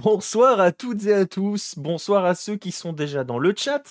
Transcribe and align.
bonsoir 0.00 0.60
à 0.60 0.72
toutes 0.72 1.06
et 1.06 1.14
à 1.14 1.26
tous. 1.26 1.74
Bonsoir 1.76 2.24
à 2.24 2.34
ceux 2.34 2.56
qui 2.56 2.72
sont 2.72 2.92
déjà 2.92 3.24
dans 3.24 3.38
le 3.38 3.54
chat. 3.56 3.82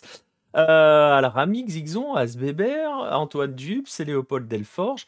Euh, 0.56 1.14
alors, 1.14 1.38
Amix, 1.38 1.74
Xixon, 1.74 2.16
Asbeber, 2.16 2.88
Antoine 3.12 3.54
Dupes 3.54 3.88
et 4.00 4.06
Léopold 4.06 4.48
Delforge. 4.48 5.06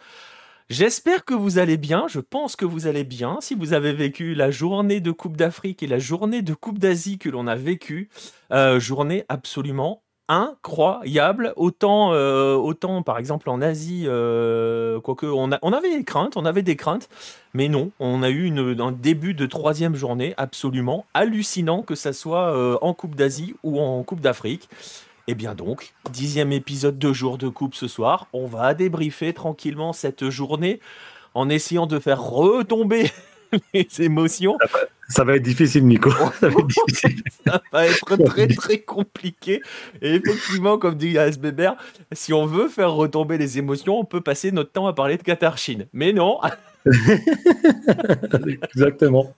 J'espère 0.70 1.26
que 1.26 1.34
vous 1.34 1.58
allez 1.58 1.76
bien, 1.76 2.08
je 2.08 2.22
pense 2.22 2.56
que 2.56 2.64
vous 2.64 2.88
allez 2.88 3.04
bien. 3.04 3.40
Si 3.42 3.56
vous 3.56 3.74
avez 3.74 3.92
vécu 3.92 4.36
la 4.36 4.52
journée 4.52 5.02
de 5.02 5.12
Coupe 5.12 5.36
d'Afrique 5.36 5.84
et 5.84 5.88
la 5.88 6.00
journée 6.00 6.42
de 6.42 6.54
Coupe 6.54 6.80
d'Asie 6.80 7.18
que 7.18 7.28
l'on 7.28 7.48
a 7.48 7.56
vécu, 7.56 8.10
euh, 8.54 8.80
journée 8.80 9.26
absolument 9.28 10.04
incroyable. 10.32 11.54
Autant, 11.58 12.14
euh, 12.14 12.56
autant 12.56 13.04
par 13.04 13.18
exemple 13.18 13.50
en 13.50 13.62
Asie, 13.62 14.06
euh, 14.06 15.00
quoique 15.02 15.26
on, 15.26 15.52
avait 15.52 15.98
des 15.98 16.04
craintes, 16.06 16.38
on 16.38 16.46
avait 16.46 16.62
des 16.62 16.78
craintes, 16.78 17.10
mais 17.54 17.68
non, 17.68 17.92
on 18.00 18.24
a 18.24 18.30
eu 18.30 18.50
un 18.80 18.92
début 18.94 19.34
de 19.34 19.46
troisième 19.46 19.96
journée 19.96 20.34
absolument 20.38 21.06
hallucinant, 21.14 21.82
que 21.82 21.96
ça 21.96 22.14
soit 22.14 22.80
en 22.82 22.94
Coupe 22.94 23.16
d'Asie 23.16 23.56
ou 23.64 23.80
en 23.80 24.02
Coupe 24.04 24.22
d'Afrique. 24.22 24.70
Et 25.28 25.34
eh 25.34 25.36
bien 25.36 25.54
donc, 25.54 25.94
dixième 26.12 26.52
épisode 26.52 26.98
de 26.98 27.14
jour 27.14 27.38
de 27.38 27.48
coupe 27.48 27.76
ce 27.76 27.88
soir. 27.88 28.28
On 28.34 28.48
va 28.48 28.74
débriefer 28.74 29.34
tranquillement 29.34 29.94
cette 29.94 30.30
journée 30.30 30.80
en 31.36 31.48
essayant 31.48 31.86
de 31.88 32.00
faire 32.00 32.22
retomber 32.22 33.12
les 33.74 33.88
émotions. 34.00 34.58
Ça 35.10 35.24
va, 35.26 35.36
être 35.36 35.44
difficile, 35.44 35.86
Nico. 35.86 36.10
Ça 36.40 36.48
va 36.48 36.60
être, 36.60 36.68
difficile. 36.68 37.24
ça 37.46 37.62
va 37.72 37.86
être 37.86 38.24
très 38.26 38.48
très 38.48 38.78
compliqué. 38.80 39.62
Et 40.02 40.16
effectivement, 40.16 40.78
comme 40.78 40.96
dit 40.96 41.18
ASBBR, 41.18 41.76
si 42.14 42.34
on 42.34 42.46
veut 42.46 42.70
faire 42.70 42.94
retomber 42.94 43.38
les 43.38 43.58
émotions, 43.58 44.00
on 44.00 44.06
peut 44.06 44.22
passer 44.22 44.52
notre 44.52 44.72
temps 44.72 44.88
à 44.88 44.94
parler 44.94 45.18
de 45.18 45.24
Qatar-Chine. 45.24 45.88
Mais 45.92 46.14
non 46.14 46.40
Exactement. 48.74 49.34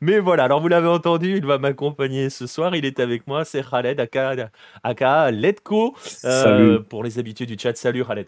Mais 0.00 0.18
voilà, 0.18 0.44
alors 0.44 0.60
vous 0.60 0.68
l'avez 0.68 0.88
entendu, 0.88 1.36
il 1.36 1.46
va 1.46 1.58
m'accompagner 1.58 2.30
ce 2.30 2.46
soir. 2.46 2.76
Il 2.76 2.84
est 2.84 3.00
avec 3.00 3.26
moi, 3.26 3.44
c'est 3.44 3.68
Khaled 3.68 3.98
Aka, 3.98 4.50
Aka 4.82 5.30
Letko. 5.30 5.94
Euh, 6.24 6.80
pour 6.80 7.02
les 7.02 7.18
habitués 7.18 7.46
du 7.46 7.56
chat, 7.58 7.76
salut 7.76 8.04
Khaled. 8.04 8.26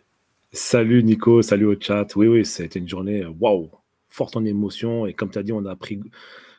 Salut 0.52 1.04
Nico, 1.04 1.42
salut 1.42 1.66
au 1.66 1.76
chat. 1.78 2.06
Oui, 2.16 2.26
oui, 2.26 2.44
c'était 2.44 2.80
une 2.80 2.88
journée 2.88 3.24
waouh, 3.38 3.70
forte 4.10 4.36
en 4.36 4.44
émotion. 4.44 5.06
Et 5.06 5.14
comme 5.14 5.30
tu 5.30 5.38
as 5.38 5.42
dit, 5.42 5.52
on 5.52 5.64
a 5.64 5.76
pris 5.76 6.00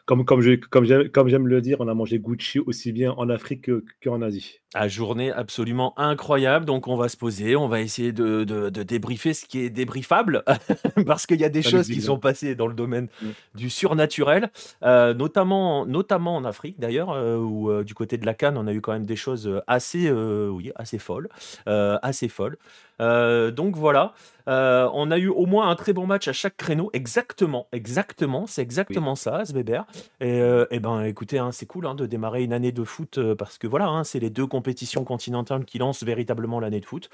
comme, 0.05 0.25
comme, 0.25 0.41
je, 0.41 0.55
comme, 0.55 0.83
j'aime, 0.83 1.09
comme 1.09 1.29
j'aime 1.29 1.47
le 1.47 1.61
dire, 1.61 1.77
on 1.79 1.87
a 1.87 1.93
mangé 1.93 2.19
Gucci 2.19 2.59
aussi 2.59 2.91
bien 2.91 3.13
en 3.13 3.29
Afrique 3.29 3.69
qu'en 4.03 4.21
Asie. 4.21 4.59
À 4.73 4.87
journée 4.87 5.31
absolument 5.31 5.93
incroyable. 5.97 6.65
Donc, 6.65 6.87
on 6.87 6.95
va 6.95 7.07
se 7.07 7.17
poser, 7.17 7.55
on 7.55 7.67
va 7.67 7.81
essayer 7.81 8.11
de, 8.11 8.43
de, 8.43 8.83
débriefer 8.83 9.33
ce 9.33 9.45
qui 9.45 9.59
est 9.59 9.69
débriefable, 9.69 10.43
parce 11.05 11.25
qu'il 11.25 11.39
y 11.39 11.45
a 11.45 11.49
des 11.49 11.61
choses 11.61 11.87
qui 11.87 12.01
sont 12.01 12.19
passées 12.19 12.55
dans 12.55 12.67
le 12.67 12.73
domaine 12.73 13.07
mm. 13.21 13.27
du 13.55 13.69
surnaturel, 13.69 14.49
euh, 14.83 15.13
notamment, 15.13 15.85
notamment 15.85 16.35
en 16.35 16.45
Afrique 16.45 16.79
d'ailleurs, 16.79 17.11
euh, 17.11 17.37
où 17.37 17.69
euh, 17.69 17.83
du 17.83 17.93
côté 17.93 18.17
de 18.17 18.25
la 18.25 18.33
Cannes, 18.33 18.57
on 18.57 18.67
a 18.67 18.73
eu 18.73 18.81
quand 18.81 18.93
même 18.93 19.05
des 19.05 19.15
choses 19.15 19.61
assez, 19.67 20.11
oui, 20.11 20.71
assez 20.75 20.99
folles. 20.99 21.29
assez 21.65 22.27
folles. 22.27 22.57
donc 22.99 23.75
voilà, 23.75 24.13
on 24.51 25.11
a 25.11 25.17
eu 25.17 25.27
au 25.27 25.45
moins 25.45 25.69
un 25.69 25.75
très 25.75 25.93
bon 25.93 26.05
match 26.05 26.27
à 26.27 26.33
chaque 26.33 26.57
créneau. 26.57 26.89
Exactement, 26.93 27.67
exactement, 27.71 28.47
c'est 28.47 28.61
exactement 28.61 29.15
ça, 29.15 29.45
Sbeber. 29.45 29.81
Et, 30.19 30.39
et 30.71 30.79
ben, 30.79 31.03
écoutez, 31.03 31.39
hein, 31.39 31.51
c'est 31.51 31.65
cool 31.65 31.85
hein, 31.85 31.95
de 31.95 32.05
démarrer 32.05 32.43
une 32.43 32.53
année 32.53 32.71
de 32.71 32.83
foot 32.83 33.19
parce 33.33 33.57
que 33.57 33.67
voilà, 33.67 33.87
hein, 33.87 34.03
c'est 34.03 34.19
les 34.19 34.29
deux 34.29 34.47
compétition 34.47 35.03
continentale 35.03 35.65
qui 35.65 35.77
lance 35.77 36.03
véritablement 36.03 36.59
l'année 36.59 36.79
de 36.79 36.85
foot. 36.85 37.09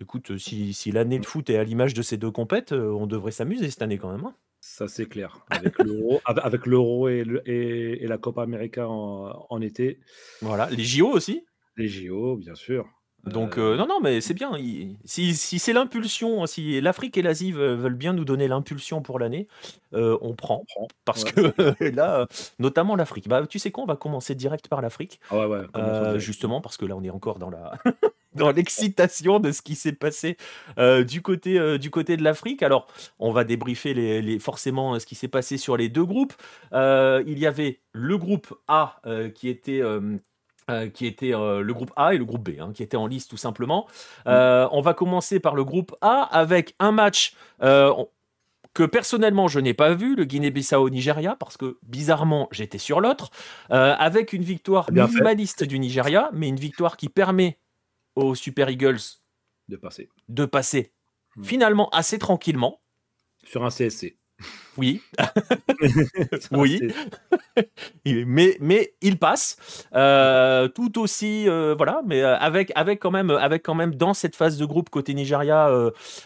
Écoute, 0.00 0.36
si, 0.36 0.74
si 0.74 0.92
l'année 0.92 1.18
de 1.18 1.24
foot 1.24 1.48
est 1.48 1.56
à 1.56 1.64
l'image 1.64 1.94
de 1.94 2.02
ces 2.02 2.18
deux 2.18 2.30
compètes, 2.30 2.72
euh, 2.72 2.90
on 2.90 3.06
devrait 3.06 3.30
s'amuser 3.30 3.70
cette 3.70 3.80
année 3.80 3.96
quand 3.96 4.10
même. 4.10 4.30
Ça, 4.60 4.88
c'est 4.88 5.06
clair. 5.06 5.44
Avec 5.48 5.78
l'euro, 5.82 6.20
avec 6.26 6.66
l'euro 6.66 7.08
et, 7.08 7.24
et, 7.46 8.04
et, 8.04 8.06
la 8.06 8.18
Copa 8.18 8.42
América 8.42 8.88
en, 8.88 9.46
en, 9.48 9.60
été. 9.62 10.00
Voilà, 10.42 10.68
les 10.70 10.84
JO 10.84 11.08
aussi. 11.08 11.46
Les 11.76 11.88
JO, 11.88 12.36
bien 12.36 12.54
sûr. 12.54 12.86
Donc, 13.26 13.58
euh, 13.58 13.76
non, 13.76 13.86
non, 13.86 14.00
mais 14.00 14.20
c'est 14.20 14.34
bien. 14.34 14.52
Si, 15.04 15.34
si 15.34 15.58
c'est 15.58 15.72
l'impulsion, 15.72 16.46
si 16.46 16.80
l'Afrique 16.80 17.18
et 17.18 17.22
l'Asie 17.22 17.50
veulent 17.50 17.94
bien 17.94 18.12
nous 18.12 18.24
donner 18.24 18.46
l'impulsion 18.46 19.02
pour 19.02 19.18
l'année, 19.18 19.48
euh, 19.94 20.16
on 20.20 20.34
prend. 20.34 20.64
Parce 21.04 21.24
que 21.24 21.52
là, 21.94 22.28
notamment 22.58 22.94
l'Afrique. 22.94 23.28
Bah, 23.28 23.44
tu 23.46 23.58
sais 23.58 23.72
quoi, 23.72 23.84
on 23.84 23.86
va 23.86 23.96
commencer 23.96 24.34
direct 24.34 24.68
par 24.68 24.80
l'Afrique. 24.80 25.20
Ah 25.30 25.38
ouais, 25.38 25.46
ouais, 25.46 25.66
euh, 25.76 26.18
justement, 26.18 26.60
parce 26.60 26.76
que 26.76 26.86
là, 26.86 26.94
on 26.96 27.02
est 27.02 27.10
encore 27.10 27.38
dans 27.38 27.50
la. 27.50 27.72
dans 28.34 28.50
l'excitation 28.50 29.40
de 29.40 29.50
ce 29.50 29.62
qui 29.62 29.74
s'est 29.74 29.94
passé 29.94 30.36
du, 30.76 31.22
côté, 31.22 31.78
du 31.78 31.90
côté 31.90 32.18
de 32.18 32.22
l'Afrique. 32.22 32.62
Alors, 32.62 32.86
on 33.18 33.32
va 33.32 33.44
débriefer 33.44 33.94
les, 33.94 34.20
les 34.20 34.38
forcément 34.38 35.00
ce 35.00 35.06
qui 35.06 35.14
s'est 35.14 35.26
passé 35.26 35.56
sur 35.56 35.78
les 35.78 35.88
deux 35.88 36.04
groupes. 36.04 36.34
il 36.70 37.38
y 37.38 37.46
avait 37.46 37.80
le 37.92 38.18
groupe 38.18 38.54
A 38.68 39.00
qui 39.34 39.48
était 39.48 39.80
euh, 40.68 40.88
qui 40.88 41.06
était 41.06 41.32
euh, 41.32 41.60
le 41.60 41.72
groupe 41.72 41.92
A 41.94 42.12
et 42.12 42.18
le 42.18 42.24
groupe 42.24 42.50
B, 42.50 42.58
hein, 42.60 42.72
qui 42.74 42.82
étaient 42.82 42.96
en 42.96 43.06
liste 43.06 43.30
tout 43.30 43.36
simplement. 43.36 43.86
Mm. 44.24 44.30
Euh, 44.30 44.68
on 44.72 44.80
va 44.80 44.94
commencer 44.94 45.38
par 45.38 45.54
le 45.54 45.62
groupe 45.62 45.94
A 46.00 46.22
avec 46.22 46.74
un 46.80 46.90
match 46.90 47.36
que 47.60 48.84
personnellement 48.84 49.46
je 49.46 49.60
n'ai 49.60 49.74
pas 49.74 49.94
vu, 49.94 50.16
le 50.16 50.24
Guinée-Bissau-Nigeria, 50.24 51.36
parce 51.38 51.56
que 51.56 51.78
bizarrement 51.84 52.48
j'étais 52.50 52.78
sur 52.78 53.00
l'autre, 53.00 53.30
avec 53.70 54.32
une 54.32 54.42
victoire 54.42 54.90
minimaliste 54.90 55.62
du 55.62 55.78
Nigeria, 55.78 56.30
mais 56.32 56.48
une 56.48 56.56
victoire 56.56 56.96
qui 56.96 57.08
permet 57.08 57.58
aux 58.16 58.34
Super 58.34 58.68
Eagles 58.68 59.20
de 59.68 59.76
passer, 59.76 60.08
de 60.28 60.46
passer 60.46 60.90
mm. 61.36 61.44
finalement 61.44 61.88
assez 61.90 62.18
tranquillement. 62.18 62.80
Sur 63.44 63.64
un 63.64 63.70
CSC. 63.70 64.16
Oui. 64.76 65.00
oui. 66.52 66.80
mais, 68.04 68.56
mais 68.60 68.94
il 69.00 69.18
passe. 69.18 69.56
Euh, 69.94 70.68
tout 70.68 71.00
aussi, 71.00 71.48
euh, 71.48 71.74
voilà, 71.76 72.02
mais 72.06 72.22
euh, 72.22 72.36
avec, 72.36 72.72
avec, 72.74 73.00
quand 73.00 73.10
même, 73.10 73.30
avec 73.30 73.62
quand 73.62 73.74
même 73.74 73.94
dans 73.94 74.14
cette 74.14 74.36
phase 74.36 74.58
de 74.58 74.64
groupe 74.64 74.90
côté 74.90 75.14
Nigeria, 75.14 75.70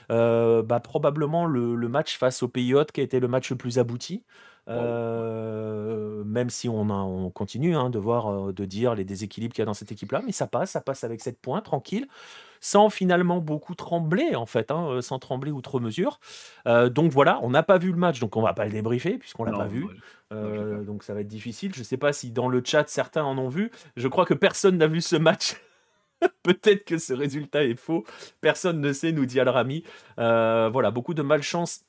bah, 0.09 0.81
probablement 0.81 1.47
le, 1.47 1.75
le, 1.77 1.89
match 1.89 2.17
face 2.19 2.43
au 2.43 2.49
pays 2.49 2.75
hôte 2.75 2.93
qui 2.93 3.01
a 3.01 3.05
été 3.05 3.21
le 3.21 3.29
match 3.29 3.51
le 3.51 3.57
plus 3.57 3.79
abouti. 3.79 4.25
même 4.67 6.51
si 6.51 6.69
on, 6.69 6.91
a, 6.91 6.95
on 6.95 7.31
continue 7.31 7.77
hein, 7.77 7.91
de 7.91 7.99
voir, 7.99 8.53
de 8.53 8.65
dire 8.65 8.95
les 8.95 9.05
déséquilibres 9.05 9.55
qu'il 9.55 9.63
y 9.63 9.65
a 9.65 9.67
dans 9.67 9.75
cette 9.75 9.93
équipe-là, 9.93 10.23
mais 10.25 10.33
ça 10.33 10.47
passe, 10.47 10.73
ça 10.73 10.81
passe 10.81 11.05
avec 11.05 11.21
7 11.21 11.39
points, 11.41 11.61
tranquille 11.61 12.09
sans 12.61 12.91
finalement 12.91 13.39
beaucoup 13.39 13.75
trembler, 13.75 14.37
en 14.37 14.47
fait, 14.47 14.71
hein, 14.71 14.87
euh, 14.89 15.01
sans 15.01 15.19
trembler 15.19 15.51
outre 15.51 15.81
mesure. 15.81 16.21
Euh, 16.67 16.89
donc 16.89 17.11
voilà, 17.11 17.41
on 17.43 17.51
n'a 17.51 17.63
pas 17.63 17.79
vu 17.79 17.91
le 17.91 17.97
match, 17.97 18.21
donc 18.21 18.37
on 18.37 18.43
va 18.43 18.53
pas 18.53 18.67
le 18.67 18.71
débriefer, 18.71 19.19
puisqu'on 19.19 19.45
l'a 19.45 19.53
pas 19.53 19.67
vu. 19.67 19.87
Euh, 20.33 20.85
donc 20.85 21.03
ça 21.03 21.15
va 21.15 21.21
être 21.21 21.29
difficile. 21.29 21.75
Je 21.75 21.81
ne 21.81 21.85
sais 21.85 21.97
pas 21.97 22.13
si 22.13 22.31
dans 22.31 22.49
le 22.49 22.63
chat 22.65 22.89
certains 22.89 23.25
en 23.25 23.37
ont 23.39 23.49
vu. 23.49 23.71
Je 23.97 24.07
crois 24.09 24.25
que 24.25 24.35
personne 24.35 24.77
n'a 24.77 24.87
vu 24.87 25.01
ce 25.01 25.17
match. 25.17 25.57
Peut-être 26.43 26.85
que 26.85 26.99
ce 26.99 27.15
résultat 27.15 27.65
est 27.65 27.79
faux. 27.79 28.05
Personne 28.43 28.81
ne 28.81 28.93
sait, 28.93 29.13
nous 29.13 29.25
dit 29.25 29.41
Al-Rami. 29.41 29.85
voilà, 30.17 30.91
beaucoup 30.91 31.15
de 31.15 31.23
malchance 31.23 31.85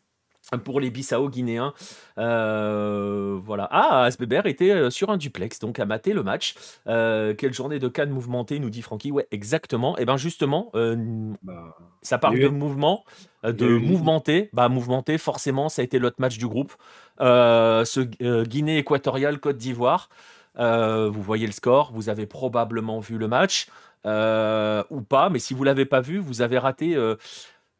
pour 0.59 0.79
les 0.79 0.89
Bissau 0.89 1.29
guinéens. 1.29 1.73
Euh, 2.17 3.39
voilà. 3.43 3.67
Ah, 3.71 4.03
Asbeber 4.03 4.41
était 4.45 4.71
euh, 4.71 4.89
sur 4.89 5.09
un 5.09 5.17
duplex, 5.17 5.59
donc 5.59 5.79
à 5.79 5.85
mater 5.85 6.13
le 6.13 6.23
match. 6.23 6.55
Euh, 6.87 7.33
quelle 7.33 7.53
journée 7.53 7.79
de 7.79 7.87
Cannes 7.87 8.09
mouvementée, 8.09 8.59
nous 8.59 8.69
dit 8.69 8.81
Francky. 8.81 9.11
Ouais, 9.11 9.27
exactement. 9.31 9.97
Et 9.97 10.01
eh 10.01 10.05
bien 10.05 10.17
justement, 10.17 10.71
bah, 10.73 11.77
ça 12.01 12.17
parle 12.17 12.39
de 12.39 12.47
mouvement, 12.47 13.03
de 13.43 13.77
mouvementer. 13.77 14.49
Bah, 14.53 14.69
mouvementer, 14.69 15.17
forcément, 15.17 15.69
ça 15.69 15.81
a 15.81 15.85
été 15.85 15.99
l'autre 15.99 16.17
match 16.19 16.37
du 16.37 16.47
groupe. 16.47 16.73
ce 17.19 18.43
Guinée 18.43 18.77
équatoriale, 18.77 19.39
Côte 19.39 19.57
d'Ivoire. 19.57 20.09
vous 20.57 21.21
voyez 21.21 21.45
le 21.45 21.53
score, 21.53 21.91
vous 21.93 22.09
avez 22.09 22.25
probablement 22.25 22.99
vu 22.99 23.17
le 23.17 23.27
match. 23.27 23.67
ou 24.05 25.01
pas, 25.01 25.29
mais 25.29 25.39
si 25.39 25.53
vous 25.53 25.63
l'avez 25.63 25.85
pas 25.85 26.01
vu, 26.01 26.17
vous 26.17 26.41
avez 26.41 26.57
raté 26.57 26.97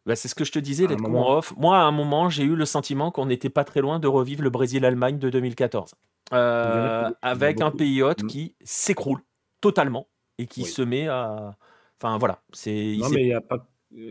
bah, 0.05 0.15
c'est 0.15 0.27
ce 0.27 0.35
que 0.35 0.43
je 0.43 0.51
te 0.51 0.59
disais, 0.59 0.87
d'être 0.87 1.03
off. 1.03 1.53
Moi, 1.57 1.77
à 1.77 1.83
un 1.83 1.91
moment, 1.91 2.29
j'ai 2.29 2.43
eu 2.43 2.55
le 2.55 2.65
sentiment 2.65 3.11
qu'on 3.11 3.27
n'était 3.27 3.49
pas 3.49 3.63
très 3.63 3.81
loin 3.81 3.99
de 3.99 4.07
revivre 4.07 4.41
le 4.41 4.49
Brésil-Allemagne 4.49 5.19
de 5.19 5.29
2014. 5.29 5.93
Euh, 6.33 7.11
avec 7.21 7.61
un 7.61 7.71
pays 7.71 8.01
hôte 8.01 8.23
mmh. 8.23 8.27
qui 8.27 8.55
s'écroule 8.63 9.19
totalement 9.59 10.07
et 10.37 10.47
qui 10.47 10.63
se 10.63 10.81
met 10.81 11.07
à. 11.07 11.57
Enfin, 11.99 12.17
voilà. 12.17 12.41
C'est, 12.53 12.95
non, 12.97 13.09
mais 13.09 13.21
il 13.21 13.27
y 13.27 13.33
a 13.33 13.41
pas. 13.41 13.67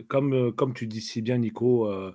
Comme, 0.07 0.33
euh, 0.33 0.51
comme 0.51 0.75
tu 0.75 0.85
dis 0.85 1.01
si 1.01 1.23
bien, 1.23 1.39
Nico, 1.39 1.87
euh, 1.87 2.13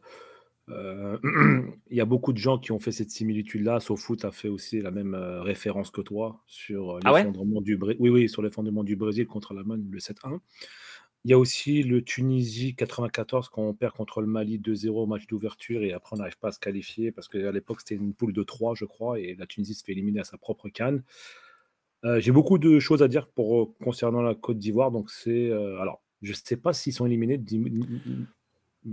il 1.91 1.97
y 1.97 2.01
a 2.01 2.05
beaucoup 2.05 2.33
de 2.33 2.39
gens 2.39 2.59
qui 2.59 2.71
ont 2.71 2.79
fait 2.79 2.93
cette 2.93 3.11
similitude-là. 3.11 3.81
SoFoot 3.81 4.25
a 4.25 4.31
fait 4.31 4.49
aussi 4.49 4.81
la 4.81 4.93
même 4.93 5.15
référence 5.15 5.91
que 5.91 6.01
toi 6.01 6.43
sur 6.47 7.01
ah 7.05 7.13
l'effondrement 7.13 7.61
du 7.61 7.77
Brésil. 7.77 8.01
Oui, 8.01 8.09
oui, 8.09 8.29
sur 8.29 8.43
l'effondrement 8.43 8.85
du 8.85 8.97
Brésil 8.97 9.27
contre 9.27 9.53
l'Allemagne, 9.53 9.85
le 9.91 9.99
7-1. 9.99 10.39
Il 11.27 11.31
y 11.31 11.33
a 11.33 11.39
aussi 11.39 11.83
le 11.83 12.05
Tunisie 12.05 12.77
94 12.77 13.49
quand 13.49 13.61
on 13.63 13.75
perd 13.75 13.95
contre 13.95 14.21
le 14.21 14.29
Mali 14.29 14.61
2-0 14.61 14.91
au 14.91 15.07
match 15.07 15.27
d'ouverture 15.27 15.83
et 15.83 15.93
après 15.93 16.15
on 16.15 16.19
n'arrive 16.19 16.39
pas 16.39 16.51
à 16.51 16.53
se 16.53 16.61
qualifier 16.61 17.11
parce 17.11 17.27
qu'à 17.27 17.51
l'époque 17.51 17.81
c'était 17.81 17.97
une 17.97 18.15
poule 18.15 18.33
de 18.33 18.45
3 18.45 18.77
je 18.77 18.85
crois 18.85 19.19
et 19.19 19.35
la 19.35 19.45
Tunisie 19.45 19.75
se 19.75 19.83
fait 19.83 19.91
éliminer 19.91 20.21
à 20.21 20.25
sa 20.25 20.39
propre 20.39 20.69
canne. 20.69 21.03
Euh, 22.05 22.21
j'ai 22.21 22.31
beaucoup 22.31 22.59
de 22.59 22.79
choses 22.79 23.03
à 23.03 23.09
dire 23.09 23.27
pour 23.27 23.61
euh, 23.61 23.75
concernant 23.83 24.23
la 24.23 24.37
Côte 24.37 24.59
d'Ivoire 24.59 24.93
donc 24.93 25.11
c'est 25.11 25.51
euh, 25.51 25.81
alors 25.81 26.01
je 26.23 26.31
ne 26.31 26.37
sais 26.37 26.57
pas 26.57 26.73
s'ils 26.73 26.93
sont 26.93 27.07
éliminés. 27.07 27.41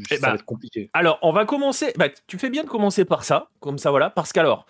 ça 0.10 0.16
va 0.16 0.30
bah, 0.30 0.34
être 0.34 0.46
compliqué. 0.46 0.90
Alors 0.94 1.20
on 1.22 1.34
va 1.34 1.46
commencer. 1.46 1.94
Bah, 2.00 2.08
tu 2.26 2.40
fais 2.40 2.50
bien 2.50 2.64
de 2.64 2.70
commencer 2.70 3.06
par 3.06 3.26
ça 3.26 3.52
comme 3.60 3.78
ça 3.78 3.92
voilà 3.92 4.10
parce 4.10 4.34
qu'alors 4.34 4.66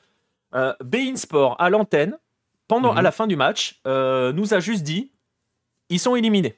euh, 0.53 0.73
Bein 0.83 1.15
Sport 1.15 1.55
à 1.61 1.69
l'antenne, 1.69 2.19
pendant, 2.67 2.91
à 2.91 2.97
Mhm. 2.97 3.03
la 3.03 3.11
fin 3.13 3.25
du 3.25 3.37
match, 3.37 3.79
nous 3.85 4.53
a 4.53 4.59
juste 4.59 4.83
dit 4.83 5.13
ils 5.87 5.99
sont 5.99 6.17
éliminés. 6.17 6.57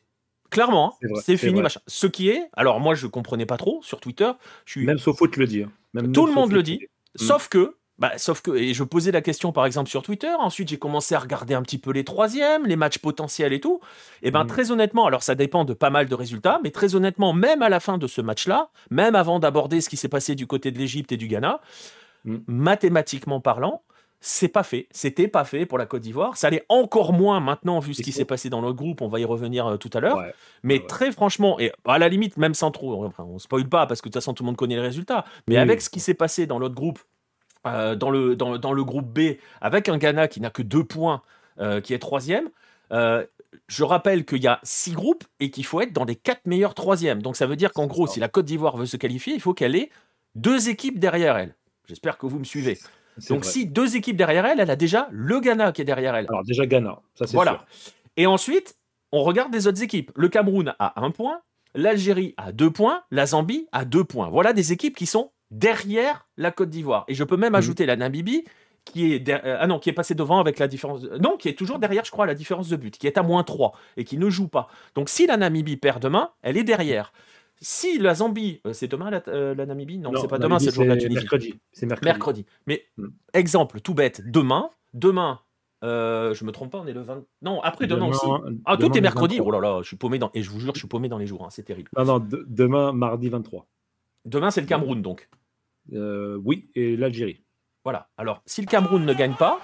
Clairement, 0.56 0.96
hein, 1.04 1.08
C'est 1.24 1.38
fini, 1.38 1.54
vrai. 1.54 1.62
machin. 1.64 1.80
Ce 1.88 2.08
qui 2.08 2.30
est, 2.30 2.50
alors 2.54 2.80
moi 2.80 2.96
je 2.96 3.06
comprenais 3.08 3.46
pas 3.46 3.58
trop 3.58 3.80
sur 3.84 4.00
Twitter, 4.00 4.32
je 4.66 4.72
suis 4.72 4.86
Même 4.86 4.98
SoFoot 4.98 5.36
le 5.38 5.46
dit. 5.46 5.64
hein. 5.64 5.72
Même- 5.94 6.12
Tout 6.12 6.26
le 6.26 6.34
monde 6.34 6.52
le 6.52 6.64
dit. 6.64 6.80
Mm. 7.20 7.24
Sauf 7.24 7.48
que, 7.48 7.78
bah, 7.98 8.12
sauf 8.18 8.42
que, 8.42 8.52
et 8.52 8.74
je 8.74 8.84
posais 8.84 9.12
la 9.14 9.22
question 9.22 9.52
par 9.54 9.66
exemple 9.66 9.90
sur 9.90 10.02
Twitter, 10.04 10.32
ensuite 10.40 10.68
j'ai 10.68 10.78
commencé 10.78 11.16
à 11.16 11.20
regarder 11.20 11.54
un 11.54 11.62
petit 11.62 11.78
peu 11.78 11.92
les 11.92 12.04
troisièmes, 12.04 12.66
les 12.66 12.76
matchs 12.76 12.98
potentiels 12.98 13.54
et 13.54 13.62
tout. 13.62 13.80
Et 14.22 14.32
ben 14.32 14.44
Mm. 14.44 14.48
très 14.48 14.72
honnêtement, 14.72 15.06
alors 15.06 15.24
ça 15.24 15.36
dépend 15.36 15.64
de 15.64 15.74
pas 15.74 15.90
mal 15.90 16.08
de 16.10 16.16
résultats, 16.16 16.60
mais 16.64 16.72
très 16.72 16.96
honnêtement, 16.96 17.32
même 17.32 17.62
à 17.62 17.70
la 17.70 17.80
fin 17.80 17.98
de 17.98 18.08
ce 18.08 18.20
match-là, 18.22 18.70
même 18.90 19.16
avant 19.16 19.40
d'aborder 19.40 19.80
ce 19.80 19.88
qui 19.90 19.96
s'est 19.98 20.10
passé 20.10 20.36
du 20.36 20.46
côté 20.48 20.72
de 20.72 20.78
l'Égypte 20.80 21.12
et 21.14 21.18
du 21.18 21.28
Ghana, 21.28 21.62
Mm. 22.26 22.38
mathématiquement 22.48 23.40
parlant, 23.40 23.84
c'est 24.28 24.48
pas 24.48 24.64
fait. 24.64 24.88
C'était 24.90 25.28
pas 25.28 25.44
fait 25.44 25.68
pour 25.68 25.78
la 25.78 25.86
Côte 25.86 26.02
d'Ivoire. 26.02 26.36
Ça 26.36 26.50
l'est 26.50 26.66
encore 26.68 27.14
moins 27.14 27.40
maintenant 27.40 27.78
vu 27.78 27.94
ce 27.94 28.02
qui 28.02 28.12
s'est 28.12 28.26
passé 28.26 28.50
dans 28.50 28.60
notre 28.60 28.76
groupe. 28.76 29.02
On 29.02 29.08
va 29.08 29.20
y 29.20 29.24
revenir 29.24 29.68
euh, 29.68 29.78
tout 29.78 29.92
à 29.94 30.00
l'heure. 30.00 30.18
Ouais. 30.18 30.34
Mais 30.64 30.80
ouais. 30.80 30.88
très 30.88 31.12
franchement, 31.12 31.60
et 31.60 31.72
à 31.86 32.00
la 32.00 32.10
limite, 32.10 32.36
même 32.38 32.56
sans 32.56 32.72
trop, 32.72 33.06
enfin, 33.06 33.24
on 33.24 33.38
spoil 33.38 33.70
pas 33.70 33.86
parce 33.86 34.02
que 34.02 34.10
de 34.10 34.14
toute 34.14 34.24
façon 34.24 34.34
tout 34.34 34.42
le 34.42 34.48
monde 34.48 34.58
connaît 34.58 34.78
les 34.78 34.82
résultats. 34.82 35.26
Mais 35.48 35.56
Oui, 35.56 35.62
avec 35.62 35.80
ce 35.80 35.92
qui 35.92 36.00
s'est 36.00 36.16
passé 36.16 36.48
dans 36.48 36.58
l'autre 36.58 36.74
groupe, 36.74 36.98
euh, 37.68 37.94
dans, 37.94 38.10
le, 38.10 38.36
dans, 38.36 38.58
dans 38.58 38.74
le 38.74 38.84
groupe 38.84 39.06
B, 39.06 39.36
avec 39.62 39.90
un 39.90 40.00
Ghana 40.00 40.28
qui 40.28 40.42
n'a 40.42 40.50
que 40.50 40.64
deux 40.64 40.84
points, 40.84 41.22
euh, 41.60 41.80
qui 41.80 41.94
est 41.94 42.00
troisième, 42.00 42.50
je 42.90 43.84
rappelle 43.84 44.26
qu'il 44.26 44.42
y 44.42 44.48
a 44.48 44.60
six 44.64 44.94
groupes 44.94 45.24
et 45.40 45.52
qu'il 45.52 45.68
faut 45.68 45.82
être 45.82 45.94
dans 45.94 46.04
les 46.04 46.16
quatre 46.16 46.48
meilleurs 46.48 46.74
troisièmes. 46.74 47.22
Donc 47.22 47.36
ça 47.36 47.46
veut 47.46 47.56
dire 47.56 47.74
qu'en 47.74 47.86
gros, 47.86 48.08
si 48.08 48.20
la 48.20 48.28
Côte 48.28 48.46
d'Ivoire 48.46 48.76
veut 48.76 48.88
se 48.88 48.98
qualifier, 48.98 49.36
il 49.36 49.40
faut 49.40 49.54
qu'elle 49.54 49.76
ait 49.76 49.92
deux 50.34 50.68
équipes 50.68 50.98
derrière 50.98 51.38
elle. 51.38 51.56
J'espère 51.88 52.18
que 52.18 52.26
vous 52.26 52.40
me 52.40 52.44
suivez. 52.44 52.80
Donc 53.30 53.44
vrai. 53.44 53.52
si 53.52 53.66
deux 53.68 53.96
équipes 53.96 54.18
derrière 54.18 54.46
elle, 54.46 54.60
elle 54.60 54.70
a 54.72 54.76
déjà 54.76 55.08
le 55.12 55.40
Ghana 55.40 55.72
qui 55.72 55.82
est 55.82 55.86
derrière 55.86 56.16
elle. 56.16 56.26
Alors 56.30 56.44
déjà 56.44 56.66
Ghana, 56.66 57.00
ça 57.16 57.28
c'est 57.28 57.36
Voilà. 57.36 57.52
sûr. 57.52 57.94
Et 58.18 58.26
ensuite, 58.28 58.76
on 59.12 59.24
regarde 59.24 59.54
les 59.54 59.68
autres 59.68 59.82
équipes. 59.84 60.12
Le 60.16 60.28
Cameroun 60.30 60.74
a 60.80 61.02
un 61.02 61.12
point, 61.12 61.40
l'Algérie 61.74 62.34
a 62.38 62.52
deux 62.52 62.72
points, 62.72 63.04
la 63.12 63.26
Zambie 63.26 63.68
a 63.72 63.86
deux 63.86 64.04
points. 64.04 64.30
Voilà 64.30 64.54
des 64.54 64.72
équipes 64.72 64.96
qui 64.96 65.06
sont 65.06 65.32
derrière 65.52 66.28
la 66.38 66.52
Côte 66.52 66.70
d'Ivoire. 66.70 67.06
Et 67.08 67.14
je 67.16 67.24
peux 67.24 67.38
même 67.38 67.52
Mhm. 67.54 67.56
ajouter 67.60 67.86
la 67.86 67.96
Namibie, 67.96 68.44
qui 68.84 69.14
est, 69.14 69.30
euh, 69.30 69.58
ah 69.60 69.66
non, 69.68 69.80
qui 69.80 69.90
est 69.90 69.94
passée 69.94 70.14
devant 70.14 70.40
avec 70.40 70.60
la 70.60 70.68
différence. 70.68 71.02
de- 71.02 71.18
Non, 71.18 71.38
qui 71.38 71.50
est 71.50 71.58
toujours 71.58 71.80
derrière, 71.80 72.06
je 72.06 72.12
crois, 72.12 72.26
la 72.28 72.36
différence 72.36 72.70
de 72.70 72.76
but, 72.76 72.98
qui 72.98 73.08
est 73.08 73.18
à 73.18 73.24
moins 73.24 73.44
3 73.44 73.74
et 73.98 74.04
qui 74.04 74.18
ne 74.18 74.30
joue 74.30 74.48
pas. 74.48 74.68
Donc 74.94 75.10
si 75.10 75.26
la 75.26 75.38
Namibie 75.38 75.78
perd 75.78 76.02
demain, 76.04 76.30
elle 76.44 76.56
est 76.58 76.64
derrière. 76.64 77.12
Si 77.62 77.98
la 78.00 78.14
Zambie, 78.16 78.62
euh, 78.68 78.74
c'est 78.74 78.88
demain 78.88 79.10
la, 79.10 79.24
euh, 79.30 79.56
la 79.56 79.66
Namibie? 79.66 79.98
Non, 79.98 80.12
c'est 80.16 80.28
pas 80.28 80.38
demain, 80.40 80.60
c'est 80.60 80.68
le 80.68 80.72
jour 80.72 80.84
de 80.84 80.90
la 80.90 80.98
Tunisie. 80.98 81.16
mercredi. 81.20 81.60
C'est 81.72 81.86
mercredi. 81.86 82.06
Mercredi. 82.06 82.46
Mais 82.68 82.86
Mm. 82.98 83.08
exemple 83.34 83.80
tout 83.82 83.94
bête, 83.94 84.22
demain, 84.30 84.70
demain, 84.94 85.40
euh, 85.84 86.34
je 86.34 86.44
me 86.46 86.52
trompe 86.52 86.72
pas, 86.72 86.80
on 86.80 86.88
est 86.88 86.94
le 86.94 87.02
20. 87.02 87.24
Non, 87.42 87.62
après 87.62 87.88
demain, 87.88 88.08
aussi. 88.08 88.26
Ah, 88.66 88.76
tout 88.78 88.96
est 88.98 89.02
mercredi. 89.02 89.36
23. 89.38 89.48
Oh 89.58 89.62
là 89.62 89.68
là, 89.76 89.82
je 89.82 89.88
suis 89.88 89.96
paumé 89.98 90.20
dans. 90.20 90.32
Et 90.34 90.42
je 90.44 90.50
vous 90.50 90.60
jure, 90.60 90.74
je 90.74 90.80
suis 90.80 90.88
paumé 90.88 91.08
dans 91.10 91.18
les 91.18 91.28
jours. 91.28 91.44
hein, 91.46 91.50
c'est 91.50 91.64
terrible. 91.64 91.90
Non, 91.98 92.06
non, 92.06 92.20
de- 92.20 92.46
demain, 92.48 92.92
mardi 92.92 93.30
23. 93.30 93.66
Demain, 94.26 94.52
c'est 94.52 94.62
le 94.62 94.68
Cameroun, 94.68 95.02
donc. 95.02 95.30
Euh, 95.94 96.40
oui, 96.44 96.70
et 96.76 96.98
l'Algérie. 96.98 97.42
Voilà. 97.84 98.10
Alors, 98.18 98.42
si 98.46 98.62
le 98.62 98.68
Cameroun 98.68 99.06
ne 99.06 99.14
gagne 99.14 99.36
pas, 99.36 99.60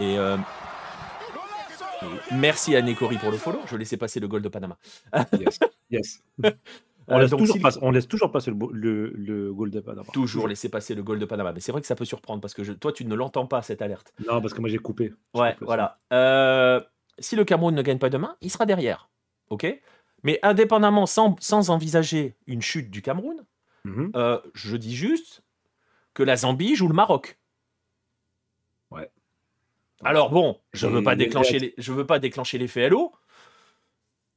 et. 0.00 0.16
euh, 0.18 0.36
et 0.36 0.40
merci 2.32 2.74
à 2.76 2.82
Nekori 2.82 3.16
pour 3.18 3.30
le 3.30 3.36
follow. 3.36 3.60
Je 3.66 3.76
laissais 3.76 3.96
passer 3.96 4.20
le 4.20 4.28
goal 4.28 4.42
de 4.42 4.48
Panama. 4.48 4.76
Yes. 5.38 5.58
yes. 5.90 6.22
On, 7.10 7.18
laisse 7.18 7.30
toujours 7.30 7.58
passer, 7.62 7.78
on 7.80 7.90
laisse 7.90 8.06
toujours 8.06 8.30
passer 8.30 8.50
le, 8.50 8.56
bo- 8.58 8.70
le, 8.70 9.08
le 9.16 9.50
goal 9.54 9.70
de 9.70 9.80
Panama. 9.80 10.06
Toujours 10.12 10.46
laisser 10.46 10.68
passer 10.68 10.94
le 10.94 11.02
goal 11.02 11.18
de 11.18 11.24
Panama. 11.24 11.54
Mais 11.54 11.60
c'est 11.60 11.72
vrai 11.72 11.80
que 11.80 11.86
ça 11.86 11.94
peut 11.94 12.04
surprendre 12.04 12.42
parce 12.42 12.52
que 12.52 12.62
je- 12.64 12.74
toi, 12.74 12.92
tu 12.92 13.06
ne 13.06 13.14
l'entends 13.14 13.46
pas, 13.46 13.62
cette 13.62 13.80
alerte. 13.80 14.12
Non, 14.28 14.42
parce 14.42 14.52
que 14.52 14.60
moi 14.60 14.68
j'ai 14.68 14.76
coupé. 14.76 15.14
Ouais, 15.32 15.56
voilà. 15.62 16.00
Euh, 16.12 16.82
si 17.18 17.34
le 17.34 17.46
Cameroun 17.46 17.74
ne 17.74 17.80
gagne 17.80 17.98
pas 17.98 18.10
demain, 18.10 18.36
il 18.42 18.50
sera 18.50 18.66
derrière. 18.66 19.08
OK? 19.48 19.66
Mais 20.22 20.38
indépendamment, 20.42 21.06
sans, 21.06 21.34
sans 21.40 21.70
envisager 21.70 22.36
une 22.46 22.60
chute 22.60 22.90
du 22.90 23.00
Cameroun, 23.00 23.42
Mhm. 23.84 24.10
euh, 24.14 24.38
je 24.52 24.76
dis 24.76 24.94
juste 24.94 25.42
que 26.12 26.22
la 26.22 26.36
Zambie 26.36 26.74
joue 26.74 26.88
le 26.88 26.94
Maroc. 26.94 27.37
Alors 30.04 30.30
bon, 30.30 30.58
je 30.72 30.86
veux 30.86 31.02
pas 31.02 31.16
déclencher 31.16 31.58
les, 31.58 31.74
je 31.76 31.92
veux 31.92 32.06
pas 32.06 32.18
déclencher 32.18 32.58
l'effet 32.58 32.88
LO, 32.88 33.12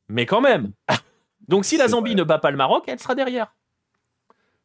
mais 0.09 0.25
quand 0.25 0.41
même. 0.41 0.71
Donc 1.47 1.65
si 1.65 1.77
la 1.77 1.87
Zambie 1.87 2.11
vrai. 2.11 2.19
ne 2.19 2.23
bat 2.23 2.39
pas 2.39 2.51
le 2.51 2.57
Maroc, 2.57 2.85
elle 2.87 2.99
sera 2.99 3.15
derrière. 3.15 3.53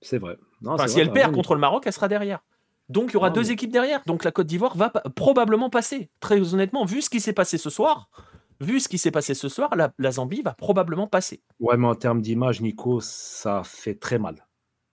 C'est 0.01 0.19
vrai. 0.19 0.37
Non, 0.63 0.73
Enfin, 0.73 0.85
c'est 0.85 0.89
si 0.91 0.95
vrai, 0.97 1.03
elle 1.07 1.13
perd 1.13 1.35
contre 1.35 1.55
le 1.55 1.61
Maroc, 1.61 1.83
elle 1.87 1.93
sera 1.93 2.09
derrière. 2.09 2.41
Donc 2.89 3.11
il 3.11 3.15
y 3.15 3.17
aura 3.17 3.29
Non, 3.29 3.35
deux 3.35 3.43
mais- 3.43 3.51
équipes 3.51 3.73
derrière. 3.73 4.03
Donc 4.07 4.25
la 4.25 4.31
Côte 4.31 4.47
d'Ivoire 4.47 4.77
va 4.77 4.91
probablement 4.91 5.71
passer. 5.71 6.11
Très 6.21 6.55
honnêtement, 6.55 6.85
vu 6.85 7.03
ce 7.03 7.11
qui 7.11 7.21
s'est 7.21 7.33
passé 7.33 7.59
ce 7.59 7.69
soir, 7.71 8.09
vu 8.61 8.79
ce 8.81 8.89
qui 8.89 8.99
s'est 8.99 9.11
passé 9.11 9.35
ce 9.35 9.49
soir, 9.49 9.75
la, 9.77 9.93
la 9.99 10.13
Zambie 10.13 10.43
va 10.43 10.55
probablement 10.55 11.07
passer. 11.09 11.43
Ouais, 11.61 11.77
mais 11.77 11.89
en 11.89 11.95
termes 11.97 12.21
d'image, 12.23 12.61
Nico, 12.61 13.01
ça 13.01 13.63
fait 13.65 13.97
très 13.97 14.19
mal. 14.19 14.47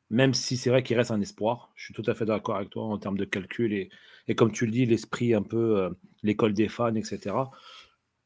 Même 0.09 0.33
si 0.33 0.57
c'est 0.57 0.69
vrai 0.69 0.83
qu'il 0.83 0.97
reste 0.97 1.11
un 1.11 1.21
espoir, 1.21 1.71
je 1.75 1.85
suis 1.85 1.93
tout 1.93 2.03
à 2.07 2.13
fait 2.13 2.25
d'accord 2.25 2.55
avec 2.57 2.69
toi 2.71 2.83
en 2.85 2.97
termes 2.97 3.17
de 3.17 3.25
calcul 3.25 3.73
et, 3.73 3.89
et 4.27 4.35
comme 4.35 4.51
tu 4.51 4.65
le 4.65 4.71
dis, 4.71 4.85
l'esprit 4.85 5.33
un 5.33 5.41
peu, 5.43 5.77
euh, 5.79 5.89
l'école 6.23 6.53
des 6.53 6.67
fans, 6.67 6.95
etc. 6.95 7.35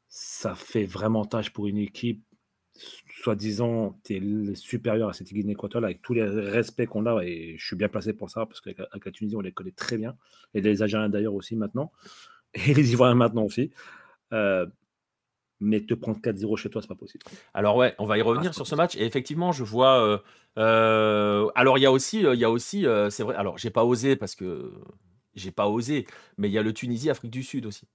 Ça 0.08 0.54
fait 0.54 0.84
vraiment 0.84 1.24
tâche 1.24 1.50
pour 1.50 1.66
une 1.66 1.78
équipe, 1.78 2.22
soi-disant, 3.22 3.98
tu 4.04 4.14
es 4.14 4.54
supérieur 4.54 5.08
à 5.08 5.12
cette 5.12 5.32
Guinée 5.32 5.52
équatoriale 5.52 5.86
avec 5.90 6.02
tous 6.02 6.14
les 6.14 6.22
respects 6.24 6.86
qu'on 6.86 7.06
a 7.06 7.22
et 7.24 7.56
je 7.58 7.66
suis 7.66 7.76
bien 7.76 7.88
placé 7.88 8.12
pour 8.12 8.30
ça 8.30 8.46
parce 8.46 8.60
qu'avec 8.60 8.78
avec 8.78 9.04
la 9.04 9.12
Tunisie, 9.12 9.36
on 9.36 9.40
les 9.40 9.52
connaît 9.52 9.72
très 9.72 9.98
bien 9.98 10.16
et 10.54 10.60
les 10.60 10.82
Algériens 10.82 11.08
d'ailleurs 11.08 11.34
aussi 11.34 11.56
maintenant 11.56 11.90
et 12.54 12.74
les 12.74 12.92
Ivoiriens 12.92 13.16
maintenant 13.16 13.44
aussi. 13.44 13.70
Euh, 14.32 14.66
mais 15.60 15.80
te 15.80 15.94
prendre 15.94 16.20
4-0 16.20 16.56
chez 16.56 16.70
toi, 16.70 16.80
c'est 16.80 16.88
pas 16.88 16.94
possible. 16.94 17.24
Alors 17.52 17.76
ouais, 17.76 17.94
on 17.98 18.06
va 18.06 18.16
y 18.16 18.22
revenir 18.22 18.50
Ah, 18.50 18.54
sur 18.54 18.66
ce 18.66 18.76
match. 18.76 18.94
Et 18.96 19.04
effectivement, 19.04 19.50
je 19.50 19.64
vois. 19.64 20.00
euh, 20.04 20.18
euh, 20.58 21.48
alors 21.56 21.78
il 21.78 21.80
y 21.80 21.86
a 21.86 21.90
aussi, 21.90 22.20
il 22.20 22.38
y 22.38 22.44
a 22.44 22.50
aussi, 22.50 22.86
euh, 22.86 23.10
c'est 23.10 23.24
vrai. 23.24 23.34
Alors 23.34 23.58
j'ai 23.58 23.70
pas 23.70 23.84
osé 23.84 24.14
parce 24.14 24.36
que 24.36 24.72
j'ai 25.38 25.50
pas 25.52 25.68
osé, 25.68 26.06
mais 26.36 26.48
il 26.48 26.52
y 26.52 26.58
a 26.58 26.62
le 26.62 26.72
Tunisie, 26.72 27.10
Afrique 27.10 27.30
du 27.30 27.42
Sud 27.42 27.66
aussi. 27.66 27.86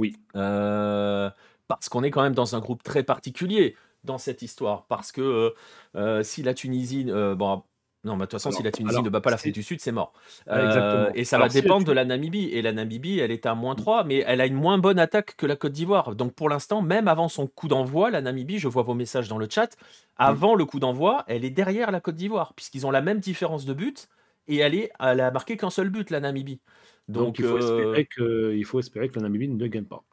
Oui. 0.00 0.16
Euh, 0.36 1.30
parce 1.68 1.88
qu'on 1.88 2.02
est 2.02 2.10
quand 2.10 2.22
même 2.22 2.34
dans 2.34 2.54
un 2.56 2.60
groupe 2.60 2.82
très 2.82 3.02
particulier 3.02 3.76
dans 4.04 4.18
cette 4.18 4.42
histoire. 4.42 4.84
Parce 4.86 5.12
que 5.12 5.20
euh, 5.20 5.50
euh, 5.96 6.22
si 6.22 6.42
la 6.42 6.54
Tunisie, 6.54 7.06
euh, 7.08 7.34
bon. 7.34 7.62
Non, 8.04 8.14
mais 8.16 8.22
de 8.22 8.24
toute 8.24 8.32
façon, 8.32 8.48
Alors- 8.48 8.56
si 8.58 8.64
la 8.64 8.72
Tunisie 8.72 8.94
alors, 8.96 9.04
ne 9.04 9.10
bat 9.10 9.20
pas 9.20 9.30
l'Afrique 9.30 9.54
du 9.54 9.62
Sud, 9.62 9.80
c'est 9.80 9.92
mort. 9.92 10.12
Euh, 10.48 10.66
exactement. 10.66 11.14
et 11.14 11.22
ça 11.24 11.36
Alors, 11.36 11.46
va 11.46 11.50
si 11.54 11.62
dépendre 11.62 11.82
Tu- 11.84 11.90
de 11.90 11.92
la 11.92 12.04
Namibie. 12.04 12.46
Et 12.46 12.60
la 12.60 12.72
Namibie, 12.72 13.20
elle 13.20 13.30
est 13.30 13.46
à 13.46 13.54
moins 13.54 13.76
3, 13.76 14.02
mais 14.02 14.24
elle 14.26 14.40
a 14.40 14.46
une 14.46 14.56
moins 14.56 14.76
bonne 14.78 14.98
attaque 14.98 15.36
que 15.36 15.46
la 15.46 15.54
Côte 15.54 15.70
d'Ivoire. 15.70 16.16
Donc 16.16 16.34
pour 16.34 16.48
l'instant, 16.48 16.82
même 16.82 17.06
avant 17.06 17.28
son 17.28 17.46
coup 17.46 17.68
d'envoi, 17.68 18.10
la 18.10 18.20
Namibie, 18.20 18.58
je 18.58 18.66
vois 18.66 18.82
vos 18.82 18.94
messages 18.94 19.28
dans 19.28 19.38
le 19.38 19.46
chat, 19.48 19.76
avant 20.16 20.56
le 20.56 20.64
coup 20.64 20.80
d'envoi, 20.80 21.22
elle 21.28 21.44
est 21.44 21.50
derrière 21.50 21.92
la 21.92 22.00
Côte 22.00 22.16
d'Ivoire, 22.16 22.54
puisqu'ils 22.54 22.84
ont 22.88 22.90
la 22.90 23.02
même 23.02 23.20
différence 23.20 23.66
de 23.66 23.72
but, 23.72 24.08
et 24.48 24.56
elle, 24.58 24.74
est, 24.74 24.90
elle 25.00 25.20
a 25.20 25.30
marqué 25.30 25.56
qu'un 25.56 25.70
seul 25.70 25.90
but, 25.90 26.10
la 26.10 26.20
Namibie. 26.20 26.60
Donc, 27.08 27.24
Donc, 27.26 27.38
il, 27.38 27.44
faut 27.44 27.56
euh, 27.56 27.58
espérer 27.58 28.06
que, 28.06 28.54
il 28.54 28.64
faut 28.64 28.78
espérer 28.78 29.08
que 29.08 29.16
la 29.16 29.22
Namibie 29.22 29.48
ne 29.48 29.66
gagne 29.66 29.84
pas. 29.84 30.04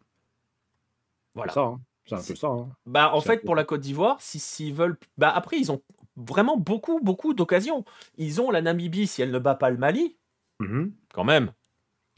voilà. 1.36 1.51
C'est 1.51 1.59
ça, 1.59 1.65
hein. 1.65 1.81
C'est 2.07 2.15
un 2.15 2.24
peu 2.24 2.36
ça. 2.36 2.48
hein. 2.48 2.69
Bah, 2.88 3.12
en 3.13 3.21
fait, 3.21 3.38
peu 3.38 3.45
pour 3.45 3.55
la 3.55 3.63
Côte 3.63 3.81
d'Ivoire, 3.81 4.17
si- 4.19 4.39
s'ils 4.39 4.74
veulent. 4.74 4.98
Bah, 5.17 5.29
après, 5.36 5.57
ils 5.57 5.71
ont 5.71 5.81
vraiment 6.15 6.57
beaucoup, 6.57 7.00
beaucoup 7.01 7.33
d'occasions. 7.33 7.86
Ils 8.17 8.41
ont 8.41 8.50
la 8.51 8.62
Namibie, 8.62 9.05
si 9.07 9.21
elle 9.21 9.31
ne 9.31 9.39
bat 9.39 9.55
pas 9.55 9.69
le 9.69 9.77
Mali, 9.77 10.17
Mhm. 10.59 10.91
quand 11.13 11.24
même. 11.24 11.51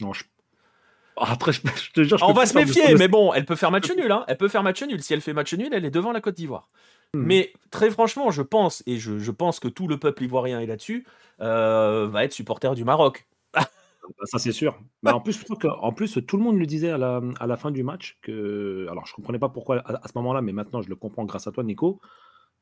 Non, 0.00 0.12
je- 0.12 0.24
Après, 1.18 1.52
je, 1.52 1.60
je 1.88 1.92
te 1.92 2.02
jure, 2.02 2.16
je 2.18 2.24
On 2.24 2.32
va 2.32 2.46
se 2.46 2.54
méfier, 2.56 2.94
mais 2.94 3.06
bon, 3.08 3.34
elle 3.34 3.44
peut 3.44 3.54
faire 3.54 3.70
match 3.70 3.90
nul. 3.94 4.10
Hein. 4.10 4.24
Elle 4.28 4.38
peut 4.38 4.48
faire 4.48 4.62
match 4.62 4.82
nul. 4.82 5.02
Si 5.02 5.12
elle 5.12 5.20
fait 5.20 5.34
match 5.34 5.52
nul, 5.52 5.68
elle 5.72 5.84
est 5.84 5.90
devant 5.90 6.10
la 6.10 6.22
Côte 6.22 6.34
d'Ivoire. 6.36 6.68
Hmm. 7.14 7.22
Mais 7.24 7.52
très 7.70 7.90
franchement, 7.90 8.30
je 8.30 8.42
pense, 8.42 8.82
et 8.86 8.98
je, 8.98 9.18
je 9.18 9.30
pense 9.30 9.60
que 9.60 9.68
tout 9.68 9.86
le 9.88 9.98
peuple 9.98 10.24
ivoirien 10.24 10.60
est 10.60 10.66
là-dessus, 10.66 11.06
euh, 11.40 12.06
va 12.08 12.24
être 12.24 12.32
supporter 12.32 12.74
du 12.74 12.84
Maroc. 12.84 13.26
Bah, 13.54 14.24
Ça, 14.24 14.38
c'est 14.38 14.52
sûr. 14.52 14.80
Mais 15.02 15.12
en 15.12 15.20
plus, 15.20 15.44
en 15.48 15.94
tout 15.94 16.36
le 16.36 16.42
monde 16.42 16.58
le 16.58 16.66
disait 16.66 16.90
à 16.90 16.98
la, 16.98 17.20
à 17.38 17.46
la 17.46 17.56
fin 17.56 17.70
du 17.70 17.82
match 17.82 18.18
que. 18.22 18.86
Alors, 18.90 19.06
je 19.06 19.14
comprenais 19.14 19.38
pas 19.38 19.48
pourquoi 19.48 19.78
à, 19.78 20.04
à 20.04 20.08
ce 20.08 20.12
moment-là, 20.16 20.42
mais 20.42 20.52
maintenant, 20.52 20.82
je 20.82 20.88
le 20.88 20.96
comprends 20.96 21.24
grâce 21.24 21.46
à 21.46 21.52
toi, 21.52 21.62
Nico. 21.62 22.00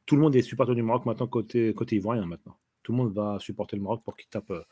Tout 0.07 0.17
le 0.17 0.23
monde 0.23 0.35
est 0.37 0.43
supporter 0.43 0.75
du 0.75 0.83
Maroc 0.83 1.07
maintenant 1.07 1.27
côté, 1.27 1.73
côté 1.75 1.97
ivoirien 1.97 2.27
maintenant. 2.27 2.59
Tout 2.83 2.93
le 2.93 2.99
monde 2.99 3.15
va 3.15 3.39
supporter 3.39 3.77
le 3.77 3.83
Maroc 3.83 4.03
pour 4.05 4.17
qu'il 4.17 4.29
tape 4.29 4.51
euh, 4.51 4.63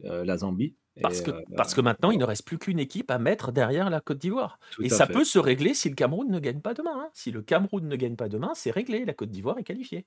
la 0.00 0.36
Zambie. 0.38 0.74
Parce 1.02 1.22
que, 1.22 1.32
euh, 1.32 1.40
parce 1.56 1.74
que 1.74 1.80
maintenant, 1.80 2.12
il 2.12 2.18
ne 2.18 2.24
reste 2.24 2.46
plus 2.46 2.56
qu'une 2.56 2.78
équipe 2.78 3.10
à 3.10 3.18
mettre 3.18 3.50
derrière 3.50 3.90
la 3.90 4.00
Côte 4.00 4.18
d'Ivoire. 4.18 4.60
Et 4.80 4.88
ça 4.88 5.06
fait. 5.06 5.12
peut 5.12 5.24
se 5.24 5.40
régler 5.40 5.74
si 5.74 5.88
le 5.88 5.96
Cameroun 5.96 6.30
ne 6.30 6.38
gagne 6.38 6.60
pas 6.60 6.72
demain. 6.72 6.92
hein. 6.94 7.08
Si 7.12 7.32
le 7.32 7.42
Cameroun 7.42 7.88
ne 7.88 7.96
gagne 7.96 8.14
pas 8.14 8.28
demain, 8.28 8.52
c'est 8.54 8.70
réglé. 8.70 9.04
La 9.04 9.12
Côte 9.12 9.30
d'Ivoire 9.30 9.58
est 9.58 9.64
qualifiée. 9.64 10.06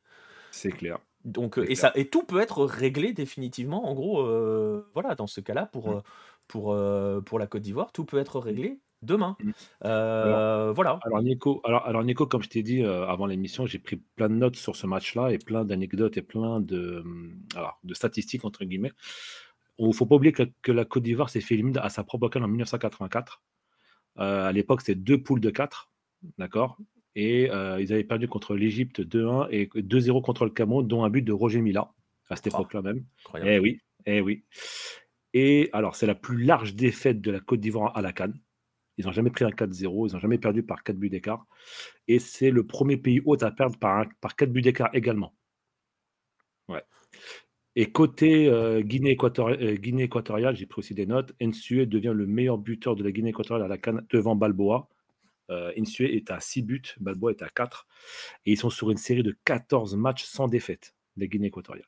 C'est 0.52 0.72
clair. 0.72 1.00
Donc, 1.26 1.60
euh, 1.60 1.70
et, 1.70 1.76
ça, 1.76 1.92
et 1.96 2.08
tout 2.08 2.24
peut 2.24 2.40
être 2.40 2.64
réglé 2.64 3.12
définitivement. 3.12 3.90
En 3.90 3.94
gros, 3.96 4.22
euh, 4.22 4.90
voilà, 4.94 5.14
dans 5.16 5.28
ce 5.28 5.42
cas-là, 5.42 5.66
pour, 5.66 5.90
Mm. 5.90 5.94
euh, 5.98 6.02
pour, 6.48 6.72
euh, 6.72 7.20
pour 7.20 7.38
la 7.38 7.48
Côte 7.48 7.64
d'Ivoire, 7.64 7.92
tout 7.92 8.06
peut 8.06 8.18
être 8.18 8.40
réglé 8.40 8.80
demain. 9.02 9.36
Mm. 9.44 9.52
Euh, 9.84 10.72
voilà. 10.74 11.00
Alors 11.04 11.22
Nico, 11.22 11.60
alors, 11.66 11.86
alors 11.86 12.04
Nico, 12.06 12.28
comme 12.28 12.42
je 12.44 12.50
t'ai 12.50 12.64
dit 12.64 12.82
euh, 12.82 13.06
avant 13.08 13.26
l'émission, 13.26 13.66
j'ai 13.66 13.80
pris 13.80 13.98
plein 14.16 14.30
de 14.30 14.36
notes 14.36 14.56
sur 14.56 14.78
ce 14.78 14.88
match-là 14.88 15.32
et 15.34 15.38
plein 15.38 15.66
d'anecdotes 15.66 16.16
et 16.16 16.22
plein 16.22 16.62
de, 16.62 17.02
hum, 17.06 17.36
alors, 17.56 17.78
de 17.84 17.94
statistiques 17.94 18.46
entre 18.46 18.64
guillemets. 18.64 18.94
Il 19.80 19.88
ne 19.88 19.94
faut 19.94 20.06
pas 20.06 20.16
oublier 20.16 20.34
que, 20.34 20.72
la 20.72 20.86
Côte 20.86 21.04
d'Ivoire 21.04 21.30
s'est 21.30 21.42
fait 21.42 21.54
éliminer 21.54 21.80
à 21.80 21.90
sa 21.90 22.04
propre 22.04 22.30
canne 22.30 22.44
en 22.44 22.48
1984. 22.48 23.42
à 24.18 24.52
l'époque, 24.52 24.82
c'était 24.82 24.96
deux 24.96 25.22
poules 25.22 25.42
de 25.42 25.50
quatre, 25.50 25.92
d'accord? 26.38 26.78
Et 27.16 27.46
ils 27.46 27.94
avaient 27.94 28.04
perdu 28.04 28.28
contre 28.28 28.56
l'Égypte 28.56 29.02
2-1 29.02 29.48
et 29.52 29.68
2-0 29.68 30.22
contre 30.24 30.46
le 30.46 30.52
Cameroun, 30.52 30.88
dont 30.88 31.04
un 31.04 31.10
but 31.10 31.22
de 31.22 31.34
Roger 31.34 31.62
Mila, 31.62 31.94
à 32.30 32.36
cette 32.36 32.48
oh, 32.48 32.58
époque-là 32.58 32.82
même. 32.82 33.06
Eh 33.44 33.60
oui, 33.60 33.80
eh 34.06 34.22
oui. 34.22 34.44
Et 35.34 35.70
alors, 35.74 35.96
c'est 35.96 36.08
la 36.08 36.16
plus 36.16 36.44
large 36.44 36.74
défaite 36.74 37.22
de 37.22 37.32
la 37.32 37.40
Côte 37.40 37.60
d'Ivoire 37.60 37.96
à 37.96 38.02
la 38.02 38.14
Cannes. 38.14 38.40
Ils 38.98 39.06
n'ont 39.06 39.12
jamais 39.12 39.30
pris 39.30 39.46
un 39.46 39.50
4-0, 39.50 40.10
ils 40.10 40.14
n'ont 40.14 40.20
jamais 40.20 40.40
perdu 40.40 40.64
par 40.64 40.84
4 40.84 40.98
buts 40.98 41.10
d'écart. 41.10 41.46
Et 42.08 42.18
c'est 42.18 42.50
le 42.50 42.66
premier 42.66 42.98
pays 42.98 43.22
hôte 43.26 43.44
à 43.44 43.52
perdre 43.52 43.78
par, 43.78 44.06
par 44.22 44.36
4 44.36 44.52
buts 44.52 44.62
d'écart 44.62 44.90
également. 44.94 45.36
Ouais. 46.68 46.82
Et 47.80 47.92
côté 47.92 48.48
euh, 48.48 48.82
Guinée, 48.82 49.16
euh, 49.16 49.76
Guinée, 49.76 50.04
équatoriale, 50.04 50.56
j'ai 50.56 50.66
pris 50.66 50.80
aussi 50.80 50.96
des 50.96 51.06
notes. 51.06 51.36
Nsue 51.40 51.86
devient 51.86 52.12
le 52.16 52.26
meilleur 52.26 52.58
buteur 52.58 52.96
de 52.96 53.04
la 53.04 53.12
Guinée 53.12 53.30
équatoriale 53.30 53.70
la 53.70 53.78
devant 54.10 54.36
Balboa. 54.36 54.90
Euh, 55.52 55.72
est 55.76 56.32
à 56.32 56.40
6 56.40 56.64
buts, 56.64 56.82
Balboa 57.00 57.30
est 57.30 57.44
à 57.44 57.50
4. 57.50 57.86
Et 58.48 58.54
ils 58.54 58.58
sont 58.58 58.72
sur 58.72 58.90
une 58.90 58.98
série 58.98 59.22
de 59.22 59.38
14 59.46 59.96
matchs 59.96 60.24
sans 60.24 60.48
défaite, 60.48 60.96
les 61.18 61.28
Guinée 61.28 61.50
équatoriale. 61.50 61.86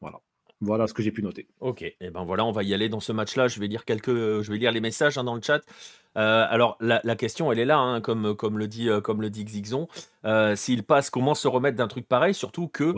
Voilà. 0.00 0.22
Voilà 0.62 0.86
ce 0.86 0.94
que 0.94 1.02
j'ai 1.02 1.10
pu 1.10 1.22
noter. 1.24 1.48
Ok, 1.58 1.82
et 1.82 1.96
eh 2.00 2.10
ben 2.10 2.22
voilà, 2.22 2.44
on 2.44 2.52
va 2.52 2.62
y 2.62 2.72
aller 2.72 2.88
dans 2.88 3.00
ce 3.00 3.10
match-là. 3.10 3.48
Je 3.48 3.58
vais 3.58 3.66
lire 3.66 3.84
quelques, 3.84 4.12
je 4.14 4.52
vais 4.52 4.58
lire 4.58 4.70
les 4.70 4.80
messages 4.80 5.18
hein, 5.18 5.24
dans 5.24 5.34
le 5.34 5.42
chat. 5.42 5.60
Euh, 6.16 6.46
alors 6.48 6.78
la, 6.80 7.00
question, 7.16 7.50
elle 7.50 7.58
est 7.58 7.64
là, 7.64 7.78
hein, 7.78 8.00
comme, 8.00 8.36
comme 8.36 8.58
le 8.58 8.68
dit, 8.68 8.88
euh, 8.88 9.00
comme 9.00 9.22
le 9.22 9.28
dit 9.28 9.44
Xixon. 9.44 9.88
Euh, 10.24 10.54
s'il 10.54 10.84
passe, 10.84 11.10
comment 11.10 11.34
se 11.34 11.48
remettre 11.48 11.76
d'un 11.76 11.88
truc 11.88 12.06
pareil? 12.06 12.32
Surtout 12.32 12.68
que 12.68 12.94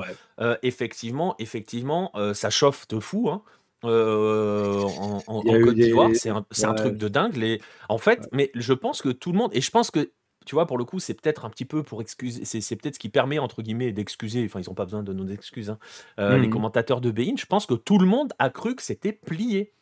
effectivement, 0.63 1.35
effectivement, 1.39 2.13
ça 2.35 2.51
chauffe 2.51 2.87
de 2.89 3.01
fou. 3.01 3.31
Hein, 3.31 3.43
en, 3.83 5.43
Côte 5.43 5.75
d'Ivoire, 5.75 6.11
c'est 6.13 6.31
un, 6.31 6.45
un, 6.65 6.75
truc 6.75 6.99
de 6.99 7.09
dingue. 7.09 7.37
Les... 7.37 7.63
En 7.89 7.99
fait, 7.99 8.29
mais 8.31 8.51
je 8.55 8.75
pense 8.75 9.01
que 9.01 9.09
tout 9.09 9.33
le 9.33 9.39
monde, 9.39 9.51
et 9.55 9.63
je 9.63 9.71
pense 9.71 9.91
que 9.91 10.11
tu 10.45 10.55
vois, 10.55 10.67
pour 10.67 10.79
le 10.79 10.85
coup, 10.85 11.01
c'est 11.01 11.15
peut-être 11.15 11.45
un 11.45 11.51
petit 11.51 11.65
peu 11.65 11.83
pour 11.83 12.01
excuser, 12.01 12.45
c'est 12.45 12.77
peut-être 12.77 12.95
ce 12.95 12.99
qui 12.99 13.09
permet, 13.09 13.39
entre 13.39 13.63
guillemets, 13.63 13.93
d'excuser, 13.93 14.45
enfin, 14.45 14.61
ils 14.61 14.69
n'ont 14.69 14.75
pas 14.75 14.85
besoin 14.85 15.03
de 15.03 15.13
nos 15.13 15.27
excuses, 15.29 15.71
hein, 15.71 15.79
euh, 16.19 16.39
les 16.39 16.49
mmh 16.49 16.51
commentateurs 16.51 17.01
de 17.01 17.11
Bein. 17.11 17.35
Je 17.37 17.47
pense 17.47 17.67
que 17.67 17.75
tout 17.75 17.99
le 17.99 18.07
monde 18.07 18.33
a 18.39 18.51
cru 18.51 18.75
que 18.75 18.83
c'était 18.83 19.13
plié. 19.13 19.73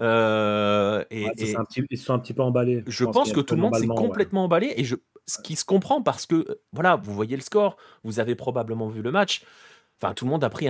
Euh, 0.00 1.04
et, 1.10 1.26
ils 1.38 1.98
sont 1.98 2.12
un 2.12 2.18
petit 2.18 2.34
peu 2.34 2.42
emballés. 2.42 2.84
Je, 2.86 3.04
pense, 3.04 3.32
que 3.32 3.40
tout 3.40 3.54
le 3.54 3.60
monde 3.60 3.74
s'est 3.76 3.86
complètement 3.86 4.44
emballé 4.44 4.74
et 4.76 4.84
je, 4.84 4.96
ce 5.26 5.40
qui 5.40 5.56
se 5.56 5.64
comprend 5.64 6.02
parce 6.02 6.26
que, 6.26 6.34
euh, 6.34 6.60
voilà, 6.72 6.96
vous 6.96 7.14
voyez 7.14 7.36
le 7.36 7.42
score, 7.42 7.76
vous 8.04 8.20
avez 8.20 8.34
probablement 8.34 8.88
vu 8.88 9.02
le 9.02 9.10
match. 9.10 9.44
Enfin, 10.00 10.12
tout 10.12 10.26
le 10.26 10.30
monde 10.30 10.44
a 10.44 10.50
pris 10.50 10.68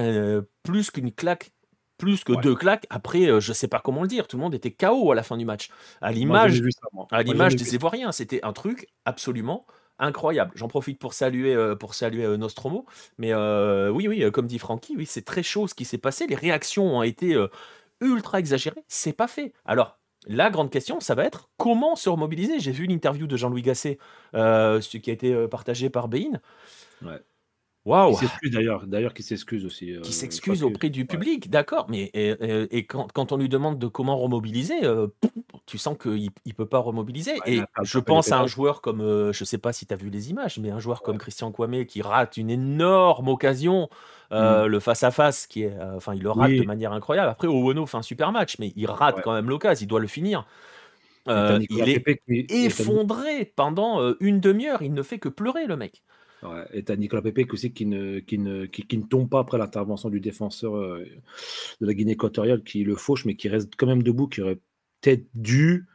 plus 0.63 0.93
qu'une 0.93 1.11
claque 1.11 1.51
plus 1.97 2.25
que 2.25 2.33
deux 2.41 2.55
claques. 2.55 2.87
Après, 2.91 3.27
euh, 3.27 3.41
je 3.41 3.53
sais 3.53 3.69
pas 3.69 3.81
comment 3.81 4.03
le 4.03 4.09
dire, 4.09 4.27
tout 4.29 4.37
le 4.37 4.43
monde 4.43 4.55
était 4.55 4.71
KO 4.71 5.13
à 5.13 5.15
la 5.15 5.23
fin 5.23 5.37
du 5.37 5.45
match. 5.45 5.71
À 6.01 6.13
l'image, 6.13 6.63
à 7.11 7.23
l'image 7.23 7.57
des 7.57 7.75
Ivoiriens, 7.75 8.13
c'était 8.13 8.41
un 8.43 8.53
truc 8.53 8.89
absolument 9.05 9.67
incroyable. 9.99 10.53
J'en 10.55 10.69
profite 10.69 10.99
pour 10.99 11.15
saluer, 11.15 11.55
euh, 11.55 11.75
pour 11.75 11.95
saluer 11.95 12.25
euh, 12.25 12.37
Nostromo. 12.37 12.87
Mais 13.19 13.35
oui, 13.35 14.09
oui, 14.09 14.31
comme 14.33 14.47
dit 14.47 14.59
Francky, 14.59 14.95
oui, 14.97 15.07
c'est 15.07 15.25
très 15.25 15.43
chaud 15.43 15.67
ce 15.67 15.75
qui 15.75 15.85
s'est 15.85 15.99
passé. 15.99 16.27
Les 16.27 16.37
réactions 16.37 16.99
ont 16.99 17.03
été 17.03 17.37
ultra 18.01 18.39
exagérées. 18.39 18.85
C'est 18.89 19.15
pas 19.15 19.29
fait. 19.29 19.53
Alors. 19.65 19.99
La 20.29 20.51
grande 20.51 20.73
question, 20.73 20.99
ça 20.99 21.15
va 21.15 21.23
être 21.23 21.51
comment 21.57 21.95
se 21.95 22.09
remobiliser. 22.09 22.59
J'ai 22.59 22.73
vu 22.73 22.87
l'interview 22.87 23.29
de 23.29 23.37
Jean-Louis 23.37 23.63
Gasset, 23.63 23.99
ce 24.35 24.97
qui 24.97 25.11
a 25.11 25.13
été 25.13 25.47
partagé 25.47 25.89
par 25.89 26.09
Bein. 26.09 26.41
Ouais. 27.01 27.21
Waouh! 27.87 28.15
Qui 28.15 28.27
s'excuse 28.27 28.51
d'ailleurs, 28.51 28.85
d'ailleurs 28.85 29.15
qui 29.15 29.23
s'excuse 29.23 29.65
aussi. 29.65 29.93
Euh, 29.93 30.01
qui 30.01 30.13
s'excuse 30.13 30.65
auprès 30.65 30.91
du 30.91 31.07
public, 31.07 31.49
d'accord, 31.49 31.87
mais 31.89 32.11
et, 32.15 32.85
quand, 32.85 33.13
quand, 33.13 33.31
on 33.31 33.37
lui 33.37 33.49
demande 33.49 33.79
de 33.79 33.87
comment 33.87 34.19
remobiliser, 34.19 34.85
euh, 34.85 35.07
tu 35.67 35.79
sens 35.79 35.97
qu'il 35.97 36.31
ne 36.45 36.53
peut 36.53 36.67
pas 36.67 36.81
remobiliser. 36.81 37.35
et 37.47 37.61
je 37.83 37.99
pense 38.01 38.33
à 38.33 38.41
un 38.41 38.49
joueur 38.49 38.81
comme, 38.81 39.01
euh, 39.01 39.33
je 39.33 39.45
ne 39.45 39.47
sais 39.47 39.59
pas 39.59 39.73
si 39.73 39.87
tu 39.87 39.95
as 39.95 39.97
vu 39.97 40.11
les 40.11 40.31
images, 40.31 40.59
mais 40.59 40.71
un 40.71 40.81
joueur 40.81 41.01
comme 41.03 41.17
Christian 41.17 41.53
Kwame 41.53 41.87
qui 41.87 42.03
rate 42.03 42.37
une 42.37 42.51
énorme 42.51 43.29
occasion, 43.29 43.89
mmh. 44.33 44.65
le 44.65 44.81
face-à-face, 44.81 45.47
qui 45.47 45.63
est, 45.63 45.77
enfin, 45.95 46.13
il 46.15 46.23
le 46.23 46.31
rate 46.33 46.51
de 46.51 46.65
manière 46.65 46.93
incroyable. 46.93 47.31
Après, 47.31 47.47
Owono 47.47 47.87
fait 47.87 47.99
un 47.99 48.03
super 48.03 48.33
match, 48.33 48.57
mais 48.59 48.73
il 48.75 48.91
rate 48.91 49.23
quand 49.23 49.33
même 49.33 49.49
l'occasion, 49.49 49.85
il 49.85 49.87
doit 49.87 50.01
le 50.01 50.09
finir. 50.09 50.45
il 51.29 51.89
est 51.89 52.51
effondré 52.51 53.45
pendant 53.55 54.13
une 54.19 54.41
demi-heure, 54.41 54.83
il 54.83 54.93
ne 54.93 55.03
fait 55.03 55.21
que 55.21 55.29
pleurer, 55.29 55.67
le 55.67 55.77
mec. 55.77 56.03
Et 56.73 56.85
tu 56.85 56.93
as 56.93 56.97
Nicolas 56.97 57.23
Pepe 57.23 57.53
aussi 57.53 57.73
qui 57.73 57.87
ne, 57.87 58.21
qui 58.21 58.39
ne, 58.39 58.67
qui, 58.67 58.99
ne 58.99 59.05
tombe 59.05 59.29
pas 59.29 59.41
après 59.41 59.59
l'intervention 59.59 60.11
du 60.11 60.21
défenseur 60.21 60.77
euh, 60.77 61.05
de 61.81 61.87
la 61.87 61.95
Guinée 61.95 62.13
équatoriale 62.13 62.63
qui 62.63 62.85
le 62.85 62.97
fauche, 62.97 63.25
mais 63.25 63.37
qui 63.37 63.49
reste 63.49 63.75
quand 63.77 63.87
même 63.87 64.03
debout, 64.03 64.29
qui 64.29 64.43
aurait 64.43 64.61
peut-être 65.01 65.27
dû 65.35 65.87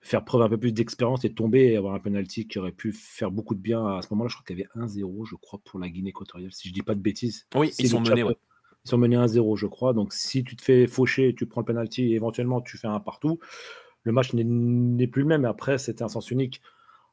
faire 0.00 0.24
preuve 0.24 0.42
un 0.42 0.48
peu 0.48 0.58
plus 0.58 0.72
d'expérience 0.72 1.24
et 1.24 1.32
tomber 1.32 1.72
et 1.72 1.76
avoir 1.76 1.94
un 1.94 2.00
penalty 2.00 2.48
qui 2.48 2.58
aurait 2.58 2.72
pu 2.72 2.92
faire 2.92 3.30
beaucoup 3.30 3.54
de 3.54 3.60
bien. 3.60 3.86
À 3.86 4.02
ce 4.02 4.08
moment-là, 4.10 4.28
je 4.28 4.34
crois 4.34 4.44
qu'il 4.44 4.58
y 4.58 4.62
avait 4.62 4.86
1-0, 4.86 5.24
je 5.28 5.36
crois, 5.36 5.60
pour 5.64 5.78
la 5.78 5.88
Guinée 5.88 6.10
équatoriale, 6.10 6.52
si 6.52 6.68
je 6.68 6.74
dis 6.74 6.82
pas 6.82 6.94
de 6.94 7.00
bêtises. 7.00 7.46
Oui, 7.54 7.72
ils 7.78 7.88
sont 7.88 8.00
menés, 8.00 8.24
Ils 8.84 8.88
sont 8.88 8.98
menés 8.98 9.16
1-0, 9.16 9.56
je 9.56 9.66
crois. 9.66 9.92
Donc 9.92 10.12
si 10.12 10.42
tu 10.42 10.56
te 10.56 10.62
fais 10.62 10.86
faucher, 10.86 11.34
tu 11.36 11.46
prends 11.46 11.60
le 11.60 11.66
penalty 11.66 12.12
et 12.12 12.14
éventuellement 12.14 12.60
tu 12.60 12.78
fais 12.78 12.88
un 12.88 13.00
partout, 13.00 13.38
le 14.02 14.12
match 14.12 14.32
n'est 14.34 15.06
plus 15.06 15.22
le 15.22 15.28
même. 15.28 15.44
Après, 15.44 15.78
c'était 15.78 16.02
un 16.02 16.08
sens 16.08 16.30
unique 16.32 16.60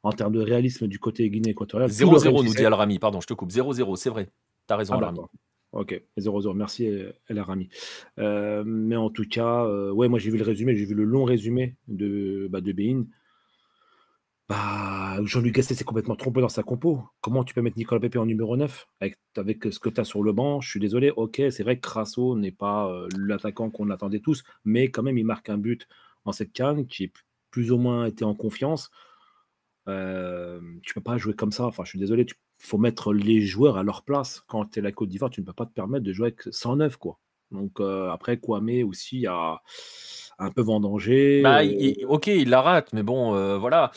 en 0.04 0.12
termes 0.12 0.34
de 0.34 0.42
réalisme 0.42 0.88
du 0.88 1.00
côté 1.00 1.30
Guinée 1.30 1.52
équatoriale. 1.52 1.90
0-0 1.90 2.44
nous 2.44 2.54
dit 2.54 2.66
Al-Rami, 2.66 3.00
pardon, 3.00 3.22
je 3.22 3.28
te 3.28 3.34
coupe. 3.34 3.52
0-0, 3.52 3.96
c'est 3.96 4.10
vrai. 4.10 4.30
Tu 4.68 4.74
as 4.74 4.78
raison, 4.78 4.94
ah, 4.94 4.98
Al-Rami. 4.98 5.20
Ok, 5.72 6.02
0-0, 6.18 6.56
merci 6.56 6.90
El 7.28 7.40
Rami. 7.40 7.70
Euh, 8.18 8.64
mais 8.66 8.96
en 8.96 9.12
tout 9.12 9.26
cas, 9.30 9.66
euh, 9.66 9.92
ouais, 9.92 10.08
moi 10.08 10.18
j'ai 10.18 10.32
vu 10.32 10.38
le 10.38 10.44
résumé, 10.44 10.76
j'ai 10.76 10.86
vu 10.86 10.96
le 10.96 11.04
long 11.04 11.26
résumé 11.26 11.76
de, 11.88 12.48
bah, 12.50 12.60
de 12.60 12.72
Bein. 12.72 13.06
Bah, 14.48 15.20
Jean-Luc 15.26 15.54
Gasset 15.54 15.76
s'est 15.76 15.84
complètement 15.84 16.16
trompé 16.16 16.42
dans 16.42 16.50
sa 16.50 16.64
compo. 16.64 17.04
Comment 17.22 17.44
tu 17.44 17.54
peux 17.54 17.62
mettre 17.62 17.78
Nicolas 17.78 18.02
Pepe 18.02 18.16
en 18.18 18.26
numéro 18.26 18.58
9 18.58 18.88
avec, 19.00 19.20
avec 19.38 19.64
ce 19.72 19.80
que 19.80 19.90
tu 19.90 20.02
as 20.02 20.06
sur 20.06 20.24
le 20.24 20.34
banc? 20.34 20.60
Je 20.60 20.70
suis 20.72 20.80
désolé, 20.80 21.12
ok, 21.12 21.40
c'est 21.52 21.62
vrai 21.62 21.76
que 21.76 21.82
Crasso 21.82 22.36
n'est 22.36 22.52
pas 22.52 22.90
euh, 22.90 23.08
l'attaquant 23.16 23.70
qu'on 23.70 23.92
attendait 23.92 24.22
tous, 24.22 24.44
mais 24.66 24.90
quand 24.90 25.04
même, 25.04 25.20
il 25.20 25.26
marque 25.26 25.50
un 25.50 25.60
but 25.60 25.88
en 26.26 26.32
cette 26.32 26.52
canne 26.52 26.88
qui 26.88 27.04
est 27.04 27.14
plus 27.52 27.72
ou 27.72 27.78
moins 27.78 28.06
été 28.06 28.26
en 28.26 28.34
confiance. 28.34 28.90
Euh, 29.88 30.60
tu 30.84 30.94
peux 30.94 31.02
pas 31.02 31.18
jouer 31.18 31.34
comme 31.34 31.52
ça. 31.52 31.66
Enfin, 31.66 31.84
je 31.84 31.90
suis 31.90 32.00
désolé, 32.00 32.26
il 32.28 32.66
faut 32.66 32.78
mettre 32.78 33.14
les 33.14 33.42
joueurs 33.42 33.78
à 33.78 33.84
leur 33.84 34.04
place. 34.04 34.42
Quand 34.48 34.66
tu 34.66 34.80
es 34.80 34.82
la 34.82 34.92
Côte 34.92 35.10
d'Ivoire, 35.10 35.32
tu 35.32 35.42
ne 35.42 35.46
peux 35.46 35.54
pas 35.54 35.66
te 35.66 35.74
permettre 35.74 36.04
de 36.04 36.14
jouer 36.14 36.28
avec 36.28 36.42
109, 36.52 36.98
quoi. 36.98 37.20
Donc 37.52 37.80
euh, 37.80 38.10
après, 38.12 38.38
Kwame 38.38 38.84
aussi 38.88 39.26
a 39.26 39.62
un 40.38 40.52
peu 40.52 40.62
vendangé. 40.62 41.42
Bah, 41.42 41.62
ok, 42.08 42.28
il 42.28 42.50
la 42.50 42.62
rate, 42.62 42.94
mais 42.94 43.04
bon, 43.04 43.36
euh, 43.36 43.58
voilà. 43.58 43.92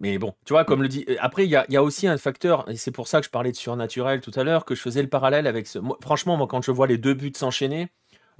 Mais 0.00 0.18
bon, 0.18 0.34
tu 0.44 0.52
vois, 0.52 0.64
comme 0.64 0.82
le 0.82 0.88
dit. 0.88 1.04
Après, 1.20 1.44
il 1.44 1.50
y 1.50 1.76
a, 1.76 1.82
aussi 1.82 2.08
un 2.08 2.16
facteur, 2.16 2.68
et 2.68 2.76
c'est 2.76 2.90
pour 2.90 3.06
ça 3.06 3.20
que 3.20 3.26
je 3.26 3.30
parlais 3.30 3.52
de 3.52 3.56
surnaturel 3.56 4.20
tout 4.20 4.32
à 4.34 4.42
l'heure, 4.42 4.64
que 4.64 4.74
je 4.74 4.80
faisais 4.80 5.02
le 5.02 5.08
parallèle 5.08 5.46
avec 5.46 5.68
ce. 5.68 5.78
franchement, 6.00 6.36
moi, 6.36 6.48
quand 6.48 6.62
je 6.62 6.72
vois 6.72 6.88
les 6.88 6.98
deux 6.98 7.14
buts 7.14 7.32
s'enchaîner, 7.36 7.88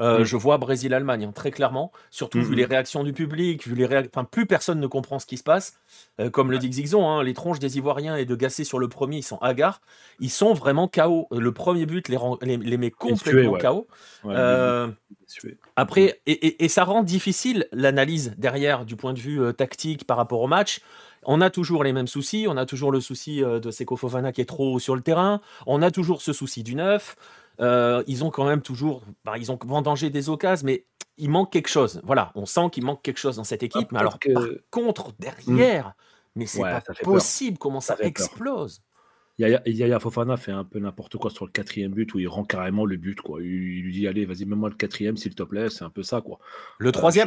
euh, 0.01 0.21
mm. 0.21 0.25
Je 0.25 0.37
vois 0.37 0.59
Brésil-Allemagne, 0.59 1.25
hein, 1.25 1.33
très 1.33 1.51
clairement. 1.51 1.93
Surtout 2.11 2.43
vu 2.43 2.55
les 2.55 2.65
réactions 2.65 3.05
du 3.05 3.13
public, 3.13 3.67
vu 3.67 3.75
les 3.75 3.87
enfin, 3.87 4.25
plus 4.25 4.47
personne 4.47 4.81
ne 4.81 4.87
comprend 4.87 5.19
ce 5.19 5.27
qui 5.27 5.37
se 5.37 5.43
passe. 5.43 5.79
Euh, 6.21 6.31
comme 6.31 6.51
le 6.51 6.59
dit 6.59 6.69
Xixon, 6.69 7.09
hein, 7.09 7.23
les 7.23 7.35
tronches 7.35 7.59
des 7.59 7.77
Ivoiriens 7.77 8.17
et 8.17 8.25
de 8.25 8.35
Gassé 8.35 8.65
sur 8.65 8.79
le 8.79 8.89
premier, 8.89 9.19
ils 9.19 9.23
sont 9.23 9.39
hagards. 9.39 9.81
Ils 10.21 10.31
sont 10.31 10.53
vraiment 10.53 10.89
KO. 10.89 11.29
Le 11.31 11.53
premier 11.53 11.87
but 11.87 12.09
les, 12.09 12.19
les, 12.43 12.77
met 12.77 12.91
complètement 12.91 13.59
KO. 13.59 13.87
Euh, 14.27 14.89
après, 15.77 16.21
et, 16.27 16.69
ça 16.69 16.85
rend 16.85 17.03
difficile 17.03 17.67
l'analyse 17.73 18.35
derrière 18.39 18.85
du 18.85 18.97
point 18.97 19.13
de 19.13 19.19
vue 19.19 19.41
tactique 19.55 20.07
par 20.07 20.17
rapport 20.17 20.41
au 20.41 20.49
match. 20.49 20.81
On 21.27 21.41
a 21.41 21.51
toujours 21.51 21.85
les 21.85 21.93
mêmes 21.93 22.07
soucis. 22.07 22.47
On 22.49 22.57
a 22.57 22.67
toujours 22.67 22.93
le 22.93 23.01
souci 23.01 23.41
de 23.41 23.71
Seko 23.71 23.97
Fofana 23.97 24.33
qui 24.33 24.41
est 24.41 24.47
trop 24.47 24.79
sur 24.79 24.95
le 24.95 25.03
terrain. 25.03 25.41
On 25.67 25.83
a 25.83 25.91
toujours 25.91 26.21
ce 26.21 26.33
souci 26.33 26.63
du 26.63 26.75
neuf. 26.75 27.17
Euh, 27.61 28.03
ils 28.07 28.25
ont 28.25 28.31
quand 28.31 28.45
même 28.45 28.63
toujours, 28.63 29.03
bah, 29.25 29.39
ils 29.39 29.53
ont 29.53 29.59
vendangé 29.65 30.11
des 30.11 30.29
occasions, 30.29 30.67
mais 30.67 30.85
il 31.17 31.31
manque 31.31 31.53
quelque 31.53 31.69
chose. 31.69 32.01
Voilà, 32.05 32.33
on 32.35 32.47
sent 32.47 32.71
qu'il 32.73 32.85
manque 32.85 33.03
quelque 33.03 33.19
chose 33.19 33.37
dans 33.37 33.45
cette 33.45 33.63
équipe. 33.63 33.93
mais 33.93 34.01
alors, 34.01 34.19
par 34.19 34.45
contre, 34.71 35.13
derrière, 35.19 35.89
hmm. 35.89 35.93
mais 36.37 36.47
c'est 36.47 36.63
pas 36.63 36.83
possible 37.03 37.59
comment 37.59 37.81
ça, 37.81 37.97
explose. 38.01 38.83
Yaya, 39.39 39.99
Fofana 39.99 40.37
fait 40.37 40.53
un 40.53 40.63
peu 40.63 40.79
n'importe 40.79 41.17
quoi 41.17 41.29
sur 41.29 41.45
le 41.45 41.51
quatrième 41.51 41.93
but 41.93 42.15
où 42.15 42.21
il 42.21 42.29
rend 42.29 42.45
carrément 42.45 42.85
le 42.85 42.97
but. 42.97 43.21
Quoi. 43.21 43.43
Il, 43.43 43.83
lui 43.83 43.93
dit 43.93 44.07
Allez, 44.07 44.27
vas-y, 44.27 44.45
mets-moi 44.45 44.69
le 44.69 44.77
quatrième, 44.77 45.17
s'il 45.17 45.35
te 45.35 45.43
plaît. 45.43 45.71
C'est 45.71 45.83
un 45.83 45.91
peu 45.91 46.05
ça. 46.05 46.21
Quoi. 46.21 46.39
Le 46.79 46.91
euh, 46.91 46.93
troisième, 46.93 47.27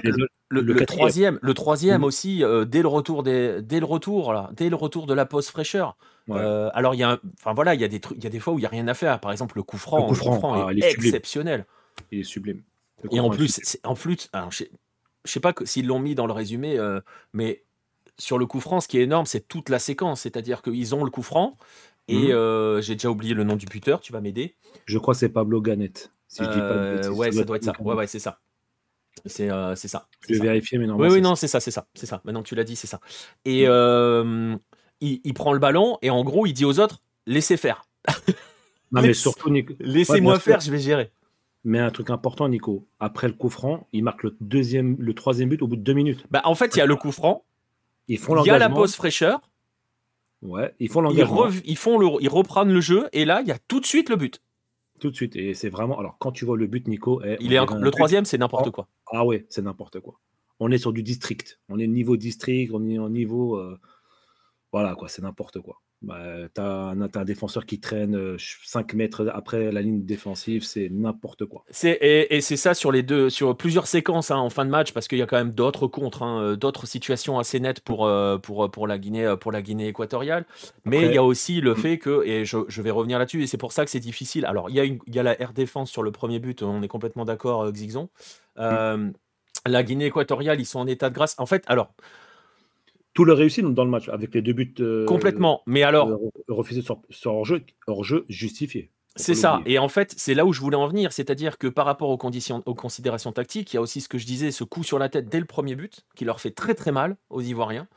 le, 0.50 0.86
troisième, 0.86 1.38
le 1.42 1.54
troisième 1.54 2.02
hmm. 2.02 2.06
aussi, 2.06 2.44
euh, 2.46 2.64
dès, 2.64 2.82
le 2.82 2.88
retour 2.88 3.24
des, 3.24 3.62
dès, 3.62 3.82
le 3.82 3.86
retour, 3.86 4.32
là, 4.32 4.50
dès 4.54 4.70
le 4.70 4.78
retour 4.78 5.06
de 5.06 5.14
la 5.14 5.26
pause 5.26 5.48
fraîcheur, 5.48 5.98
euh, 6.30 6.70
alors, 6.74 6.96
il 6.96 7.00
y 7.00 7.04
a, 7.04 7.20
enfin 7.40 7.54
voilà, 7.54 7.74
il 7.74 7.82
y 7.82 7.84
a 7.84 7.90
des 7.90 8.00
trucs, 8.00 8.18
il 8.18 8.24
y 8.24 8.28
a 8.28 8.30
des 8.30 8.40
fois 8.40 8.54
où 8.54 8.60
il 8.60 8.62
y 8.62 8.66
a 8.66 8.70
rien 8.70 8.88
à 8.88 8.94
faire. 8.94 9.20
Par 9.20 9.34
exemple, 9.34 9.58
le 9.58 9.64
coup 9.64 9.78
franc, 9.78 10.10
le 10.10 10.16
coup 10.18 10.34
franc, 10.34 10.68
ah, 10.68 10.74
est, 10.74 10.92
exceptionnel. 10.92 11.66
Il 12.12 12.20
est 12.20 12.24
sublime. 12.24 12.62
Et 13.12 13.20
en 13.20 13.30
plus, 13.30 13.78
en 13.84 13.96
plus, 13.96 14.30
je 14.50 14.58
sais, 14.58 14.72
sais 15.26 15.40
pas 15.40 15.54
s'ils 15.66 15.88
l'ont 15.88 16.00
mis 16.00 16.16
dans 16.16 16.26
le 16.26 16.34
résumé, 16.34 16.80
mais 17.34 17.64
sur 18.18 18.38
le 18.38 18.46
coup 18.46 18.60
franc, 18.60 18.80
ce 18.80 18.88
qui 18.88 18.98
est 18.98 19.04
énorme, 19.04 19.26
c'est 19.26 19.48
toute 19.48 19.70
la 19.70 19.80
séquence. 19.80 20.22
C'est-à-dire 20.22 20.62
qu'ils 20.62 20.96
ont 20.96 21.04
le 21.04 21.12
coup 21.12 21.22
franc 21.22 21.58
et 22.08 22.28
mhm. 22.28 22.32
euh, 22.32 22.82
j'ai 22.82 22.96
déjà 22.96 23.10
oublié 23.10 23.34
le 23.34 23.44
nom 23.44 23.56
du 23.56 23.66
buteur. 23.66 24.00
Tu 24.00 24.14
vas 24.14 24.22
m'aider 24.22 24.56
Je 24.86 24.98
crois 24.98 25.14
que 25.14 25.20
c'est 25.20 25.30
Pablo 25.30 25.62
Ganet. 25.62 25.94
Si 26.28 26.44
je 26.44 26.50
dis 26.50 26.60
pas 26.60 27.10
ouais, 27.10 27.32
ça 27.32 27.44
doit 27.44 27.58
être 27.58 27.64
ça. 27.64 27.74
Ouais, 27.80 27.96
ouais, 27.96 28.08
c'est 28.08 28.20
ça. 28.20 28.40
C'est 29.26 29.50
euh, 29.50 29.76
ça. 29.76 30.08
Je 30.28 30.36
vais 30.36 30.40
vérifier, 30.40 30.78
mais 30.78 30.88
non. 30.88 30.96
Oui, 30.96 31.08
oui, 31.10 31.22
non, 31.22 31.36
c'est 31.36 31.48
ça, 31.48 31.60
c'est 31.60 31.72
ça, 31.72 31.88
c'est 31.96 32.06
ça. 32.06 32.22
Maintenant 32.24 32.44
que 32.44 32.48
tu 32.48 32.56
l'as 32.56 32.64
dit, 32.64 32.76
c'est 32.76 32.88
ça. 32.88 33.00
Et 33.46 33.68
mmh. 33.68 34.60
il, 35.02 35.34
prend 35.34 35.54
le 35.54 35.60
ballon 35.60 35.98
et 36.02 36.10
en 36.10 36.24
gros, 36.24 36.46
il 36.46 36.54
dit 36.54 36.66
aux 36.66 36.80
autres 36.80 37.02
laissez 37.26 37.58
faire. 37.58 37.84
non, 38.92 39.02
mais 39.02 39.14
surtout, 39.14 39.54
Laissez-moi 39.80 40.40
faire, 40.40 40.60
je 40.60 40.72
vais 40.72 40.80
gérer. 40.80 41.12
Mais 41.64 41.80
un 41.80 41.92
truc 41.92 42.10
important, 42.10 42.48
Nico, 42.48 42.88
après 43.00 43.28
le 43.28 43.34
coup 43.34 43.50
franc, 43.50 43.88
il 43.92 44.04
marque 44.04 44.24
le 44.24 44.38
deuxième, 44.40 44.96
le 45.00 45.14
troisième 45.14 45.50
but 45.50 45.62
au 45.62 45.68
bout 45.68 45.76
de 45.76 45.82
deux 45.82 45.94
minutes. 45.94 46.26
Bah, 46.32 46.42
en 46.46 46.56
fait, 46.56 46.76
il 46.76 46.80
y 46.80 46.82
a 46.82 46.86
le 46.86 46.96
coup 46.96 47.12
franc. 47.12 47.44
Ils 48.08 48.18
font 48.18 48.42
il 48.42 48.48
y 48.48 48.52
a 48.52 48.58
la 48.58 48.70
pause 48.70 48.96
fraîcheur. 48.96 49.42
Ouais, 50.42 50.74
ils 50.80 50.90
font. 50.90 51.08
Ils, 51.10 51.78
font 51.78 51.98
le, 51.98 52.08
ils 52.22 52.30
reprennent 52.30 52.72
le 52.72 52.82
jeu 52.82 53.10
et 53.12 53.26
là, 53.26 53.42
il 53.42 53.48
y 53.48 53.52
a 53.52 53.58
tout 53.58 53.80
de 53.80 53.86
suite 53.86 54.10
le 54.10 54.16
but. 54.16 54.42
Tout 55.00 55.10
de 55.10 55.16
suite. 55.16 55.36
Et 55.36 55.54
c'est 55.54 55.70
vraiment. 55.70 56.00
Alors, 56.00 56.18
quand 56.20 56.32
tu 56.32 56.46
vois 56.46 56.58
le 56.58 56.68
but, 56.68 56.88
Nico. 56.88 57.22
Eh, 57.24 57.38
il 57.40 57.54
est 57.54 57.60
le 57.60 57.92
troisième, 57.92 58.26
c'est 58.26 58.38
n'importe 58.38 58.72
quoi. 58.72 58.88
Ah 59.12 59.26
ouais, 59.26 59.46
c'est 59.50 59.62
n'importe 59.62 60.00
quoi. 60.00 60.20
On 60.60 60.72
est 60.72 60.78
sur 60.78 60.94
du 60.94 61.04
district. 61.04 61.60
On 61.70 61.80
est 61.80 61.88
niveau 61.88 62.18
district, 62.18 62.72
on 62.74 62.88
est 62.88 62.98
en 62.98 63.10
niveau. 63.10 63.58
Euh, 63.58 63.80
voilà, 64.72 64.96
quoi, 64.96 65.08
c'est 65.08 65.22
n'importe 65.22 65.60
quoi. 65.60 65.82
Bah, 66.04 66.20
tu 66.54 66.62
as, 66.62 66.94
un 67.16 67.26
défenseur 67.26 67.66
qui 67.66 67.80
traîne 67.80 68.38
5 68.38 68.94
euh, 68.94 68.98
mètres 68.98 69.32
après 69.34 69.72
la 69.72 69.82
ligne 69.82 70.06
défensive, 70.06 70.64
c'est 70.64 70.90
n'importe 70.92 71.46
quoi. 71.46 71.66
Et, 71.84 72.36
et 72.36 72.42
c'est 72.42 72.56
ça 72.56 72.76
sur 72.76 72.92
les 72.92 73.02
deux, 73.02 73.32
sur 73.32 73.58
plusieurs 73.58 73.88
séquences 73.88 74.30
hein, 74.30 74.38
en 74.38 74.52
fin 74.52 74.64
de 74.64 74.70
match, 74.70 74.92
parce 74.94 75.08
qu'il 75.08 75.18
y 75.18 75.24
a 75.24 75.26
quand 75.26 75.38
même 75.38 75.54
d'autres 75.54 75.88
contres, 75.88 76.22
hein, 76.22 76.42
euh, 76.42 76.56
d'autres 76.56 76.86
situations 76.86 77.40
assez 77.40 77.60
nettes 77.60 77.80
pour, 77.80 78.06
euh, 78.06 78.38
pour, 78.38 78.70
pour, 78.70 78.86
la, 78.86 79.00
Guinée, 79.00 79.36
pour 79.42 79.52
la 79.52 79.64
Guinée 79.64 79.88
équatoriale. 79.88 80.46
Mais 80.86 81.04
il 81.04 81.14
y 81.14 81.18
a 81.18 81.24
aussi 81.24 81.62
le 81.62 81.72
mmh. 81.72 81.78
fait 81.78 81.98
que, 81.98 82.24
et 82.26 82.46
je, 82.46 82.60
je 82.68 82.82
vais 82.84 82.92
revenir 82.92 83.18
là-dessus, 83.18 83.42
et 83.42 83.48
c'est 83.48 83.58
pour 83.58 83.72
ça 83.72 83.84
que 83.84 83.90
c'est 83.90 84.00
difficile. 84.00 84.46
Alors, 84.46 84.70
il 84.70 84.76
y, 84.76 84.80
a 84.80 84.86
il 84.86 85.00
y 85.08 85.18
a 85.18 85.24
la 85.24 85.42
air 85.42 85.52
défense 85.52 85.90
sur 85.90 86.04
le 86.04 86.12
premier 86.12 86.38
but, 86.38 86.62
on 86.62 86.84
est 86.84 86.88
complètement 86.88 87.26
d'accord, 87.26 87.72
Xixon. 87.72 88.10
Mmh. 88.58 89.14
La 89.66 89.84
Guinée 89.84 90.06
équatoriale, 90.06 90.60
ils 90.60 90.66
sont 90.66 90.80
en 90.80 90.88
état 90.88 91.10
de 91.10 91.16
grâce. 91.16 91.36
En 91.40 91.48
fait, 91.48 91.64
alors 91.68 91.92
tout 93.18 93.26
le 93.26 93.34
réussi 93.34 93.64
dans 93.64 93.84
le 93.84 93.90
match 93.90 94.10
avec 94.10 94.36
les 94.36 94.44
deux 94.44 94.54
buts. 94.54 94.76
Euh, 94.80 95.04
Complètement. 95.06 95.64
Mais 95.66 95.82
alors. 95.82 96.10
Euh, 96.10 96.18
refusés 96.50 96.84
sur, 96.84 97.02
hors-jeu, 97.26 97.64
hors-jeu 97.88 98.26
justifié. 98.30 98.92
C'est 99.16 99.34
ça. 99.34 99.64
Et 99.66 99.80
en 99.80 99.90
fait, 99.90 100.14
c'est 100.16 100.36
là 100.36 100.46
où 100.46 100.54
je 100.54 100.62
voulais 100.62 100.78
en 100.78 100.88
venir. 100.88 101.12
C'est-à-dire 101.12 101.58
que 101.58 101.66
par 101.66 101.88
rapport 101.88 102.10
aux, 102.10 102.18
conditions, 102.18 102.62
aux 102.68 102.76
considérations 102.76 103.32
tactiques, 103.32 103.74
il 103.74 103.78
y 103.78 103.80
a 103.80 103.82
aussi 103.82 104.02
ce 104.02 104.08
que 104.08 104.20
je 104.20 104.28
disais, 104.28 104.52
ce 104.52 104.64
coup 104.64 104.84
sur 104.84 105.00
la 105.00 105.10
tête 105.10 105.30
dès 105.30 105.40
le 105.40 105.48
premier 105.48 105.76
but, 105.76 106.06
qui 106.16 106.26
leur 106.26 106.40
fait 106.40 106.52
très 106.52 106.76
très 106.76 106.92
mal 106.92 107.18
aux 107.32 107.42
Ivoiriens. 107.42 107.88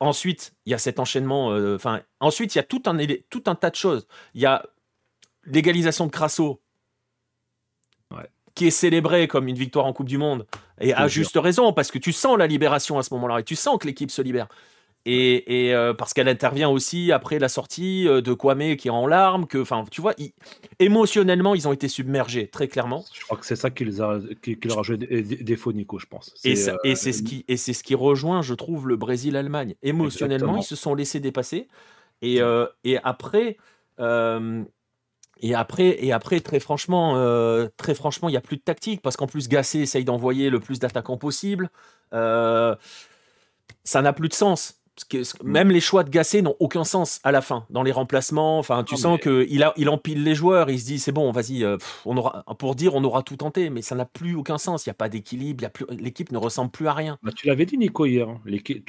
Ensuite, 0.00 0.52
il 0.66 0.72
y 0.72 0.74
a 0.74 0.78
cet 0.78 1.00
enchaînement. 1.00 1.50
Euh, 1.52 1.76
enfin, 1.76 2.02
ensuite, 2.20 2.54
il 2.54 2.58
y 2.58 2.60
a 2.60 2.64
tout 2.64 2.82
un, 2.84 2.98
tout 3.30 3.44
un 3.46 3.54
tas 3.54 3.70
de 3.70 3.74
choses. 3.74 4.06
Il 4.34 4.42
y 4.42 4.46
a 4.46 4.66
l'égalisation 5.46 6.04
de 6.04 6.10
Crasso, 6.10 6.60
qui 8.58 8.66
est 8.66 8.70
célébrée 8.72 9.28
comme 9.28 9.46
une 9.46 9.56
victoire 9.56 9.86
en 9.86 9.92
Coupe 9.92 10.08
du 10.08 10.18
Monde. 10.18 10.44
Et 10.80 10.92
à 10.92 11.06
juste 11.06 11.38
raison, 11.38 11.72
parce 11.72 11.92
que 11.92 11.98
tu 11.98 12.10
sens 12.10 12.36
la 12.36 12.48
libération 12.48 12.98
à 12.98 13.04
ce 13.04 13.14
moment-là, 13.14 13.38
et 13.38 13.44
tu 13.44 13.54
sens 13.54 13.78
que 13.78 13.86
l'équipe 13.86 14.10
se 14.10 14.20
libère. 14.20 14.48
Et, 15.06 15.72
euh, 15.72 15.94
parce 15.94 16.12
qu'elle 16.12 16.28
intervient 16.28 16.68
aussi 16.68 17.12
après 17.12 17.38
la 17.38 17.48
sortie 17.48 18.08
euh, 18.08 18.20
de 18.20 18.34
Kwame 18.34 18.76
qui 18.76 18.88
est 18.88 18.90
en 18.90 19.06
larmes, 19.06 19.46
que, 19.46 19.58
enfin, 19.58 19.84
tu 19.92 20.00
vois, 20.00 20.12
émotionnellement, 20.80 21.54
ils 21.54 21.68
ont 21.68 21.72
été 21.72 21.86
submergés, 21.86 22.48
très 22.48 22.66
clairement. 22.66 23.04
Je 23.14 23.24
crois 23.24 23.38
que 23.38 23.46
c'est 23.46 23.56
ça 23.56 23.70
qui, 23.70 23.84
les 23.84 24.00
a, 24.00 24.18
qui, 24.42 24.58
leur 24.64 24.80
a 24.80 24.82
joué 24.82 24.96
défaut, 24.96 25.72
Nico, 25.72 26.00
je 26.00 26.06
pense. 26.06 26.34
Et, 26.42 26.56
euh, 26.68 26.94
c'est 26.96 27.12
ce 27.12 27.22
qui, 27.22 27.44
et 27.46 27.56
c'est 27.56 27.72
ce 27.72 27.84
qui 27.84 27.94
rejoint, 27.94 28.42
je 28.42 28.54
trouve, 28.54 28.88
le 28.88 28.96
Brésil-Allemagne. 28.96 29.76
Émotionnellement, 29.84 30.56
ils 30.56 30.64
se 30.64 30.76
sont 30.76 30.96
laissés 30.96 31.20
dépasser. 31.20 31.68
Et, 32.22 32.40
et 32.82 32.98
après, 33.04 33.56
et 35.40 35.54
après, 35.54 36.04
et 36.04 36.12
après, 36.12 36.40
très 36.40 36.60
franchement, 36.60 37.16
euh, 37.16 37.68
très 37.76 37.94
franchement, 37.94 38.28
il 38.28 38.32
n'y 38.32 38.38
a 38.38 38.42
plus 38.42 38.56
de 38.56 38.62
tactique 38.62 39.02
parce 39.02 39.16
qu'en 39.16 39.26
plus, 39.26 39.48
Gassé 39.48 39.80
essaye 39.80 40.04
d'envoyer 40.04 40.50
le 40.50 40.60
plus 40.60 40.78
d'attaquants 40.78 41.18
possible. 41.18 41.70
Euh, 42.12 42.74
ça 43.84 44.02
n'a 44.02 44.12
plus 44.12 44.28
de 44.28 44.34
sens. 44.34 44.74
Parce 44.94 45.04
que 45.04 45.44
mm. 45.44 45.48
même 45.48 45.70
les 45.70 45.80
choix 45.80 46.02
de 46.02 46.10
Gassé 46.10 46.42
n'ont 46.42 46.56
aucun 46.58 46.82
sens 46.82 47.20
à 47.22 47.30
la 47.30 47.40
fin 47.40 47.64
dans 47.70 47.84
les 47.84 47.92
remplacements. 47.92 48.58
Enfin, 48.58 48.82
tu 48.82 48.96
sens 48.96 49.20
qu'il 49.20 49.64
il 49.76 49.88
empile 49.88 50.24
les 50.24 50.34
joueurs. 50.34 50.70
Il 50.70 50.80
se 50.80 50.86
dit 50.86 50.98
c'est 50.98 51.12
bon, 51.12 51.30
vas-y, 51.30 51.62
euh, 51.62 51.76
on 52.04 52.16
aura 52.16 52.44
pour 52.58 52.74
dire 52.74 52.96
on 52.96 53.04
aura 53.04 53.22
tout 53.22 53.36
tenté, 53.36 53.70
mais 53.70 53.80
ça 53.80 53.94
n'a 53.94 54.04
plus 54.04 54.34
aucun 54.34 54.58
sens. 54.58 54.86
Il 54.86 54.88
n'y 54.88 54.92
a 54.92 54.94
pas 54.94 55.08
d'équilibre. 55.08 55.64
L'équipe 55.90 56.32
ne 56.32 56.38
ressemble 56.38 56.72
plus 56.72 56.88
à 56.88 56.94
rien. 56.94 57.16
Bah, 57.22 57.30
tu 57.34 57.46
l'avais 57.46 57.64
dit 57.64 57.78
Nico 57.78 58.06
hier. 58.06 58.28
Hein. 58.28 58.40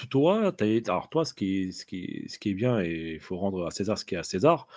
Toi, 0.10 0.52
alors 0.88 1.10
toi, 1.10 1.26
ce 1.26 1.34
qui, 1.36 1.74
ce 1.74 1.86
qui, 1.86 2.26
ce 2.28 2.40
qui 2.40 2.50
est 2.50 2.56
bien 2.56 2.80
et 2.80 3.14
il 3.14 3.20
faut 3.20 3.38
rendre 3.38 3.68
à 3.68 3.72
César 3.72 3.98
ce 3.98 4.06
qui 4.06 4.16
est 4.16 4.20
à 4.20 4.24
César 4.24 4.68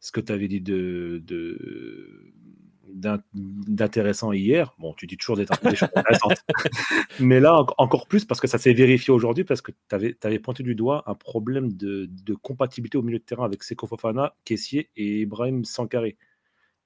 ce 0.00 0.12
que 0.12 0.20
tu 0.20 0.32
avais 0.32 0.48
dit 0.48 0.60
de, 0.60 1.22
d'intéressant 3.34 4.32
hier. 4.32 4.74
Bon, 4.78 4.92
tu 4.94 5.06
dis 5.06 5.16
toujours 5.16 5.36
des, 5.36 5.46
choses 5.46 5.88
intéressantes. 5.94 6.44
Mais 7.20 7.40
là, 7.40 7.64
encore 7.78 8.06
plus 8.06 8.24
parce 8.24 8.40
que 8.40 8.46
ça 8.46 8.58
s'est 8.58 8.72
vérifié 8.72 9.12
aujourd'hui, 9.12 9.44
parce 9.44 9.62
que 9.62 9.72
tu 9.72 9.94
avais, 9.94 10.16
avais, 10.22 10.38
pointé 10.38 10.62
du 10.62 10.74
doigt 10.74 11.04
un 11.06 11.14
problème 11.14 11.72
de, 11.72 12.08
compatibilité 12.42 12.98
au 12.98 13.02
milieu 13.02 13.18
de 13.18 13.24
terrain 13.24 13.44
avec 13.44 13.62
Seko 13.62 13.86
Fofana, 13.86 14.34
Kessier 14.44 14.90
et 14.96 15.20
Ibrahim 15.20 15.64
Sankaré. 15.64 16.16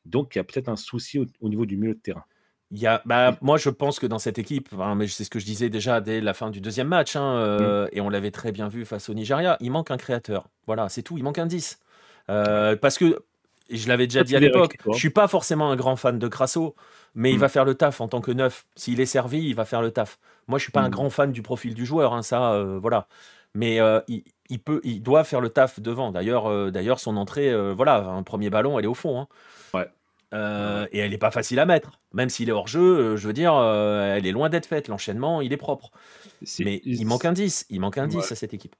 Donc, 0.05 0.35
il 0.35 0.38
y 0.38 0.40
a 0.40 0.44
peut-être 0.44 0.68
un 0.68 0.77
souci 0.77 1.18
au, 1.18 1.48
niveau 1.48 1.66
du 1.66 1.77
milieu 1.77 1.94
de 1.94 2.01
terrain. 2.01 2.25
Il 2.72 2.79
y 2.79 2.87
a, 2.87 3.03
bah, 3.05 3.37
moi, 3.42 3.59
je 3.59 3.68
pense 3.68 4.01
que 4.01 4.07
dans 4.07 4.18
cette 4.18 4.38
équipe, 4.38 4.70
mais 4.96 5.07
c'est 5.07 5.25
ce 5.25 5.31
que 5.31 5.38
je 5.38 5.44
disais 5.44 5.68
déjà 5.68 6.01
dès 6.01 6.20
la 6.22 6.33
fin 6.33 6.51
du 6.51 6.61
deuxième 6.61 6.88
match, 6.88 7.16
hein, 7.16 7.37
euh, 7.37 7.85
mm. 7.85 7.88
et 7.92 8.01
on 8.01 8.09
l'avait 8.09 8.31
très 8.31 8.51
bien 8.51 8.68
vu 8.68 8.85
face 8.87 9.11
au 9.11 9.14
Nigeria, 9.14 9.59
il 9.61 9.70
manque 9.70 9.90
un 9.90 9.98
créateur. 9.98 10.48
Voilà, 10.66 10.88
c'est 10.88 11.03
tout, 11.03 11.18
il 11.18 11.22
manque 11.22 11.38
un 11.38 11.46
10. 11.46 11.79
Euh, 12.31 12.77
parce 12.77 12.99
que, 12.99 13.23
je 13.71 13.89
l'avais 13.89 14.07
déjà 14.07 14.23
dit 14.23 14.37
à 14.37 14.41
l'époque, 14.41 14.77
je 14.93 14.99
suis 14.99 15.11
pas 15.11 15.29
forcément 15.29 15.71
un 15.71 15.77
grand 15.77 15.97
fan 15.97 16.19
de 16.19 16.29
Crasso, 16.29 16.75
mais 17.15 17.31
il 17.31 17.37
mm. 17.37 17.41
va 17.41 17.49
faire 17.49 17.65
le 17.65 17.75
taf 17.75 18.01
en 18.01 18.09
tant 18.09 18.21
que 18.21 18.31
neuf. 18.31 18.67
S'il 18.77 19.01
est 19.01 19.07
servi, 19.07 19.49
il 19.49 19.55
va 19.55 19.65
faire 19.65 19.83
le 19.83 19.91
taf. 19.91 20.19
Moi, 20.49 20.59
je 20.59 20.65
suis 20.65 20.73
pas 20.73 20.83
un 20.83 20.89
mm. 20.89 20.93
grand 20.93 21.11
fan 21.11 21.33
du 21.33 21.43
profil 21.43 21.75
du 21.75 21.87
joueur, 21.87 22.13
hein, 22.13 22.23
ça, 22.23 22.53
euh, 22.53 22.79
voilà. 22.81 23.07
Mais 23.55 23.81
euh, 23.81 24.01
il, 24.09 24.59
peut, 24.59 24.81
il 24.83 25.03
doit 25.03 25.25
faire 25.25 25.41
le 25.41 25.51
taf 25.51 25.81
devant. 25.81 26.11
D'ailleurs, 26.11 26.71
d'ailleurs, 26.71 27.01
son 27.01 27.17
entrée, 27.17 27.55
voilà, 27.75 27.97
un 27.97 28.23
premier 28.23 28.49
ballon, 28.49 28.79
elle 28.79 28.87
est 28.87 28.89
au 28.89 28.95
fond. 28.95 29.21
Hein. 29.21 29.29
Ouais. 29.75 30.89
et 30.93 30.99
elle 30.99 31.11
n'est 31.11 31.19
pas 31.19 31.31
facile 31.31 31.61
à 31.61 31.67
mettre. 31.67 32.01
Même 32.15 32.31
s'il 32.31 32.49
est 32.49 32.53
hors 32.53 32.69
jeu, 32.69 33.17
je 33.17 33.27
veux 33.27 33.35
dire, 33.35 33.55
elle 33.55 34.27
est 34.27 34.33
loin 34.33 34.49
d'être 34.49 34.65
faite. 34.65 34.89
L'enchaînement, 34.89 35.43
il 35.43 35.53
est 35.53 35.59
propre. 35.59 35.91
Mais 36.61 36.81
il 36.85 37.05
manque 37.05 37.27
un 37.27 37.33
10. 37.33 37.67
Il 37.69 37.81
manque 37.81 37.99
un 37.99 38.07
10 38.07 38.33
à 38.33 38.37
cette 38.37 38.55
équipe. 38.55 38.75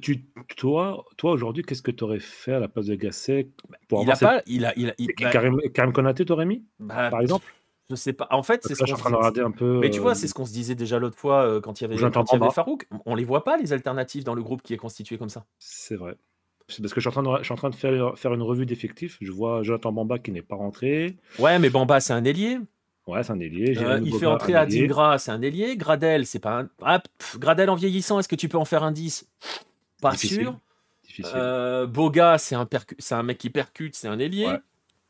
Tu, 0.00 0.26
toi, 0.56 1.04
toi 1.16 1.32
aujourd'hui, 1.32 1.62
qu'est-ce 1.62 1.82
que 1.82 1.90
tu 1.90 2.04
aurais 2.04 2.20
fait 2.20 2.52
à 2.52 2.60
la 2.60 2.68
place 2.68 2.86
de 2.86 2.94
Gasset 2.94 3.48
pour 3.88 4.02
il 4.02 4.10
a 4.10 4.16
pas, 4.16 4.42
il 4.46 4.64
a, 4.64 4.72
il 4.76 4.90
a, 4.90 4.94
bah 4.98 5.30
Karim, 5.30 5.60
Karim 5.74 5.92
Konaté 5.92 6.24
t'aurais 6.24 6.46
mis, 6.46 6.64
bah, 6.78 7.10
par 7.10 7.20
exemple? 7.20 7.46
Je 7.90 7.96
sais 7.96 8.12
pas. 8.12 8.28
En 8.30 8.44
fait, 8.44 8.62
c'est 8.64 8.74
ce 8.74 8.84
qu'on 8.84 9.44
un 9.44 9.50
peu. 9.50 9.80
Mais 9.80 9.90
tu 9.90 9.98
vois, 9.98 10.12
euh, 10.12 10.14
c'est 10.14 10.28
ce 10.28 10.34
qu'on 10.34 10.46
se 10.46 10.52
disait 10.52 10.76
déjà 10.76 11.00
l'autre 11.00 11.18
fois 11.18 11.44
euh, 11.44 11.60
quand 11.60 11.80
il 11.80 11.84
y 11.84 11.86
avait, 11.86 12.10
quand 12.10 12.32
il 12.32 12.38
y 12.38 12.42
avait 12.42 12.52
Farouk. 12.52 12.86
On 13.04 13.16
les 13.16 13.24
voit 13.24 13.42
pas 13.42 13.56
les 13.56 13.72
alternatives 13.72 14.22
dans 14.22 14.34
le 14.34 14.42
groupe 14.42 14.62
qui 14.62 14.74
est 14.74 14.76
constitué 14.76 15.18
comme 15.18 15.28
ça. 15.28 15.44
C'est 15.58 15.96
vrai. 15.96 16.14
C'est 16.68 16.82
parce 16.82 16.94
que 16.94 17.00
je 17.00 17.08
suis 17.10 17.18
en 17.18 17.22
train 17.22 17.32
de, 17.32 17.38
je 17.38 17.44
suis 17.44 17.52
en 17.52 17.56
train 17.56 17.70
de 17.70 17.74
faire, 17.74 18.16
faire 18.16 18.32
une 18.32 18.42
revue 18.42 18.64
d'effectifs. 18.64 19.18
Je 19.20 19.32
vois 19.32 19.64
Jonathan 19.64 19.90
Bamba 19.90 20.20
qui 20.20 20.30
n'est 20.30 20.40
pas 20.40 20.54
rentré. 20.54 21.16
Ouais, 21.40 21.58
mais 21.58 21.68
Bamba, 21.68 21.98
c'est 21.98 22.12
un 22.12 22.24
ailier. 22.24 22.58
Ouais, 23.06 23.22
c'est 23.22 23.32
un 23.32 23.40
ailier. 23.40 23.76
Euh, 23.78 24.00
il 24.04 24.14
fait 24.14 24.26
entrer 24.26 24.54
Adingra, 24.54 25.18
c'est 25.18 25.30
un 25.30 25.42
ailier. 25.42 25.76
Gradel, 25.76 26.26
c'est 26.26 26.38
pas 26.38 26.60
un. 26.60 26.68
Ah, 26.82 27.02
Gradel 27.38 27.70
en 27.70 27.74
vieillissant, 27.74 28.18
est-ce 28.18 28.28
que 28.28 28.36
tu 28.36 28.48
peux 28.48 28.58
en 28.58 28.64
faire 28.64 28.82
un 28.84 28.92
10 28.92 29.28
Pas 30.00 30.16
sûr. 30.16 30.58
Euh, 31.34 31.86
Boga, 31.86 32.38
c'est 32.38 32.54
un, 32.54 32.68
c'est 32.98 33.14
un 33.14 33.22
mec 33.22 33.38
qui 33.38 33.50
percute, 33.50 33.96
c'est 33.96 34.08
un 34.08 34.18
ailier. 34.18 34.46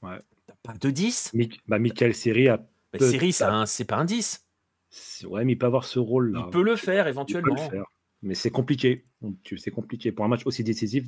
Ouais. 0.03 0.19
Pas 0.63 0.75
de 0.75 0.91
10 0.91 1.33
bah, 1.69 1.79
Michael 1.79 2.15
Seri 2.15 2.49
a. 2.49 2.59
Bah, 2.93 2.99
Seri, 2.99 3.33
c'est 3.33 3.85
pas 3.85 3.97
un 3.97 4.05
10. 4.05 4.47
Ouais, 5.25 5.45
mais 5.45 5.53
il 5.53 5.59
peut 5.59 5.67
avoir 5.67 5.85
ce 5.85 5.99
rôle-là. 5.99 6.45
Il 6.47 6.51
peut 6.51 6.63
le 6.63 6.77
faire 6.77 7.07
éventuellement. 7.07 7.55
Le 7.55 7.71
faire. 7.71 7.85
Mais 8.23 8.35
c'est 8.35 8.51
compliqué. 8.51 9.05
C'est 9.57 9.71
compliqué. 9.71 10.13
Pour 10.13 10.25
un 10.25 10.29
match 10.29 10.47
aussi 10.47 10.65
décisif, 10.65 11.05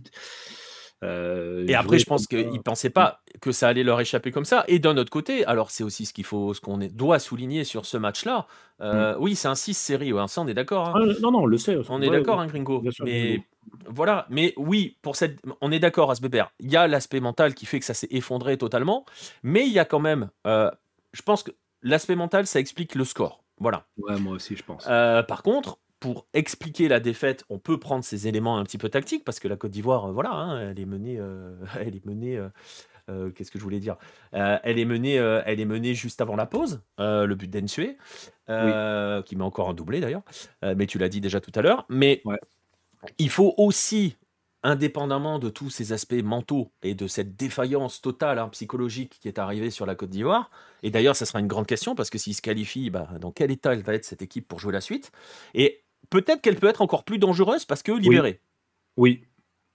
euh, 1.03 1.65
et 1.67 1.75
après, 1.75 1.99
je 1.99 2.05
pense 2.07 2.27
qu'ils 2.27 2.53
ne 2.53 2.59
pensaient 2.59 2.91
pas 2.91 3.21
que 3.41 3.51
ça 3.51 3.69
allait 3.69 3.83
leur 3.83 4.01
échapper 4.01 4.31
comme 4.31 4.45
ça. 4.45 4.65
Et 4.69 4.79
d'un 4.79 4.97
autre 4.97 5.11
côté, 5.11 5.45
alors 5.47 5.71
c'est 5.71 5.85
aussi 5.85 6.07
ce 6.07 6.13
qu'il 6.13 6.25
faut, 6.25 6.55
ce 6.55 6.61
qu'on 6.61 6.79
doit 6.79 7.19
souligner 7.19 7.65
sur 7.65 7.87
ce 7.87 7.97
match-là. 7.97 8.47
Euh, 8.81 9.15
mm. 9.15 9.17
Oui, 9.21 9.35
c'est 9.35 9.49
un 9.49 9.55
6 9.55 9.75
série, 9.75 10.13
ouais, 10.13 10.29
ça 10.29 10.41
on 10.41 10.47
est 10.47 10.55
d'accord. 10.55 10.89
Hein. 10.89 10.93
Ah, 10.97 11.21
non, 11.21 11.33
non, 11.33 11.41
on 11.41 11.47
le 11.47 11.59
sait. 11.59 11.77
On 11.89 12.01
est 12.01 12.11
d'accord, 12.11 12.41
hein, 12.41 12.47
Gringo. 12.47 12.83
mais 13.05 13.43
voilà, 13.87 14.27
mais 14.29 14.55
oui, 14.57 14.97
pour 15.03 15.17
cette, 15.17 15.39
on 15.61 15.73
est 15.73 15.81
d'accord 15.81 16.13
bébé. 16.21 16.45
Il 16.61 16.71
y 16.71 16.77
a 16.77 16.87
l'aspect 16.87 17.21
mental 17.21 17.55
qui 17.55 17.67
fait 17.67 17.81
que 17.81 17.85
ça 17.85 17.95
s'est 17.95 18.09
effondré 18.11 18.57
totalement, 18.57 19.05
mais 19.43 19.67
il 19.67 19.73
y 19.73 19.79
a 19.79 19.85
quand 19.85 20.01
même, 20.01 20.31
euh, 20.47 20.71
je 21.13 21.23
pense 21.23 21.43
que 21.43 21.53
l'aspect 21.83 22.17
mental, 22.17 22.47
ça 22.47 22.61
explique 22.61 22.95
le 22.95 23.05
score. 23.05 23.43
Voilà. 23.59 23.87
Ouais, 23.97 24.19
moi 24.19 24.35
aussi, 24.35 24.57
je 24.57 24.63
pense. 24.63 24.85
par 24.85 25.43
contre, 25.43 25.79
pour 26.03 26.27
expliquer 26.35 26.89
la 26.89 26.99
défaite, 26.99 27.45
on 27.49 27.61
peut 27.61 27.79
prendre 27.79 28.03
ces 28.03 28.27
éléments 28.27 28.59
un 28.59 28.65
petit 28.65 28.77
peu 28.77 28.89
tactiques 28.89 29.25
parce 29.25 29.39
que 29.39 29.47
la 29.47 29.57
Côte 29.57 29.71
d'Ivoire, 29.71 30.07
euh, 30.07 30.13
voilà, 30.13 30.33
hein, 30.33 30.71
elle 30.71 30.81
est 30.81 30.85
menée, 30.85 31.17
euh, 31.21 31.55
elle 31.81 31.95
est 31.95 32.05
menée. 32.05 32.45
Euh, 33.09 33.31
qu'est-ce 33.31 33.53
que 33.53 33.59
je 33.59 33.63
voulais 33.63 33.79
dire 33.79 33.97
Elle 34.33 34.81
est 34.81 34.85
menée, 34.85 35.15
elle 35.15 35.61
est 35.61 35.65
menée 35.65 35.95
juste 35.95 36.21
avant 36.21 36.35
la 36.35 36.47
pause, 36.47 36.81
le 36.99 37.35
but 37.35 37.49
d'Ensue, 37.49 37.97
qui 38.47 39.37
met 39.37 39.45
encore 39.45 39.69
un 39.69 39.75
doublé 39.75 40.01
d'ailleurs. 40.01 40.23
mais 40.63 40.87
tu 40.87 40.99
l'as 40.99 41.09
dit 41.09 41.21
déjà 41.21 41.41
tout 41.41 41.53
à 41.55 41.63
l'heure. 41.63 41.85
Mais 41.89 42.23
il 43.19 43.29
faut 43.29 43.55
aussi 43.59 44.17
indépendamment 44.63 45.41
de 45.41 45.51
tous 45.51 45.71
ces 45.71 45.93
aspects 45.93 46.23
mentaux 46.23 46.71
et 46.83 46.95
de 46.95 47.07
cette 47.09 47.37
défaillance 47.37 48.01
totale 48.01 48.39
hein, 48.39 48.49
psychologique 48.51 49.19
qui 49.21 49.29
est 49.29 49.41
arrivée 49.41 49.71
sur 49.71 49.85
la 49.85 49.97
Côte 49.97 50.11
d'Ivoire, 50.11 50.51
et 50.83 50.91
d'ailleurs, 50.91 51.17
ça 51.17 51.27
sera 51.27 51.41
une 51.41 51.47
grande 51.47 51.67
question 51.67 51.95
parce 51.95 52.11
que 52.11 52.19
s'il 52.19 52.35
se 52.35 52.43
qualifie, 52.43 52.91
bah, 52.91 53.09
dans 53.21 53.31
quel 53.31 53.51
état 53.51 53.73
elle 53.73 53.83
va 53.83 53.95
être 53.95 54.05
cette 54.05 54.23
équipe 54.23 54.49
pour 54.49 54.59
jouer 54.59 54.73
la 54.73 54.81
suite 54.81 55.13
Et 55.55 55.82
peut-être 56.13 56.43
qu'elle 56.43 56.57
peut 56.57 56.69
être 56.69 56.83
encore 56.83 57.05
plus 57.05 57.19
dangereuse 57.19 57.65
parce 57.65 57.83
que 57.83 57.93
libérée. 57.93 58.41
Oui, 58.97 59.25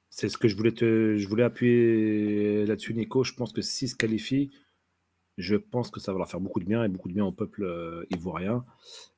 c'est 0.09 0.29
ce 0.29 0.37
que 0.37 0.47
je 0.47 0.55
voulais, 0.55 0.71
te, 0.71 1.17
je 1.17 1.27
voulais 1.27 1.43
appuyer 1.43 2.65
là-dessus, 2.65 2.93
Nico. 2.93 3.23
Je 3.23 3.33
pense 3.33 3.51
que 3.51 3.61
s'il 3.61 3.89
se 3.89 3.95
qualifie, 3.95 4.51
je 5.37 5.55
pense 5.55 5.89
que 5.89 5.99
ça 5.99 6.13
va 6.13 6.19
leur 6.19 6.29
faire 6.29 6.39
beaucoup 6.39 6.59
de 6.59 6.65
bien 6.65 6.83
et 6.83 6.87
beaucoup 6.87 7.09
de 7.09 7.13
bien 7.13 7.25
au 7.25 7.31
peuple 7.31 7.63
euh, 7.63 8.05
ivoirien. 8.11 8.63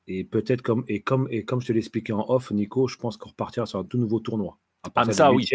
Et 0.06 0.24
peut-être 0.24 0.62
comme 0.62 0.84
et 0.88 1.02
comme 1.02 1.28
et 1.30 1.44
comme 1.44 1.60
je 1.60 1.66
te 1.66 1.72
l'ai 1.72 1.78
expliqué 1.78 2.12
en 2.12 2.24
off, 2.28 2.50
Nico, 2.50 2.88
je 2.88 2.96
pense 2.96 3.16
qu'on 3.18 3.28
repartira 3.28 3.66
sur 3.66 3.78
un 3.78 3.84
tout 3.84 3.98
nouveau 3.98 4.20
tournoi. 4.20 4.58
ah, 4.94 5.04
mais 5.06 5.12
ça, 5.12 5.32
oui. 5.32 5.46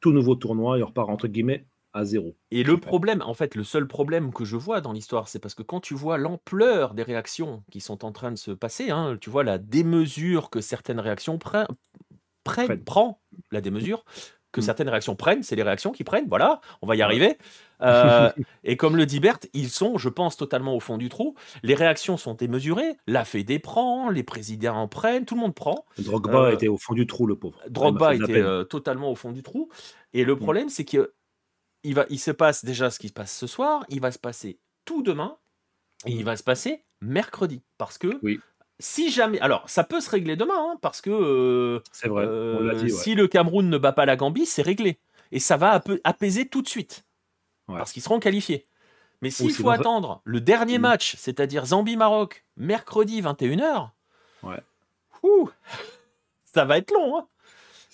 Tout 0.00 0.12
nouveau 0.12 0.34
tournoi, 0.34 0.78
il 0.78 0.82
repart 0.82 1.10
entre 1.10 1.28
guillemets 1.28 1.66
à 1.92 2.04
zéro. 2.04 2.36
Et 2.50 2.62
le 2.62 2.78
problème, 2.78 3.22
en 3.22 3.34
fait, 3.34 3.54
le 3.54 3.64
seul 3.64 3.86
problème 3.86 4.32
que 4.32 4.44
je 4.44 4.56
vois 4.56 4.80
dans 4.80 4.92
l'histoire, 4.92 5.28
c'est 5.28 5.38
parce 5.38 5.54
que 5.54 5.62
quand 5.62 5.80
tu 5.80 5.94
vois 5.94 6.18
l'ampleur 6.18 6.94
des 6.94 7.02
réactions 7.02 7.62
qui 7.70 7.80
sont 7.80 8.04
en 8.04 8.12
train 8.12 8.30
de 8.30 8.36
se 8.36 8.50
passer, 8.50 8.90
hein, 8.90 9.16
tu 9.20 9.30
vois 9.30 9.44
la 9.44 9.58
démesure 9.58 10.50
que 10.50 10.60
certaines 10.60 11.00
réactions 11.00 11.38
prennent, 11.38 11.66
prennent, 12.44 12.84
prend 12.84 13.20
la 13.50 13.60
démesure, 13.60 14.04
que 14.52 14.60
mm. 14.60 14.64
certaines 14.64 14.88
réactions 14.88 15.16
prennent, 15.16 15.42
c'est 15.42 15.56
les 15.56 15.62
réactions 15.62 15.92
qui 15.92 16.04
prennent, 16.04 16.26
voilà, 16.28 16.60
on 16.82 16.86
va 16.86 16.96
y 16.96 17.02
arriver. 17.02 17.38
Euh, 17.82 18.30
et 18.64 18.76
comme 18.76 18.96
le 18.96 19.06
dit 19.06 19.20
Berthe, 19.20 19.48
ils 19.52 19.70
sont, 19.70 19.98
je 19.98 20.08
pense, 20.08 20.36
totalement 20.36 20.74
au 20.74 20.80
fond 20.80 20.98
du 20.98 21.08
trou. 21.08 21.34
Les 21.62 21.74
réactions 21.74 22.16
sont 22.16 22.34
démesurées, 22.34 22.96
la 23.06 23.24
Fédé 23.24 23.58
prend, 23.58 24.10
les 24.10 24.22
présidents 24.22 24.76
en 24.76 24.88
prennent, 24.88 25.24
tout 25.24 25.34
le 25.34 25.40
monde 25.40 25.54
prend. 25.54 25.84
Drogba 25.98 26.46
euh, 26.46 26.52
était 26.52 26.68
au 26.68 26.76
fond 26.76 26.94
du 26.94 27.06
trou, 27.06 27.26
le 27.26 27.36
pauvre. 27.36 27.60
Drogba 27.68 28.14
était 28.14 28.38
euh, 28.38 28.64
totalement 28.64 29.10
au 29.10 29.14
fond 29.14 29.32
du 29.32 29.42
trou. 29.42 29.68
Et 30.12 30.24
le 30.24 30.34
mm. 30.34 30.38
problème, 30.38 30.68
c'est 30.68 30.84
qu'il 31.82 31.94
va, 31.94 32.06
il 32.10 32.18
se 32.18 32.30
passe 32.30 32.64
déjà 32.64 32.90
ce 32.90 32.98
qui 32.98 33.08
se 33.08 33.12
passe 33.12 33.36
ce 33.36 33.46
soir, 33.46 33.84
il 33.88 34.00
va 34.00 34.12
se 34.12 34.18
passer 34.18 34.58
tout 34.84 35.02
demain, 35.02 35.36
et 36.06 36.12
il 36.12 36.24
va 36.24 36.36
se 36.36 36.42
passer 36.42 36.82
mercredi. 37.00 37.62
Parce 37.78 37.98
que 37.98 38.18
oui 38.22 38.40
si 38.80 39.10
jamais, 39.10 39.38
alors 39.40 39.68
ça 39.68 39.84
peut 39.84 40.00
se 40.00 40.10
régler 40.10 40.36
demain, 40.36 40.54
hein, 40.56 40.78
parce 40.80 41.00
que 41.00 41.10
euh, 41.10 41.82
c'est 41.92 42.08
vrai. 42.08 42.24
Euh, 42.24 42.88
si 42.88 43.14
le 43.14 43.28
Cameroun 43.28 43.68
ne 43.68 43.78
bat 43.78 43.92
pas 43.92 44.06
la 44.06 44.16
Gambie, 44.16 44.46
c'est 44.46 44.62
réglé 44.62 44.98
et 45.32 45.38
ça 45.38 45.56
va 45.56 45.80
apaiser 46.02 46.48
tout 46.48 46.62
de 46.62 46.68
suite, 46.68 47.04
parce 47.68 47.92
qu'ils 47.92 48.02
seront 48.02 48.18
qualifiés. 48.18 48.66
Mais 49.22 49.30
s'il 49.30 49.52
faut 49.52 49.68
attendre 49.68 50.22
le 50.24 50.40
dernier 50.40 50.78
mm. 50.78 50.82
match, 50.82 51.14
c'est-à-dire 51.16 51.66
Zambie-Maroc, 51.66 52.44
mercredi 52.56 53.20
21h, 53.20 53.90
ouais. 54.42 54.62
ça 56.52 56.64
va 56.64 56.78
être 56.78 56.90
long. 56.90 57.18
Hein. 57.18 57.26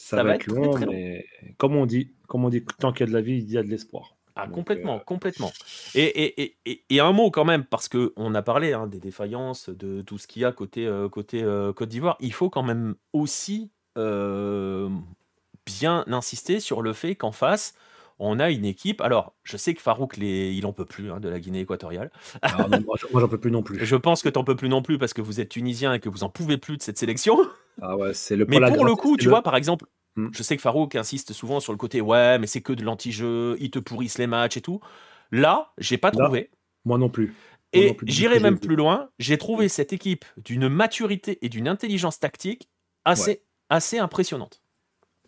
Ça, 0.06 0.22
va, 0.22 0.36
être, 0.36 0.46
long, 0.46 0.78
mais 0.78 1.26
comme 1.56 1.74
on 1.74 1.84
dit, 1.84 2.12
comme 2.28 2.44
on 2.44 2.48
dit, 2.48 2.64
tant 2.78 2.92
qu'il 2.92 3.00
y 3.00 3.08
a 3.08 3.10
de 3.10 3.12
la 3.12 3.20
vie, 3.20 3.38
il 3.38 3.50
y 3.50 3.58
a 3.58 3.62
de 3.64 3.66
l'espoir. 3.66 4.14
Ah, 4.36 4.46
complètement, 4.46 4.98
euh, 4.98 5.04
complètement. 5.04 5.52
Et, 5.96 6.56
et, 6.88 7.00
un 7.00 7.10
mot 7.10 7.32
quand 7.32 7.44
même, 7.44 7.64
parce 7.64 7.88
qu'on 7.88 8.32
a 8.32 8.42
parlé 8.42 8.72
hein, 8.72 8.86
des 8.86 9.00
défaillances, 9.00 9.68
de 9.68 10.02
tout 10.02 10.16
ce 10.16 10.28
qu'il 10.28 10.42
y 10.42 10.44
a 10.44 10.52
côté, 10.52 10.86
euh, 10.86 11.08
côté 11.08 11.42
euh, 11.42 11.72
Côte 11.72 11.88
d'Ivoire, 11.88 12.16
il 12.20 12.32
faut 12.32 12.50
quand 12.50 12.62
même 12.62 12.94
aussi 13.12 13.72
bien 13.96 16.04
insister 16.06 16.60
sur 16.60 16.82
le 16.82 16.92
fait 16.92 17.16
qu'en 17.16 17.32
face, 17.32 17.74
on 18.18 18.38
a 18.38 18.50
une 18.50 18.64
équipe. 18.64 19.00
Alors, 19.00 19.34
je 19.42 19.56
sais 19.56 19.74
que 19.74 19.82
Farouk, 19.82 20.16
les... 20.16 20.52
il 20.52 20.66
en 20.66 20.72
peut 20.72 20.84
plus 20.84 21.10
hein, 21.10 21.20
de 21.20 21.28
la 21.28 21.38
Guinée 21.38 21.60
équatoriale. 21.60 22.10
Ah, 22.42 22.66
moi, 22.84 22.96
j'en 22.96 23.28
peux 23.28 23.38
plus 23.38 23.50
non 23.50 23.62
plus. 23.62 23.84
je 23.84 23.96
pense 23.96 24.22
que 24.22 24.28
tu 24.28 24.38
n'en 24.38 24.44
peux 24.44 24.56
plus 24.56 24.68
non 24.68 24.82
plus 24.82 24.98
parce 24.98 25.12
que 25.12 25.22
vous 25.22 25.40
êtes 25.40 25.48
tunisien 25.48 25.94
et 25.94 26.00
que 26.00 26.08
vous 26.08 26.24
en 26.24 26.28
pouvez 26.28 26.58
plus 26.58 26.76
de 26.76 26.82
cette 26.82 26.98
sélection. 26.98 27.38
Ah 27.82 27.94
ouais, 27.94 28.14
c'est 28.14 28.36
le. 28.36 28.46
Mais 28.46 28.58
pour 28.72 28.86
le 28.86 28.94
coup, 28.94 29.18
tu 29.18 29.28
vois, 29.28 29.42
par 29.42 29.54
exemple, 29.54 29.84
Mm. 30.16 30.28
Je 30.32 30.42
sais 30.42 30.56
que 30.56 30.62
Farouk 30.62 30.94
insiste 30.96 31.32
souvent 31.32 31.60
sur 31.60 31.72
le 31.72 31.78
côté 31.78 32.00
ouais, 32.00 32.38
mais 32.38 32.46
c'est 32.46 32.62
que 32.62 32.72
de 32.72 32.82
l'anti-jeu, 32.82 33.56
ils 33.60 33.70
te 33.70 33.78
pourrissent 33.78 34.18
les 34.18 34.26
matchs 34.26 34.56
et 34.56 34.62
tout. 34.62 34.80
Là, 35.30 35.72
j'ai 35.78 35.98
pas 35.98 36.10
trouvé. 36.10 36.50
Moi 36.84 36.98
non 36.98 37.08
plus. 37.08 37.34
et 37.72 37.96
j'irai 38.04 38.40
même 38.40 38.58
plus 38.58 38.76
loin. 38.76 39.10
J'ai 39.18 39.38
trouvé 39.38 39.68
cette 39.68 39.92
équipe 39.92 40.24
d'une 40.36 40.68
maturité 40.68 41.38
et 41.42 41.48
d'une 41.48 41.68
intelligence 41.68 42.18
tactique 42.18 42.68
assez, 43.04 43.42
assez 43.68 43.98
impressionnante. 43.98 44.62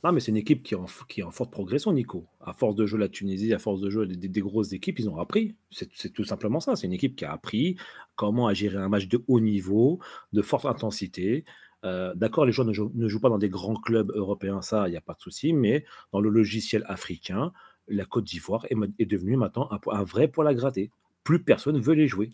Non, 0.05 0.13
mais 0.13 0.21
c'est 0.21 0.31
une 0.31 0.37
équipe 0.37 0.63
qui 0.63 0.75
est, 0.75 1.23
en, 1.25 1.31
forte 1.31 1.51
progression, 1.51 1.93
Nico. 1.93 2.27
À 2.41 2.53
force 2.53 2.77
de 2.77 2.87
jouer 2.87 3.01
la 3.01 3.09
Tunisie, 3.09 3.53
à 3.53 3.59
force 3.59 3.81
de 3.81 3.91
jouer 3.91 4.07
des, 4.07 4.41
grosses 4.41 4.73
équipes, 4.73 4.99
ils 5.01 5.09
ont 5.11 5.19
appris. 5.19 5.57
C'est 5.71 6.13
tout 6.13 6.25
simplement 6.25 6.61
ça. 6.61 6.77
C'est 6.77 6.87
une 6.87 6.93
équipe 6.93 7.17
qui 7.17 7.25
a 7.25 7.33
appris 7.33 7.77
comment 8.15 8.53
gérer 8.55 8.77
un 8.77 8.89
match 8.89 9.09
de 9.09 9.23
haut 9.27 9.41
niveau, 9.41 9.99
de 10.33 10.43
forte 10.43 10.67
intensité, 10.67 11.45
euh, 11.85 12.13
d'accord, 12.15 12.45
les 12.45 12.53
joueurs 12.53 12.67
ne 12.67 12.73
jouent, 13.09 13.21
pas 13.21 13.29
dans 13.29 13.39
des 13.39 13.49
grands 13.49 13.77
clubs 13.77 14.11
européens, 14.15 14.63
ça, 14.63 14.89
il 14.89 14.91
n'y 14.91 14.97
a 14.97 15.01
pas 15.01 15.15
de 15.15 15.21
souci, 15.21 15.53
mais 15.53 15.85
dans 16.13 16.21
le 16.21 16.29
logiciel 16.29 16.85
africain, 16.89 17.53
la 17.87 18.05
Côte 18.05 18.25
d'Ivoire 18.25 18.67
est, 18.69 19.07
devenue 19.07 19.37
maintenant 19.37 19.69
un, 19.71 20.03
vrai 20.03 20.29
poil 20.29 20.47
à 20.49 20.55
gratter. 20.55 20.91
Plus 21.25 21.43
personne 21.43 21.81
veut 21.81 21.95
les 21.95 22.09
jouer. 22.09 22.31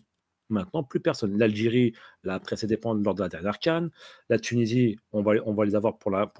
Maintenant, 0.49 0.83
plus 0.83 0.99
personne. 0.99 1.37
L'Algérie 1.37 1.93
l'a 2.23 2.39
précédé 2.39 2.79
lors 2.83 3.15
de 3.15 3.21
la 3.21 3.29
dernière 3.29 3.59
Cannes. 3.59 3.89
La 4.29 4.37
Tunisie, 4.37 4.97
on 5.11 5.21
va, 5.21 5.33
les 5.65 5.75
avoir 5.75 5.97
pour 5.97 6.11
la, 6.11 6.31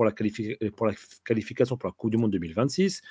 qualification 1.24 1.78
pour 1.78 1.88
la 1.88 1.94
Coupe 1.94 2.12
du 2.12 2.18
Monde 2.18 2.32
2026. 2.32 3.02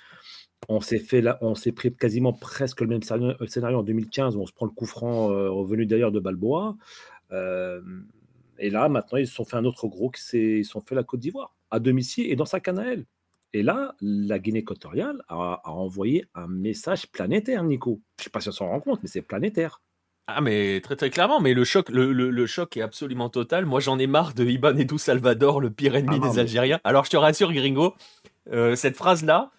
On 0.69 0.81
s'est 0.81 0.99
fait 0.99 1.23
on 1.43 1.55
s'est 1.55 1.73
pris 1.73 1.95
quasiment 1.95 2.33
presque 2.33 2.81
le 2.81 2.87
même 2.87 3.03
scénario, 3.03 3.79
en 3.79 3.83
2015 3.83 4.37
où 4.37 4.41
on 4.41 4.47
se 4.47 4.53
prend 4.53 4.67
le 4.67 4.73
coup 4.73 4.87
franc 4.87 5.31
euh, 5.31 5.51
revenu 5.51 5.85
d'ailleurs 5.85 6.13
de 6.13 6.21
Balboa. 6.21 6.77
Euh, 7.33 7.83
et 8.59 8.71
là, 8.71 8.89
maintenant, 8.89 9.19
ils 9.19 9.27
se 9.27 9.35
sont 9.35 9.45
fait 9.45 9.57
un 9.57 9.65
autre 9.65 9.89
gros, 9.89 10.13
ils 10.33 10.65
se 10.65 10.71
sont 10.71 10.81
fait 10.81 10.95
la 10.95 11.03
Côte 11.03 11.21
d'Ivoire, 11.21 11.55
à 11.71 11.81
domicile 11.81 12.31
et 12.31 12.37
dans 12.37 12.47
sa 12.47 12.61
canal. 12.61 13.05
Et 13.53 13.63
là, 13.63 13.95
la 14.01 14.39
Guinée 14.41 14.61
équatoriale 14.61 15.23
a, 15.29 15.61
envoyé 15.71 16.27
un 16.35 16.49
message 16.49 17.07
planétaire, 17.07 17.63
Nico. 17.63 18.01
Je 18.19 18.23
ne 18.23 18.25
sais 18.25 18.31
pas 18.31 18.41
si 18.41 18.49
on 18.49 18.53
s'en 18.53 18.69
rend 18.69 18.81
compte, 18.81 19.01
mais 19.03 19.09
c'est 19.09 19.23
planétaire. 19.23 19.81
Ah 20.27 20.41
mais 20.41 20.81
très 20.83 20.97
très 20.97 21.11
clairement, 21.11 21.41
mais 21.41 21.53
le 21.53 21.65
choc, 21.65 21.89
le, 21.91 22.47
choc 22.47 22.77
est 22.77 22.83
absolument 22.83 23.29
total. 23.29 23.67
Moi 23.67 23.81
j'en 23.81 23.99
ai 23.99 24.07
marre 24.07 24.33
de 24.33 24.45
Iban 24.45 24.77
et 24.77 24.87
Salvador, 24.97 25.61
le 25.61 25.71
pire 25.71 25.97
ennemi 25.97 26.19
ah 26.23 26.29
des 26.29 26.39
Algériens. 26.39 26.81
Alors 26.83 27.05
je 27.05 27.11
te 27.11 27.17
rassure 27.17 27.53
Gringo, 27.53 27.95
euh, 28.51 28.75
cette 28.75 28.97
phrase-là, 28.97 29.51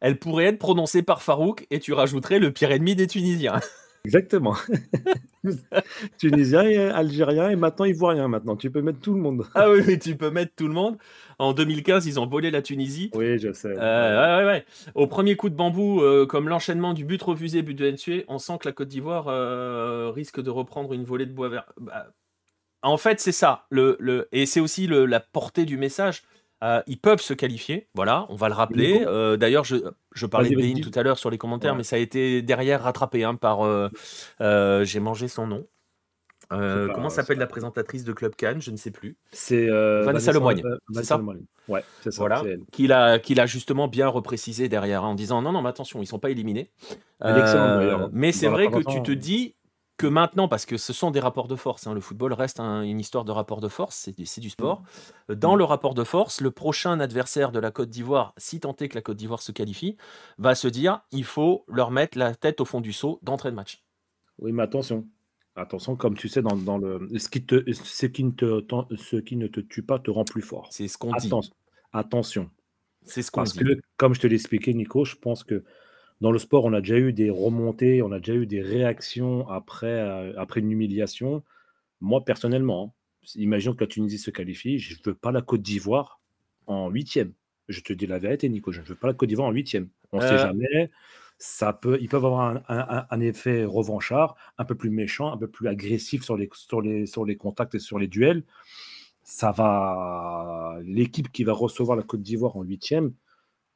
elle 0.00 0.18
pourrait 0.18 0.46
être 0.46 0.58
prononcée 0.58 1.02
par 1.02 1.22
Farouk 1.22 1.66
et 1.70 1.78
tu 1.78 1.92
rajouterais 1.92 2.38
le 2.38 2.52
pire 2.52 2.70
ennemi 2.70 2.94
des 2.96 3.06
Tunisiens. 3.06 3.60
Exactement. 4.04 4.54
Tunisien, 6.18 6.62
et 6.64 6.78
Algérien 6.78 7.48
et 7.48 7.56
maintenant 7.56 7.86
Ivoirien. 7.86 8.28
Maintenant, 8.28 8.54
tu 8.54 8.70
peux 8.70 8.82
mettre 8.82 9.00
tout 9.00 9.14
le 9.14 9.20
monde. 9.20 9.46
ah 9.54 9.70
oui, 9.70 9.98
tu 9.98 10.14
peux 10.16 10.30
mettre 10.30 10.54
tout 10.54 10.68
le 10.68 10.74
monde. 10.74 10.98
En 11.38 11.54
2015, 11.54 12.06
ils 12.06 12.20
ont 12.20 12.26
volé 12.26 12.50
la 12.50 12.60
Tunisie. 12.60 13.10
Oui, 13.14 13.38
je 13.38 13.52
sais. 13.52 13.74
Euh, 13.76 14.38
ouais, 14.40 14.44
ouais, 14.44 14.64
Au 14.94 15.06
premier 15.06 15.36
coup 15.36 15.48
de 15.48 15.54
bambou, 15.54 16.02
euh, 16.02 16.26
comme 16.26 16.48
l'enchaînement 16.48 16.92
du 16.92 17.04
but 17.04 17.22
refusé, 17.22 17.62
but 17.62 17.74
de 17.74 17.90
tué, 17.92 18.24
on 18.28 18.38
sent 18.38 18.58
que 18.60 18.68
la 18.68 18.72
Côte 18.72 18.88
d'Ivoire 18.88 19.28
euh, 19.28 20.10
risque 20.10 20.40
de 20.40 20.50
reprendre 20.50 20.92
une 20.92 21.04
volée 21.04 21.26
de 21.26 21.32
bois 21.32 21.48
vert. 21.48 21.72
Bah, 21.80 22.12
en 22.82 22.98
fait, 22.98 23.20
c'est 23.20 23.32
ça. 23.32 23.64
Le, 23.70 23.96
le... 23.98 24.28
Et 24.32 24.44
c'est 24.44 24.60
aussi 24.60 24.86
le, 24.86 25.06
la 25.06 25.20
portée 25.20 25.64
du 25.64 25.78
message. 25.78 26.22
Euh, 26.64 26.82
ils 26.86 26.98
peuvent 26.98 27.20
se 27.20 27.34
qualifier, 27.34 27.88
voilà, 27.94 28.26
on 28.30 28.36
va 28.36 28.48
le 28.48 28.54
rappeler. 28.54 29.04
Euh, 29.06 29.36
d'ailleurs, 29.36 29.64
je, 29.64 29.76
je, 30.14 30.24
parlais 30.24 30.48
de 30.48 30.56
Bein 30.56 30.80
tout 30.80 30.98
à 30.98 31.02
l'heure 31.02 31.18
sur 31.18 31.28
les 31.28 31.36
commentaires, 31.36 31.74
mais 31.74 31.82
ça 31.82 31.96
a 31.96 31.98
été 31.98 32.40
derrière 32.40 32.82
rattrapé 32.82 33.22
hein, 33.22 33.34
par. 33.34 33.60
Euh, 33.62 34.84
j'ai 34.84 35.00
mangé 35.00 35.28
son 35.28 35.46
nom. 35.46 35.66
comment 36.48 37.10
s'appelle 37.10 37.38
la 37.38 37.46
présentatrice 37.46 38.04
de 38.04 38.14
Club 38.14 38.34
Cannes 38.34 38.62
Je 38.62 38.70
ne 38.70 38.76
sais 38.76 38.90
plus. 38.90 39.18
C'est 39.30 39.66
Vanessa, 39.66 40.32
Lemoigne. 40.32 40.62
c'est 40.92 41.04
ça 41.04 41.20
Ouais, 41.68 41.84
c'est 42.00 42.10
ça. 42.10 42.18
Voilà. 42.18 42.42
Qu'il 42.72 42.92
a, 42.92 43.46
justement 43.46 43.86
bien 43.86 44.08
reprécisé 44.08 44.70
derrière 44.70 45.04
hein, 45.04 45.08
en 45.08 45.14
disant 45.14 45.42
non, 45.42 45.52
non, 45.52 45.60
mais 45.60 45.68
attention, 45.68 45.98
ils 45.98 46.04
ne 46.04 46.08
sont 46.08 46.18
pas 46.18 46.30
éliminés. 46.30 46.70
Mais 47.20 48.32
c'est 48.32 48.48
vrai 48.48 48.68
que 48.68 48.90
tu 48.90 49.02
te 49.02 49.12
dis 49.12 49.54
que 49.96 50.06
maintenant, 50.06 50.48
parce 50.48 50.66
que 50.66 50.76
ce 50.76 50.92
sont 50.92 51.10
des 51.10 51.20
rapports 51.20 51.46
de 51.46 51.56
force, 51.56 51.86
hein, 51.86 51.94
le 51.94 52.00
football 52.00 52.32
reste 52.32 52.58
une 52.58 52.98
histoire 52.98 53.24
de 53.24 53.30
rapport 53.30 53.60
de 53.60 53.68
force, 53.68 54.10
c'est 54.16 54.40
du 54.40 54.50
sport. 54.50 54.82
Mmh. 55.28 55.34
Dans 55.34 55.54
mmh. 55.54 55.58
le 55.58 55.64
rapport 55.64 55.94
de 55.94 56.04
force, 56.04 56.40
le 56.40 56.50
prochain 56.50 56.98
adversaire 56.98 57.52
de 57.52 57.60
la 57.60 57.70
Côte 57.70 57.90
d'Ivoire, 57.90 58.34
si 58.36 58.60
tant 58.60 58.74
est 58.80 58.88
que 58.88 58.96
la 58.96 59.02
Côte 59.02 59.16
d'Ivoire 59.16 59.42
se 59.42 59.52
qualifie, 59.52 59.96
va 60.38 60.54
se 60.54 60.66
dire 60.66 61.02
il 61.12 61.24
faut 61.24 61.64
leur 61.68 61.90
mettre 61.90 62.18
la 62.18 62.34
tête 62.34 62.60
au 62.60 62.64
fond 62.64 62.80
du 62.80 62.92
seau 62.92 63.20
d'entrée 63.22 63.50
de 63.50 63.56
match. 63.56 63.84
Oui, 64.38 64.52
mais 64.52 64.64
attention. 64.64 65.06
Attention, 65.56 65.94
comme 65.94 66.16
tu 66.16 66.28
sais, 66.28 66.42
dans, 66.42 66.56
dans 66.56 66.78
le 66.78 67.08
ce 67.16 67.28
qui, 67.28 67.44
te, 67.44 67.72
ce, 67.72 68.06
qui 68.06 68.24
ne 68.24 68.32
te, 68.32 68.64
ce 68.96 69.16
qui 69.16 69.36
ne 69.36 69.46
te 69.46 69.60
tue 69.60 69.84
pas 69.84 70.00
te 70.00 70.10
rend 70.10 70.24
plus 70.24 70.42
fort. 70.42 70.66
C'est 70.72 70.88
ce 70.88 70.98
qu'on 70.98 71.14
dit. 71.14 71.30
Attention. 71.92 72.50
C'est 73.02 73.22
ce 73.22 73.30
qu'on 73.30 73.44
dit. 73.44 73.56
Parce 73.56 73.64
que, 73.64 73.80
comme 73.96 74.14
je 74.14 74.20
te 74.20 74.26
l'ai 74.26 74.34
expliqué, 74.34 74.74
Nico, 74.74 75.04
je 75.04 75.14
pense 75.14 75.44
que 75.44 75.62
dans 76.20 76.30
le 76.30 76.38
sport, 76.38 76.64
on 76.64 76.72
a 76.72 76.80
déjà 76.80 76.98
eu 76.98 77.12
des 77.12 77.30
remontées, 77.30 78.02
on 78.02 78.12
a 78.12 78.18
déjà 78.18 78.34
eu 78.34 78.46
des 78.46 78.62
réactions 78.62 79.48
après, 79.48 79.86
euh, 79.86 80.32
après 80.38 80.60
une 80.60 80.70
humiliation. 80.70 81.42
Moi, 82.00 82.24
personnellement, 82.24 82.94
hein, 82.96 83.26
imaginons 83.34 83.74
que 83.74 83.84
la 83.84 83.88
Tunisie 83.88 84.18
se 84.18 84.30
qualifie, 84.30 84.78
je 84.78 84.94
ne 84.94 85.04
veux 85.04 85.14
pas 85.14 85.32
la 85.32 85.42
Côte 85.42 85.62
d'Ivoire 85.62 86.20
en 86.66 86.88
huitième. 86.90 87.32
Je 87.68 87.80
te 87.80 87.92
dis 87.92 88.06
la 88.06 88.18
vérité, 88.18 88.48
Nico, 88.48 88.72
je 88.72 88.80
ne 88.80 88.86
veux 88.86 88.94
pas 88.94 89.08
la 89.08 89.14
Côte 89.14 89.28
d'Ivoire 89.28 89.48
en 89.48 89.52
huitième. 89.52 89.88
On 90.12 90.18
ne 90.18 90.22
sait 90.22 90.34
euh. 90.34 90.38
jamais. 90.38 90.90
Ça 91.38 91.72
peut, 91.72 91.98
ils 92.00 92.08
peuvent 92.08 92.24
avoir 92.24 92.62
un, 92.68 93.20
effet 93.20 93.64
revanchard, 93.64 94.36
un 94.56 94.64
peu 94.64 94.76
plus 94.76 94.90
méchant, 94.90 95.32
un 95.32 95.36
peu 95.36 95.48
plus 95.48 95.66
agressif 95.66 96.22
sur 96.22 96.36
les, 96.36 96.48
sur 96.54 96.80
les, 96.80 97.06
sur 97.06 97.24
les 97.24 97.36
contacts 97.36 97.74
et 97.74 97.80
sur 97.80 97.98
les 97.98 98.06
duels. 98.06 98.44
Ça 99.24 99.50
va. 99.50 100.78
L'équipe 100.84 101.32
qui 101.32 101.42
va 101.42 101.52
recevoir 101.52 101.96
la 101.96 102.04
Côte 102.04 102.22
d'Ivoire 102.22 102.56
en 102.56 102.62
huitième, 102.62 103.12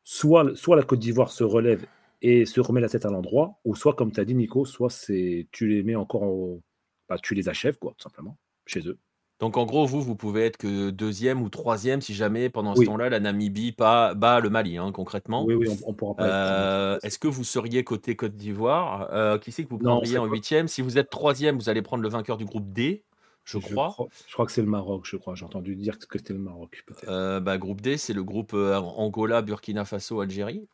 soit, 0.04 0.56
soit 0.56 0.76
la 0.76 0.84
Côte 0.84 1.00
d'Ivoire 1.00 1.30
se 1.30 1.42
relève 1.42 1.84
et 2.22 2.46
se 2.46 2.60
remet 2.60 2.80
la 2.80 2.88
tête 2.88 3.06
à 3.06 3.10
l'endroit, 3.10 3.60
ou 3.64 3.74
soit, 3.74 3.94
comme 3.94 4.12
tu 4.12 4.20
as 4.20 4.24
dit, 4.24 4.34
Nico, 4.34 4.64
soit 4.64 4.90
c'est 4.90 5.48
tu 5.52 5.68
les 5.68 5.82
mets 5.82 5.96
encore 5.96 6.22
en... 6.22 6.60
bah, 7.08 7.16
tu 7.22 7.34
les 7.34 7.48
achèves, 7.48 7.78
quoi, 7.78 7.94
tout 7.96 8.02
simplement, 8.02 8.36
chez 8.66 8.86
eux. 8.88 8.98
Donc 9.40 9.56
en 9.56 9.66
gros, 9.66 9.86
vous, 9.86 10.02
vous 10.02 10.16
pouvez 10.16 10.46
être 10.46 10.56
que 10.56 10.90
deuxième 10.90 11.42
ou 11.42 11.48
troisième 11.48 12.00
si 12.00 12.12
jamais 12.12 12.50
pendant 12.50 12.74
ce 12.74 12.82
temps-là 12.82 13.08
la 13.08 13.20
Namibie 13.20 13.72
bat, 13.72 14.14
bat 14.14 14.40
le 14.40 14.50
Mali, 14.50 14.78
hein, 14.78 14.90
concrètement. 14.90 15.44
Oui, 15.44 15.54
oui, 15.54 15.68
on, 15.86 15.94
pourra 15.94 16.16
pas. 16.16 16.24
Euh, 16.24 16.98
est-ce 17.04 17.20
que 17.20 17.28
vous 17.28 17.44
seriez 17.44 17.84
côté 17.84 18.16
Côte 18.16 18.34
d'Ivoire? 18.34 19.08
Euh, 19.12 19.38
Qui 19.38 19.52
c'est 19.52 19.62
que 19.62 19.68
vous 19.68 19.78
prendriez 19.78 20.18
en 20.18 20.26
huitième? 20.26 20.66
Si 20.66 20.82
vous 20.82 20.98
êtes 20.98 21.08
troisième, 21.08 21.56
vous 21.56 21.68
allez 21.68 21.82
prendre 21.82 22.02
le 22.02 22.08
vainqueur 22.08 22.36
du 22.36 22.46
groupe 22.46 22.72
D, 22.72 23.04
je, 23.44 23.58
crois. 23.58 23.94
Je 24.26 24.32
crois 24.32 24.44
que 24.44 24.50
c'est 24.50 24.62
le 24.62 24.68
Maroc, 24.68 25.06
je 25.06 25.16
crois. 25.16 25.36
J'ai 25.36 25.44
entendu 25.44 25.76
dire 25.76 26.00
que 26.00 26.18
c'était 26.18 26.32
le 26.32 26.40
Maroc, 26.40 26.84
euh, 27.06 27.38
bah, 27.38 27.58
groupe 27.58 27.80
D, 27.80 27.96
c'est 27.96 28.14
le 28.14 28.24
groupe 28.24 28.54
Angola, 28.54 29.40
Burkina 29.42 29.84
Faso, 29.84 30.20
Algérie. 30.20 30.66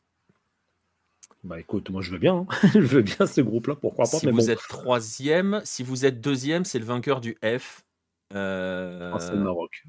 Bah 1.45 1.61
écoute, 1.61 1.91
moi 1.91 2.01
je 2.01 2.11
veux 2.11 2.19
bien, 2.19 2.37
hein. 2.37 2.47
je 2.73 2.79
veux 2.81 3.03
bien 3.03 3.27
ce 3.27 3.43
groupe-là, 3.43 3.75
pourquoi 3.77 4.07
pas. 4.07 4.19
Si 4.19 4.27
vous 4.27 4.51
êtes 4.51 4.67
troisième, 4.67 5.61
si 5.65 5.83
vous 5.83 6.07
êtes 6.07 6.21
deuxième, 6.21 6.65
c'est 6.65 6.79
le 6.79 6.87
vainqueur 6.87 7.21
du 7.21 7.37
F. 7.45 7.85
Euh... 8.35 9.17
c'est 9.19 9.33
le 9.33 9.41
Maroc. 9.41 9.85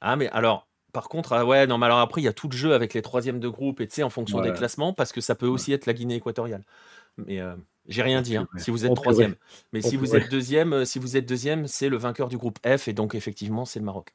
Ah 0.00 0.14
mais 0.14 0.28
alors, 0.28 0.68
par 0.92 1.08
contre, 1.08 1.32
ah 1.32 1.44
ouais, 1.44 1.66
non, 1.66 1.76
mais 1.76 1.86
alors 1.86 1.98
après 1.98 2.20
il 2.20 2.24
y 2.24 2.28
a 2.28 2.32
tout 2.32 2.48
le 2.48 2.56
jeu 2.56 2.72
avec 2.72 2.94
les 2.94 3.02
troisièmes 3.02 3.40
de 3.40 3.48
groupe 3.48 3.80
et 3.80 3.88
tu 3.88 3.96
sais 3.96 4.02
en 4.04 4.10
fonction 4.10 4.40
des 4.40 4.52
classements 4.52 4.92
parce 4.92 5.12
que 5.12 5.20
ça 5.20 5.34
peut 5.34 5.48
aussi 5.48 5.72
être 5.72 5.86
la 5.86 5.92
Guinée 5.92 6.14
équatoriale. 6.14 6.62
Mais 7.16 7.40
euh, 7.40 7.56
j'ai 7.88 8.02
rien 8.02 8.22
dit. 8.22 8.36
Hein, 8.36 8.46
si 8.56 8.70
vous 8.70 8.86
êtes 8.86 8.94
troisième, 8.94 9.34
mais 9.72 9.82
si 9.82 9.96
vous 9.96 10.14
êtes 10.14 10.30
deuxième, 10.30 10.72
euh, 10.72 10.84
si 10.84 11.00
vous 11.00 11.16
êtes 11.16 11.26
deuxième, 11.26 11.66
c'est 11.66 11.88
le 11.88 11.96
vainqueur 11.96 12.28
du 12.28 12.38
groupe 12.38 12.58
F 12.64 12.86
et 12.86 12.92
donc 12.92 13.16
effectivement 13.16 13.64
c'est 13.64 13.80
le 13.80 13.84
Maroc. 13.84 14.14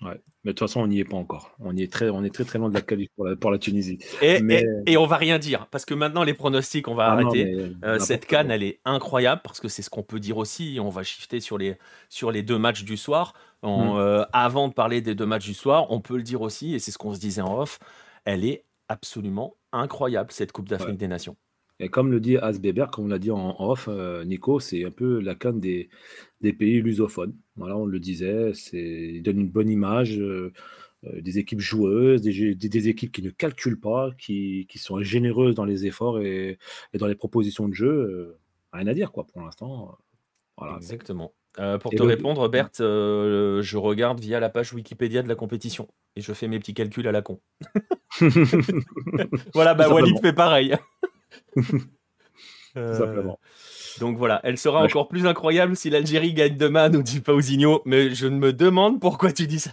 Ouais. 0.00 0.20
Mais 0.44 0.52
de 0.52 0.56
toute 0.56 0.68
façon, 0.68 0.80
on 0.80 0.86
n'y 0.86 1.00
est 1.00 1.04
pas 1.04 1.16
encore. 1.16 1.50
On 1.58 1.76
y 1.76 1.82
est 1.82 1.92
très, 1.92 2.08
on 2.08 2.22
est 2.22 2.32
très 2.32 2.44
très 2.44 2.58
loin 2.58 2.68
de 2.68 2.74
la 2.74 2.80
qualif 2.80 3.08
pour 3.16 3.26
la, 3.26 3.36
pour 3.36 3.50
la 3.50 3.58
Tunisie. 3.58 3.98
Et, 4.22 4.40
mais... 4.40 4.64
et, 4.86 4.96
on 4.96 5.06
va 5.06 5.16
rien 5.16 5.38
dire 5.38 5.66
parce 5.66 5.84
que 5.84 5.94
maintenant 5.94 6.22
les 6.22 6.34
pronostics, 6.34 6.86
on 6.86 6.94
va 6.94 7.06
ah 7.06 7.12
arrêter. 7.12 7.72
Euh, 7.84 7.98
cette 7.98 8.26
canne, 8.26 8.50
elle 8.50 8.62
est 8.62 8.80
incroyable 8.84 9.42
parce 9.42 9.60
que 9.60 9.68
c'est 9.68 9.82
ce 9.82 9.90
qu'on 9.90 10.04
peut 10.04 10.20
dire 10.20 10.36
aussi. 10.36 10.78
On 10.80 10.88
va 10.88 11.02
shifter 11.02 11.40
sur 11.40 11.58
les 11.58 11.76
sur 12.08 12.30
les 12.30 12.42
deux 12.42 12.58
matchs 12.58 12.84
du 12.84 12.96
soir. 12.96 13.34
Hmm. 13.62 13.96
Euh, 13.96 14.24
avant 14.32 14.68
de 14.68 14.72
parler 14.72 15.00
des 15.00 15.16
deux 15.16 15.26
matchs 15.26 15.46
du 15.46 15.54
soir, 15.54 15.90
on 15.90 16.00
peut 16.00 16.16
le 16.16 16.22
dire 16.22 16.42
aussi 16.42 16.74
et 16.74 16.78
c'est 16.78 16.92
ce 16.92 16.98
qu'on 16.98 17.12
se 17.12 17.20
disait 17.20 17.42
en 17.42 17.58
off. 17.58 17.80
Elle 18.24 18.44
est 18.44 18.64
absolument 18.88 19.56
incroyable 19.72 20.30
cette 20.30 20.52
Coupe 20.52 20.68
d'Afrique 20.68 20.96
des 20.96 21.08
Nations. 21.08 21.36
Et 21.80 21.88
comme 21.88 22.10
le 22.10 22.20
dit 22.20 22.36
Asbeber, 22.36 22.86
comme 22.92 23.04
on 23.04 23.08
l'a 23.08 23.18
dit 23.18 23.30
en 23.30 23.54
off, 23.60 23.88
euh, 23.88 24.24
Nico, 24.24 24.58
c'est 24.58 24.84
un 24.84 24.90
peu 24.90 25.20
la 25.20 25.34
canne 25.34 25.60
des, 25.60 25.88
des 26.40 26.52
pays 26.52 26.80
lusophones. 26.80 27.36
Voilà, 27.56 27.76
on 27.76 27.86
le 27.86 28.00
disait, 28.00 28.52
il 28.72 29.22
donne 29.22 29.40
une 29.40 29.50
bonne 29.50 29.70
image, 29.70 30.18
euh, 30.18 30.52
euh, 31.04 31.20
des 31.20 31.38
équipes 31.38 31.60
joueuses, 31.60 32.22
des, 32.22 32.54
des, 32.56 32.88
équipes 32.88 33.12
qui 33.12 33.22
ne 33.22 33.30
calculent 33.30 33.78
pas, 33.78 34.10
qui, 34.18 34.66
qui, 34.68 34.78
sont 34.78 35.00
généreuses 35.02 35.54
dans 35.54 35.64
les 35.64 35.86
efforts 35.86 36.20
et, 36.20 36.58
et 36.92 36.98
dans 36.98 37.06
les 37.06 37.14
propositions 37.14 37.68
de 37.68 37.74
jeu. 37.74 38.36
rien 38.72 38.86
à 38.88 38.94
dire, 38.94 39.12
quoi, 39.12 39.24
pour 39.24 39.40
l'instant. 39.40 39.96
Voilà, 40.56 40.76
Exactement. 40.76 41.32
pour 41.80 41.92
te 41.92 42.02
répondre, 42.02 42.48
Berthe, 42.48 42.78
je 42.80 43.76
regarde 43.76 44.18
via 44.18 44.40
la 44.40 44.48
page 44.48 44.72
Wikipédia 44.72 45.22
de 45.22 45.28
la 45.28 45.36
compétition 45.36 45.86
et 46.16 46.20
je 46.20 46.32
fais 46.32 46.48
mes 46.48 46.58
petits 46.58 46.74
calculs 46.74 47.06
à 47.06 47.12
la 47.12 47.22
con. 47.22 47.40
voilà, 49.54 49.74
bah 49.74 49.88
Walid 49.88 50.18
fait 50.20 50.32
pareil. 50.32 50.74
Euh, 52.76 53.22
donc 53.98 54.16
voilà, 54.16 54.40
elle 54.44 54.58
sera 54.58 54.82
encore 54.82 55.08
plus 55.08 55.26
incroyable 55.26 55.74
si 55.74 55.90
l'Algérie 55.90 56.34
gagne 56.34 56.56
demain, 56.56 56.88
nous 56.88 57.02
dit 57.02 57.20
Pausinho. 57.20 57.82
Mais 57.84 58.14
je 58.14 58.26
me 58.28 58.52
demande 58.52 59.00
pourquoi 59.00 59.32
tu 59.32 59.46
dis 59.46 59.58
ça. 59.58 59.72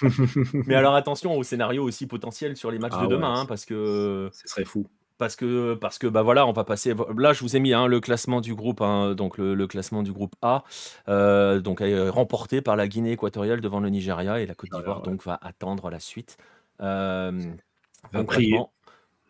mais 0.66 0.74
alors 0.74 0.94
attention 0.94 1.36
au 1.36 1.42
scénario 1.42 1.82
aussi 1.82 2.06
potentiel 2.06 2.56
sur 2.56 2.70
les 2.70 2.78
matchs 2.78 2.92
ah 2.96 3.04
de 3.04 3.08
demain, 3.08 3.40
hein, 3.40 3.46
parce 3.46 3.64
que 3.64 4.30
ce 4.32 4.46
serait 4.46 4.64
fou. 4.64 4.86
Parce 5.18 5.36
que, 5.36 5.74
parce 5.74 5.98
que 5.98 6.06
bah 6.06 6.22
voilà, 6.22 6.46
on 6.46 6.52
va 6.52 6.64
passer. 6.64 6.94
Là, 7.16 7.32
je 7.32 7.40
vous 7.40 7.56
ai 7.56 7.60
mis 7.60 7.72
hein, 7.72 7.86
le 7.86 8.00
classement 8.00 8.40
du 8.40 8.54
groupe, 8.54 8.80
hein, 8.80 9.14
donc 9.14 9.38
le, 9.38 9.66
classement 9.66 10.02
du 10.02 10.12
groupe 10.12 10.34
A, 10.42 10.64
euh, 11.08 11.60
donc 11.60 11.82
remporté 12.08 12.60
par 12.60 12.76
la 12.76 12.88
Guinée 12.88 13.12
équatoriale 13.12 13.60
devant 13.60 13.80
le 13.80 13.88
Nigeria 13.88 14.40
et 14.40 14.46
la 14.46 14.54
Côte 14.54 14.70
d'Ivoire, 14.70 15.02
donc 15.02 15.24
va 15.24 15.38
attendre 15.40 15.90
la 15.90 16.00
suite. 16.00 16.38
Euh, 16.80 17.40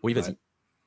oui, 0.02 0.14
vas-y. 0.14 0.37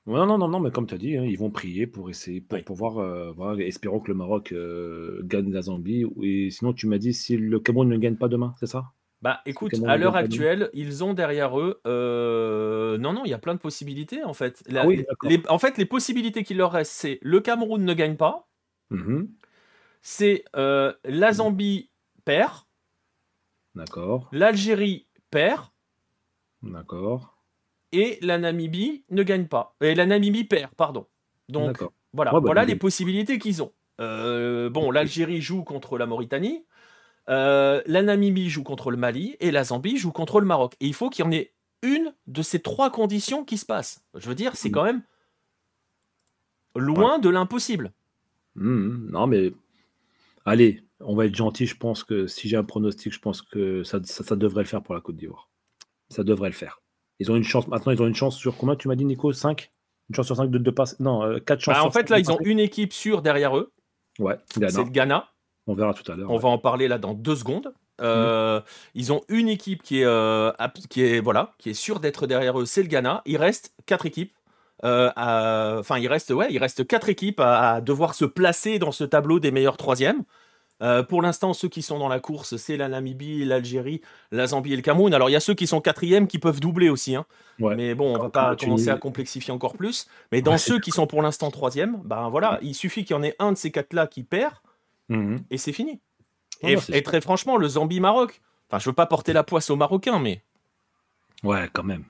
Non, 0.08 0.28
non, 0.28 0.38
non, 0.38 0.48
non, 0.48 0.60
mais 0.60 0.70
comme 0.70 0.86
tu 0.86 0.94
as 0.94 1.00
dit, 1.00 1.18
hein, 1.18 1.24
ils 1.24 1.38
vont 1.38 1.50
prier 1.50 1.88
pour 1.88 2.12
essayer, 2.12 2.39
pour 2.39 2.63
pouvoir, 2.63 3.00
euh, 3.00 3.32
voilà, 3.32 3.63
espérons 3.63 4.00
que 4.00 4.10
le 4.10 4.13
Maroc 4.13 4.52
euh, 4.52 5.22
gagne 5.24 5.52
la 5.52 5.63
Zambie. 5.63 6.06
Et 6.22 6.52
sinon, 6.52 6.74
tu 6.74 6.86
m'as 6.86 7.00
dit 7.00 7.12
si 7.13 7.38
le 7.38 7.60
Cameroun 7.60 7.89
ne 7.89 7.98
gagne 7.98 8.15
pas 8.15 8.28
demain, 8.28 8.54
c'est 8.60 8.68
ça? 8.68 8.91
Bah 9.24 9.41
écoute, 9.48 9.74
à 9.88 9.98
l'heure 9.98 10.15
actuelle, 10.15 10.70
ils 10.74 11.04
ont 11.04 11.15
derrière 11.15 11.60
eux. 11.60 11.82
Euh, 11.88 13.00
non, 13.00 13.13
non, 13.13 13.24
il 13.26 13.32
y 13.32 13.34
a 13.34 13.39
plein 13.39 13.56
de 13.56 13.60
possibilités 13.60 14.24
en 14.24 14.34
fait. 14.34 14.63
Ah 14.76 14.86
les, 15.24 15.41
en 15.50 15.58
fait, 15.58 15.80
les 15.80 15.86
possibilités 15.86 16.44
qu'il 16.44 16.58
leur 16.58 16.74
reste, 16.74 16.91
c'est 16.91 17.18
le 17.24 17.39
Cameroun 17.39 17.84
ne 17.84 17.94
gagne 17.94 18.18
pas, 18.18 18.48
mmh 18.91 19.24
c'est 20.08 20.44
la 20.54 21.34
Zambie 21.34 21.89
perd, 22.26 22.65
D'accord, 23.74 24.30
l'Algérie 24.32 25.08
perd, 25.32 25.63
d'accord 26.62 27.35
et 27.91 28.19
la 28.21 28.38
Namibie 28.38 29.04
ne 29.10 29.24
gagne 29.24 29.48
pas. 29.48 29.76
Et 29.82 29.95
la 29.95 30.06
Namibie 30.06 30.43
perd, 30.43 30.74
pardon. 30.76 31.08
Donc 31.50 31.84
voilà, 32.13 32.32
bah, 32.32 32.39
voilà 32.41 32.65
les 32.65 32.76
possibilités 32.76 33.39
qu'ils 33.39 33.62
ont. 33.62 33.71
Euh, 34.02 34.69
bon, 34.69 34.91
l'Algérie 34.91 35.41
joue 35.41 35.63
contre 35.63 35.98
la 35.98 36.06
Mauritanie, 36.06 36.65
euh, 37.30 37.82
la 37.86 38.02
Namibie 38.02 38.50
joue 38.50 38.63
contre 38.63 38.91
le 38.91 38.98
Mali 38.98 39.36
et 39.39 39.52
la 39.52 39.63
Zambie 39.63 39.98
joue 39.98 40.12
contre 40.12 40.39
le 40.39 40.45
Maroc. 40.45 40.76
Et 40.80 40.88
il 40.88 40.93
faut 40.93 41.10
qu'il 41.10 41.26
y 41.26 41.28
en 41.28 41.32
ait 41.32 41.54
une 41.82 42.13
de 42.28 42.41
ces 42.41 42.60
trois 42.60 42.89
conditions 42.89 43.43
qui 43.43 43.58
se 43.58 43.65
passe. 43.65 44.04
Je 44.15 44.28
veux 44.28 44.36
dire, 44.36 44.56
c'est 44.56 44.71
quand 44.71 44.84
même 44.84 45.02
loin 46.76 47.19
de 47.19 47.30
l'impossible. 47.30 47.93
Mmh, 48.56 49.12
non, 49.12 49.28
mais 49.28 49.54
allez, 50.45 50.84
on 51.00 51.15
va 51.15 51.26
être 51.26 51.36
gentil. 51.36 51.65
Je 51.65 51.78
pense 51.78 52.04
que 52.04 52.28
si 52.28 52.48
j'ai 52.48 52.58
un 52.58 52.63
pronostic, 52.63 53.13
je 53.13 53.19
pense 53.19 53.41
que 53.41 53.84
ça, 53.84 54.00
ça 54.04 54.36
devrait 54.36 54.63
le 54.63 54.67
faire 54.67 54.82
pour 54.82 54.95
la 54.95 55.02
Côte 55.02 55.15
d'Ivoire. 55.15 55.50
Ça 56.10 56.24
devrait 56.24 56.50
le 56.50 56.56
faire. 56.56 56.82
Ils 57.19 57.32
ont 57.32 57.36
une 57.36 57.43
chance. 57.43 57.67
Maintenant, 57.67 57.91
ils 57.91 58.01
ont 58.01 58.08
une 58.08 58.15
chance 58.15 58.36
sur 58.36 58.58
combien 58.58 58.75
tu 58.75 58.88
m'as 58.88 58.95
dit, 58.95 59.06
Nico? 59.06 59.32
5 59.32 59.71
Une 60.10 60.15
chance 60.15 60.25
sur 60.25 60.36
5 60.36 60.49
de, 60.49 60.58
de 60.58 60.71
passer 60.71 60.95
Non, 60.99 61.21
4 61.39 61.58
euh, 61.58 61.62
chances. 61.62 61.75
Bah, 61.75 61.84
en 61.84 61.91
fait, 61.91 62.10
là, 62.10 62.19
ils 62.19 62.32
ont 62.32 62.39
une 62.41 62.60
équipe 62.60 62.93
sûre 62.93 63.21
derrière 63.21 63.58
eux. 63.58 63.71
Ouais, 64.19 64.38
C'est 64.51 64.60
le 64.60 64.84
Ghana. 64.89 65.28
On 65.67 65.73
verra 65.73 65.93
tout 65.93 66.10
à 66.12 66.15
l'heure. 66.15 66.30
On 66.30 66.38
va 66.38 66.49
en 66.49 66.58
parler 66.58 66.88
là 66.88 66.97
dans 66.97 67.13
deux 67.13 67.36
secondes. 67.36 67.73
Euh, 68.01 68.60
ils 68.93 69.13
ont 69.13 69.21
une 69.30 69.47
équipe 69.47 69.82
qui 69.82 70.01
est, 70.01 70.06
euh, 70.06 70.51
qui 70.89 71.01
est, 71.01 71.21
voilà, 71.21 71.54
qui 71.58 71.69
est 71.69 71.73
sûre 71.73 71.99
d'être 71.99 72.28
derrière 72.28 72.60
eux, 72.60 72.65
c'est 72.65 72.84
le 72.84 72.89
Ghana. 72.89 73.21
Il 73.25 73.38
reste 73.38 73.73
quatre 73.86 74.06
équipes. 74.06 74.34
Enfin, 74.84 75.97
il 75.97 76.08
reste, 76.08 76.30
ouais, 76.30 76.47
il 76.51 76.60
reste 76.60 76.86
quatre 76.86 77.10
équipes 77.10 77.39
à, 77.39 77.82
devoir 77.82 78.13
se 78.13 78.25
placer 78.25 78.78
dans 78.78 78.91
ce 78.91 79.04
tableau 79.04 79.39
des 79.39 79.51
meilleurs 79.51 79.78
troisièmes. 79.78 80.23
Euh, 80.82 81.04
pour 81.04 81.22
l'instant, 81.22 81.54
ceux 81.54 81.70
qui 81.70 81.82
sont 81.82 82.00
dans 82.00 82.10
la 82.10 82.20
course, 82.20 82.58
c'est 82.58 82.76
la 82.76 82.90
Namibie, 82.90 83.46
l'Algérie, 83.46 84.02
la 84.32 84.48
Zambie 84.48 84.74
et 84.74 84.76
le 84.76 84.82
Cameroun. 84.82 85.14
Alors, 85.14 85.30
il 85.30 85.34
y 85.34 85.38
a 85.38 85.40
ceux 85.40 85.54
qui 85.54 85.68
sont 85.68 85.80
quatrièmes 85.80 86.28
qui 86.28 86.38
peuvent 86.38 86.60
doubler 86.60 86.90
aussi. 86.90 87.16
Hein. 87.16 87.26
Mais 87.60 87.96
bon, 87.96 88.16
on 88.16 88.22
va 88.22 88.30
pas 88.30 88.56
commencer 88.56 88.90
à 88.90 88.98
complexifier 88.98 89.54
encore 89.54 89.74
plus. 89.74 90.08
Mais 90.32 90.42
dans 90.42 90.58
ceux 90.58 90.80
qui 90.80 90.92
sont 90.92 91.08
pour 91.08 91.22
l'instant 91.22 91.50
troisième, 91.52 92.02
ben 92.04 92.30
voilà, 92.30 92.60
il 92.62 92.76
suffit 92.76 93.06
qu'il 93.06 93.16
y 93.16 93.20
en 93.20 93.24
ait 93.24 93.36
un 93.40 93.54
de 93.54 93.58
ces 93.58 93.72
quatre-là 93.72 94.08
qui 94.08 94.24
perd 94.24 94.56
mhm. 95.10 95.40
et 95.50 95.58
c'est 95.58 95.74
fini. 95.74 96.02
et, 96.62 97.04
très 97.04 97.22
franchement, 97.22 97.58
le 97.58 97.68
Zambie-Maroc, 97.68 98.42
enfin, 98.70 98.80
je 98.80 98.90
veux 98.90 98.96
pas 98.96 99.06
porter 99.06 99.32
la 99.32 99.44
poisse 99.44 99.70
aux 99.70 99.76
Marocains, 99.78 100.20
mais. 100.20 100.42
Ouais, 101.44 101.70
quand 101.72 101.84
même. 101.84 102.04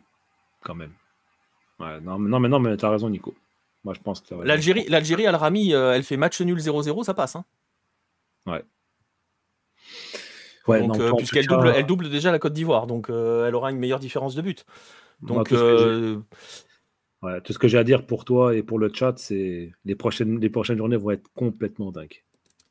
Quand 0.63 0.75
même. 0.75 0.93
Non, 1.79 2.17
mais 2.17 2.29
non, 2.29 2.39
mais, 2.39 2.49
non, 2.49 2.59
mais 2.59 2.75
t'as 2.77 2.89
raison, 2.89 3.09
Nico. 3.09 3.35
Moi, 3.83 3.93
je 3.93 3.99
pense 3.99 4.21
que 4.21 4.33
L'Algérie, 4.33 4.85
l'Algérie, 4.87 5.27
Al-Rami, 5.27 5.73
euh, 5.73 5.93
elle 5.93 6.03
fait 6.03 6.17
match 6.17 6.41
nul 6.41 6.57
0-0, 6.57 7.03
ça 7.03 7.13
passe. 7.13 7.35
Hein. 7.35 7.45
Ouais. 8.45 8.63
Ouais, 10.67 10.85
donc, 10.85 10.99
euh, 10.99 11.11
puisqu'elle 11.17 11.45
double, 11.45 11.73
elle 11.75 11.85
double 11.85 12.09
déjà 12.09 12.31
la 12.31 12.39
Côte 12.39 12.53
d'Ivoire, 12.53 12.87
donc 12.87 13.09
euh, 13.09 13.47
elle 13.47 13.55
aura 13.55 13.71
une 13.71 13.77
meilleure 13.77 13.99
différence 13.99 14.35
de 14.35 14.41
but. 14.41 14.65
Donc, 15.21 15.49
tout, 15.49 15.55
ce 15.55 16.19
ouais, 17.21 17.41
tout 17.41 17.53
ce 17.53 17.59
que 17.59 17.67
j'ai 17.67 17.77
à 17.77 17.83
dire 17.83 18.05
pour 18.05 18.25
toi 18.25 18.55
et 18.55 18.63
pour 18.63 18.79
le 18.79 18.91
chat, 18.91 19.13
c'est 19.17 19.71
les 19.85 19.95
prochaines, 19.95 20.39
les 20.39 20.49
prochaines 20.49 20.77
journées 20.77 20.97
vont 20.97 21.11
être 21.11 21.29
complètement 21.35 21.91
dingues. 21.91 22.23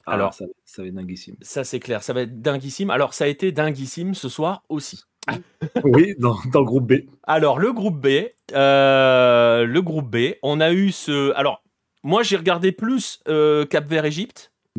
Ah, 0.07 0.13
Alors, 0.13 0.35
ça, 0.35 0.45
ça, 0.65 0.83
va 0.83 0.89
être 0.89 0.95
dinguissime. 0.95 1.37
Ça, 1.41 1.65
c'est 1.65 1.81
clair, 1.81 2.03
ça 2.03 2.13
va 2.13 2.23
être 2.23 2.43
dinguissime. 2.43 2.91
Alors, 2.91 3.15
ça 3.15 3.25
a 3.25 3.29
été 3.29 3.53
dinguissime 3.53 4.15
ce 4.15 4.29
soir 4.29 4.65
aussi. 4.69 5.05
oui, 5.85 6.15
dans, 6.19 6.37
dans, 6.53 6.61
le 6.61 6.67
groupe 6.67 6.93
B. 6.93 7.07
Alors, 7.23 7.59
le 7.59 7.73
groupe 7.73 7.99
B, 7.99 8.27
euh, 8.53 9.65
le 9.65 9.83
groupe 9.83 10.11
B, 10.11 10.35
on 10.43 10.61
a 10.61 10.73
eu 10.73 10.93
ce. 10.93 11.33
Alors, 11.35 11.63
moi, 12.03 12.23
j'ai 12.23 12.37
regardé 12.37 12.73
plus 12.73 13.23
Cap 13.25 13.87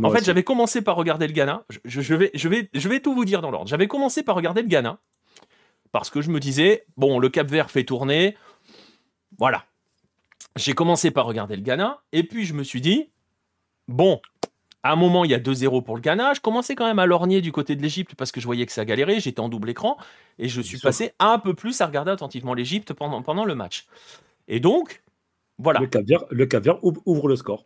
En 0.03 0.10
fait, 0.12 0.25
j'avais 0.25 0.43
commencé 0.43 0.81
par 0.81 0.95
regarder 0.95 1.25
le 1.27 1.34
Ghana. 1.34 1.63
Je, 1.86 2.13
vais, 2.13 2.31
je, 2.34 2.49
vais, 2.49 2.69
je 2.73 2.89
vais 2.89 2.99
tout 2.99 3.13
vous 3.13 3.23
dire 3.25 3.41
dans 3.41 3.51
l'ordre. 3.51 3.67
J'avais 3.67 3.88
commencé 3.88 4.23
par 4.23 4.36
regarder 4.36 4.62
le 4.62 4.67
Ghana 4.67 4.99
parce 5.91 6.10
que 6.10 6.21
je 6.21 6.29
me 6.29 6.39
disais, 6.41 6.86
bon, 6.97 7.19
le 7.19 7.29
Cap 7.29 7.47
Vert 7.47 7.71
fait 7.71 7.86
tourner. 7.86 8.36
Voilà. 9.38 9.63
J'ai 10.58 10.73
commencé 10.73 11.12
par 11.12 11.25
regarder 11.25 11.55
le 11.55 11.62
Ghana 11.62 12.01
et 12.12 12.23
puis 12.23 12.45
je 12.45 12.53
me 12.53 12.63
suis 12.63 12.81
dit, 12.81 13.10
bon, 13.88 14.19
À 14.86 14.91
un 14.91 14.95
moment, 14.95 15.25
il 15.25 15.31
y 15.31 15.34
a 15.34 15.39
2-0 15.39 15.81
pour 15.84 15.95
le 15.95 16.01
Ghana. 16.01 16.36
Je 16.36 16.41
commençais 16.41 16.75
quand 16.75 16.86
même 16.86 16.99
à 16.99 17.08
lorgner 17.08 17.41
du 17.41 17.51
côté 17.51 17.75
de 17.75 17.81
l'Égypte 17.81 18.13
parce 18.13 18.31
que 18.31 18.39
je 18.39 18.45
voyais 18.45 18.67
que 18.67 18.71
ça 18.71 18.86
galérait. 18.86 19.19
J'étais 19.19 19.39
en 19.39 19.49
double 19.49 19.71
écran 19.71 19.97
et 20.38 20.47
je 20.47 20.62
suis 20.62 20.77
passé 20.77 21.13
un 21.17 21.39
peu 21.39 21.55
plus 21.55 21.81
à 21.81 21.88
regarder 21.88 22.12
attentivement 22.12 22.53
l'Égypte 22.53 22.93
pendant, 22.93 23.23
pendant 23.23 23.45
le 23.45 23.55
match. 23.55 23.88
Et 24.47 24.60
donc, 24.60 25.01
voilà. 25.57 25.79
Le 25.79 25.87
caviar, 25.87 26.25
le 26.31 26.45
caviar 26.45 26.79
ouvre 26.81 27.27
le 27.29 27.35
score. 27.37 27.65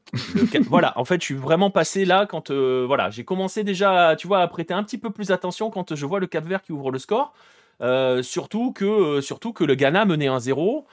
voilà, 0.68 0.94
en 0.98 1.06
fait, 1.06 1.22
je 1.22 1.26
suis 1.26 1.36
vraiment 1.36 1.72
passé 1.72 2.06
là 2.06 2.28
quand 2.28 2.52
euh, 2.52 2.86
voilà, 2.86 3.10
j'ai 3.10 3.24
commencé 3.24 3.64
déjà, 3.64 4.16
tu 4.16 4.28
vois, 4.28 4.42
à 4.42 4.48
prêter 4.48 4.74
un 4.74 4.84
petit 4.84 5.00
peu 5.00 5.10
plus 5.10 5.32
attention 5.32 5.72
quand 5.72 5.96
je 5.96 6.06
vois 6.06 6.20
le 6.20 6.28
Cap 6.28 6.46
Vert 6.46 6.62
qui 6.62 6.72
ouvre 6.72 6.92
le 6.92 7.00
score. 7.00 7.34
Euh, 7.82 8.22
surtout, 8.22 8.74
que, 8.74 8.86
euh, 8.86 9.22
surtout 9.22 9.54
que 9.54 9.64
le 9.64 9.74
Ghana 9.74 10.06
menait 10.06 10.28
1-0. 10.28 10.86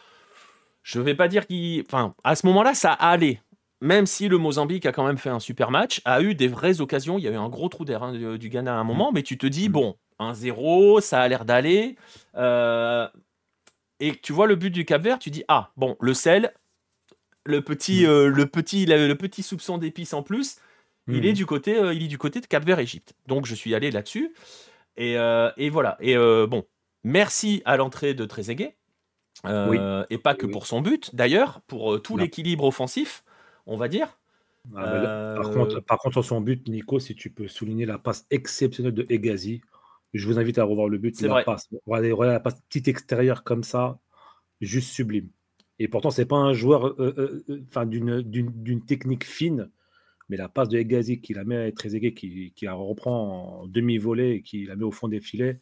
Je 0.82 1.00
vais 1.00 1.14
pas 1.14 1.28
dire 1.28 1.46
qu'il. 1.46 1.82
Enfin, 1.82 2.14
à 2.24 2.35
ce 2.35 2.46
moment-là, 2.46 2.74
ça 2.74 2.92
allait 2.92 3.40
même 3.82 4.06
si 4.06 4.28
le 4.28 4.38
Mozambique 4.38 4.87
a 4.87 4.92
quand 4.92 5.06
même 5.06 5.18
fait 5.18 5.28
un 5.28 5.38
super 5.38 5.70
match, 5.70 6.00
a 6.06 6.22
eu 6.22 6.35
des 6.35 6.48
vraies 6.48 6.80
occasions. 6.80 7.18
Il 7.18 7.24
y 7.24 7.28
a 7.28 7.30
eu 7.30 7.37
un 7.37 7.50
gros 7.50 7.68
trou 7.68 7.85
d'air 7.85 8.02
hein, 8.02 8.37
du 8.38 8.48
Ghana 8.48 8.72
à 8.72 8.78
un 8.78 8.85
mm. 8.85 8.87
moment, 8.87 9.12
mais 9.12 9.22
tu 9.22 9.37
te 9.37 9.46
dis, 9.46 9.68
mm. 9.68 9.72
bon, 9.72 9.96
1-0, 10.18 11.02
ça 11.02 11.20
a 11.20 11.28
l'air 11.28 11.44
d'aller. 11.44 11.96
Et 14.00 14.12
tu 14.22 14.32
vois 14.32 14.46
le 14.46 14.56
but 14.56 14.70
du 14.70 14.87
Cap 14.87 15.02
Vert, 15.02 15.18
tu 15.18 15.30
dis, 15.30 15.44
ah, 15.48 15.70
bon, 15.76 15.96
le 16.00 16.14
sel, 16.14 16.52
le 17.46 17.62
petit, 17.62 18.02
mm. 18.02 18.09
euh, 18.09 18.28
le 18.28 18.46
petit, 18.46 18.87
le, 18.87 19.14
petit 19.14 19.42
soupçon 19.42 19.78
d'épices 19.78 20.14
en 20.14 20.22
plus, 20.22 20.56
il, 21.09 21.24
est 21.24 21.32
du 21.32 21.46
côté, 21.46 21.78
euh, 21.78 21.94
il 21.94 22.02
est 22.02 22.09
du 22.09 22.18
côté 22.18 22.40
de 22.40 22.46
Cap 22.46 22.64
Vert-Égypte. 22.64 23.14
Donc 23.26 23.46
je 23.46 23.54
suis 23.54 23.74
allé 23.74 23.90
là-dessus. 23.90 24.35
Et, 24.96 25.16
voilà. 25.70 25.96
Et 26.00 26.16
bon, 26.16 26.64
merci 27.04 27.62
à 27.64 27.76
l'entrée 27.76 28.14
de 28.14 28.24
Trezeguet. 28.24 28.76
Et 29.44 30.18
pas 30.18 30.35
que 30.35 30.46
pour 30.46 30.66
son 30.66 30.80
but, 30.80 31.14
d'ailleurs, 31.14 31.61
pour 31.66 32.02
tout 32.02 32.16
l'équilibre 32.16 32.64
offensif 32.64 33.22
on 33.66 33.76
va 33.76 33.88
dire. 33.88 34.18
Ah, 34.74 35.35
par, 35.37 35.50
contre, 35.50 35.80
par 35.80 35.98
contre, 35.98 36.14
sur 36.14 36.24
son 36.24 36.40
but, 36.40 36.66
Nico, 36.68 36.98
si 36.98 37.14
tu 37.14 37.30
peux 37.30 37.46
souligner 37.46 37.87
la 37.87 37.98
passe 37.98 38.26
exceptionnelle 38.30 38.94
de 38.94 39.06
Egazi, 39.09 39.61
je 40.14 40.26
vous 40.26 40.38
invite 40.38 40.59
à 40.59 40.64
revoir 40.64 40.88
le 40.88 40.98
but. 40.98 41.16
C'est 41.16 41.28
vrai. 41.28 41.44
Passe. 41.44 41.68
Regardez, 41.87 42.14
la 42.32 42.40
passe 42.40 42.61
petite 42.62 42.88
extérieure 42.88 43.44
comme 43.44 43.62
ça, 43.62 43.98
juste 44.61 44.90
sublime. 44.90 45.28
Et 45.78 45.88
pourtant, 45.88 46.10
c'est 46.10 46.26
pas 46.26 46.36
un 46.36 46.52
joueur 46.52 46.86
euh, 47.00 47.42
euh, 47.48 47.64
enfin, 47.68 47.86
d'une 47.86 48.84
technique 48.86 49.24
fine, 49.24 49.70
mais 50.28 50.36
la 50.36 50.48
passe 50.48 50.68
de 50.68 50.78
Egazi 50.78 51.20
qui 51.20 51.34
la 51.34 51.44
met 51.44 51.72
très 51.72 51.94
aiguë, 51.94 52.14
qui, 52.14 52.52
qui 52.56 52.64
la 52.64 52.74
reprend 52.74 53.62
en 53.62 53.66
demi-volée 53.66 54.32
et 54.32 54.42
qui 54.42 54.64
la 54.64 54.76
met 54.76 54.84
au 54.84 54.92
fond 54.92 55.08
des 55.08 55.20
filets, 55.20 55.60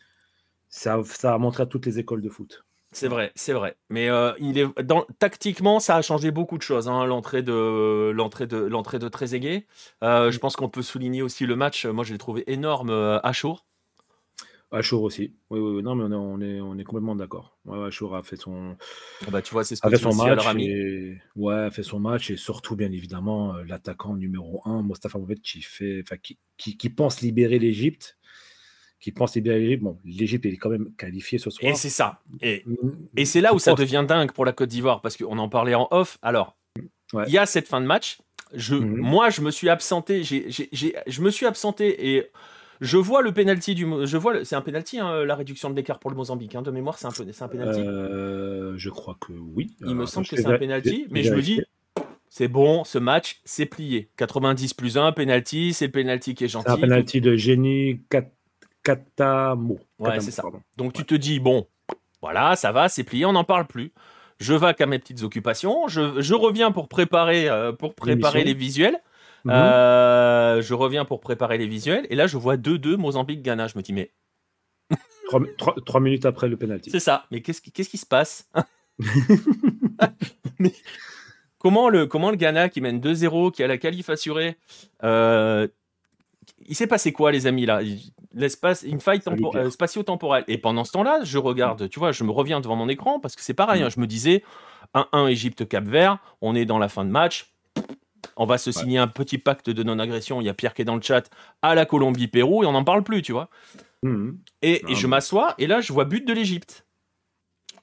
ça, 0.68 1.00
ça 1.05 1.35
a 1.35 1.38
montré 1.38 1.62
à 1.64 1.66
toutes 1.66 1.87
les 1.87 1.98
écoles 1.98 2.22
de 2.22 2.29
foot. 2.29 2.64
C'est 2.94 3.09
vrai, 3.09 3.33
c'est 3.35 3.53
vrai. 3.53 3.77
Mais 3.90 4.09
euh, 4.09 4.33
il 4.38 4.57
est 4.57 4.66
dans, 4.85 5.05
tactiquement, 5.18 5.81
ça 5.81 5.96
a 5.96 6.03
changé 6.03 6.31
beaucoup 6.31 6.57
de 6.59 6.62
choses. 6.62 6.88
Hein, 6.88 7.05
l'entrée 7.07 7.42
de 7.42 8.12
l'entrée 8.14 8.46
de 8.46 8.57
l'entrée 8.57 9.00
de 9.00 9.09
Trezeguet. 9.09 9.66
Euh, 10.05 10.31
je 10.31 10.38
pense 10.38 10.55
qu'on 10.55 10.68
peut 10.68 10.83
souligner 10.83 11.20
aussi 11.20 11.44
le 11.44 11.57
match. 11.57 11.87
Moi, 11.87 12.05
je 12.05 12.12
l'ai 12.12 12.18
trouvé 12.18 12.44
énorme 12.46 12.90
euh, 12.90 13.18
à 13.22 13.33
Chour. 13.33 13.66
À 14.75 14.83
Chour 14.83 15.03
aussi. 15.03 15.33
Oui, 15.51 15.61
oui, 15.61 15.83
non, 15.83 15.95
mais 15.95 16.05
on 16.15 16.41
est, 16.41 16.61
on 16.61 16.77
est, 16.79 16.85
complètement 16.85 17.15
d'accord. 17.15 17.57
Ouais, 17.65 17.91
Chour 17.91 18.17
a 18.17 18.23
fait 18.23 18.37
son. 18.37 18.77
Ah 19.27 19.31
bah, 19.31 19.41
tu 19.41 19.53
vois, 19.53 19.63
c'est 19.63 19.77
ce 19.77 19.81
que 19.81 19.87
a 19.87 19.91
fait 19.91 19.99
son 19.99 20.15
match. 20.15 20.45
Et... 20.59 21.17
Ouais, 21.37 21.55
a 21.55 21.71
fait 21.71 21.85
son 21.85 22.01
match 22.01 22.31
et 22.31 22.37
surtout, 22.37 22.75
bien 22.75 22.91
évidemment, 22.91 23.55
l'attaquant 23.67 24.17
numéro 24.17 24.63
1, 24.65 24.83
Mostafa 24.83 25.19
Mohamed, 25.19 25.41
qui 25.41 25.63
fait, 25.63 26.03
qui, 26.23 26.39
qui, 26.57 26.77
qui 26.77 26.91
pense 26.91 27.21
libérer 27.21 27.59
l'Égypte 27.59 28.19
qui 29.05 29.13
pense 29.13 29.37
bien 29.37 29.53
l'Égypte. 29.53 29.83
Bon, 29.83 29.99
l'Égypte 30.03 30.47
est 30.47 30.57
quand 30.57 30.71
même 30.71 30.95
qualifiée 30.97 31.39
ce 31.39 31.51
soir. 31.51 31.71
Et 31.71 31.75
c'est 31.75 31.91
ça. 31.91 32.23
Et, 32.41 32.63
mm. 32.65 32.91
et 33.19 33.27
c'est 33.27 33.43
là 33.43 33.53
où 33.53 33.59
ça 33.59 33.75
devient 33.75 34.03
dingue 34.09 34.33
pour 34.33 34.47
la 34.47 34.53
Côte 34.53 34.71
d'Ivoire, 34.71 35.03
parce 35.03 35.19
qu'on 35.19 35.37
en 35.37 35.51
parlait 35.51 35.75
en 35.75 35.89
off. 35.91 36.17
Alors, 36.23 36.57
il 37.27 37.33
y 37.33 37.37
a 37.37 37.45
cette 37.45 37.69
fin 37.69 37.83
de 37.83 37.87
match. 37.87 38.19
Je, 38.55 38.75
mm-hmm. 38.75 38.97
Moi, 38.97 39.29
je 39.29 39.43
me 39.43 39.51
suis 39.51 39.69
absenté. 39.69 40.23
je 40.25 41.21
me 41.21 41.31
suis 41.31 41.45
absenté 41.45 42.17
et 42.17 42.31
je 42.81 42.97
vois 42.97 43.23
le 43.23 43.33
penalty 43.33 43.75
du. 43.75 43.87
Je 44.05 44.17
vois. 44.17 44.45
C'est 44.45 44.57
un 44.57 44.61
penalty, 44.61 44.99
hein, 44.99 45.25
la 45.25 45.35
réduction 45.35 45.71
de 45.71 45.77
l'écart 45.77 45.99
pour 45.99 46.11
le 46.11 46.17
Mozambique. 46.17 46.55
Hein, 46.55 46.63
de 46.63 46.71
mémoire, 46.71 46.99
c'est 46.99 47.07
un, 47.07 47.11
un 47.11 47.49
penalty. 47.49 47.81
Euh, 47.81 48.75
je 48.77 48.91
crois 48.91 49.17
que 49.21 49.33
oui. 49.33 49.75
Il 49.81 49.95
me 49.95 50.07
semble 50.07 50.27
que 50.27 50.37
c'est 50.37 50.47
un 50.47 50.59
penalty, 50.59 51.07
mais 51.11 51.23
je 51.23 51.35
me 51.35 51.41
dis. 51.41 51.63
C'est 52.29 52.49
bon, 52.49 52.83
ce 52.83 52.99
match, 52.99 53.41
c'est 53.45 53.65
plié. 53.65 54.09
90 54.17 54.75
plus 54.75 54.99
1, 54.99 55.13
penalty, 55.13 55.73
c'est 55.73 55.87
le 55.87 55.93
penalty 55.93 56.35
qui 56.35 56.43
est 56.43 56.49
gentil. 56.49 56.65
C'est 56.67 56.73
un 56.73 56.81
penalty 56.81 57.21
de 57.21 57.37
génie 57.37 58.01
4 58.11 58.29
Katamo. 58.85 59.81
Ouais, 59.99 60.21
c'est 60.21 60.31
ça. 60.31 60.45
Donc 60.77 60.93
tu 60.93 61.05
te 61.05 61.15
dis, 61.15 61.41
bon, 61.41 61.67
voilà, 62.21 62.55
ça 62.55 62.71
va, 62.71 62.89
c'est 62.89 63.03
plié, 63.03 63.25
on 63.25 63.33
n'en 63.33 63.45
parle 63.45 63.67
plus. 63.67 63.93
Je 64.39 64.53
vais 64.53 64.75
à 64.79 64.87
mes 64.87 64.99
petites 64.99 65.23
occupations. 65.23 65.89
Je, 65.89 66.35
reviens 66.35 66.71
pour 66.71 66.89
préparer, 66.89 67.49
euh, 67.49 67.73
pour 67.73 67.95
préparer 67.95 68.45
les 68.45 68.55
visuels. 68.55 68.99
Mhm. 69.45 69.53
Euh, 69.53 70.63
je 70.63 70.75
reviens 70.75 71.05
pour 71.05 71.21
préparer 71.21 71.59
les 71.59 71.67
visuels. 71.67 72.07
Et 72.11 72.15
là, 72.15 72.27
je 72.27 72.37
vois 72.37 72.57
2-2 72.57 72.97
Mozambique-Ghana. 72.97 73.69
Je 73.69 73.77
me 73.77 73.83
dis, 73.83 73.93
mais. 73.93 74.13
trois, 75.85 76.01
minutes 76.01 76.27
après 76.27 76.49
le 76.49 76.57
penalty. 76.57 76.91
C'est 76.91 77.01
ça. 77.01 77.27
Mais 77.31 77.41
qu'est-ce 77.41 77.61
qui, 77.61 77.73
qu'est-ce 77.73 77.91
qui 77.91 77.99
se 77.99 78.07
passe 78.07 78.51
mais 80.61 80.73
comment, 81.59 81.89
le, 81.89 82.07
comment 82.07 82.31
le 82.31 82.37
Ghana 82.37 82.69
qui 82.69 82.81
mène 82.81 83.01
2-0, 83.01 83.51
qui 83.51 83.65
a 83.65 83.67
la 83.67 83.77
qualif 83.77 84.09
assurée, 84.09 84.57
euh, 85.03 85.67
il 86.67 86.77
s'est 86.77 86.87
passé 86.87 87.13
quoi, 87.13 87.33
les 87.33 87.49
amis, 87.49 87.67
là? 87.67 87.81
L'espace, 88.35 88.83
une 88.83 89.01
faille 89.01 89.21
euh, 89.27 89.71
spatio-temporelle. 89.71 90.45
Et 90.47 90.59
pendant 90.59 90.85
ce 90.85 90.93
temps-là, 90.93 91.21
je 91.25 91.39
regarde, 91.39 91.89
tu 91.89 91.99
vois, 91.99 92.13
je 92.13 92.23
me 92.23 92.31
reviens 92.31 92.61
devant 92.61 92.77
mon 92.77 92.89
écran 92.89 93.19
parce 93.19 93.35
que 93.35 93.43
c'est 93.43 93.55
pareil. 93.55 93.83
Mm. 93.83 93.87
Hein, 93.87 93.91
je 93.91 94.01
me 94.01 94.07
disais, 94.07 94.45
1-1 94.95 95.29
Égypte-Cap-Vert, 95.29 96.19
on 96.41 96.55
est 96.55 96.65
dans 96.65 96.79
la 96.79 96.89
fin 96.89 97.05
de 97.05 97.11
match. 97.11 97.54
On 98.37 98.47
va 98.47 98.59
se 98.59 98.73
signer 98.73 98.99
un 98.99 99.09
petit 99.09 99.39
pacte 99.39 99.71
de 99.71 99.83
non-agression. 99.83 100.41
Il 100.41 100.45
y 100.45 100.49
a 100.49 100.55
Pierre 100.55 100.75
qui 100.75 100.83
est 100.83 100.85
dans 100.85 100.97
le 100.97 101.03
chat 101.03 101.31
à 101.63 101.75
la 101.75 101.87
Colombie-Pérou 101.87 102.65
et 102.65 102.67
on 102.67 102.73
n'en 102.73 102.85
parle 102.85 103.03
plus, 103.03 103.23
tu 103.23 103.33
vois. 103.33 103.49
Mm. 104.03 104.33
Et, 104.63 104.83
et, 104.91 104.95
je 104.95 105.07
m'assois 105.07 105.55
et 105.59 105.67
là, 105.67 105.81
je 105.81 105.93
vois 105.93 106.05
but 106.05 106.27
de 106.27 106.33
l'Égypte. 106.33 106.85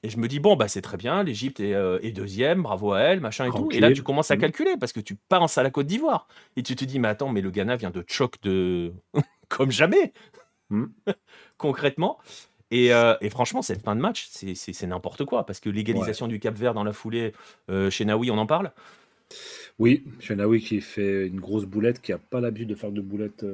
Et 0.04 0.10
je 0.10 0.18
me 0.18 0.26
dis, 0.26 0.40
bon, 0.40 0.56
bah, 0.56 0.66
c'est 0.66 0.82
très 0.82 0.96
bien, 0.96 1.22
l'Égypte 1.22 1.60
est, 1.60 1.74
euh, 1.74 1.98
deuxième, 2.12 2.62
bravo 2.62 2.92
à 2.92 3.00
elle, 3.00 3.20
machin 3.20 3.46
et 3.46 3.50
tout. 3.50 3.68
Et 3.70 3.78
là, 3.78 3.92
tu 3.92 4.02
commences 4.02 4.32
à 4.32 4.36
mmh. 4.36 4.40
calculer 4.40 4.76
parce 4.78 4.92
que 4.92 4.98
tu 4.98 5.14
penses 5.14 5.58
à 5.58 5.62
la 5.62 5.70
Côte 5.70 5.86
d'Ivoire. 5.86 6.26
Et 6.56 6.64
tu 6.64 6.74
te 6.74 6.84
dis, 6.84 6.98
mais 6.98 7.08
attends, 7.08 7.28
mais 7.28 7.40
le 7.40 7.50
Ghana 7.50 7.76
vient 7.76 7.90
de 7.90 8.04
choc 8.08 8.40
de. 8.42 8.92
comme 9.48 9.70
jamais 9.70 10.12
mmh. 10.70 10.86
Concrètement. 11.56 12.18
Euh, 12.72 13.16
et, 13.20 13.30
franchement, 13.30 13.62
cette 13.62 13.82
fin 13.82 13.94
de 13.94 14.00
match, 14.00 14.28
c'est 14.32 14.86
n'importe 14.86 15.24
quoi 15.24 15.46
parce 15.46 15.60
que 15.60 15.68
l'égalisation 15.68 16.26
du 16.26 16.40
Cap 16.40 16.54
Vert 16.54 16.74
dans 16.74 16.84
la 16.84 16.92
foulée, 16.92 17.32
euh, 17.70 17.90
chez 17.90 18.04
Naoui, 18.04 18.30
on 18.30 18.38
en 18.38 18.46
parle 18.46 18.72
Oui, 19.78 20.04
chez 20.20 20.36
Naoui 20.36 20.60
qui 20.60 20.80
fait 20.80 21.26
une 21.26 21.40
grosse 21.40 21.64
boulette, 21.64 22.00
qui 22.00 22.12
n'a 22.12 22.18
pas 22.18 22.40
l'habitude 22.40 22.68
de 22.68 22.74
faire 22.74 22.92
de 22.92 23.00
boulettes 23.00 23.44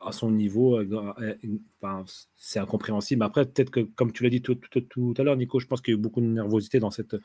à 0.00 0.12
son 0.12 0.30
niveau, 0.30 0.78
euh, 0.78 1.34
enfin, 1.80 2.04
c'est 2.36 2.58
incompréhensible. 2.58 3.22
Après, 3.22 3.44
peut-être 3.44 3.70
que, 3.70 3.80
comme 3.80 4.12
tu 4.12 4.22
l'as 4.22 4.30
dit 4.30 4.42
tout, 4.42 4.58
à 5.16 5.22
l'heure, 5.22 5.36
Nico, 5.36 5.58
je 5.58 5.66
pense 5.66 5.80
qu'il 5.80 5.94
y 5.94 5.96
a 5.96 5.98
eu 5.98 6.02
beaucoup 6.02 6.20
de 6.20 6.26
nervosité 6.26 6.80
dans 6.80 6.90
cette 6.90 7.16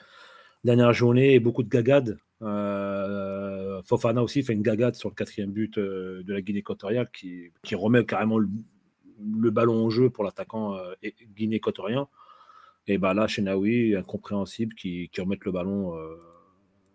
dernière 0.63 0.93
journée 0.93 1.34
et 1.34 1.39
beaucoup 1.39 1.63
de 1.63 1.69
gagades. 1.69 2.17
Euh, 2.41 3.81
Fofana 3.84 4.23
aussi 4.23 4.41
fait 4.43 4.53
une 4.53 4.62
gagade 4.63 4.95
sur 4.95 5.10
le 5.10 5.15
quatrième 5.15 5.51
but 5.51 5.77
euh, 5.77 6.23
de 6.23 6.34
la 6.34 6.41
Guinée 6.41 6.60
équatoriale 6.60 7.10
qui, 7.12 7.51
remet 7.73 8.05
carrément 8.05 8.39
le, 8.39 9.51
ballon 9.51 9.86
en 9.86 9.89
jeu 9.89 10.09
pour 10.09 10.24
l'attaquant 10.24 10.78
guinée 11.36 11.57
équatorien. 11.57 12.07
Et 12.88 12.97
bah 12.97 13.13
là, 13.13 13.28
chez 13.28 13.43
Naoui, 13.43 13.95
incompréhensible 13.95 14.74
qui, 14.74 15.09
qui 15.09 15.22
remette 15.22 15.45
le 15.45 15.51
ballon, 15.51 15.93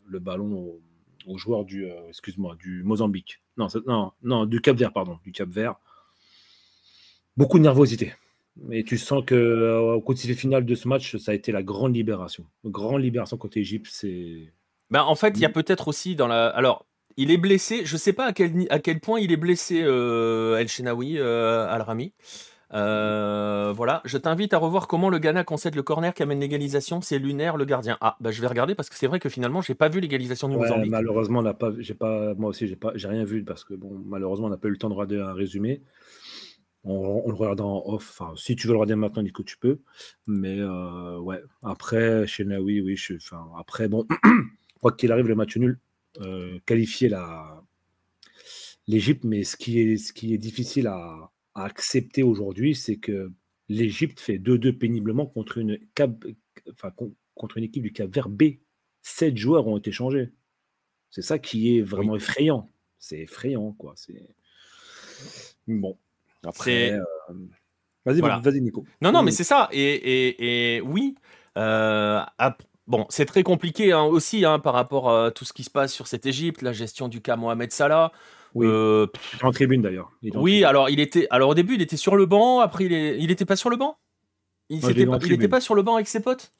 le 0.06 0.18
ballon 0.18 0.78
aux 1.26 1.38
joueurs 1.38 1.64
du, 1.64 1.86
excuse-moi, 2.08 2.56
du 2.56 2.82
Mozambique. 2.84 3.40
Non, 3.56 3.68
non, 3.86 4.12
non, 4.22 4.46
du 4.46 4.60
Cap 4.60 4.76
Vert, 4.76 4.92
pardon, 4.92 5.18
du 5.24 5.32
Cap 5.32 5.48
Vert. 5.48 5.76
Beaucoup 7.36 7.58
de 7.58 7.64
nervosité. 7.64 8.14
Et 8.70 8.84
tu 8.84 8.96
sens 8.96 9.22
que 9.24 9.34
euh, 9.34 9.94
au 9.94 10.00
côté 10.00 10.32
final 10.34 10.64
de 10.64 10.74
ce 10.74 10.88
match, 10.88 11.16
ça 11.16 11.32
a 11.32 11.34
été 11.34 11.52
la 11.52 11.62
grande 11.62 11.94
libération. 11.94 12.46
grande 12.64 13.02
libération 13.02 13.36
côté 13.36 13.60
Égypte, 13.60 13.88
c'est. 13.90 14.52
Ben, 14.90 15.02
en 15.02 15.14
fait, 15.14 15.32
il 15.36 15.40
y 15.40 15.44
a 15.44 15.50
peut-être 15.50 15.88
aussi 15.88 16.16
dans 16.16 16.26
la. 16.26 16.48
Alors, 16.48 16.86
il 17.16 17.30
est 17.30 17.36
blessé. 17.36 17.84
Je 17.84 17.94
ne 17.94 17.98
sais 17.98 18.12
pas 18.12 18.26
à 18.26 18.32
quel, 18.32 18.66
à 18.70 18.78
quel 18.78 19.00
point 19.00 19.20
il 19.20 19.30
est 19.32 19.36
blessé, 19.36 19.82
euh, 19.82 20.56
El 20.56 20.68
Shenawi, 20.68 21.18
euh, 21.18 21.66
Al-Rami. 21.68 22.12
Euh, 22.74 23.72
voilà, 23.74 24.02
je 24.04 24.18
t'invite 24.18 24.52
à 24.52 24.58
revoir 24.58 24.88
comment 24.88 25.08
le 25.08 25.18
Ghana 25.18 25.44
concède 25.44 25.76
le 25.76 25.82
corner 25.82 26.12
qui 26.12 26.22
amène 26.22 26.40
l'égalisation. 26.40 27.00
C'est 27.00 27.18
lunaire, 27.18 27.56
le 27.56 27.64
gardien. 27.64 27.96
Ah, 28.00 28.16
bah 28.20 28.32
je 28.32 28.40
vais 28.40 28.48
regarder 28.48 28.74
parce 28.74 28.88
que 28.88 28.96
c'est 28.96 29.06
vrai 29.06 29.20
que 29.20 29.28
finalement, 29.28 29.60
j'ai 29.60 29.74
pas 29.74 29.88
vu 29.88 30.00
l'égalisation 30.00 30.48
du 30.48 30.56
Mozambique. 30.56 30.90
Malheureusement, 30.90 31.40
on 31.40 31.54
pas, 31.54 31.72
j'ai 31.78 31.94
pas, 31.94 32.34
moi 32.34 32.50
aussi, 32.50 32.66
j'ai 32.66 32.76
pas, 32.76 32.92
j'ai 32.94 33.08
rien 33.08 33.24
vu 33.24 33.44
parce 33.44 33.64
que 33.64 33.74
bon, 33.74 34.02
malheureusement, 34.04 34.48
on 34.48 34.50
n'a 34.50 34.56
pas 34.56 34.68
eu 34.68 34.72
le 34.72 34.78
temps 34.78 34.88
de 34.88 34.94
regarder 34.94 35.20
un 35.20 35.32
résumé. 35.32 35.82
On, 36.88 37.28
le 37.28 37.34
regarde 37.34 37.60
en 37.60 37.82
off. 37.86 38.16
Enfin, 38.16 38.32
si 38.36 38.54
tu 38.54 38.68
veux 38.68 38.72
le 38.72 38.78
regarder 38.78 38.94
maintenant, 38.94 39.22
Nico, 39.22 39.42
tu 39.42 39.58
peux. 39.58 39.80
Mais 40.26 40.58
euh, 40.58 41.18
ouais, 41.18 41.42
après, 41.62 42.26
chez 42.26 42.44
Naoui, 42.44 42.80
oui, 42.80 42.96
je, 42.96 43.14
enfin, 43.14 43.44
après, 43.58 43.88
bon, 43.88 44.06
quoi 44.80 44.92
qu'il 44.92 45.10
arrive, 45.10 45.26
le 45.26 45.34
match 45.34 45.56
nul, 45.56 45.80
euh, 46.20 46.58
qualifier 46.64 47.08
la 47.08 47.62
l'Égypte, 48.88 49.24
mais 49.24 49.42
ce 49.42 49.56
qui 49.56 49.80
est, 49.80 49.96
ce 49.96 50.12
qui 50.12 50.32
est 50.32 50.38
difficile 50.38 50.86
à 50.86 51.32
à 51.56 51.64
accepter 51.64 52.22
aujourd'hui, 52.22 52.74
c'est 52.74 52.96
que 52.96 53.32
l'Égypte 53.68 54.20
fait 54.20 54.38
2-2 54.38 54.72
péniblement 54.72 55.26
contre 55.26 55.58
une, 55.58 55.78
enfin, 56.70 56.92
contre 57.34 57.56
une 57.56 57.64
équipe 57.64 57.82
du 57.82 57.92
Cap 57.92 58.14
Vert 58.14 58.28
B. 58.28 58.42
Sept 59.02 59.36
joueurs 59.36 59.66
ont 59.66 59.78
été 59.78 59.90
changés. 59.90 60.32
C'est 61.10 61.22
ça 61.22 61.38
qui 61.38 61.76
est 61.76 61.82
vraiment 61.82 62.14
effrayant. 62.14 62.70
c'est 62.98 63.20
effrayant, 63.20 63.72
quoi. 63.72 63.94
C'est 63.96 64.28
bon. 65.66 65.98
Après, 66.44 66.92
euh, 66.92 67.02
vas-y, 68.04 68.20
vas-y, 68.20 68.60
Nico. 68.60 68.84
Non, 69.00 69.10
non, 69.10 69.22
mais 69.22 69.30
c'est 69.30 69.44
ça. 69.44 69.70
Et, 69.72 70.82
oui. 70.84 71.14
Euh, 71.56 72.20
bon, 72.86 73.06
c'est 73.08 73.24
très 73.24 73.42
compliqué 73.42 73.92
hein, 73.92 74.02
aussi 74.02 74.44
hein, 74.44 74.58
par 74.58 74.74
rapport 74.74 75.10
à 75.10 75.30
tout 75.30 75.46
ce 75.46 75.54
qui 75.54 75.64
se 75.64 75.70
passe 75.70 75.94
sur 75.94 76.06
cette 76.06 76.26
Égypte, 76.26 76.60
la 76.60 76.74
gestion 76.74 77.08
du 77.08 77.22
cas 77.22 77.36
Mohamed 77.36 77.72
Salah. 77.72 78.12
Oui. 78.56 78.66
Euh, 78.66 79.06
en 79.42 79.50
tribune 79.50 79.82
d'ailleurs. 79.82 80.10
Oui, 80.34 80.64
alors 80.64 80.88
il 80.88 80.98
était. 80.98 81.26
Alors 81.28 81.50
au 81.50 81.54
début, 81.54 81.74
il 81.74 81.82
était 81.82 81.98
sur 81.98 82.16
le 82.16 82.24
banc. 82.24 82.60
Après, 82.60 82.86
il 82.86 82.92
est... 82.94 83.18
il 83.18 83.30
était 83.30 83.44
pas 83.44 83.54
sur 83.54 83.68
le 83.68 83.76
banc? 83.76 83.98
Il 84.70 84.80
n'était 84.80 85.46
pas, 85.46 85.60
sur 85.60 85.74
le 85.74 85.82
banc 85.82 85.94
avec 85.94 86.08
ses 86.08 86.20
potes? 86.20 86.52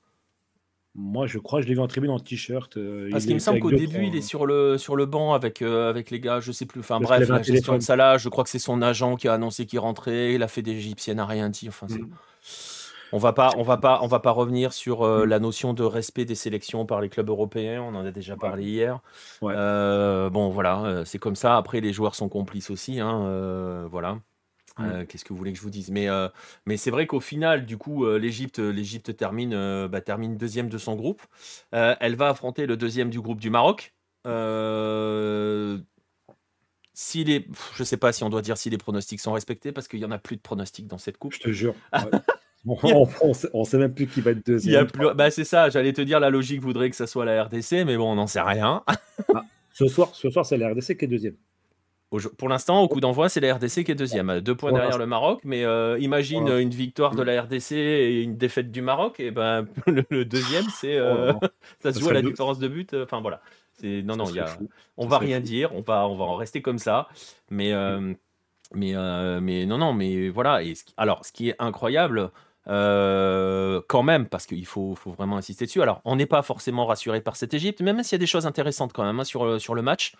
Moi, 0.95 1.27
je 1.27 1.39
crois, 1.39 1.63
je 1.63 1.67
l'ai 1.67 1.75
vu 1.75 1.81
en 1.81 1.89
tribune 1.89 2.11
en 2.11 2.19
t-shirt. 2.19 2.77
Euh, 2.77 3.09
Parce 3.11 3.25
qu'il 3.25 3.35
me 3.35 3.41
semble 3.41 3.61
qu'au 3.61 3.71
début, 3.71 4.05
il 4.07 4.15
est 4.15 4.21
sur 4.21 4.47
le, 4.47 4.79
sur 4.79 4.95
le 4.95 5.07
banc 5.07 5.33
avec, 5.33 5.63
euh, 5.63 5.89
avec 5.89 6.11
les 6.11 6.21
gars, 6.21 6.41
je 6.41 6.53
sais 6.53 6.67
plus. 6.67 6.81
Enfin 6.81 7.01
bref, 7.01 7.29
la 7.29 7.43
gestion 7.43 7.77
de 7.77 7.83
Salah, 7.83 8.19
je 8.19 8.29
crois 8.29 8.45
que 8.45 8.51
c'est 8.51 8.59
son 8.59 8.83
agent 8.83 9.17
qui 9.17 9.27
a 9.27 9.35
annoncé 9.35 9.65
qu'il 9.65 9.79
rentrait. 9.79 10.35
Il 10.35 10.43
a 10.43 10.49
fait 10.49 10.63
des 10.63 10.73
égyptiennes, 10.73 11.17
n'a 11.17 11.27
rien 11.27 11.49
dit. 11.49 11.69
Enfin, 11.69 11.87
mm. 11.89 12.09
On 13.13 13.19
va 13.19 13.33
pas, 13.33 13.51
on 13.57 13.63
va 13.63 13.77
pas, 13.77 14.01
on 14.03 14.07
va 14.07 14.21
pas 14.21 14.31
revenir 14.31 14.73
sur 14.73 15.03
euh, 15.03 15.25
mm. 15.25 15.29
la 15.29 15.39
notion 15.39 15.75
de 15.75 15.85
respect 15.85 16.25
des 16.25 16.35
sélections 16.35 16.87
par 16.87 17.01
les 17.01 17.09
clubs 17.09 17.29
européens. 17.29 17.83
On 17.83 17.95
en 17.95 18.05
a 18.05 18.11
déjà 18.11 18.37
parlé 18.37 18.65
hier. 18.65 19.01
bon, 19.41 20.49
voilà, 20.51 21.03
c'est 21.05 21.19
comme 21.19 21.37
ça. 21.37 21.57
Après, 21.57 21.81
les 21.81 21.93
joueurs 21.93 22.15
sont 22.15 22.29
complices 22.29 22.71
aussi. 22.71 23.01
Hein, 23.01 23.87
voilà. 23.91 24.19
Euh, 24.81 25.07
qu'est-ce 25.07 25.25
que 25.25 25.31
vous 25.33 25.39
voulez 25.39 25.53
que 25.53 25.59
je 25.59 25.63
vous 25.63 25.71
dise? 25.71 25.91
Mais, 25.91 26.09
euh, 26.09 26.29
mais 26.67 26.77
c'est 26.77 26.91
vrai 26.91 27.07
qu'au 27.07 27.21
final, 27.21 27.65
du 27.67 27.79
coup, 27.79 28.05
euh, 28.05 28.19
l'Égypte, 28.19 28.59
l'Égypte 28.59 29.17
termine, 29.17 29.87
bah, 29.87 30.01
termine 30.01 30.37
deuxième 30.37 30.69
de 30.69 30.79
son 30.79 30.95
groupe. 30.95 31.23
elle 31.73 32.17
va 32.17 32.29
affronter 32.29 32.67
le 32.67 32.77
deuxième 32.77 33.11
du 33.11 33.21
groupe 33.21 33.41
du 33.41 33.51
Maroc. 33.51 33.95
si 36.95 37.25
les, 37.25 37.47
je 37.75 37.83
ne 37.83 37.85
sais 37.85 37.97
pas 37.97 38.13
si 38.13 38.25
on 38.25 38.31
doit 38.31 38.43
dire 38.43 38.57
si 38.57 38.71
les 38.71 38.79
pronostics 38.79 39.21
sont 39.21 39.33
respectés 39.33 39.73
parce 39.73 39.89
qu'il 39.89 40.01
y 40.01 40.05
en 40.05 40.11
a 40.11 40.19
plus 40.19 40.37
de 40.37 40.43
pronostics 40.43 40.87
dans 40.87 40.99
cette 40.99 41.19
coupe. 41.19 41.35
Je 41.35 41.41
te 41.41 41.51
jure. 41.51 41.75
on, 42.67 43.07
ne 43.29 43.65
sait, 43.65 43.79
même 43.79 43.95
plus 43.95 44.07
qui 44.07 44.21
va 44.21 44.33
être 44.33 44.45
deuxième. 44.45 44.89
Bah, 45.15 45.31
c'est 45.31 45.45
ça. 45.45 45.69
J'allais 45.71 45.93
te 45.93 46.01
dire 46.01 46.19
la 46.19 46.31
logique 46.31 46.61
voudrait 46.61 46.91
que 46.91 46.97
ça 46.97 47.07
soit 47.07 47.25
la 47.25 47.45
RDC, 47.45 47.85
mais 47.85 47.97
bon, 47.97 48.13
on 48.13 48.17
n'en 48.17 48.27
sait 48.27 48.43
rien. 48.43 48.83
Ah, 49.35 49.45
ce 49.73 49.89
soir, 49.89 50.11
ce 50.13 50.29
soir, 50.29 50.45
c'est 50.45 50.59
la 50.59 50.69
RDC 50.69 50.99
qui 50.99 51.07
est 51.07 51.09
deuxième. 51.09 51.37
Pour 52.39 52.49
l'instant, 52.49 52.83
au 52.83 52.89
coup 52.89 53.01
d'envoie, 53.01 53.29
c'est 53.29 53.41
la 53.41 53.55
RDC 53.55 53.85
qui 53.85 53.91
est 53.91 53.97
deuxième, 53.97 54.41
deux 54.41 54.55
points 54.55 54.73
derrière 54.73 54.99
le 54.99 55.07
Maroc. 55.07 55.41
Mais 55.45 55.65
euh, 55.65 55.99
imagine 55.99 56.49
une 56.49 56.71
victoire 56.71 57.15
de 57.15 57.23
la 57.23 57.43
RDC 57.43 57.73
et 57.73 58.23
une 58.23 58.37
défaite 58.37 58.71
du 58.71 58.81
Maroc, 58.81 59.19
et 59.19 59.33
ben 59.33 59.67
le, 59.87 60.25
deuxième, 60.25 60.67
c'est 60.69 60.97
euh, 60.97 61.33
ça 61.81 61.93
se 61.93 61.99
joue 61.99 62.09
à 62.09 62.13
la 62.13 62.23
différence 62.23 62.59
de 62.59 62.69
but. 62.69 62.95
Enfin 62.95 63.21
voilà, 63.21 63.41
c'est 63.75 64.03
non 64.03 64.17
non, 64.17 64.27
y 64.31 64.39
a, 64.39 64.57
on 64.97 65.07
va 65.07 65.19
rien 65.19 65.41
dire, 65.41 65.75
on 65.75 65.81
va 65.81 66.09
on 66.09 66.17
va 66.17 66.25
en 66.25 66.37
rester 66.37 66.63
comme 66.63 66.79
ça. 66.79 67.09
Mais 67.51 67.73
euh, 67.73 68.15
mais 68.73 68.95
mais 69.41 69.67
non 69.67 69.79
non, 69.79 69.93
mais 69.93 70.29
voilà. 70.29 70.63
Et 70.63 70.75
alors, 70.97 71.25
ce 71.25 71.33
qui 71.33 71.49
est 71.49 71.57
incroyable. 71.59 72.31
Quand 72.67 74.03
même, 74.03 74.27
parce 74.27 74.47
qu'il 74.47 74.67
faut, 74.67 74.95
faut, 74.95 75.13
vraiment 75.13 75.37
insister 75.37 75.67
dessus. 75.67 75.83
Alors, 75.83 76.01
on 76.05 76.17
n'est 76.17 76.27
pas 76.27 76.43
forcément 76.43 76.87
rassuré 76.87 77.21
par 77.21 77.37
cette 77.37 77.55
Égypte, 77.55 77.81
même 77.81 78.03
s'il 78.03 78.13
y 78.13 78.17
a 78.17 78.19
des 78.19 78.27
choses 78.27 78.47
intéressantes 78.47 78.93
quand 78.93 79.05
même 79.05 79.21
hein, 79.21 79.25
sur, 79.25 79.61
sur 79.61 79.75
le 79.75 79.83
match. 79.83 80.15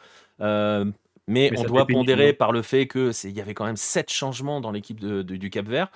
Mais, 1.29 1.51
on 1.59 1.65
doit 1.65 1.87
pondérer 1.87 2.33
par 2.33 2.53
le 2.53 2.63
fait 2.63 2.87
qu'il 2.87 3.33
y 3.33 3.41
avait 3.41 3.55
quand 3.55 3.65
même 3.65 3.77
sept 3.77 4.11
changements 4.11 4.61
dans 4.61 4.71
l'équipe 4.71 5.05
du 5.05 5.51
Cap 5.51 5.67
Vert. 5.67 5.89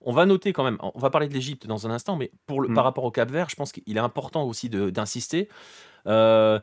On 0.00 0.12
va 0.12 0.26
noter 0.26 0.52
quand 0.52 0.64
même, 0.64 0.78
on 0.80 0.98
va 0.98 1.10
parler 1.10 1.28
de 1.28 1.34
l'Égypte 1.34 1.66
dans 1.66 1.86
un 1.86 1.90
instant, 1.90 2.16
mais 2.16 2.30
pour 2.46 2.60
le, 2.60 2.72
par 2.72 2.84
rapport 2.84 3.04
au 3.04 3.10
Cap 3.10 3.30
Vert, 3.30 3.50
je 3.50 3.56
pense 3.56 3.72
qu'il 3.72 3.96
est 3.96 4.00
important 4.00 4.44
aussi 4.44 4.70
d'insister. 4.70 5.48
Euh, 6.06 6.60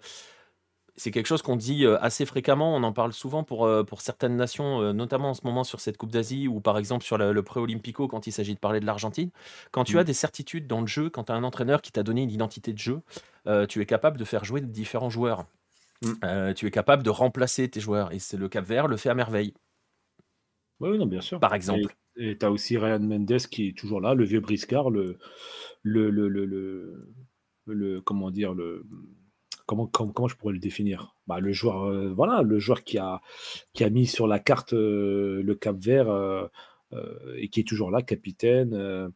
c'est 0.98 1.12
quelque 1.12 1.28
chose 1.28 1.42
qu'on 1.42 1.56
dit 1.56 1.86
euh, 1.86 1.98
assez 2.02 2.26
fréquemment, 2.26 2.76
on 2.76 2.84
en 2.84 2.94
parle 2.94 3.14
souvent 3.14 3.44
pour, 3.44 3.66
euh, 3.66 3.84
pour 3.84 4.02
certaines 4.02 4.36
nations, 4.36 4.94
notamment 4.94 5.32
en 5.32 5.34
ce 5.34 5.42
moment 5.44 5.64
sur 5.64 5.80
cette 5.80 5.98
Coupe 5.98 6.12
d'Asie 6.12 6.48
ou 6.48 6.62
par 6.62 6.78
exemple 6.78 7.04
sur 7.04 7.18
le, 7.18 7.44
pré-olympico 7.44 8.08
quand 8.08 8.28
il 8.28 8.32
s'agit 8.32 8.54
de 8.54 8.60
parler 8.60 8.80
de 8.80 8.86
l'Argentine. 8.86 9.30
Quand 9.72 9.84
tu 9.84 9.96
mmh. 9.96 10.00
as 10.00 10.04
des 10.04 10.14
certitudes 10.14 10.68
dans 10.68 10.82
le 10.82 10.88
jeu, 10.88 11.10
quand 11.10 11.26
tu 11.26 11.32
as 11.32 11.36
un 11.36 11.44
entraîneur 11.44 11.82
qui 11.82 11.92
t'a 11.92 12.04
donné 12.04 12.24
une 12.24 12.32
identité 12.32 12.74
de 12.74 12.80
jeu, 12.80 13.02
tu 13.70 13.82
es 13.82 13.86
capable 13.86 14.18
de 14.18 14.26
faire 14.26 14.44
jouer 14.44 14.62
différents 14.62 15.10
joueurs. 15.10 15.46
Mmh. 16.02 16.14
Euh, 16.24 16.54
tu 16.54 16.68
es 16.68 16.72
capable 16.72 17.04
de 17.04 17.10
remplacer 17.10 17.70
tes 17.70 17.80
joueurs. 17.80 18.12
Et 18.12 18.20
c'est 18.20 18.38
le 18.38 18.50
Cap 18.50 18.66
Vert 18.66 18.88
le 18.88 18.98
fait 18.98 19.10
à 19.10 19.16
merveille. 19.16 19.54
Oui, 20.80 20.98
non, 20.98 21.06
bien 21.06 21.22
sûr. 21.22 21.40
Par 21.40 21.54
exemple. 21.54 21.96
Et 22.18 22.38
tu 22.38 22.46
as 22.46 22.52
aussi 22.52 22.78
Ryan 22.78 23.00
Mendes 23.00 23.38
qui 23.50 23.70
est 23.70 23.78
toujours 23.78 24.02
là, 24.02 24.14
le 24.14 24.24
vieux 24.24 24.40
briscard, 24.40 24.90
le, 24.90 25.18
le, 25.84 26.10
le, 26.10 26.30
le, 27.66 28.02
comment 28.02 28.32
dire, 28.32 28.54
le, 28.54 28.86
comment, 29.66 30.28
je 30.28 30.36
pourrais 30.36 30.54
le 30.54 30.60
définir? 30.60 31.16
Bah, 31.28 31.40
Le 31.40 31.52
joueur, 31.52 31.84
euh, 31.84 32.14
voilà, 32.14 32.42
le 32.42 32.60
joueur 32.60 32.84
qui 32.84 32.98
a, 32.98 33.22
mis 33.92 34.06
sur 34.06 34.28
la 34.28 34.40
carte 34.40 34.74
euh, 34.74 35.42
le 35.44 35.56
Cap 35.56 35.78
Vert 35.78 36.50
et 37.38 37.50
qui 37.50 37.60
est 37.60 37.68
toujours 37.68 37.92
là, 37.92 38.02
capitaine, 38.02 39.12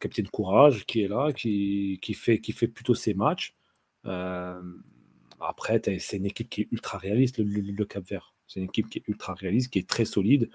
capitaine 0.00 0.28
courage, 0.28 0.86
qui 0.86 1.02
est 1.02 1.08
là, 1.08 1.32
qui, 1.32 2.00
fait, 2.14 2.40
qui 2.40 2.52
fait 2.52 2.68
plutôt 2.68 2.94
ses 2.94 3.14
matchs. 3.14 3.54
Après, 4.04 5.80
c'est 5.98 6.16
une 6.16 6.26
équipe 6.26 6.48
qui 6.48 6.62
est 6.62 6.68
ultra 6.72 6.98
réaliste, 6.98 7.38
le, 7.38 7.84
Cap 7.84 8.04
Vert. 8.08 8.34
C'est 8.46 8.60
une 8.60 8.66
équipe 8.66 8.88
qui 8.88 8.98
est 8.98 9.08
ultra 9.08 9.34
réaliste, 9.34 9.72
qui 9.72 9.78
est 9.78 9.88
très 9.88 10.04
solide. 10.04 10.50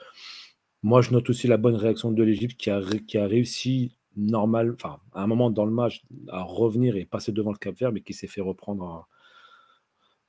Moi, 0.82 1.02
je 1.02 1.12
note 1.12 1.30
aussi 1.30 1.48
la 1.48 1.58
bonne 1.58 1.76
réaction 1.76 2.12
de 2.12 2.24
l'Égypte 2.24 2.58
qui 2.58 2.70
a 2.70 3.28
réussi 3.28 3.99
normal, 4.20 4.74
enfin, 4.76 5.00
à 5.14 5.24
un 5.24 5.28
moment 5.28 5.50
dans 5.50 5.66
le 5.66 5.72
match, 5.72 6.04
à 6.30 6.44
revenir 6.44 6.96
et 6.96 7.06
passer 7.06 7.32
devant 7.32 7.52
le 7.52 7.58
Cap 7.58 7.76
Vert, 7.76 7.92
mais 7.92 8.02
qui 8.02 8.14
s'est 8.14 8.28
fait 8.28 8.42
reprendre 8.42 9.08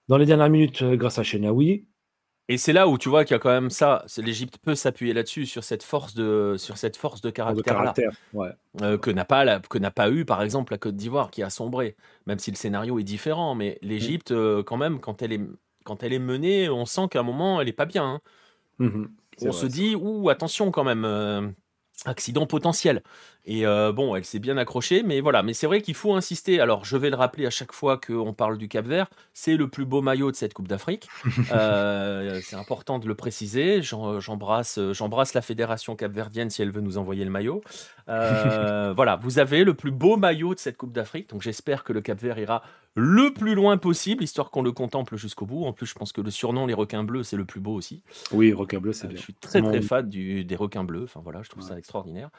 dans 0.09 0.17
les 0.17 0.27
dernières 0.27 0.51
minutes 0.51 0.83
euh, 0.83 0.97
grâce 0.97 1.19
à 1.19 1.23
Chenaoui. 1.23 1.87
Et 2.49 2.57
c'est 2.57 2.73
là 2.73 2.89
où 2.89 2.99
tu 2.99 3.09
vois 3.09 3.25
qu'il 3.25 3.35
y 3.35 3.37
a 3.37 3.39
quand 3.39 3.51
même 3.51 3.71
ça, 3.71 4.05
l'Égypte 4.19 4.59
peut 4.59 4.75
s'appuyer 4.75 5.13
là-dessus, 5.13 5.47
sur 5.47 5.63
cette 5.63 5.85
force 5.85 6.15
de, 6.15 6.57
sur 6.59 6.79
cette 6.79 6.97
force 6.97 7.21
de 7.21 7.31
caractère, 7.31 8.11
euh, 8.83 8.99
que 8.99 9.11
n'a 9.13 9.25
pas, 9.25 9.61
que 9.61 9.79
n'a 9.79 9.93
pas 9.93 10.11
eu 10.11 10.25
par 10.25 10.43
exemple 10.43 10.73
la 10.73 10.79
Côte 10.79 10.97
d'Ivoire 10.97 11.31
qui 11.31 11.45
a 11.45 11.51
sombré, 11.51 11.95
même 12.27 12.41
si 12.41 12.51
le 12.51 12.57
scénario 12.57 12.99
est 12.99 13.05
différent. 13.05 13.55
Mais 13.55 13.79
l'Égypte, 13.83 14.33
euh, 14.33 14.65
quand 14.65 14.77
même, 14.77 14.99
quand 14.99 15.23
elle 15.23 15.33
est, 15.33 15.41
quand 15.85 16.03
elle 16.03 16.13
est 16.13 16.19
menée, 16.19 16.69
on 16.69 16.87
sent 16.87 17.03
qu'à 17.13 17.21
un 17.21 17.23
moment, 17.23 17.61
elle 17.61 17.69
est 17.69 17.73
pas 17.73 17.87
bien. 17.87 18.05
Hein. 18.05 18.21
Mmh 18.81 19.05
on 19.43 19.53
se 19.53 19.65
dit, 19.65 19.95
ou 19.95 20.29
attention 20.29 20.71
quand 20.71 20.85
même. 20.85 21.07
Euh, 21.07 21.49
accident 22.05 22.47
potentiel. 22.47 23.03
Et 23.53 23.67
euh, 23.67 23.91
bon, 23.91 24.15
elle 24.15 24.25
s'est 24.25 24.39
bien 24.39 24.57
accrochée, 24.59 25.03
mais 25.03 25.21
voilà. 25.21 25.43
Mais 25.43 25.55
c'est 25.55 25.67
vrai 25.67 25.83
qu'il 25.83 25.97
faut 25.97 26.15
insister. 26.15 26.61
Alors, 26.61 26.85
je 26.85 26.97
vais 26.97 27.11
le 27.11 27.17
rappeler 27.17 27.47
à 27.47 27.51
chaque 27.51 27.73
fois 27.73 27.99
qu'on 27.99 28.33
parle 28.33 28.57
du 28.59 28.69
Cap 28.69 28.87
Vert, 28.87 29.11
c'est 29.35 29.57
le 29.57 29.67
plus 29.67 29.85
beau 29.85 30.03
maillot 30.03 30.31
de 30.31 30.37
cette 30.37 30.55
Coupe 30.55 30.69
d'Afrique. 30.69 31.09
Euh, 31.53 32.41
c'est 32.45 32.55
important 32.55 33.01
de 33.01 33.09
le 33.09 33.15
préciser. 33.15 33.83
J'embrasse, 33.83 34.79
j'embrasse 34.93 35.35
la 35.35 35.43
fédération 35.43 35.97
capverdienne 35.97 36.49
si 36.49 36.63
elle 36.63 36.71
veut 36.71 36.81
nous 36.81 36.97
envoyer 36.97 37.25
le 37.25 37.31
maillot. 37.31 37.63
Euh, 38.09 38.93
voilà, 38.97 39.17
vous 39.17 39.41
avez 39.41 39.65
le 39.65 39.75
plus 39.75 39.91
beau 39.91 40.17
maillot 40.17 40.55
de 40.55 40.61
cette 40.61 40.77
Coupe 40.77 40.93
d'Afrique. 40.93 41.31
Donc, 41.31 41.43
j'espère 41.43 41.83
que 41.83 41.93
le 41.93 42.03
Cap 42.03 42.21
Vert 42.21 42.39
ira 42.39 42.63
le 42.95 43.33
plus 43.33 43.55
loin 43.55 43.79
possible, 43.79 44.23
histoire 44.23 44.51
qu'on 44.51 44.63
le 44.63 44.71
contemple 44.71 45.17
jusqu'au 45.17 45.47
bout. 45.47 45.65
En 45.65 45.73
plus, 45.73 45.87
je 45.87 45.95
pense 45.95 46.13
que 46.13 46.21
le 46.21 46.31
surnom 46.31 46.67
les 46.67 46.75
requins 46.75 47.03
bleus, 47.03 47.25
c'est 47.25 47.37
le 47.37 47.45
plus 47.45 47.61
beau 47.61 47.75
aussi. 47.75 48.03
Oui, 48.31 48.53
requins 48.53 48.81
bleus, 48.81 48.93
c'est 48.93 49.09
bien. 49.09 49.17
Je 49.17 49.23
suis 49.23 49.35
très 49.35 49.61
très 49.61 49.83
fan 49.83 50.09
du, 50.09 50.45
des 50.45 50.57
requins 50.57 50.85
bleus. 50.85 51.05
Enfin 51.05 51.21
voilà, 51.23 51.43
je 51.43 51.49
trouve 51.51 51.65
ça 51.65 51.77
extraordinaire. 51.77 52.31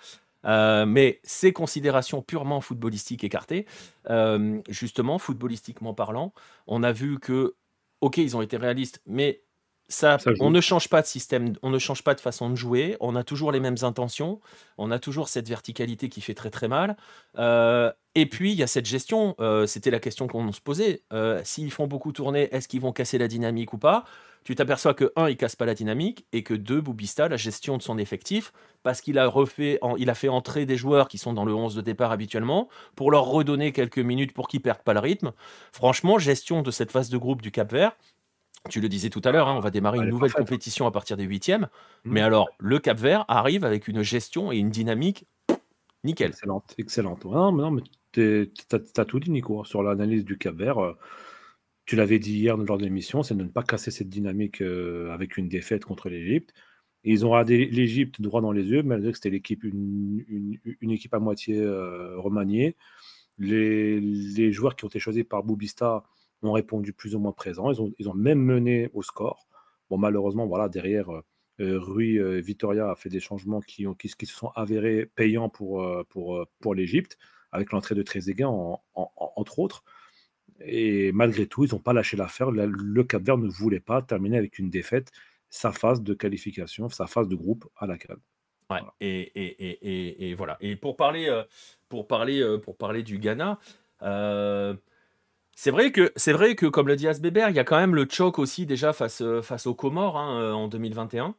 Euh, 0.45 0.85
mais 0.85 1.19
ces 1.23 1.53
considérations 1.53 2.21
purement 2.21 2.61
footballistiques 2.61 3.23
écartées, 3.23 3.65
euh, 4.09 4.59
justement, 4.69 5.17
footballistiquement 5.17 5.93
parlant, 5.93 6.33
on 6.67 6.83
a 6.83 6.91
vu 6.91 7.19
que, 7.19 7.55
ok, 8.01 8.17
ils 8.17 8.35
ont 8.35 8.41
été 8.41 8.57
réalistes, 8.57 9.01
mais 9.05 9.43
ça, 9.87 10.17
on 10.39 10.51
ne 10.51 10.61
change 10.61 10.87
pas 10.87 11.01
de 11.01 11.07
système, 11.07 11.53
on 11.61 11.69
ne 11.69 11.77
change 11.77 12.01
pas 12.01 12.15
de 12.15 12.21
façon 12.21 12.49
de 12.49 12.55
jouer, 12.55 12.95
on 13.01 13.15
a 13.17 13.25
toujours 13.25 13.51
les 13.51 13.59
mêmes 13.59 13.75
intentions, 13.81 14.39
on 14.77 14.89
a 14.89 14.99
toujours 14.99 15.27
cette 15.27 15.49
verticalité 15.49 16.07
qui 16.07 16.21
fait 16.21 16.33
très 16.33 16.49
très 16.49 16.69
mal. 16.69 16.95
Euh, 17.37 17.91
et 18.15 18.25
puis, 18.25 18.53
il 18.53 18.57
y 18.57 18.63
a 18.63 18.67
cette 18.67 18.85
gestion, 18.85 19.35
c'était 19.67 19.91
la 19.91 19.99
question 19.99 20.27
qu'on 20.27 20.51
se 20.53 20.61
posait, 20.61 21.03
s'ils 21.43 21.71
font 21.71 21.87
beaucoup 21.87 22.13
tourner, 22.13 22.53
est-ce 22.53 22.67
qu'ils 22.69 22.81
vont 22.81 22.93
casser 22.93 23.17
la 23.17 23.27
dynamique 23.27 23.73
ou 23.73 23.77
pas? 23.77 24.05
Tu 24.43 24.55
t'aperçois 24.55 24.93
que, 24.93 25.11
un, 25.15 25.29
il 25.29 25.37
casse 25.37 25.55
pas 25.55 25.65
la 25.65 25.73
dynamique, 25.73 26.25
et 26.33 26.43
que, 26.43 26.53
deux, 26.53 26.81
Boubista, 26.81 27.27
la 27.27 27.37
gestion 27.37 27.77
de 27.77 27.81
son 27.81 27.97
effectif, 27.97 28.51
parce 28.83 29.01
qu'il 29.01 29.19
a, 29.19 29.27
refait, 29.27 29.79
il 29.97 30.09
a 30.09 30.15
fait 30.15 30.29
entrer 30.29 30.65
des 30.65 30.77
joueurs 30.77 31.07
qui 31.07 31.17
sont 31.17 31.33
dans 31.33 31.45
le 31.45 31.53
11 31.53 31.75
de 31.75 31.81
départ 31.81 32.11
habituellement, 32.11 32.69
pour 32.95 33.11
leur 33.11 33.25
redonner 33.25 33.71
quelques 33.71 33.99
minutes 33.99 34.33
pour 34.33 34.47
qu'ils 34.47 34.61
perdent 34.61 34.83
pas 34.83 34.93
le 34.93 34.99
rythme. 34.99 35.31
Franchement, 35.71 36.17
gestion 36.17 36.61
de 36.61 36.71
cette 36.71 36.91
phase 36.91 37.09
de 37.09 37.17
groupe 37.17 37.41
du 37.41 37.51
Cap 37.51 37.71
Vert, 37.71 37.95
tu 38.69 38.79
le 38.79 38.89
disais 38.89 39.09
tout 39.09 39.21
à 39.23 39.31
l'heure, 39.31 39.47
hein, 39.47 39.55
on 39.55 39.59
va 39.59 39.71
démarrer 39.71 39.97
une 39.99 40.09
nouvelle 40.09 40.33
compétition 40.33 40.85
à 40.85 40.91
partir 40.91 41.17
des 41.17 41.23
huitièmes. 41.23 41.67
Mmh. 42.05 42.11
Mais 42.11 42.21
alors, 42.21 42.49
le 42.59 42.79
Cap 42.79 42.99
Vert 42.99 43.25
arrive 43.27 43.65
avec 43.65 43.87
une 43.87 44.01
gestion 44.01 44.51
et 44.51 44.57
une 44.57 44.69
dynamique 44.69 45.25
nickel. 46.03 46.29
Excellente, 46.29 46.75
excellente. 46.77 47.25
non, 47.25 47.51
mais, 47.51 47.63
non, 47.63 47.71
mais 47.71 47.81
tu 48.11 48.51
as, 48.71 49.05
tout 49.05 49.19
dit, 49.19 49.31
Nico, 49.31 49.61
hein, 49.61 49.63
sur 49.65 49.81
l'analyse 49.83 50.25
du 50.25 50.37
Cap 50.37 50.55
Vert. 50.55 50.79
Euh, 50.79 50.97
tu 51.91 51.97
l'avais 51.97 52.19
dit 52.19 52.35
hier 52.35 52.55
lors 52.55 52.77
de 52.77 52.85
l'émission, 52.85 53.21
c'est 53.21 53.35
de 53.35 53.43
ne 53.43 53.49
pas 53.49 53.63
casser 53.63 53.91
cette 53.91 54.07
dynamique 54.07 54.61
euh, 54.61 55.11
avec 55.11 55.35
une 55.35 55.49
défaite 55.49 55.83
contre 55.83 56.07
l'Égypte. 56.07 56.53
ils 57.03 57.25
ont 57.25 57.31
regardé 57.31 57.65
l'Égypte 57.65 58.21
droit 58.21 58.39
dans 58.39 58.53
les 58.53 58.63
yeux, 58.63 58.81
malgré 58.81 59.11
que 59.11 59.17
c'était 59.17 59.29
l'équipe, 59.29 59.61
une, 59.65 60.57
équipe 60.83 61.13
à 61.13 61.19
moitié 61.19 61.59
euh, 61.59 62.17
remaniée. 62.17 62.77
Les, 63.37 64.53
joueurs 64.53 64.77
qui 64.77 64.85
ont 64.85 64.87
été 64.87 64.99
choisis 64.99 65.25
par 65.25 65.43
Boubista 65.43 66.05
ont 66.43 66.53
répondu 66.53 66.93
plus 66.93 67.13
ou 67.13 67.19
moins 67.19 67.33
présent. 67.33 67.69
Ils 67.73 67.81
ont, 67.81 67.93
ils 67.99 68.07
ont 68.07 68.13
même 68.13 68.39
mené 68.39 68.89
au 68.93 69.01
score. 69.03 69.45
Bon, 69.89 69.97
malheureusement, 69.97 70.47
voilà, 70.47 70.69
derrière, 70.69 71.09
Rui 71.59 72.17
Vitoria 72.41 72.91
a 72.91 72.95
fait 72.95 73.09
des 73.09 73.19
changements 73.19 73.59
qui, 73.59 73.85
ont, 73.85 73.95
qui, 73.95 74.07
se 74.07 74.33
sont 74.33 74.51
avérés 74.55 75.07
payants 75.13 75.49
pour, 75.49 75.85
pour, 76.07 76.47
pour 76.61 76.73
l'Égypte, 76.73 77.17
avec 77.51 77.73
l'entrée 77.73 77.95
de 77.95 78.01
Trezeguet, 78.01 78.45
entre 78.45 79.59
autres. 79.59 79.83
Et 80.65 81.11
malgré 81.11 81.45
tout, 81.47 81.65
ils 81.65 81.71
n'ont 81.73 81.79
pas 81.79 81.93
lâché 81.93 82.17
l'affaire. 82.17 82.51
Le 82.51 83.03
Cap 83.03 83.23
Vert 83.23 83.37
ne 83.37 83.47
voulait 83.47 83.79
pas 83.79 84.01
terminer 84.01 84.37
avec 84.37 84.59
une 84.59 84.69
défaite 84.69 85.11
sa 85.49 85.71
phase 85.71 86.01
de 86.01 86.13
qualification, 86.13 86.87
sa 86.89 87.07
phase 87.07 87.27
de 87.27 87.35
groupe 87.35 87.67
à 87.75 87.85
la 87.85 87.97
CAN. 87.97 88.15
Ouais, 88.69 88.79
Et, 89.01 89.19
et, 89.35 90.29
et, 90.29 90.33
voilà. 90.33 90.57
Et 90.61 90.77
pour 90.77 90.95
parler, 90.95 91.29
pour 91.89 92.07
parler, 92.07 92.57
pour 92.63 92.77
parler 92.77 93.03
du 93.03 93.17
Ghana, 93.19 93.59
c'est 95.55 95.71
vrai 95.71 95.91
que 95.91 96.13
c'est 96.15 96.31
vrai 96.31 96.55
que 96.55 96.65
comme 96.65 96.87
le 96.87 96.95
dit 96.95 97.07
Asbeber, 97.07 97.47
il 97.49 97.55
y 97.55 97.59
a 97.59 97.65
quand 97.65 97.77
même 97.77 97.95
le 97.95 98.07
choc 98.09 98.39
aussi 98.39 98.65
déjà 98.65 98.93
face 98.93 99.23
face 99.41 99.67
aux 99.67 99.75
Comores 99.75 100.17
hein, 100.17 100.53
en 100.53 100.67
2021. 100.69 101.35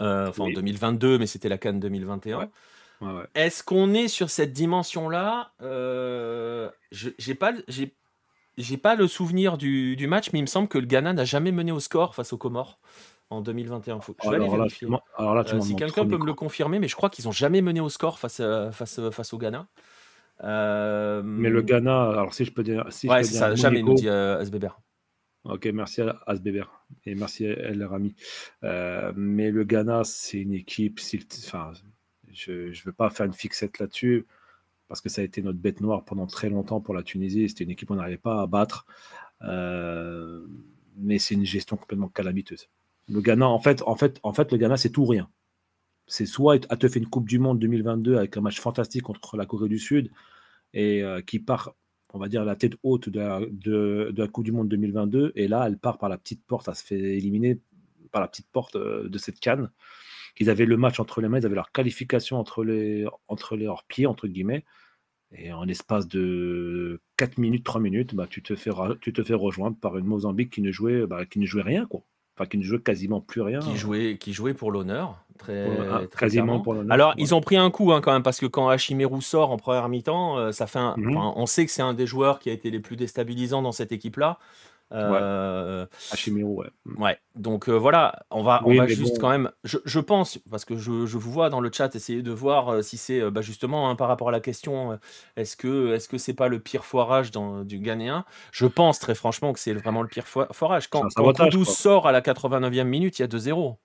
enfin 0.00 0.44
en 0.44 0.50
2022, 0.50 1.18
mais 1.18 1.26
c'était 1.26 1.50
la 1.50 1.58
Cannes 1.58 1.80
2021. 1.80 2.50
Est-ce 3.34 3.62
qu'on 3.62 3.94
est 3.94 4.08
sur 4.08 4.30
cette 4.30 4.52
dimension-là? 4.52 5.52
Euh, 5.62 6.70
J'ai 6.90 7.34
pas, 7.34 7.52
j'ai 7.68 7.94
pas 8.76 8.94
le 8.94 9.06
souvenir 9.06 9.58
du, 9.58 9.96
du, 9.96 10.06
match, 10.06 10.30
mais 10.32 10.38
il 10.38 10.42
me 10.42 10.46
semble 10.46 10.68
que 10.68 10.78
le 10.78 10.86
Ghana 10.86 11.12
n'a 11.12 11.24
jamais 11.24 11.52
mené 11.52 11.72
au 11.72 11.80
score 11.80 12.14
face 12.14 12.32
aux 12.32 12.38
Comores 12.38 12.78
en 13.30 13.40
2021. 13.40 14.00
Faut 14.00 14.14
je 14.22 14.28
vais 14.28 14.36
alors, 14.36 14.56
vérifier. 14.56 14.88
alors 15.16 15.34
là, 15.34 15.44
euh, 15.52 15.60
si 15.60 15.76
quelqu'un 15.76 16.06
peut 16.06 16.18
me 16.18 16.26
le 16.26 16.34
confirmer, 16.34 16.78
mais 16.78 16.88
je 16.88 16.96
crois 16.96 17.10
qu'ils 17.10 17.26
n'ont 17.26 17.32
jamais 17.32 17.62
mené 17.62 17.80
au 17.80 17.88
score 17.88 18.18
face, 18.18 18.42
face, 18.72 19.00
face 19.10 19.32
au 19.32 19.38
Ghana. 19.38 19.66
Euh... 20.44 21.22
Mais 21.24 21.50
le 21.50 21.62
Ghana, 21.62 22.10
alors 22.10 22.34
si 22.34 22.44
je 22.44 22.52
peux 22.52 22.62
dire. 22.62 22.86
Si 22.90 23.08
ouais, 23.08 23.24
c'est 23.24 23.34
ça, 23.34 23.54
jamais, 23.54 23.82
nous 23.82 23.94
dit 23.94 24.08
euh, 24.08 24.38
Asbeber. 24.38 24.70
Ok, 25.44 25.66
merci 25.66 26.02
à 26.02 26.20
Asbeber 26.26 26.64
et 27.06 27.14
merci 27.14 27.44
El 27.44 27.82
Rami. 27.84 28.14
Euh, 28.64 29.12
mais 29.16 29.50
le 29.50 29.64
Ghana, 29.64 30.02
c'est 30.04 30.40
une 30.40 30.52
équipe. 30.52 31.00
Enfin, 31.46 31.72
je 32.32 32.52
ne 32.68 32.84
veux 32.84 32.92
pas 32.92 33.10
faire 33.10 33.26
une 33.26 33.32
fixette 33.32 33.78
là-dessus 33.78 34.26
parce 34.88 35.00
que 35.00 35.08
ça 35.08 35.20
a 35.20 35.24
été 35.24 35.42
notre 35.42 35.58
bête 35.58 35.80
noire 35.80 36.04
pendant 36.04 36.26
très 36.26 36.48
longtemps 36.48 36.80
pour 36.80 36.94
la 36.94 37.02
Tunisie. 37.02 37.48
C'était 37.48 37.64
une 37.64 37.70
équipe 37.70 37.88
qu'on 37.88 37.96
n'arrivait 37.96 38.16
pas 38.16 38.40
à 38.40 38.46
battre. 38.46 38.86
Euh, 39.42 40.46
mais 40.96 41.18
c'est 41.18 41.34
une 41.34 41.44
gestion 41.44 41.76
complètement 41.76 42.08
calamiteuse. 42.08 42.68
Le 43.08 43.20
Ghana, 43.20 43.48
en 43.48 43.58
fait, 43.58 43.82
en 43.82 43.94
fait, 43.96 44.18
en 44.22 44.32
fait 44.32 44.50
le 44.50 44.58
Ghana, 44.58 44.76
c'est 44.76 44.90
tout 44.90 45.02
ou 45.02 45.06
rien. 45.06 45.30
C'est 46.06 46.26
soit 46.26 46.66
à 46.70 46.76
te 46.76 46.88
fait 46.88 46.98
une 46.98 47.06
Coupe 47.08 47.28
du 47.28 47.38
Monde 47.38 47.58
2022 47.58 48.16
avec 48.16 48.36
un 48.36 48.40
match 48.40 48.60
fantastique 48.60 49.02
contre 49.02 49.36
la 49.36 49.46
Corée 49.46 49.68
du 49.68 49.78
Sud 49.78 50.10
et 50.72 51.02
euh, 51.02 51.20
qui 51.20 51.38
part, 51.38 51.74
on 52.14 52.18
va 52.18 52.28
dire, 52.28 52.44
la 52.44 52.56
tête 52.56 52.76
haute 52.82 53.08
de 53.10 53.20
la, 53.20 53.40
de, 53.50 54.12
la, 54.16 54.28
Coupe 54.28 54.44
du 54.44 54.52
Monde 54.52 54.68
2022. 54.68 55.32
Et 55.36 55.48
là, 55.48 55.64
elle 55.66 55.78
part 55.78 55.98
par 55.98 56.08
la 56.08 56.18
petite 56.18 56.44
porte, 56.46 56.68
elle 56.68 56.74
se 56.74 56.84
fait 56.84 56.98
éliminer 56.98 57.60
par 58.10 58.22
la 58.22 58.28
petite 58.28 58.48
porte 58.50 58.76
euh, 58.76 59.08
de 59.08 59.18
cette 59.18 59.38
canne. 59.38 59.70
Ils 60.38 60.50
avaient 60.50 60.66
le 60.66 60.76
match 60.76 61.00
entre 61.00 61.20
les 61.20 61.28
mains, 61.28 61.38
ils 61.38 61.46
avaient 61.46 61.54
leur 61.54 61.72
qualification 61.72 62.38
entre, 62.38 62.64
les, 62.64 63.06
entre 63.28 63.56
leurs 63.56 63.84
pieds, 63.84 64.06
entre 64.06 64.28
guillemets. 64.28 64.64
Et 65.32 65.52
en 65.52 65.64
l'espace 65.64 66.08
de 66.08 67.00
4 67.16 67.38
minutes, 67.38 67.64
3 67.64 67.80
minutes, 67.80 68.14
bah, 68.14 68.26
tu, 68.28 68.42
te 68.42 68.54
fais, 68.56 68.70
tu 69.00 69.12
te 69.12 69.22
fais 69.22 69.34
rejoindre 69.34 69.76
par 69.76 69.98
une 69.98 70.06
Mozambique 70.06 70.50
qui 70.50 70.62
ne 70.62 70.72
jouait, 70.72 71.06
bah, 71.06 71.26
qui 71.26 71.38
ne 71.38 71.46
jouait 71.46 71.62
rien. 71.62 71.86
Quoi. 71.86 72.02
Enfin, 72.38 72.46
qui 72.46 72.56
ne 72.56 72.62
jouait 72.62 72.78
quasiment 72.78 73.20
plus 73.20 73.42
rien. 73.42 73.58
Qui 73.58 73.76
jouait, 73.76 74.16
qui 74.16 74.32
jouait 74.32 74.54
pour 74.54 74.70
l'honneur. 74.70 75.18
Très, 75.38 75.68
ah, 75.90 76.02
quasiment 76.16 76.60
pour 76.60 76.72
l'honneur. 76.72 76.92
Alors, 76.92 77.14
ils 77.18 77.34
ont 77.34 77.40
pris 77.40 77.56
un 77.56 77.70
coup 77.70 77.92
hein, 77.92 78.00
quand 78.00 78.12
même, 78.12 78.22
parce 78.22 78.38
que 78.38 78.46
quand 78.46 78.68
Hachimeru 78.68 79.20
sort 79.20 79.50
en 79.50 79.56
première 79.56 79.88
mi-temps, 79.88 80.38
euh, 80.38 80.52
ça 80.52 80.66
fait 80.66 80.78
mhm. 80.78 81.16
on 81.16 81.46
sait 81.46 81.66
que 81.66 81.72
c'est 81.72 81.82
un 81.82 81.94
des 81.94 82.06
joueurs 82.06 82.38
qui 82.38 82.48
a 82.48 82.52
été 82.52 82.70
les 82.70 82.80
plus 82.80 82.96
déstabilisants 82.96 83.60
dans 83.60 83.72
cette 83.72 83.92
équipe-là. 83.92 84.38
Euh, 84.92 85.86
ouais. 86.26 86.70
Mm. 86.84 87.02
ouais. 87.02 87.18
Donc 87.34 87.68
euh, 87.68 87.72
voilà, 87.72 88.24
on 88.30 88.42
va, 88.42 88.62
on 88.64 88.74
va 88.74 88.86
juste 88.86 89.18
quand 89.18 89.28
même. 89.28 89.50
Je, 89.64 90.00
pense, 90.00 90.38
parce 90.50 90.64
que 90.64 90.76
je, 90.76 91.04
je, 91.04 91.18
vous 91.18 91.30
vois 91.30 91.50
dans 91.50 91.60
le 91.60 91.70
chat 91.72 91.94
essayer 91.94 92.22
de 92.22 92.32
voir 92.32 92.68
euh, 92.68 92.82
si 92.82 92.96
c'est 92.96 93.30
bah, 93.30 93.42
justement 93.42 93.90
hein, 93.90 93.96
par 93.96 94.08
rapport 94.08 94.30
à 94.30 94.32
la 94.32 94.40
question 94.40 94.98
est-ce 95.36 95.56
que 95.56 95.92
est-ce 95.94 96.08
que 96.08 96.16
c'est 96.16 96.34
pas 96.34 96.48
le 96.48 96.58
pire 96.58 96.84
foirage 96.84 97.30
dans, 97.30 97.64
du 97.64 97.78
Ghanéen? 97.80 98.24
Je 98.50 98.66
pense 98.66 98.98
très 98.98 99.14
franchement 99.14 99.52
que 99.52 99.60
c'est 99.60 99.74
vraiment 99.74 100.02
le 100.02 100.08
pire 100.08 100.26
foirage. 100.26 100.88
Quand, 100.88 101.06
quand 101.14 101.32
Koudou 101.32 101.64
sort 101.64 102.06
à 102.06 102.12
la 102.12 102.22
89e 102.22 102.84
minute, 102.84 103.18
il 103.18 103.22
y 103.22 103.24
a 103.24 103.28
2-0. 103.28 103.76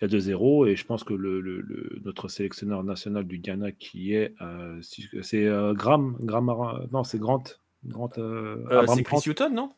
Il 0.00 0.12
y 0.12 0.14
a 0.14 0.18
2-0 0.18 0.68
et 0.68 0.76
je 0.76 0.84
pense 0.84 1.04
que 1.04 1.14
le, 1.14 1.40
le, 1.40 2.00
notre 2.04 2.28
sélectionneur 2.28 2.82
national 2.82 3.24
du 3.24 3.38
Ghana 3.38 3.70
qui 3.70 4.14
est. 4.14 4.34
c'est 4.82 5.48
Graham, 5.74 6.16
Graham. 6.20 6.52
Non, 6.90 7.04
c'est 7.04 7.18
Grant. 7.20 7.44
Grant 7.86 8.10
c'est 8.14 9.02
Chris 9.04 9.22
Hutton, 9.26 9.50
non? 9.50 9.70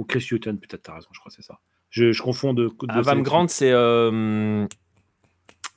Ou 0.00 0.04
Chris 0.04 0.26
Hutton, 0.30 0.56
peut-être, 0.56 0.82
t'as 0.82 0.94
raison, 0.94 1.08
je 1.12 1.20
crois 1.20 1.28
que 1.28 1.36
c'est 1.36 1.46
ça. 1.46 1.60
Je, 1.90 2.10
je, 2.10 2.22
confonds 2.22 2.54
de. 2.54 2.68
de 2.68 2.90
Avam 2.90 3.22
Grant, 3.22 3.48
c'est. 3.48 3.70
Euh... 3.70 4.66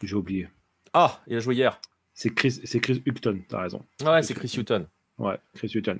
J'ai 0.02 0.16
oublié. 0.16 0.48
Ah, 0.94 1.22
il 1.28 1.36
a 1.36 1.40
joué 1.40 1.56
hier. 1.56 1.82
C'est 2.14 2.34
Chris, 2.34 2.62
c'est 2.64 2.80
Chris 2.80 3.04
Hutton, 3.06 3.42
t'as 3.50 3.62
raison. 3.62 3.86
Ouais, 4.06 4.24
c'est 4.24 4.34
Chris 4.34 4.54
Hutton. 4.58 4.88
Ouais, 5.18 5.38
Chris 5.56 5.72
Hutton. 5.76 6.00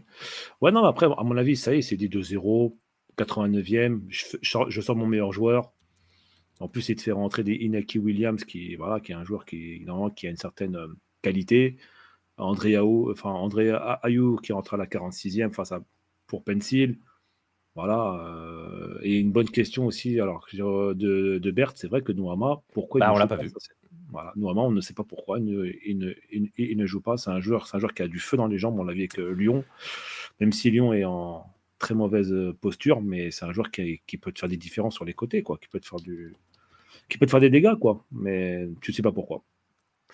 Ouais, 0.62 0.72
non, 0.72 0.86
après, 0.86 1.06
à 1.06 1.24
mon 1.24 1.36
avis, 1.36 1.58
ça 1.58 1.76
y 1.76 1.80
est, 1.80 1.82
c'est 1.82 1.98
dit 1.98 2.08
2-0, 2.08 2.78
89e. 3.18 4.04
Je, 4.08 4.38
je, 4.42 4.82
sors 4.82 4.96
mon 4.96 5.08
meilleur 5.08 5.34
joueur. 5.34 5.74
En 6.62 6.70
plus, 6.70 6.82
c'est 6.82 6.96
de 6.96 7.02
faire 7.02 7.18
rentrer 7.18 7.44
des 7.44 7.56
Inaki 7.56 8.00
Williams, 8.00 8.46
qui, 8.46 8.76
voilà, 8.76 9.02
qui 9.02 9.12
est 9.12 9.16
un 9.16 9.26
joueur 9.26 9.44
qui, 9.44 9.86
qui 10.16 10.28
a 10.28 10.30
une 10.30 10.38
certaine 10.38 10.78
euh, 10.78 10.88
qualité. 11.22 11.76
André 12.38 12.76
Ayou, 12.76 13.12
enfin, 13.12 13.32
André 13.32 13.72
Ayou 14.02 14.38
qui 14.38 14.54
rentre 14.54 14.76
à 14.76 14.78
la 14.78 14.86
46e 14.86 15.52
face 15.52 15.74
à, 15.74 15.84
pour 16.28 16.46
Pencil. 16.46 17.00
Voilà. 17.76 18.24
Euh, 18.24 19.00
et 19.02 19.18
une 19.18 19.32
bonne 19.32 19.50
question 19.50 19.86
aussi, 19.86 20.20
alors 20.20 20.46
de, 20.54 20.94
de 21.40 21.52
Berthe, 21.52 21.78
c'est 21.78 21.88
vrai 21.88 22.02
que 22.02 22.12
Nouama, 22.12 22.62
pourquoi 22.74 23.00
bah, 23.00 23.12
on 23.14 23.18
l'a 23.18 23.28
pas, 23.28 23.38
vu. 23.38 23.52
Voilà, 24.12 24.32
Nouama, 24.36 24.62
on 24.62 24.72
ne 24.72 24.82
sait 24.82 24.94
pas 24.94 25.04
pourquoi 25.04 25.40
il 25.40 25.46
ne, 25.46 26.14
il, 26.32 26.78
ne, 26.78 26.86
joue 26.86 27.02
pas. 27.02 27.18
C'est 27.18 27.32
un 27.32 27.40
joueur, 27.40 27.68
c'est 27.68 27.78
un 27.78 27.80
joueur 27.80 27.94
qui 27.94 28.04
a 28.04 28.08
du 28.08 28.20
feu 28.20 28.38
dans 28.38 28.48
les 28.48 28.60
jambes. 28.60 28.80
On 28.80 28.84
l'a 28.84 28.94
vu 28.94 29.00
avec 29.00 29.18
euh, 29.20 29.32
Lyon, 29.34 29.64
même 30.40 30.52
si 30.52 30.70
Lyon 30.70 30.94
est 30.94 31.06
en 31.06 31.46
très 31.80 31.96
mauvaise 31.96 32.32
euh, 32.32 32.54
posture, 32.54 33.02
mais 33.02 33.32
c'est 33.32 33.46
un 33.46 33.52
joueur 33.52 33.72
qui, 33.72 34.02
qui, 34.06 34.18
peut 34.18 34.32
te 34.32 34.40
faire 34.40 34.50
des 34.50 34.58
différences 34.58 34.94
sur 34.94 35.04
les 35.04 35.14
côtés, 35.14 35.42
quoi, 35.42 35.58
qui 35.58 35.68
peut 35.68 35.80
te 35.80 35.88
faire 35.88 36.00
du, 36.00 36.36
qui 37.10 37.18
peut 37.18 37.26
te 37.26 37.32
faire 37.32 37.40
des 37.40 37.50
dégâts, 37.50 37.76
quoi. 37.80 38.06
Mais 38.12 38.68
tu 38.82 38.92
ne 38.92 38.96
sais 38.96 39.02
pas 39.02 39.12
pourquoi. 39.12 39.44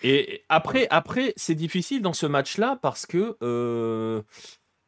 Et 0.02 0.44
après, 0.48 0.86
après 0.90 1.34
c'est 1.36 1.54
difficile 1.54 2.00
dans 2.00 2.12
ce 2.12 2.26
match-là 2.26 2.78
parce 2.80 3.04
que 3.06 3.36
euh, 3.42 4.22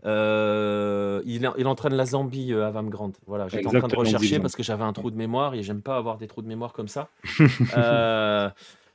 il, 0.05 1.51
il, 1.59 1.67
entraîne 1.67 1.95
la 1.95 2.07
Zambie 2.07 2.53
euh, 2.53 2.67
à 2.67 2.71
Vam 2.71 2.91
Grant. 2.91 3.13
Voilà, 3.27 3.49
j'étais 3.49 3.67
en 3.67 3.71
train 3.71 3.89
de 3.89 3.97
rechercher 3.97 4.41
parce 4.41 4.57
que 4.57 4.63
j'avais 4.63 4.85
un 4.85 4.93
trou 4.93 5.11
de 5.11 5.17
mémoire 5.17 5.55
et 5.55 5.63
j'aime 5.63 5.83
pas 5.83 5.97
avoir 5.97 6.19
des 6.19 6.27
trous 6.27 6.43
de 6.43 6.49
mémoire 6.49 6.73
comme 6.73 6.89
ça. 6.89 7.09
euh, 7.77 8.51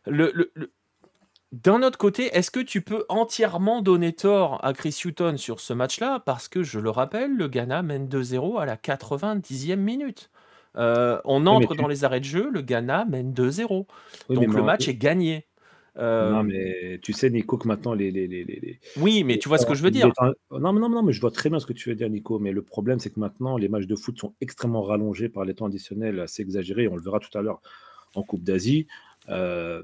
le, 0.06 0.32
le, 0.34 0.72
D'un 1.52 1.82
autre 1.82 1.98
côté, 1.98 2.36
est-ce 2.36 2.52
que 2.52 2.60
tu 2.60 2.82
peux 2.82 3.06
entièrement 3.10 3.82
donner 3.82 4.14
tort 4.14 4.60
à 4.64 4.74
Chris 4.74 5.00
Hutton 5.06 5.38
sur 5.38 5.60
ce 5.60 5.74
match-là? 5.74 6.22
Parce 6.26 6.48
que 6.48 6.64
je 6.64 6.80
le 6.80 6.90
rappelle, 6.90 7.36
le 7.36 7.48
Ghana 7.48 7.82
mène 7.84 8.08
2-0 8.08 8.60
à 8.60 8.66
la 8.66 8.76
90e 8.76 9.78
minute. 9.78 10.30
Euh, 10.78 11.20
on 11.26 11.48
entre 11.48 11.76
dans 11.76 11.88
les 11.88 12.04
arrêts 12.04 12.20
de 12.20 12.26
jeu, 12.26 12.50
le 12.52 12.62
Ghana 12.62 13.06
mène 13.06 13.34
2-0. 13.34 13.86
Donc 14.30 14.54
le 14.54 14.62
match 14.62 14.88
est 14.88 14.96
gagné. 14.96 15.47
Euh, 15.98 16.32
non, 16.32 16.44
mais 16.44 17.00
tu 17.02 17.14
sais, 17.14 17.30
Nico, 17.30 17.58
que 17.58 17.68
maintenant, 17.68 17.94
les. 17.94 18.12
les, 18.12 18.28
les, 18.28 18.80
oui, 18.98 19.24
mais 19.24 19.40
tu 19.40 19.50
vois 19.50 19.58
ce 19.58 19.66
que 19.66 19.74
je 19.74 19.82
veux 19.82 19.92
dire. 19.92 20.12
Non, 20.52 20.74
non, 20.74 20.90
non, 20.90 21.04
mais 21.04 21.14
je 21.14 21.22
vois 21.22 21.32
très 21.32 21.50
bien 21.50 21.60
ce 21.60 21.66
que 21.66 21.74
tu 21.74 21.90
veux 21.90 21.96
dire, 21.96 22.10
Nico. 22.10 22.40
Mais 22.40 22.52
le 22.52 22.62
problème, 22.62 23.00
c'est 23.00 23.10
que 23.10 23.20
maintenant, 23.20 23.58
les 23.58 23.68
matchs 23.68 23.88
de 23.88 23.96
foot 23.96 24.18
sont 24.20 24.34
extrêmement 24.42 24.84
rallongés 24.84 25.30
par 25.30 25.46
les 25.46 25.56
temps 25.56 25.66
additionnels, 25.66 26.20
assez 26.20 26.42
exagérés. 26.42 26.88
On 26.88 26.96
le 26.96 27.02
verra 27.02 27.20
tout 27.20 27.36
à 27.38 27.42
l'heure 27.42 27.62
en 28.16 28.24
Coupe 28.24 28.44
d'Asie. 28.44 28.88
Euh, 29.30 29.82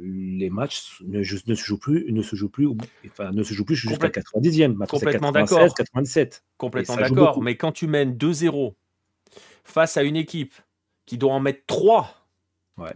les 0.00 0.50
matchs 0.50 1.00
ne, 1.02 1.18
ne, 1.18 1.54
se 1.54 1.64
jouent 1.64 1.78
plus, 1.78 2.10
ne 2.10 2.22
se 2.22 2.36
jouent 2.36 2.48
plus, 2.48 2.68
enfin, 3.06 3.30
ne 3.30 3.42
se 3.42 3.54
jouent 3.54 3.64
plus 3.64 3.76
jusqu'à 3.76 4.08
90e. 4.08 4.86
Complètement 4.86 5.30
d'accord. 5.30 5.72
97. 5.74 6.42
Complètement 6.56 6.96
d'accord. 6.96 7.42
Mais 7.42 7.56
quand 7.56 7.72
tu 7.72 7.86
mènes 7.86 8.16
2-0 8.16 8.74
face 9.62 9.96
à 9.96 10.02
une 10.02 10.16
équipe 10.16 10.54
qui 11.06 11.18
doit 11.18 11.32
en 11.32 11.40
mettre 11.40 11.62
3 11.66 12.23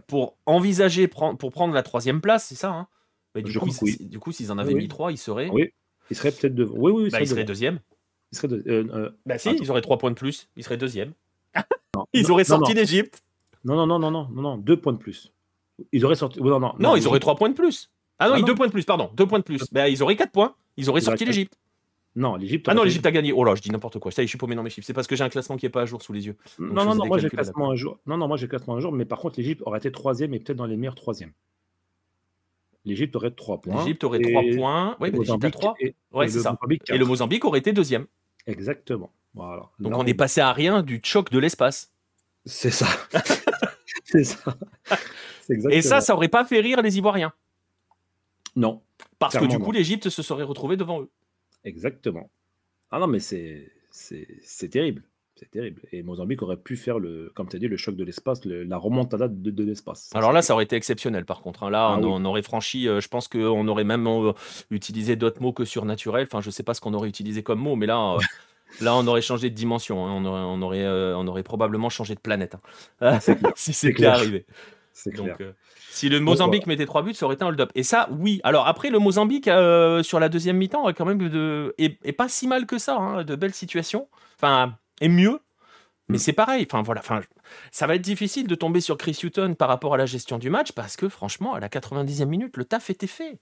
pour 0.07 0.37
envisager 0.45 1.07
pour 1.07 1.51
prendre 1.51 1.73
la 1.73 1.83
troisième 1.83 2.21
place, 2.21 2.45
c'est 2.45 2.55
ça. 2.55 2.71
Hein 2.71 2.87
Mais 3.35 3.41
du, 3.41 3.57
coup, 3.57 3.69
du 3.99 4.19
coup, 4.19 4.31
s'ils 4.31 4.51
en 4.51 4.57
avaient 4.57 4.73
mis 4.73 4.87
trois, 4.87 5.11
ils 5.11 5.17
seraient. 5.17 5.49
Oui, 5.49 5.71
ils 6.09 6.15
seraient 6.15 6.31
peut-être 6.31 6.55
de... 6.55 6.65
Oui, 6.65 6.91
oui, 6.91 7.09
bah, 7.09 7.21
ils 7.21 7.27
seraient 7.27 7.43
deuxième. 7.43 7.79
Ils 8.31 8.37
seraient 8.37 8.47
de... 8.47 8.63
Euh, 8.67 8.87
euh, 8.93 9.09
bah 9.25 9.37
si, 9.37 9.51
ils 9.51 9.69
auraient 9.71 9.81
trois 9.81 9.97
points 9.97 10.11
de 10.11 10.15
plus. 10.15 10.49
Ils 10.55 10.63
seraient 10.63 10.77
deuxième. 10.77 11.13
ils 12.13 12.31
auraient 12.31 12.43
sorti 12.43 12.73
l'Égypte. 12.73 13.21
Non, 13.63 13.75
non, 13.75 13.85
non, 13.85 13.99
non, 13.99 14.11
non, 14.11 14.27
non, 14.31 14.41
non, 14.41 14.57
deux 14.57 14.79
points 14.79 14.93
de 14.93 14.97
plus. 14.97 15.33
Ils 15.91 16.05
auraient 16.05 16.15
sorti. 16.15 16.41
non, 16.41 16.59
non, 16.59 16.73
non, 16.79 16.95
ils 16.95 17.07
auraient 17.07 17.19
trois 17.19 17.35
points 17.35 17.49
de 17.49 17.55
plus. 17.55 17.91
Ah 18.19 18.29
non, 18.29 18.35
ah, 18.37 18.41
deux 18.41 18.55
points 18.55 18.67
de 18.67 18.71
plus, 18.71 18.83
pardon, 18.83 19.11
deux 19.13 19.25
points 19.25 19.39
de 19.39 19.43
plus. 19.43 19.63
Bah, 19.71 19.87
ils 19.87 20.03
auraient 20.03 20.15
quatre 20.17 20.31
points. 20.31 20.55
Ils 20.77 20.89
auraient 20.89 21.01
sorti 21.01 21.25
l'Égypte. 21.25 21.57
Non, 22.19 22.35
l'Égypte. 22.35 22.67
Ah 22.67 22.73
non, 22.73 22.83
l'Égypte 22.83 23.05
a 23.05 23.11
gagné. 23.11 23.31
Oh 23.31 23.45
là, 23.45 23.55
je 23.55 23.61
dis 23.61 23.71
n'importe 23.71 23.97
quoi. 23.97 24.11
Ça 24.11 24.21
y 24.21 24.23
est, 24.23 24.27
je 24.27 24.31
suis 24.31 24.37
paumé 24.37 24.53
dans 24.53 24.61
mes 24.61 24.69
chiffres. 24.69 24.85
C'est 24.85 24.93
parce 24.93 25.07
que 25.07 25.15
j'ai 25.15 25.23
un 25.23 25.29
classement 25.29 25.55
qui 25.55 25.65
n'est 25.65 25.69
pas 25.69 25.83
à 25.83 25.85
jour 25.85 26.01
sous 26.01 26.11
les 26.11 26.25
yeux. 26.25 26.35
non, 26.59 26.83
non, 26.83 26.93
non, 26.93 27.05
moi 27.05 27.17
j'ai 27.17 27.29
classement 27.29 27.71
un 27.71 27.75
jour. 27.75 27.97
Non, 28.05 28.17
non, 28.17 28.27
moi 28.27 28.35
j'ai 28.35 28.49
classement 28.49 28.75
un 28.75 28.81
jour, 28.81 28.91
mais 28.91 29.05
par 29.05 29.19
contre, 29.19 29.39
l'Égypte 29.39 29.61
aurait 29.65 29.79
été 29.79 29.89
troisième 29.89 30.33
et 30.33 30.39
peut-être 30.39 30.57
dans 30.57 30.65
les 30.65 30.75
meilleurs 30.75 30.95
troisièmes. 30.95 31.31
L'Égypte 32.83 33.15
aurait 33.15 33.31
trois 33.31 33.61
points. 33.61 33.77
L'Égypte 33.77 34.03
aurait 34.03 34.19
trois 34.19 34.41
points. 34.53 34.97
Oui, 34.99 35.11
mais 35.13 35.19
l'Égypte 35.19 35.45
a 35.45 35.51
trois. 35.51 35.75
Ouais, 36.11 36.27
c'est 36.27 36.41
ça. 36.41 36.57
Et 36.89 36.97
le 36.97 37.05
Mozambique 37.05 37.45
aurait 37.45 37.59
été 37.59 37.71
deuxième. 37.71 38.05
Exactement. 38.47 39.13
Voilà. 39.33 39.69
Donc 39.79 39.95
on 39.95 40.05
est 40.05 40.13
passé 40.13 40.41
à 40.41 40.51
rien 40.51 40.81
du 40.83 40.99
choc 41.01 41.29
de 41.31 41.39
l'espace. 41.39 41.93
C'est 42.45 42.71
ça. 42.71 42.87
c'est 44.03 44.25
ça. 44.25 44.57
Et 45.69 45.81
ça, 45.81 46.01
ça 46.01 46.15
aurait 46.15 46.27
pas 46.27 46.43
fait 46.43 46.59
rire 46.59 46.81
les 46.81 46.97
Ivoiriens. 46.97 47.31
Non. 48.57 48.81
Parce 49.19 49.37
que 49.37 49.45
du 49.45 49.57
coup, 49.57 49.71
l'Égypte 49.71 50.09
se 50.09 50.21
serait 50.21 50.43
retrouvée 50.43 50.75
devant 50.75 51.01
eux. 51.01 51.09
Exactement. 51.63 52.29
Ah 52.91 52.99
non, 52.99 53.07
mais 53.07 53.19
c'est 53.19 53.71
terrible. 54.71 55.03
C'est 55.39 55.51
terrible. 55.51 55.81
Et 55.93 56.03
Mozambique 56.03 56.41
aurait 56.41 56.57
pu 56.57 56.75
faire, 56.75 56.99
le, 56.99 57.31
comme 57.33 57.47
tu 57.47 57.55
as 57.55 57.59
dit, 57.59 57.69
le 57.69 57.77
choc 57.77 57.95
de 57.95 58.03
l'espace, 58.03 58.43
la 58.43 58.77
remontada 58.77 59.29
de, 59.29 59.51
de 59.51 59.63
l'espace. 59.63 60.09
Alors 60.13 60.33
là, 60.33 60.41
ça 60.41 60.53
aurait 60.53 60.65
été 60.65 60.75
exceptionnel 60.75 61.23
par 61.23 61.41
contre. 61.41 61.63
Hein. 61.63 61.69
Là, 61.69 61.93
ah 61.95 61.99
on, 62.01 62.25
aurait 62.25 62.41
franchi, 62.41 62.89
euh, 62.89 62.99
je 62.99 63.07
pense 63.07 63.29
qu'on 63.29 63.67
aurait 63.69 63.85
même 63.85 64.05
euh, 64.05 64.33
utilisé 64.69 65.15
d'autres 65.15 65.41
mots 65.41 65.53
que 65.53 65.63
surnaturel. 65.63 66.23
Enfin, 66.23 66.41
je 66.41 66.49
sais 66.49 66.63
pas 66.63 66.73
ce 66.73 66.81
qu'on 66.81 66.93
aurait 66.93 67.07
utilisé 67.07 67.41
comme 67.41 67.59
mot, 67.59 67.77
mais 67.77 67.85
là, 67.85 68.15
euh, 68.15 68.19
là 68.81 68.93
on 68.95 69.07
aurait 69.07 69.21
changé 69.21 69.49
de 69.49 69.55
dimension. 69.55 70.05
Hein. 70.05 70.11
On, 70.11 70.25
aurait, 70.25 70.41
on, 70.41 70.61
aurait, 70.61 70.87
on 71.15 71.25
aurait 71.25 71.43
probablement 71.43 71.89
changé 71.89 72.15
de 72.15 72.19
planète. 72.19 72.57
Hein. 72.99 73.19
si 73.55 73.71
c'est 73.71 74.03
arrivé. 74.03 74.45
Clair. 75.13 75.37
si 75.89 76.09
le 76.09 76.19
Mozambique 76.19 76.67
mettait 76.67 76.85
trois 76.85 77.01
buts, 77.01 77.13
ça 77.13 77.25
aurait 77.25 77.35
été 77.35 77.43
un 77.43 77.47
hold-up. 77.47 77.71
Et 77.75 77.83
ça, 77.83 78.09
oui. 78.11 78.41
Alors 78.43 78.67
après, 78.67 78.89
le 78.89 78.99
Mozambique, 78.99 79.45
sur 79.45 80.19
la 80.19 80.29
deuxième 80.29 80.57
mi-temps, 80.57 80.91
quand 80.93 81.05
même 81.05 81.29
de... 81.29 81.73
est, 81.77 82.11
pas 82.11 82.29
si 82.29 82.47
mal 82.47 82.65
que 82.65 82.77
ça, 82.77 83.23
de 83.23 83.35
belles 83.35 83.53
situations. 83.53 84.07
Enfin, 84.35 84.75
et 85.01 85.09
mieux. 85.09 85.39
Mais 86.09 86.17
mm. 86.17 86.19
c'est 86.19 86.33
pareil, 86.33 86.67
enfin 86.69 86.81
voilà, 86.81 87.01
enfin, 87.01 87.21
ça 87.71 87.87
va 87.87 87.95
être 87.95 88.01
difficile 88.01 88.47
de 88.47 88.55
tomber 88.55 88.81
sur 88.81 88.97
Chris 88.97 89.17
Hutton 89.23 89.53
par 89.53 89.67
rapport 89.67 89.93
à 89.93 89.97
la 89.97 90.05
gestion 90.05 90.39
du 90.39 90.49
match 90.49 90.71
parce 90.71 90.97
que 90.97 91.07
franchement, 91.07 91.53
à 91.53 91.59
la 91.59 91.69
90e 91.69 92.25
minute, 92.25 92.57
le 92.57 92.65
taf 92.65 92.89
était 92.89 93.07
fait. 93.07 93.39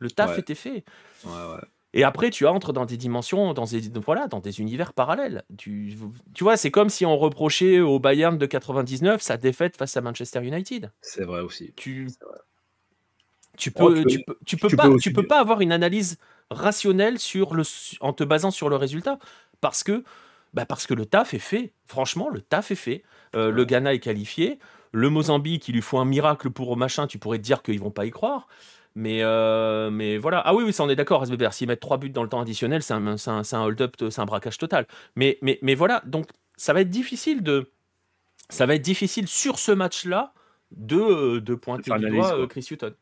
Le 0.00 0.10
taf 0.10 0.38
était 0.38 0.54
fait. 0.54 0.84
Et 1.94 2.04
après, 2.04 2.30
tu 2.30 2.46
entres 2.46 2.72
dans 2.72 2.84
des 2.84 2.96
dimensions, 2.96 3.54
dans 3.54 3.64
des, 3.64 3.80
voilà, 4.04 4.26
dans 4.26 4.40
des 4.40 4.60
univers 4.60 4.92
parallèles. 4.92 5.44
Tu, 5.56 5.96
tu 6.34 6.44
vois, 6.44 6.56
c'est 6.56 6.70
comme 6.70 6.90
si 6.90 7.06
on 7.06 7.16
reprochait 7.16 7.80
au 7.80 7.98
Bayern 7.98 8.36
de 8.36 8.46
99 8.46 9.22
sa 9.22 9.36
défaite 9.36 9.76
face 9.76 9.96
à 9.96 10.02
Manchester 10.02 10.44
United. 10.44 10.92
C'est 11.00 11.24
vrai 11.24 11.40
aussi. 11.40 11.72
Tu, 11.76 12.08
tu 13.56 13.70
peux, 13.70 14.04
tu, 14.04 14.22
peux, 14.22 14.38
tu 14.44 14.56
peux, 14.56 14.68
pas, 14.68 14.90
tu 15.00 15.12
peux 15.12 15.26
pas 15.26 15.40
avoir 15.40 15.62
une 15.62 15.72
analyse 15.72 16.18
rationnelle 16.50 17.18
sur 17.18 17.54
le, 17.54 17.62
en 18.00 18.12
te 18.12 18.22
basant 18.22 18.50
sur 18.50 18.68
le 18.68 18.76
résultat 18.76 19.18
parce 19.60 19.82
que 19.82 20.04
bah 20.54 20.64
Parce 20.64 20.86
que 20.86 20.94
le 20.94 21.06
taf 21.06 21.34
est 21.34 21.38
fait. 21.38 21.72
Franchement, 21.86 22.28
le 22.30 22.40
taf 22.40 22.70
est 22.70 22.76
fait. 22.76 23.02
Euh, 23.36 23.50
le 23.50 23.64
Ghana 23.64 23.94
est 23.94 23.98
qualifié. 23.98 24.58
Le 24.92 25.10
Mozambique, 25.10 25.68
il 25.68 25.74
lui 25.74 25.82
faut 25.82 25.98
un 25.98 26.04
miracle 26.04 26.50
pour 26.50 26.76
machin. 26.76 27.06
Tu 27.06 27.18
pourrais 27.18 27.38
te 27.38 27.42
dire 27.42 27.62
qu'ils 27.62 27.80
vont 27.80 27.90
pas 27.90 28.06
y 28.06 28.10
croire. 28.10 28.48
Mais, 28.98 29.22
euh, 29.22 29.90
mais 29.92 30.18
voilà. 30.18 30.42
Ah 30.44 30.56
oui, 30.56 30.64
oui, 30.64 30.72
ça 30.72 30.82
on 30.82 30.88
est 30.88 30.96
d'accord, 30.96 31.22
SBBR. 31.22 31.52
S'ils 31.52 31.68
mettent 31.68 31.78
trois 31.78 31.98
buts 31.98 32.10
dans 32.10 32.24
le 32.24 32.28
temps 32.28 32.40
additionnel, 32.40 32.82
c'est 32.82 32.94
un, 32.94 33.06
un 33.06 33.62
hold-up, 33.62 33.94
c'est 34.10 34.20
un 34.20 34.26
braquage 34.26 34.58
total. 34.58 34.88
Mais, 35.14 35.38
mais, 35.40 35.60
mais 35.62 35.76
voilà, 35.76 36.02
donc 36.04 36.26
ça 36.56 36.72
va 36.72 36.80
être 36.80 36.90
difficile 36.90 37.44
de. 37.44 37.70
Ça 38.50 38.66
va 38.66 38.74
être 38.74 38.82
difficile 38.82 39.28
sur 39.28 39.60
ce 39.60 39.70
match-là 39.70 40.32
de, 40.72 41.38
de 41.38 41.54
pointer 41.54 41.92
du 41.96 42.10
doigt 42.10 42.40
euh, 42.40 42.48
Chris 42.48 42.66
Hutton. 42.72 42.92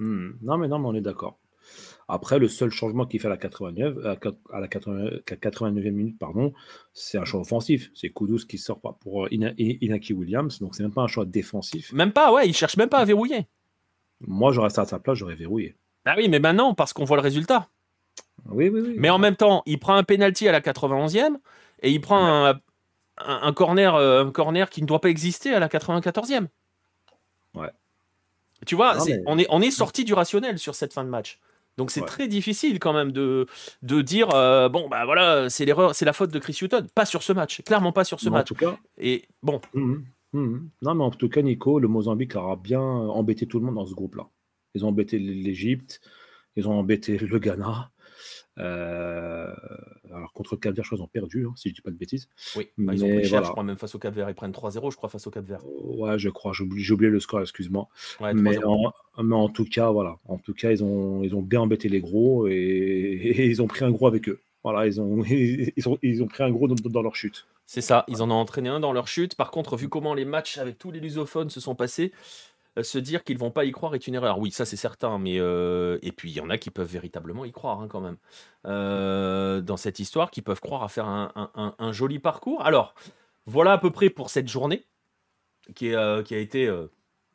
Hmm. 0.00 0.30
Non, 0.42 0.58
mais 0.58 0.66
non, 0.66 0.80
mais 0.80 0.88
on 0.88 0.94
est 0.94 1.00
d'accord. 1.00 1.38
Après, 2.08 2.40
le 2.40 2.48
seul 2.48 2.70
changement 2.70 3.06
qu'il 3.06 3.20
fait 3.20 3.28
à 3.28 3.30
la 3.30 3.36
89, 3.36 3.98
à 4.52 4.60
la 4.60 4.66
89e 4.66 5.90
minute, 5.92 6.18
pardon, 6.18 6.52
c'est 6.92 7.16
un 7.16 7.24
choix 7.24 7.40
offensif. 7.40 7.92
C'est 7.94 8.10
Kudus 8.10 8.44
qui 8.48 8.58
sort 8.58 8.80
pour 8.80 9.28
Inaki 9.30 10.12
Williams, 10.14 10.58
donc 10.58 10.74
c'est 10.74 10.82
même 10.82 10.92
pas 10.92 11.02
un 11.02 11.06
choix 11.06 11.24
défensif. 11.24 11.92
Même 11.92 12.12
pas, 12.12 12.32
ouais, 12.32 12.48
il 12.48 12.54
cherche 12.54 12.76
même 12.76 12.88
pas 12.88 12.98
à 12.98 13.04
verrouiller. 13.04 13.46
Moi, 14.26 14.52
j'aurais 14.52 14.66
resté 14.66 14.80
à 14.80 14.84
sa 14.84 14.98
place, 14.98 15.18
j'aurais 15.18 15.34
verrouillé. 15.34 15.76
Ah 16.04 16.14
oui, 16.16 16.28
mais 16.28 16.38
maintenant, 16.38 16.74
parce 16.74 16.92
qu'on 16.92 17.04
voit 17.04 17.16
le 17.16 17.22
résultat. 17.22 17.68
Oui, 18.50 18.68
oui, 18.68 18.80
oui. 18.80 18.94
Mais 18.98 19.10
en 19.10 19.18
même 19.18 19.36
temps, 19.36 19.62
il 19.66 19.78
prend 19.78 19.94
un 19.94 20.04
penalty 20.04 20.48
à 20.48 20.52
la 20.52 20.60
91e 20.60 21.36
et 21.82 21.90
il 21.90 22.00
prend 22.00 22.54
un, 23.18 23.52
corner, 23.52 23.94
euh, 23.94 24.24
un 24.24 24.30
corner 24.30 24.68
qui 24.68 24.82
ne 24.82 24.86
doit 24.86 25.00
pas 25.00 25.08
exister 25.08 25.54
à 25.54 25.60
la 25.60 25.68
94e. 25.68 26.46
Ouais. 27.54 27.70
Tu 28.66 28.74
vois, 28.74 28.96
on 29.26 29.38
est, 29.38 29.46
on 29.50 29.60
est 29.60 29.70
sorti 29.70 30.04
du 30.04 30.14
rationnel 30.14 30.58
sur 30.58 30.74
cette 30.74 30.92
fin 30.92 31.04
de 31.04 31.08
match. 31.08 31.38
Donc 31.76 31.90
c'est 31.90 32.02
très 32.02 32.28
difficile 32.28 32.78
quand 32.78 32.92
même 32.92 33.10
de, 33.10 33.46
de 33.82 34.00
dire 34.00 34.32
euh, 34.32 34.68
bon 34.68 34.88
bah 34.88 35.04
voilà 35.04 35.50
c'est 35.50 35.64
l'erreur 35.64 35.94
c'est 35.94 36.04
la 36.04 36.12
faute 36.12 36.30
de 36.30 36.38
Chris 36.38 36.56
Hutton 36.62 36.86
pas 36.94 37.04
sur 37.04 37.24
ce 37.24 37.32
match 37.32 37.62
clairement 37.62 37.90
pas 37.90 38.04
sur 38.04 38.20
ce 38.20 38.28
match 38.28 38.52
en 38.52 38.54
tout 38.54 38.54
cas, 38.54 38.76
et 38.96 39.24
bon 39.42 39.60
mmh 39.72 39.96
mmh 40.34 40.58
non 40.82 40.94
mais 40.94 41.04
en 41.04 41.10
tout 41.10 41.28
cas 41.28 41.42
Nico 41.42 41.78
le 41.78 41.88
Mozambique 41.88 42.36
aura 42.36 42.56
bien 42.56 42.80
embêté 42.82 43.46
tout 43.46 43.58
le 43.58 43.66
monde 43.66 43.76
dans 43.76 43.86
ce 43.86 43.94
groupe 43.94 44.16
là 44.16 44.28
ils 44.74 44.84
ont 44.84 44.88
embêté 44.88 45.18
l'Égypte 45.18 46.00
ils 46.56 46.68
ont 46.68 46.78
embêté 46.78 47.16
le 47.18 47.38
Ghana 47.38 47.90
euh, 48.58 49.52
alors 50.12 50.32
contre 50.32 50.54
le 50.54 50.60
Cap 50.60 50.74
Vert, 50.74 50.84
je 50.84 50.88
crois 50.88 50.98
qu'ils 50.98 51.04
ont 51.04 51.08
perdu, 51.08 51.46
hein, 51.46 51.52
si 51.56 51.70
je 51.70 51.74
dis 51.74 51.80
pas 51.80 51.90
de 51.90 51.96
bêtises. 51.96 52.28
Oui, 52.56 52.68
bah, 52.78 52.94
ils 52.94 53.04
ont 53.04 53.08
pris 53.08 53.24
cher, 53.24 53.44
je 53.44 53.50
crois, 53.50 53.64
même 53.64 53.76
face 53.76 53.94
au 53.94 53.98
Cap 53.98 54.14
Vert. 54.14 54.28
Ils 54.30 54.34
prennent 54.34 54.52
3-0, 54.52 54.90
je 54.92 54.96
crois, 54.96 55.08
face 55.08 55.26
au 55.26 55.30
Cap 55.30 55.44
Vert. 55.44 55.62
Ouais, 55.82 56.18
je 56.18 56.28
crois, 56.28 56.52
j'ai 56.52 56.92
oublié, 56.92 57.10
le 57.10 57.20
score, 57.20 57.40
excuse-moi. 57.40 57.88
mais, 58.20 58.64
en, 58.64 58.92
mais, 59.22 59.34
en, 59.34 59.48
tout 59.48 59.64
cas, 59.64 59.90
voilà. 59.90 60.18
En 60.26 60.38
tout 60.38 60.54
cas, 60.54 60.70
ils 60.70 60.84
ont, 60.84 61.22
ils 61.22 61.34
ont 61.34 61.42
bien 61.42 61.62
embêté 61.62 61.88
les 61.88 62.00
gros 62.00 62.46
et, 62.46 63.34
ils 63.50 63.60
ont 63.60 63.66
pris 63.66 63.84
un 63.84 63.90
gros 63.90 64.06
avec 64.06 64.28
eux. 64.28 64.40
Voilà, 64.64 64.86
ils 64.86 65.00
ont, 65.00 65.22
ils 65.28 65.88
ont, 65.88 65.98
ils 66.02 66.22
ont 66.22 66.26
pris 66.26 66.42
un 66.42 66.50
gros 66.50 66.66
dans, 66.66 66.74
dans 66.74 67.02
leur 67.02 67.14
chute. 67.14 67.46
C'est 67.66 67.80
ça, 67.80 68.04
ils 68.08 68.22
en 68.22 68.30
ont 68.30 68.34
entraîné 68.34 68.68
un 68.68 68.80
dans 68.80 68.92
leur 68.92 69.08
chute. 69.08 69.36
Par 69.36 69.50
contre, 69.50 69.76
vu 69.76 69.88
comment 69.88 70.14
les 70.14 70.24
matchs 70.24 70.58
avec 70.58 70.78
tous 70.78 70.90
les 70.90 71.00
lusophones 71.00 71.50
se 71.50 71.60
sont 71.60 71.74
passés, 71.74 72.12
euh, 72.78 72.82
se 72.82 72.98
dire 72.98 73.24
qu'ils 73.24 73.38
vont 73.38 73.50
pas 73.50 73.64
y 73.64 73.72
croire 73.72 73.94
est 73.94 74.06
une 74.06 74.14
erreur. 74.14 74.38
Oui, 74.38 74.50
ça 74.50 74.64
c'est 74.64 74.76
certain, 74.76 75.18
mais 75.18 75.38
euh, 75.38 75.98
et 76.02 76.12
puis 76.12 76.30
il 76.30 76.34
y 76.34 76.40
en 76.40 76.50
a 76.50 76.58
qui 76.58 76.70
peuvent 76.70 76.90
véritablement 76.90 77.44
y 77.44 77.52
croire 77.52 77.80
hein, 77.80 77.88
quand 77.88 78.00
même 78.00 78.16
euh, 78.66 79.60
dans 79.60 79.76
cette 79.76 79.98
histoire, 79.98 80.30
qui 80.30 80.42
peuvent 80.42 80.60
croire 80.60 80.82
à 80.82 80.88
faire 80.88 81.06
un, 81.06 81.92
joli 81.92 82.18
parcours. 82.18 82.64
Alors 82.64 82.94
voilà 83.46 83.72
à 83.72 83.78
peu 83.78 83.90
près 83.90 84.10
pour 84.10 84.30
cette 84.30 84.48
journée 84.48 84.84
qui, 85.74 85.88
est, 85.88 86.24
qui 86.24 86.34
a 86.34 86.38
été 86.38 86.70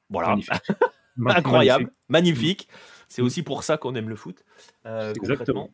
voilà 0.09 0.35
incroyable, 1.25 1.91
magnifique. 2.09 2.67
C'est 3.09 3.23
aussi 3.23 3.41
pour 3.41 3.63
ça 3.63 3.77
qu'on 3.77 3.95
aime 3.95 4.07
le 4.07 4.15
foot. 4.15 4.45
Euh, 4.85 5.13
Exactement. 5.15 5.71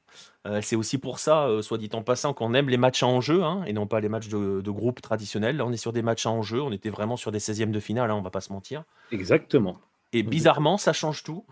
Euh, 0.48 0.62
c'est 0.62 0.78
aussi 0.78 0.98
pour 0.98 1.20
ça, 1.20 1.48
euh, 1.48 1.62
soit 1.62 1.78
dit 1.78 1.90
en 1.92 2.02
passant, 2.02 2.34
qu'on 2.34 2.54
aime 2.54 2.70
les 2.70 2.78
matchs 2.78 3.04
en 3.04 3.20
jeu 3.20 3.44
hein, 3.44 3.64
et 3.68 3.74
non 3.74 3.88
pas 3.88 4.00
les 4.00 4.08
matchs 4.08 4.30
de, 4.30 4.72
groupe 4.72 5.02
traditionnels. 5.02 5.58
Là, 5.58 5.66
on 5.66 5.72
est 5.74 5.78
sur 5.78 5.92
des 5.92 6.02
matchs 6.02 6.26
en 6.26 6.42
jeu. 6.42 6.62
On 6.62 6.72
était 6.72 6.90
vraiment 6.90 7.18
sur 7.18 7.34
des 7.34 7.40
16e 7.40 7.72
de 7.72 7.80
finale, 7.82 8.10
hein, 8.10 8.16
on 8.16 8.22
va 8.22 8.30
pas 8.30 8.40
se 8.40 8.54
mentir. 8.54 8.86
Exactement. 9.12 9.78
Et 10.14 10.24
bizarrement, 10.24 10.78
ça 10.78 10.94
change 10.94 11.24
tout. 11.24 11.44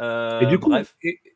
et, 0.00 0.46
du 0.46 0.60
coup, 0.60 0.72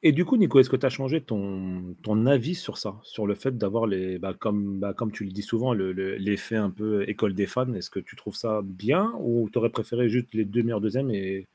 Et, 0.03 0.13
du 0.13 0.25
coup, 0.25 0.37
Nico, 0.37 0.61
est-ce 0.61 0.71
que 0.71 0.77
tu 0.77 0.87
as 0.87 0.91
changé 0.91 1.21
ton, 1.21 1.97
ton 2.05 2.25
avis 2.27 2.55
sur 2.55 2.79
ça 2.79 3.01
Sur 3.03 3.27
le 3.27 3.35
fait 3.35 3.59
d'avoir, 3.59 3.87
les, 3.87 4.21
bah, 4.21 4.33
comme, 4.33 4.79
bah, 4.79 4.95
comme 4.95 5.11
tu 5.11 5.25
le 5.25 5.33
dis 5.33 5.43
souvent, 5.43 5.73
l'effet 5.73 6.57
un 6.57 6.71
peu 6.71 7.09
école 7.09 7.35
des 7.35 7.47
fans? 7.47 7.73
Est-ce 7.75 7.91
que 7.91 7.99
tu 7.99 8.15
trouves 8.15 8.37
ça 8.37 8.61
bien 8.63 9.13
ou 9.19 9.49
tu 9.51 9.59
aurais 9.59 9.71
préféré 9.71 10.09
juste 10.09 10.35
les 10.35 10.45
deux 10.45 10.63
meilleurs 10.63 10.81
deuxièmes 10.81 11.11
et 11.11 11.49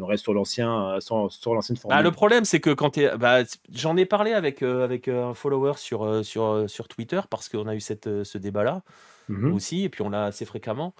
on 0.00 0.06
reste 0.06 0.24
sur 0.24 0.34
l'ancien, 0.34 0.96
euh, 0.96 1.00
sur, 1.00 1.54
l'ancienne 1.54 1.76
formule. 1.76 1.96
Bah, 1.96 2.02
le 2.02 2.10
problème, 2.10 2.44
c'est 2.44 2.60
que 2.60 2.70
quand 2.70 2.98
bah, 3.16 3.40
j'en 3.72 3.96
ai 3.96 4.06
parlé 4.06 4.32
avec, 4.32 4.62
euh, 4.62 4.84
avec 4.84 5.08
euh, 5.08 5.28
un 5.28 5.34
follower 5.34 5.74
sur, 5.76 6.24
sur, 6.24 6.64
sur 6.68 6.88
Twitter 6.88 7.20
parce 7.30 7.48
qu'on 7.48 7.66
a 7.66 7.74
eu 7.74 7.80
cette, 7.80 8.24
ce 8.24 8.38
débat-là 8.38 8.82
mmh 9.28 9.52
aussi, 9.52 9.84
et 9.84 9.90
puis 9.90 10.00
on 10.00 10.08
l'a 10.08 10.24
assez 10.24 10.46
fréquemment. 10.46 10.94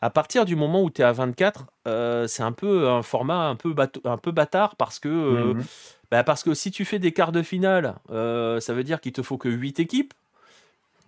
À 0.00 0.08
partir 0.08 0.46
du 0.46 0.56
moment 0.56 0.82
où 0.82 0.90
tu 0.90 1.02
es 1.02 1.04
à 1.04 1.12
24, 1.12 1.66
c'est 2.26 2.42
un 2.42 2.52
peu 2.52 2.88
un 2.88 3.02
format 3.02 3.48
un 3.48 3.56
peu, 3.56 3.74
un 4.04 4.16
peu 4.16 4.30
bâtard 4.32 4.76
parce 4.76 4.98
que, 4.98 5.52
mmh 5.52 5.64
bah, 6.10 6.22
parce 6.22 6.42
que 6.44 6.54
si 6.54 6.70
tu 6.70 6.84
fais 6.84 6.98
des 6.98 7.12
quarts 7.12 7.32
de 7.32 7.42
finale, 7.42 7.96
ça 8.08 8.72
veut 8.72 8.84
dire 8.84 9.00
qu'il 9.02 9.12
te 9.12 9.20
faut 9.20 9.36
que 9.36 9.48
8 9.50 9.80
équipes, 9.80 10.14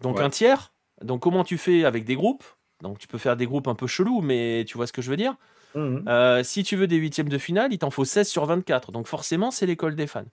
donc 0.02 0.20
un 0.20 0.28
tiers. 0.28 0.72
Donc 1.02 1.20
comment 1.22 1.44
tu 1.44 1.58
fais 1.58 1.84
avec 1.84 2.04
des 2.04 2.14
groupes? 2.14 2.44
Donc 2.82 2.98
tu 2.98 3.08
peux 3.08 3.18
faire 3.18 3.36
des 3.36 3.46
groupes 3.46 3.68
un 3.68 3.74
peu 3.74 3.86
chelous, 3.86 4.20
mais 4.20 4.64
tu 4.66 4.76
vois 4.76 4.86
ce 4.86 4.92
que 4.92 5.02
je 5.02 5.10
veux 5.10 5.16
dire? 5.16 5.36
Mhm. 5.76 6.04
Euh, 6.08 6.42
si 6.42 6.64
tu 6.64 6.74
veux 6.74 6.86
des 6.86 6.96
huitièmes 6.96 7.28
de 7.28 7.38
finale, 7.38 7.72
il 7.72 7.78
t'en 7.78 7.90
faut 7.90 8.04
16 8.04 8.28
sur 8.28 8.46
24. 8.46 8.92
Donc 8.92 9.06
forcément, 9.06 9.50
c'est 9.50 9.66
l'école 9.66 9.94
des 9.94 10.06
fans. 10.06 10.24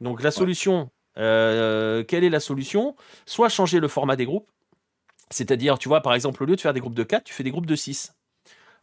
Donc 0.00 0.22
la 0.22 0.30
solution, 0.30 0.90
euh, 1.18 2.04
quelle 2.04 2.24
est 2.24 2.30
la 2.30 2.40
solution? 2.40 2.94
Soit 3.26 3.48
changer 3.48 3.80
le 3.80 3.88
format 3.88 4.16
des 4.16 4.24
groupes. 4.24 4.48
C'est-à-dire, 5.30 5.78
tu 5.78 5.88
vois, 5.88 6.02
par 6.02 6.14
exemple, 6.14 6.42
au 6.42 6.46
lieu 6.46 6.56
de 6.56 6.60
faire 6.60 6.72
des 6.72 6.80
groupes 6.80 6.94
de 6.94 7.02
4, 7.02 7.24
tu 7.24 7.34
fais 7.34 7.42
des 7.42 7.50
groupes 7.50 7.66
de 7.66 7.74
6. 7.74 8.14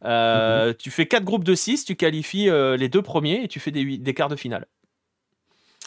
Euh, 0.04 0.70
mhm. 0.70 0.74
Tu 0.76 0.92
fais 0.92 1.08
4 1.08 1.24
groupes 1.24 1.44
de 1.44 1.56
6, 1.56 1.86
tu 1.86 1.96
qualifies 1.96 2.50
les 2.78 2.90
deux 2.90 3.02
premiers 3.02 3.44
et 3.44 3.48
tu 3.48 3.60
fais 3.60 3.72
des, 3.72 3.98
des 3.98 4.14
quarts 4.14 4.30
de 4.30 4.36
finale. 4.36 4.68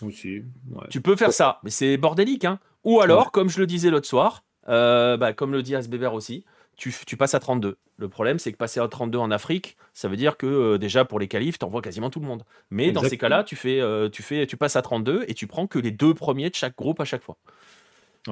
Aussi. 0.00 0.42
Tu 0.90 1.00
peux 1.00 1.14
faire 1.14 1.32
ça, 1.32 1.60
mais 1.62 1.70
c'est 1.70 1.96
bordélique. 1.98 2.44
Hein. 2.44 2.58
Ou 2.84 3.00
alors, 3.00 3.30
comme 3.30 3.48
je 3.50 3.60
le 3.60 3.66
disais 3.66 3.90
l'autre 3.90 4.08
soir, 4.08 4.44
bah, 4.66 5.32
comme 5.34 5.52
le 5.52 5.62
dit 5.62 5.76
Asbeber 5.76 6.10
aussi, 6.12 6.44
tu, 6.76 7.16
passes 7.16 7.34
à 7.34 7.40
32. 7.40 7.76
Le 7.96 8.08
problème, 8.08 8.38
c'est 8.38 8.52
que 8.52 8.56
passer 8.56 8.80
à 8.80 8.88
32 8.88 9.18
en 9.18 9.30
Afrique, 9.30 9.76
ça 9.94 10.08
veut 10.08 10.16
dire 10.16 10.36
que 10.36 10.46
euh, 10.46 10.78
déjà 10.78 11.04
pour 11.04 11.20
les 11.20 11.28
qualifs, 11.28 11.58
tu 11.58 11.64
envoies 11.64 11.82
quasiment 11.82 12.10
tout 12.10 12.20
le 12.20 12.26
monde. 12.26 12.42
Mais 12.70 12.90
dans 12.92 13.02
ces 13.02 13.18
cas-là, 13.18 13.44
tu, 13.44 13.56
fais, 13.56 13.80
euh, 13.80 14.08
tu, 14.08 14.22
fais, 14.22 14.46
tu 14.46 14.56
passes 14.56 14.76
à 14.76 14.82
32 14.82 15.24
et 15.28 15.34
tu 15.34 15.46
prends 15.46 15.66
que 15.66 15.78
les 15.78 15.90
deux 15.90 16.14
premiers 16.14 16.50
de 16.50 16.54
chaque 16.54 16.76
groupe 16.76 17.00
à 17.00 17.04
chaque 17.04 17.22
fois. 17.22 17.36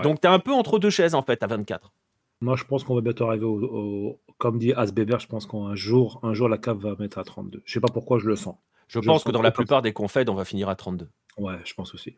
Donc 0.02 0.20
tu 0.20 0.26
es 0.26 0.30
un 0.30 0.38
peu 0.38 0.52
entre 0.52 0.78
deux 0.78 0.90
chaises 0.90 1.14
en 1.14 1.22
fait 1.22 1.42
à 1.42 1.46
24. 1.46 1.92
Moi, 2.42 2.56
je 2.56 2.64
pense 2.64 2.84
qu'on 2.84 2.94
va 2.94 3.02
bientôt 3.02 3.26
arriver 3.26 3.44
au, 3.44 4.18
comme 4.38 4.58
dit 4.58 4.72
Asbeber, 4.72 5.18
je 5.18 5.26
pense 5.26 5.46
qu'un 5.46 5.74
jour, 5.74 6.20
un 6.22 6.32
jour 6.32 6.48
la 6.48 6.56
CAF 6.56 6.78
va 6.78 6.96
mettre 6.98 7.18
à 7.18 7.24
32. 7.24 7.62
Je 7.64 7.72
sais 7.72 7.80
pas 7.80 7.92
pourquoi 7.92 8.18
je 8.18 8.26
le 8.26 8.36
sens. 8.36 8.56
Je, 8.88 8.98
pense 8.98 9.22
que 9.22 9.30
dans 9.30 9.42
la 9.42 9.52
plupart 9.52 9.82
des 9.82 9.92
confèdes, 9.92 10.28
on 10.30 10.34
va 10.34 10.44
finir 10.44 10.68
à 10.68 10.74
32. 10.74 11.08
Ouais, 11.36 11.58
je 11.64 11.74
pense 11.74 11.94
aussi. 11.94 12.16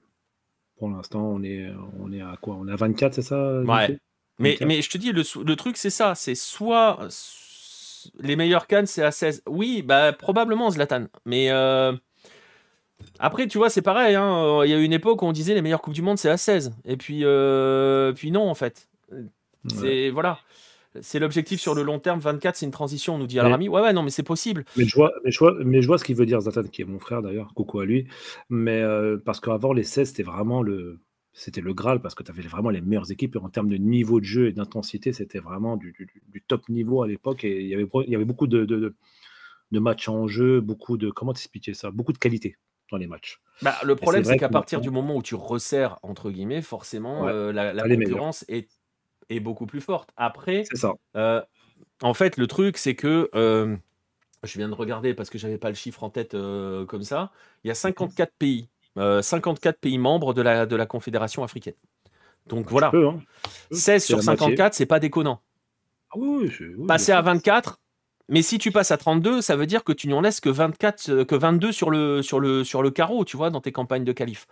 Pour 0.78 0.88
l'instant, 0.88 1.22
on 1.22 1.42
est, 1.42 1.68
on 1.98 2.12
est 2.12 2.22
à 2.22 2.36
quoi? 2.40 2.54
On 2.54 2.66
est 2.68 2.72
à 2.72 2.76
24, 2.76 3.14
c'est 3.14 3.22
ça 3.22 3.60
Ouais. 3.60 3.98
Mais, 4.42 4.58
mais 4.66 4.82
je 4.82 4.90
te 4.90 4.98
dis, 4.98 5.12
le, 5.12 5.22
le 5.44 5.56
truc, 5.56 5.76
c'est 5.76 5.90
ça. 5.90 6.14
C'est 6.14 6.34
soit, 6.34 6.98
les 8.20 8.36
meilleures 8.36 8.66
cannes, 8.66 8.86
c'est 8.86 9.02
à 9.02 9.10
16. 9.10 9.42
Oui, 9.46 9.82
bah 9.82 10.12
probablement 10.12 10.70
Zlatan. 10.70 11.06
Mais 11.24 11.50
euh, 11.50 11.92
après, 13.18 13.46
tu 13.46 13.58
vois, 13.58 13.70
c'est 13.70 13.82
pareil. 13.82 14.14
Hein, 14.14 14.64
il 14.64 14.70
y 14.70 14.74
a 14.74 14.78
eu 14.78 14.82
une 14.82 14.92
époque 14.92 15.22
où 15.22 15.26
on 15.26 15.32
disait 15.32 15.54
les 15.54 15.62
meilleures 15.62 15.82
coupes 15.82 15.94
du 15.94 16.02
monde, 16.02 16.18
c'est 16.18 16.30
à 16.30 16.36
16. 16.36 16.72
Et 16.84 16.96
puis, 16.96 17.20
euh, 17.22 18.12
puis 18.12 18.30
non, 18.30 18.48
en 18.48 18.54
fait. 18.54 18.88
C'est 19.68 20.10
voilà. 20.10 20.40
C'est 21.00 21.18
l'objectif 21.18 21.58
sur 21.58 21.74
le 21.74 21.82
long 21.82 21.98
terme. 21.98 22.18
24, 22.18 22.56
c'est 22.56 22.66
une 22.66 22.72
transition, 22.72 23.14
on 23.14 23.18
nous 23.18 23.26
dit 23.26 23.38
à 23.38 23.48
Ouais, 23.48 23.68
ouais, 23.68 23.92
non, 23.94 24.02
mais 24.02 24.10
c'est 24.10 24.22
possible. 24.22 24.64
Mais 24.76 24.84
je, 24.84 24.94
vois, 24.94 25.10
mais, 25.24 25.30
je 25.30 25.38
vois, 25.38 25.54
mais 25.64 25.80
je 25.80 25.86
vois 25.86 25.96
ce 25.96 26.04
qu'il 26.04 26.16
veut 26.16 26.26
dire, 26.26 26.40
Zlatan, 26.40 26.64
qui 26.64 26.82
est 26.82 26.84
mon 26.84 26.98
frère 26.98 27.22
d'ailleurs. 27.22 27.54
Coucou 27.54 27.80
à 27.80 27.86
lui. 27.86 28.06
Mais 28.50 28.82
parce 29.24 29.40
qu'avant, 29.40 29.72
les 29.72 29.84
16, 29.84 30.08
c'était 30.08 30.22
vraiment 30.22 30.62
le 30.62 31.00
c'était 31.32 31.60
le 31.60 31.72
Graal 31.72 32.00
parce 32.00 32.14
que 32.14 32.22
tu 32.22 32.30
avais 32.30 32.42
vraiment 32.42 32.70
les 32.70 32.80
meilleures 32.80 33.10
équipes. 33.10 33.36
Et 33.36 33.38
en 33.38 33.48
termes 33.48 33.68
de 33.68 33.76
niveau 33.76 34.20
de 34.20 34.24
jeu 34.24 34.48
et 34.48 34.52
d'intensité, 34.52 35.12
c'était 35.12 35.38
vraiment 35.38 35.76
du, 35.76 35.94
top 36.46 36.68
niveau 36.68 37.02
à 37.02 37.06
l'époque. 37.06 37.44
Et 37.44 37.62
il 37.62 37.68
y 37.68 37.74
avait, 37.74 37.86
il 38.06 38.10
y 38.10 38.14
avait 38.14 38.24
beaucoup 38.24 38.46
de, 38.46 38.64
de, 38.64 39.78
matchs 39.78 40.08
en 40.08 40.26
jeu, 40.26 40.60
beaucoup 40.60 40.96
de. 40.98 41.10
Comment 41.10 41.32
t'expliquer 41.32 41.74
ça? 41.74 41.90
Beaucoup 41.90 42.12
de 42.12 42.18
qualité 42.18 42.56
dans 42.90 42.98
les 42.98 43.06
matchs. 43.06 43.40
Bah, 43.62 43.74
le 43.84 43.96
problème, 43.96 44.24
c'est 44.24 44.36
qu'à 44.36 44.50
partir 44.50 44.80
du 44.80 44.90
moment 44.90 45.16
où 45.16 45.22
tu 45.22 45.34
resserres, 45.34 45.98
entre 46.02 46.30
guillemets, 46.30 46.62
forcément, 46.62 47.26
euh, 47.28 47.52
la, 47.52 47.72
concurrence 47.82 48.44
est, 48.48 48.68
est, 49.30 49.40
beaucoup 49.40 49.66
plus 49.66 49.80
forte. 49.80 50.10
Après, 50.16 50.64
ça. 50.72 50.92
Euh, 51.16 51.40
en 52.02 52.14
fait, 52.14 52.36
le 52.36 52.46
truc, 52.46 52.76
c'est 52.76 52.94
que. 52.94 53.30
Euh, 53.34 53.76
je 54.42 54.58
viens 54.58 54.68
de 54.68 54.74
regarder 54.74 55.14
parce 55.14 55.30
que 55.30 55.38
j'avais 55.38 55.56
pas 55.56 55.68
le 55.68 55.76
chiffre 55.76 56.02
en 56.02 56.10
tête 56.10 56.32
comme 56.32 57.04
ça. 57.04 57.30
Il 57.62 57.68
y 57.68 57.70
a 57.70 57.74
54 57.74 58.32
pays 58.38 58.68
54 58.96 59.74
euh, 59.74 59.78
pays 59.80 59.98
membres 59.98 60.34
de 60.34 60.42
la, 60.42 60.66
de 60.66 60.76
la 60.76 60.86
Confédération 60.86 61.42
africaine. 61.44 61.74
Donc 62.46 62.70
voilà. 62.70 62.90
16 63.70 64.02
hein. 64.02 64.06
sur 64.06 64.22
54, 64.22 64.74
c'est 64.74 64.86
pas 64.86 65.00
déconnant. 65.00 65.40
Ah 66.10 66.18
oui, 66.18 66.50
Passer 66.86 67.12
à 67.12 67.22
24, 67.22 67.78
mais 68.28 68.42
si 68.42 68.58
tu 68.58 68.70
passes 68.70 68.90
à 68.90 68.96
32, 68.96 69.40
ça 69.40 69.56
veut 69.56 69.66
dire 69.66 69.84
que 69.84 69.92
tu 69.92 70.08
n'en 70.08 70.20
laisses 70.20 70.40
que 70.40 70.50
24, 70.50 71.08
euh, 71.10 71.24
que 71.24 71.34
22 71.34 71.72
sur 71.72 71.90
le, 71.90 72.22
sur 72.22 72.40
le, 72.40 72.64
sur 72.64 72.82
le 72.82 72.90
carreau, 72.90 73.24
tu 73.24 73.36
vois, 73.36 73.50
dans 73.50 73.60
tes 73.60 73.72
campagnes 73.72 74.04
de 74.04 74.12
qualif. 74.12 74.46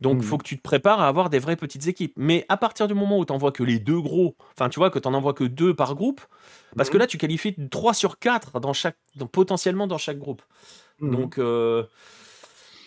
Donc, 0.00 0.16
il 0.16 0.20
mmh. 0.20 0.22
faut 0.22 0.38
que 0.38 0.44
tu 0.44 0.56
te 0.56 0.62
prépares 0.62 1.00
à 1.00 1.08
avoir 1.08 1.28
des 1.28 1.38
vraies 1.38 1.56
petites 1.56 1.86
équipes. 1.86 2.14
Mais 2.16 2.46
à 2.48 2.56
partir 2.56 2.88
du 2.88 2.94
moment 2.94 3.18
où 3.18 3.24
tu 3.26 3.32
n'envoies 3.32 3.52
que 3.52 3.62
les 3.62 3.78
deux 3.78 4.00
gros, 4.00 4.34
enfin, 4.56 4.70
tu 4.70 4.80
vois, 4.80 4.90
que 4.90 4.98
tu 4.98 5.06
n'en 5.08 5.14
envoies 5.14 5.34
que 5.34 5.44
deux 5.44 5.74
par 5.74 5.94
groupe, 5.94 6.22
parce 6.76 6.88
que 6.88 6.96
mmh. 6.96 7.00
là, 7.00 7.06
tu 7.06 7.18
qualifies 7.18 7.56
3 7.70 7.92
sur 7.92 8.18
4 8.18 8.60
dans 8.60 8.72
chaque, 8.72 8.96
potentiellement 9.30 9.86
dans 9.86 9.98
chaque 9.98 10.18
groupe. 10.18 10.42
Mmh. 11.00 11.10
Donc, 11.10 11.38
euh, 11.38 11.84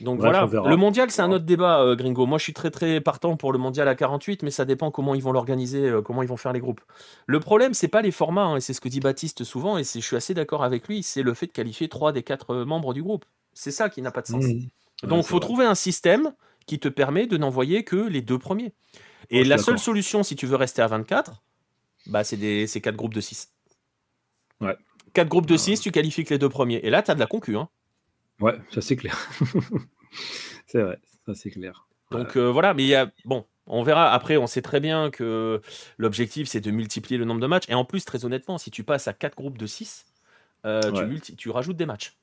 donc 0.03 0.19
voilà, 0.19 0.45
le 0.45 0.75
mondial, 0.75 1.09
c'est 1.11 1.21
un 1.21 1.31
autre 1.31 1.45
débat, 1.45 1.81
euh, 1.81 1.95
Gringo. 1.95 2.25
Moi, 2.25 2.37
je 2.37 2.43
suis 2.43 2.53
très 2.53 2.71
très 2.71 3.01
partant 3.01 3.35
pour 3.37 3.51
le 3.51 3.59
mondial 3.59 3.87
à 3.87 3.95
48, 3.95 4.43
mais 4.43 4.51
ça 4.51 4.65
dépend 4.65 4.91
comment 4.91 5.15
ils 5.15 5.23
vont 5.23 5.31
l'organiser, 5.31 5.89
euh, 5.89 6.01
comment 6.01 6.21
ils 6.21 6.29
vont 6.29 6.37
faire 6.37 6.53
les 6.53 6.59
groupes. 6.59 6.81
Le 7.25 7.39
problème, 7.39 7.73
c'est 7.73 7.87
pas 7.87 8.01
les 8.01 8.11
formats, 8.11 8.43
hein, 8.43 8.57
et 8.57 8.61
c'est 8.61 8.73
ce 8.73 8.81
que 8.81 8.89
dit 8.89 8.99
Baptiste 8.99 9.43
souvent, 9.43 9.77
et 9.77 9.83
je 9.83 9.99
suis 9.99 10.15
assez 10.15 10.33
d'accord 10.33 10.63
avec 10.63 10.87
lui, 10.87 11.03
c'est 11.03 11.23
le 11.23 11.33
fait 11.33 11.47
de 11.47 11.51
qualifier 11.51 11.89
trois 11.89 12.11
des 12.11 12.23
quatre 12.23 12.51
euh, 12.51 12.65
membres 12.65 12.93
du 12.93 13.01
groupe. 13.01 13.25
C'est 13.53 13.71
ça 13.71 13.89
qui 13.89 14.01
n'a 14.01 14.11
pas 14.11 14.21
de 14.21 14.27
sens. 14.27 14.43
Mmh. 14.43 15.07
Donc, 15.07 15.25
il 15.25 15.27
faut 15.27 15.39
trouver 15.39 15.65
un 15.65 15.75
système 15.75 16.33
qui 16.65 16.79
te 16.79 16.87
permet 16.87 17.27
de 17.27 17.37
n'envoyer 17.37 17.83
que 17.83 17.95
les 17.95 18.21
deux 18.21 18.39
premiers. 18.39 18.73
Et 19.29 19.43
la 19.43 19.57
seule 19.57 19.79
solution, 19.79 20.23
si 20.23 20.35
tu 20.35 20.45
veux 20.45 20.55
rester 20.55 20.81
à 20.81 20.87
24, 20.87 21.43
bah, 22.07 22.23
c'est 22.23 22.81
quatre 22.81 22.95
groupes 22.95 23.13
de 23.13 23.21
6. 23.21 23.51
Ouais. 24.61 24.75
Quatre 25.13 25.29
groupes 25.29 25.45
de 25.45 25.57
6, 25.57 25.81
tu 25.81 25.91
qualifies 25.91 26.23
que 26.23 26.33
les 26.33 26.37
deux 26.37 26.49
premiers. 26.49 26.79
Et 26.83 26.89
là, 26.89 27.01
tu 27.01 27.11
as 27.11 27.15
de 27.15 27.19
la 27.19 27.27
concu. 27.27 27.55
Hein. 27.57 27.69
Ouais, 28.39 28.57
ça 28.71 28.81
c'est 28.81 28.95
clair. 28.95 29.17
c'est 30.67 30.81
vrai, 30.81 30.99
ça 31.25 31.34
c'est 31.36 31.51
clair. 31.51 31.88
Donc 32.11 32.36
euh, 32.36 32.51
voilà, 32.51 32.73
mais 32.73 32.84
il 32.84 32.89
y 32.89 32.95
a 32.95 33.11
bon, 33.25 33.45
on 33.67 33.84
verra. 33.84 34.11
Après, 34.11 34.38
on 34.38 34.47
sait 34.47 34.61
très 34.61 34.79
bien 34.79 35.09
que 35.09 35.61
l'objectif 35.97 36.47
c'est 36.47 36.61
de 36.61 36.71
multiplier 36.71 37.17
le 37.17 37.25
nombre 37.25 37.41
de 37.41 37.47
matchs. 37.47 37.69
Et 37.69 37.73
en 37.73 37.86
plus, 37.86 38.05
très 38.05 38.25
honnêtement, 38.25 38.57
si 38.57 38.71
tu 38.71 38.84
passes 38.84 39.07
à 39.07 39.13
4 39.13 39.36
groupes 39.36 39.57
de 39.57 39.65
6, 39.65 40.05
euh, 40.65 41.19
tu, 41.21 41.36
tu 41.36 41.49
rajoutes 41.49 41.77
des 41.77 41.86
matchs. 41.86 42.17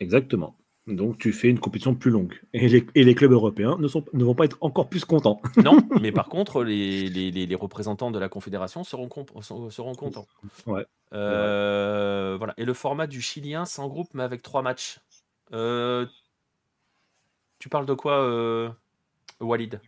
Exactement. 0.00 0.56
Donc 0.88 1.18
tu 1.18 1.32
fais 1.32 1.48
une 1.48 1.60
compétition 1.60 1.94
plus 1.94 2.10
longue. 2.10 2.40
Et 2.52 2.68
les, 2.68 2.84
et 2.96 3.04
les 3.04 3.14
clubs 3.14 3.30
européens 3.30 3.76
ne, 3.78 3.86
sont, 3.86 4.04
ne, 4.12 4.24
vont 4.24 4.34
pas 4.34 4.46
être 4.46 4.58
encore 4.60 4.88
plus 4.88 5.04
contents. 5.04 5.40
non, 5.64 5.78
mais 6.00 6.10
par 6.10 6.28
contre, 6.28 6.64
les, 6.64 7.08
les, 7.08 7.30
les, 7.30 7.54
représentants 7.54 8.10
de 8.10 8.18
la 8.18 8.28
Confédération 8.28 8.82
seront, 8.82 9.08
seront 9.70 9.94
contents. 9.94 10.26
Ouais. 10.66 10.84
Euh, 11.12 12.34
voilà. 12.36 12.54
Et 12.56 12.64
le 12.64 12.74
format 12.74 13.06
du 13.06 13.20
Chilien, 13.20 13.64
sans 13.64 13.86
groupe, 13.86 14.08
mais 14.14 14.24
avec 14.24 14.42
3 14.42 14.62
matchs. 14.62 14.98
Euh, 15.52 16.06
tu 17.58 17.68
parles 17.68 17.86
de 17.86 17.94
quoi, 17.94 18.20
euh, 18.20 18.70
Walid? 19.40 19.80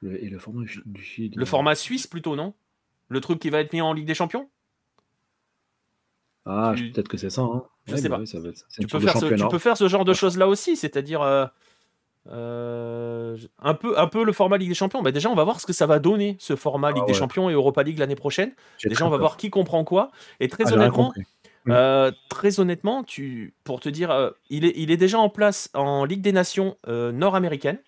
Le, 0.00 0.22
Et 0.22 0.28
le 0.28 0.38
format 0.38 0.64
du 0.64 1.30
Le 1.34 1.44
format 1.44 1.74
suisse 1.74 2.06
plutôt, 2.06 2.36
non? 2.36 2.54
Le 3.08 3.20
truc 3.20 3.38
qui 3.38 3.50
va 3.50 3.60
être 3.60 3.72
mis 3.72 3.80
en 3.80 3.92
Ligue 3.92 4.06
des 4.06 4.14
Champions? 4.14 4.48
Ah, 6.46 6.74
peut-être 6.76 7.08
que 7.08 7.16
c'est 7.16 7.30
ça. 7.30 7.42
Hein. 7.42 7.64
Je 7.86 7.96
sais 7.96 8.08
bah 8.08 8.18
pas. 8.18 8.24
tu, 8.24 8.86
peux 8.86 9.00
faire 9.00 9.16
ce, 9.16 9.34
tu, 9.34 9.48
peux 9.48 9.58
faire 9.58 9.76
ce, 9.76 9.88
genre 9.88 10.04
de 10.04 10.12
choses 10.12 10.36
là 10.36 10.46
aussi, 10.46 10.76
c'est-à-dire 10.76 11.22
euh, 12.30 13.36
un, 13.60 13.74
peu, 13.74 13.98
un 13.98 14.06
peu 14.06 14.24
le 14.24 14.32
format 14.32 14.56
Ligue 14.56 14.70
des 14.70 14.74
Champions. 14.74 15.02
Bah 15.02 15.12
déjà, 15.12 15.30
on 15.30 15.34
va 15.34 15.44
voir 15.44 15.60
ce 15.60 15.66
que 15.66 15.72
ça 15.72 15.86
va 15.86 15.98
donner, 15.98 16.36
ce 16.38 16.56
format 16.56 16.92
Ligue 16.92 17.02
ah 17.04 17.08
des 17.08 17.14
Champions 17.14 17.50
et 17.50 17.52
Europa 17.52 17.82
League 17.82 17.98
l'année 17.98 18.16
prochaine. 18.16 18.52
Déjà, 18.84 19.06
on 19.06 19.10
va 19.10 19.18
voir 19.18 19.36
qui 19.36 19.50
comprend 19.50 19.84
quoi. 19.84 20.10
Et 20.40 20.48
très 20.48 20.64
ah, 20.66 20.74
honnêtement, 20.74 21.12
Mm. 21.66 21.72
Euh, 21.72 22.12
très 22.28 22.60
honnêtement, 22.60 23.04
tu, 23.04 23.54
pour 23.64 23.80
te 23.80 23.88
dire, 23.88 24.10
euh, 24.10 24.30
il, 24.50 24.64
est, 24.64 24.72
il 24.76 24.90
est 24.90 24.96
déjà 24.96 25.18
en 25.18 25.28
place 25.28 25.70
en 25.74 26.04
Ligue 26.04 26.20
des 26.20 26.32
Nations 26.32 26.76
euh, 26.88 27.10
nord-américaine, 27.12 27.78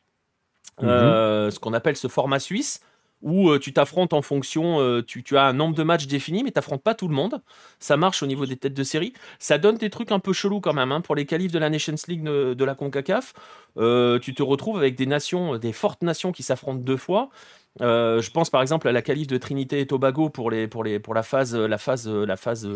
mm-hmm. 0.80 1.50
ce 1.50 1.58
qu'on 1.58 1.74
appelle 1.74 1.96
ce 1.96 2.08
format 2.08 2.38
suisse, 2.38 2.80
où 3.22 3.58
tu 3.58 3.72
t'affrontes 3.72 4.12
en 4.12 4.22
fonction, 4.22 5.02
tu, 5.02 5.24
tu, 5.24 5.38
as 5.38 5.44
un 5.44 5.54
nombre 5.54 5.74
de 5.74 5.82
matchs 5.82 6.06
défini, 6.06 6.44
mais 6.44 6.52
tu 6.52 6.58
n'affrontes 6.58 6.82
pas 6.82 6.94
tout 6.94 7.08
le 7.08 7.14
monde. 7.14 7.40
Ça 7.80 7.96
marche 7.96 8.22
au 8.22 8.26
niveau 8.26 8.44
des 8.44 8.56
têtes 8.56 8.74
de 8.74 8.84
série. 8.84 9.14
Ça 9.38 9.56
donne 9.56 9.78
des 9.78 9.88
trucs 9.88 10.12
un 10.12 10.20
peu 10.20 10.34
chelous 10.34 10.60
quand 10.60 10.74
même. 10.74 10.92
Hein. 10.92 11.00
Pour 11.00 11.16
les 11.16 11.24
qualifs 11.24 11.50
de 11.50 11.58
la 11.58 11.70
Nations 11.70 11.94
League 12.08 12.22
de, 12.22 12.54
de 12.54 12.64
la 12.64 12.74
CONCACAF, 12.74 13.32
tu 14.20 14.34
te 14.34 14.42
retrouves 14.42 14.76
avec 14.76 14.96
des 14.96 15.06
nations, 15.06 15.56
des 15.56 15.72
fortes 15.72 16.02
nations 16.02 16.30
qui 16.30 16.42
s'affrontent 16.42 16.78
deux 16.78 16.98
fois. 16.98 17.30
Euh, 17.82 18.22
je 18.22 18.30
pense 18.30 18.48
par 18.48 18.62
exemple 18.62 18.88
à 18.88 18.92
la 18.92 19.02
qualif 19.02 19.26
de 19.26 19.36
Trinité 19.36 19.80
et 19.80 19.86
Tobago 19.86 20.30
pour, 20.30 20.50
les, 20.50 20.66
pour, 20.66 20.82
les, 20.82 20.98
pour 20.98 21.14
la, 21.14 21.22
phase, 21.22 21.54
la, 21.54 21.78
phase, 21.78 22.08
la, 22.08 22.36
phase, 22.36 22.68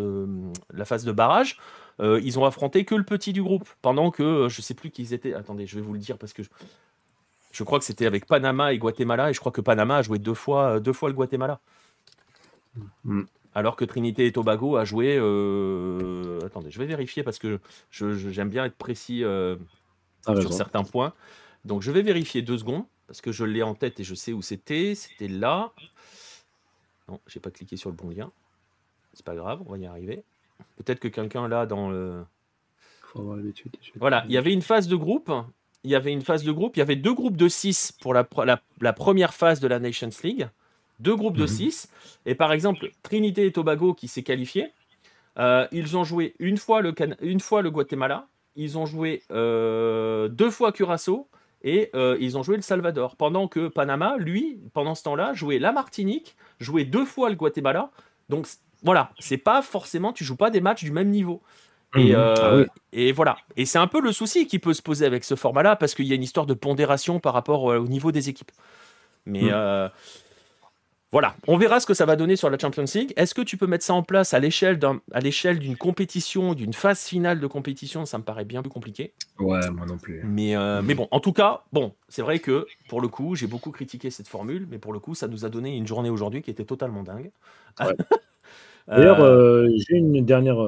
la 0.73 0.85
phase 0.85 1.05
de 1.05 1.13
barrage. 1.13 1.59
Euh, 2.01 2.21
ils 2.23 2.39
ont 2.39 2.45
affronté 2.45 2.85
que 2.85 2.95
le 2.95 3.05
petit 3.05 3.33
du 3.33 3.43
groupe, 3.43 3.69
pendant 3.83 4.11
que 4.11 4.49
je 4.49 4.61
sais 4.63 4.75
plus 4.75 4.91
qui 4.91 5.03
ils 5.03 5.15
étaient. 5.15 5.35
Attendez, 5.35 5.67
je 5.67 5.77
vais 5.77 5.83
vous 5.83 5.93
le 5.93 5.99
dire 5.99 6.17
parce 6.19 6.33
que 6.33 6.43
je, 7.53 7.65
crois 7.65 7.79
que 7.79 7.85
c'était 7.85 8.07
avec 8.07 8.27
Panama 8.27 8.73
et 8.73 8.79
Guatemala, 8.79 9.31
et 9.31 9.35
je 9.35 9.41
crois 9.41 9.53
que 9.53 9.61
Panama 9.61 9.99
a 9.99 10.03
joué 10.03 10.19
deux 10.19 10.35
fois, 10.35 10.81
deux 10.81 10.93
fois 10.93 11.09
le 11.09 11.15
Guatemala. 11.15 11.61
Mm. 13.05 13.23
Alors 13.55 13.77
que 13.77 13.85
Trinité 13.85 14.27
et 14.27 14.33
Tobago 14.33 14.77
a 14.77 14.85
joué. 14.85 15.17
Euh, 15.19 16.39
attendez, 16.45 16.71
je 16.71 16.79
vais 16.79 16.87
vérifier 16.87 17.23
parce 17.23 17.39
que 17.39 17.59
j'aime 17.91 18.49
bien 18.49 18.65
être 18.65 18.77
précis 18.77 19.25
sur 20.25 20.53
certains 20.53 20.85
points. 20.85 21.13
Donc 21.65 21.83
je 21.83 21.91
vais 21.91 22.03
vérifier 22.03 22.41
deux 22.41 22.57
secondes 22.57 22.85
parce 23.11 23.23
que 23.23 23.33
je 23.33 23.45
l'ai 23.45 23.65
en 23.65 23.75
tête 23.75 23.99
et 23.99 24.05
je 24.05 24.15
sais 24.15 24.33
où 24.33 24.41
c'était. 24.41 24.95
C'était 24.95 25.27
là. 25.27 25.73
Non, 27.09 27.19
j'ai 27.27 27.41
pas 27.41 27.51
cliqué 27.51 27.77
sur 27.77 27.91
le 27.91 27.97
bon 27.97 28.09
lien. 28.09 28.31
C'est 29.15 29.25
pas 29.25 29.35
grave, 29.35 29.61
on 29.67 29.73
va 29.73 29.79
y 29.79 29.87
arriver. 29.87 30.23
Peut-être 30.77 31.01
que 31.01 31.09
quelqu'un 31.09 31.49
là 31.49 31.67
dans 31.67 31.91
le. 31.91 32.23
Voilà, 33.97 34.25
il 34.29 34.33
y 34.33 34.37
avait 34.37 34.53
une 34.53 34.63
phase 34.63 34.87
de 34.87 34.95
groupe. 34.95 35.33
Il 35.83 35.91
y 35.91 35.97
avait 35.97 36.13
une 36.13 36.23
phase 36.23 36.45
de 36.45 36.53
groupe. 36.53 36.77
Il 36.77 36.79
y 36.79 36.83
avait 36.83 36.95
deux 36.95 37.13
groupes 37.13 37.37
de 37.37 37.49
6 37.49 37.99
pour 38.01 38.15
la, 38.15 38.29
la, 38.81 38.93
première 38.93 39.35
phase 39.35 39.59
de 39.59 39.67
la 39.67 39.81
Nations 39.81 40.11
League. 40.23 40.49
Deux 41.01 41.17
groupes 41.17 41.37
de 41.37 41.49
6. 41.49 41.89
Mhm. 41.91 42.31
Et 42.31 42.37
par 42.37 42.53
exemple, 42.53 42.93
Trinité 43.03 43.45
et 43.45 43.51
Tobago 43.51 43.93
qui 43.93 44.07
s'est 44.07 44.23
qualifié. 44.23 44.71
Euh, 45.37 45.67
ils 45.73 45.97
ont 45.97 46.05
joué 46.05 46.37
une 46.39 46.59
fois 46.59 46.81
le, 46.81 46.95
une 47.23 47.41
fois 47.41 47.61
le 47.61 47.73
Guatemala. 47.73 48.29
Ils 48.55 48.79
ont 48.79 48.87
joué 48.87 49.25
euh, 49.33 50.29
deux 50.29 50.53
fois 50.53 50.71
Curaçao 50.71 51.27
et 51.63 51.91
euh, 51.95 52.17
ils 52.21 52.39
ont 52.39 52.43
joué 52.43 52.57
le 52.57 52.63
Salvador. 52.63 53.17
Pendant 53.17 53.49
que 53.49 53.69
Panama, 53.69 54.17
lui, 54.19 54.59
pendant 54.73 54.95
ce 54.95 55.03
temps-là, 55.05 55.35
jouait 55.35 55.59
la 55.59 55.73
Martinique, 55.73 56.37
jouait 56.59 56.85
deux 56.85 57.05
fois 57.05 57.29
le 57.29 57.37
Guatemala. 57.37 57.91
Donc 58.29 58.47
voilà, 58.83 59.13
c'est 59.19 59.37
pas 59.37 59.63
forcément, 59.63 60.13
tu 60.13 60.25
joues 60.25 60.37
pas 60.37 60.51
des 60.51 60.61
matchs 60.61 60.85
du 60.85 60.93
même 60.93 61.11
niveau. 61.11 61.43
Et, 61.97 62.13
mmh. 62.13 62.17
euh, 62.17 62.65
ah 62.69 62.73
et 62.93 63.13
voilà. 63.13 63.37
Et 63.57 63.67
c'est 63.67 63.79
un 63.79 63.89
peu 63.89 64.01
le 64.01 64.13
souci 64.13 64.47
qui 64.47 64.59
peut 64.59 64.75
se 64.75 64.83
poser 64.83 65.05
avec 65.05 65.25
ce 65.25 65.35
format-là, 65.35 65.77
parce 65.77 65.95
qu'il 65.95 66.07
y 66.07 66.13
a 66.13 66.15
une 66.15 66.23
histoire 66.23 66.47
de 66.47 66.55
pondération 66.55 67.21
par 67.21 67.35
rapport 67.35 67.71
euh, 67.71 67.79
au 67.79 67.89
niveau 67.89 68.13
des 68.13 68.29
équipes. 68.29 68.53
Mais 69.27 69.51
mmh. 69.51 69.91
Voilà, 71.13 71.35
on 71.49 71.57
verra 71.57 71.81
ce 71.81 71.87
que 71.87 71.95
ça 71.95 72.07
va 72.07 72.15
donner 72.15 72.37
sur 72.37 72.51
la 72.51 72.59
Champions 72.59 72.85
League. 72.95 73.13
Est-ce 73.17 73.35
que 73.35 73.43
tu 73.43 73.57
peux 73.57 73.67
mettre 73.67 73.85
ça 73.85 73.95
en 73.95 74.05
place 74.05 74.33
à 74.33 74.39
l'échelle 74.39 74.79
d'une 74.79 75.77
compétition, 75.77 76.55
d'une 76.55 76.73
phase 76.73 77.05
finale 77.05 77.41
de 77.41 77.47
compétition? 77.49 78.07
Ça 78.07 78.19
me 78.19 78.23
paraît 78.23 78.45
bien 78.45 78.63
plus 78.63 78.71
compliqué. 78.71 79.13
Ouais, 79.41 79.69
moi 79.71 79.87
non 79.87 79.99
plus. 79.99 80.23
Mais, 80.25 80.55
euh, 80.55 80.83
mais 80.83 80.95
bon, 80.95 81.09
en 81.11 81.19
tout 81.19 81.33
cas, 81.33 81.63
bon, 81.73 81.95
c'est 82.09 82.23
vrai 82.23 82.39
que 82.39 82.65
pour 82.89 83.01
le 83.01 83.09
coup, 83.09 83.35
j'ai 83.35 83.49
beaucoup 83.49 83.73
critiqué 83.73 84.11
cette 84.11 84.29
formule, 84.29 84.69
mais 84.71 84.79
pour 84.79 84.93
le 84.93 85.01
coup, 85.01 85.17
ça 85.17 85.27
nous 85.27 85.45
a 85.45 85.49
donné 85.49 85.77
une 85.77 85.87
journée 85.87 86.11
aujourd'hui 86.11 86.43
qui 86.43 86.51
était 86.51 86.65
totalement 86.65 87.03
dingue. 87.03 87.33
D'ailleurs, 88.87 89.21
euh, 89.21 89.65
euh, 89.65 89.79
j'ai 89.79 89.97
une 89.97 90.25
dernière 90.25 90.61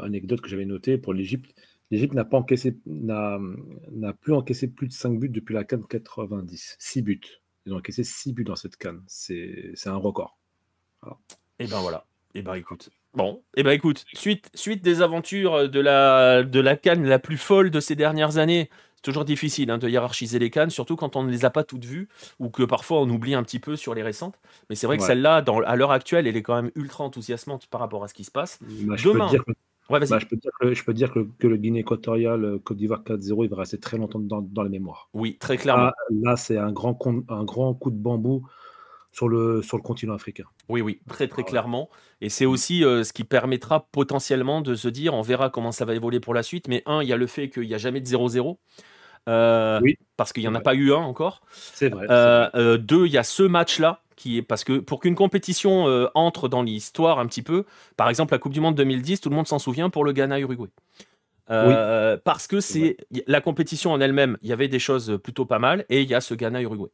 anecdote 0.00 0.40
que 0.40 0.48
j'avais 0.48 0.64
notée 0.64 0.96
pour 0.96 1.12
l'Égypte. 1.12 1.56
L'Égypte 1.90 2.14
n'a 2.14 2.24
pas 2.24 2.38
encaissé, 2.38 2.78
n'a 2.86 3.40
plus 4.20 4.32
encaissé 4.32 4.68
plus 4.68 4.86
de 4.86 4.92
5 4.92 5.18
buts 5.18 5.28
depuis 5.28 5.54
la 5.54 5.64
CAN 5.64 5.80
90. 5.80 6.76
6 6.78 7.02
buts. 7.02 7.41
Ils 7.66 7.72
ont 7.72 7.76
encaissé 7.76 8.04
6 8.04 8.32
buts 8.32 8.44
dans 8.44 8.56
cette 8.56 8.76
canne. 8.76 9.02
C'est 9.06 9.74
un 9.86 9.96
record. 9.96 10.38
Et 11.58 11.66
ben 11.66 11.80
voilà. 11.80 12.06
Et 12.34 12.42
ben 12.42 12.54
écoute. 12.54 12.90
Bon, 13.14 13.42
et 13.54 13.60
eh 13.60 13.62
ben 13.62 13.72
écoute, 13.72 14.06
suite, 14.14 14.48
suite 14.54 14.82
des 14.82 15.02
aventures 15.02 15.68
de 15.68 15.80
la, 15.80 16.44
de 16.44 16.60
la 16.60 16.76
canne 16.76 17.06
la 17.06 17.18
plus 17.18 17.36
folle 17.36 17.70
de 17.70 17.78
ces 17.78 17.94
dernières 17.94 18.38
années, 18.38 18.70
c'est 19.02 19.02
toujours 19.02 19.26
difficile 19.26 19.70
hein, 19.70 19.76
de 19.76 19.86
hiérarchiser 19.86 20.38
les 20.38 20.48
cannes, 20.48 20.70
surtout 20.70 20.96
quand 20.96 21.14
on 21.16 21.22
ne 21.22 21.30
les 21.30 21.44
a 21.44 21.50
pas 21.50 21.62
toutes 21.62 21.84
vues 21.84 22.08
ou 22.38 22.48
que 22.48 22.62
parfois 22.62 23.00
on 23.00 23.10
oublie 23.10 23.34
un 23.34 23.42
petit 23.42 23.58
peu 23.58 23.76
sur 23.76 23.94
les 23.94 24.02
récentes. 24.02 24.38
Mais 24.70 24.76
c'est 24.76 24.86
vrai 24.86 24.96
que 24.96 25.02
celle-là, 25.02 25.44
à 25.66 25.76
l'heure 25.76 25.90
actuelle, 25.90 26.26
elle 26.26 26.36
est 26.36 26.42
quand 26.42 26.54
même 26.54 26.70
ultra 26.74 27.04
enthousiasmante 27.04 27.66
par 27.66 27.80
rapport 27.80 28.02
à 28.02 28.08
ce 28.08 28.14
qui 28.14 28.24
se 28.24 28.30
passe. 28.30 28.60
Bah, 28.62 28.94
Demain, 29.04 29.30
Ouais, 29.90 30.00
bah, 30.00 30.18
je, 30.18 30.26
peux 30.26 30.36
dire 30.36 30.50
que, 30.60 30.74
je 30.74 30.84
peux 30.84 30.94
dire 30.94 31.12
que, 31.12 31.46
le 31.46 31.56
Guinée 31.56 31.80
équatoriale, 31.80 32.44
euh, 32.44 32.58
Côte 32.58 32.76
d'Ivoire 32.76 33.02
4-0, 33.02 33.44
il 33.44 33.50
va 33.50 33.56
rester 33.56 33.78
très 33.78 33.98
longtemps 33.98 34.20
dans, 34.20 34.40
dans 34.40 34.62
les 34.62 34.70
mémoires. 34.70 35.08
Oui, 35.12 35.36
très 35.38 35.56
clairement. 35.56 35.90
Là, 36.10 36.36
c'est 36.36 36.56
un 36.56 36.72
grand, 36.72 36.96
un 37.28 37.44
grand 37.44 37.74
coup 37.74 37.90
de 37.90 37.96
bambou 37.96 38.46
sur 39.10 39.28
le, 39.28 39.60
sur 39.60 39.76
le 39.76 39.82
continent 39.82 40.14
africain. 40.14 40.44
Oui, 40.68 40.80
oui, 40.80 41.00
très 41.08 41.28
très 41.28 41.42
ah 41.42 41.48
clairement. 41.48 41.90
Et 42.20 42.28
c'est 42.28 42.46
aussi 42.46 42.84
euh, 42.84 43.04
ce 43.04 43.12
qui 43.12 43.24
permettra 43.24 43.88
potentiellement 43.92 44.62
de 44.62 44.74
se 44.74 44.88
dire, 44.88 45.14
on 45.14 45.22
verra 45.22 45.50
comment 45.50 45.72
ça 45.72 45.84
va 45.84 45.94
évoluer 45.94 46.20
pour 46.20 46.32
la 46.32 46.42
suite. 46.42 46.68
Mais 46.68 46.82
un, 46.86 47.02
il 47.02 47.08
y 47.08 47.12
a 47.12 47.16
le 47.16 47.26
fait 47.26 47.50
qu'il 47.50 47.66
n'y 47.66 47.74
a 47.74 47.78
jamais 47.78 48.00
de 48.00 48.06
0-0. 48.06 48.56
Euh, 49.28 49.80
oui. 49.82 49.98
Parce 50.16 50.32
qu'il 50.32 50.42
n'y 50.42 50.48
en 50.48 50.54
a 50.54 50.60
pas 50.60 50.74
eu 50.74 50.92
un 50.92 50.96
encore. 50.96 51.42
C'est 51.50 51.90
vrai. 51.90 52.06
deux, 52.78 53.06
il 53.06 53.12
y 53.12 53.18
a 53.18 53.24
ce 53.24 53.42
match-là 53.42 54.00
parce 54.46 54.64
que 54.64 54.78
pour 54.78 55.00
qu'une 55.00 55.14
compétition 55.14 55.88
euh, 55.88 56.08
entre 56.14 56.48
dans 56.48 56.62
l'histoire 56.62 57.18
un 57.18 57.26
petit 57.26 57.42
peu, 57.42 57.64
par 57.96 58.08
exemple 58.08 58.32
la 58.32 58.38
Coupe 58.38 58.52
du 58.52 58.60
Monde 58.60 58.74
2010, 58.74 59.20
tout 59.20 59.30
le 59.30 59.36
monde 59.36 59.48
s'en 59.48 59.58
souvient 59.58 59.90
pour 59.90 60.04
le 60.04 60.12
Ghana-Uruguay. 60.12 60.70
Euh, 61.50 62.16
parce 62.24 62.46
que 62.46 62.60
c'est 62.60 62.96
la 63.26 63.40
compétition 63.40 63.92
en 63.92 64.00
elle-même, 64.00 64.38
il 64.42 64.48
y 64.48 64.52
avait 64.52 64.68
des 64.68 64.78
choses 64.78 65.18
plutôt 65.22 65.44
pas 65.44 65.58
mal, 65.58 65.84
et 65.88 66.02
il 66.02 66.08
y 66.08 66.14
a 66.14 66.20
ce 66.20 66.34
Ghana-Uruguay. 66.34 66.90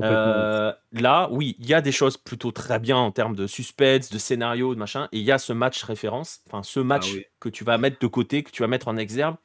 Euh, 0.00 0.72
là, 0.92 1.28
oui, 1.30 1.54
il 1.60 1.66
y 1.66 1.74
a 1.74 1.80
des 1.80 1.92
choses 1.92 2.16
plutôt 2.16 2.50
très 2.50 2.80
bien 2.80 2.96
en 2.96 3.12
termes 3.12 3.36
de 3.36 3.46
suspense, 3.46 4.10
de 4.10 4.18
scénario, 4.18 4.74
de 4.74 4.78
machin, 4.78 5.08
et 5.12 5.18
il 5.18 5.24
y 5.24 5.30
a 5.30 5.38
ce 5.38 5.52
match 5.52 5.82
référence, 5.84 6.40
enfin 6.48 6.62
ce 6.62 6.80
ah 6.80 6.84
match 6.84 7.14
que 7.38 7.48
tu 7.48 7.62
vas 7.62 7.78
mettre 7.78 7.98
de 8.00 8.06
côté, 8.06 8.42
que 8.42 8.50
tu 8.50 8.62
vas 8.62 8.68
mettre 8.68 8.88
en 8.88 8.96
exergue, 8.96 9.36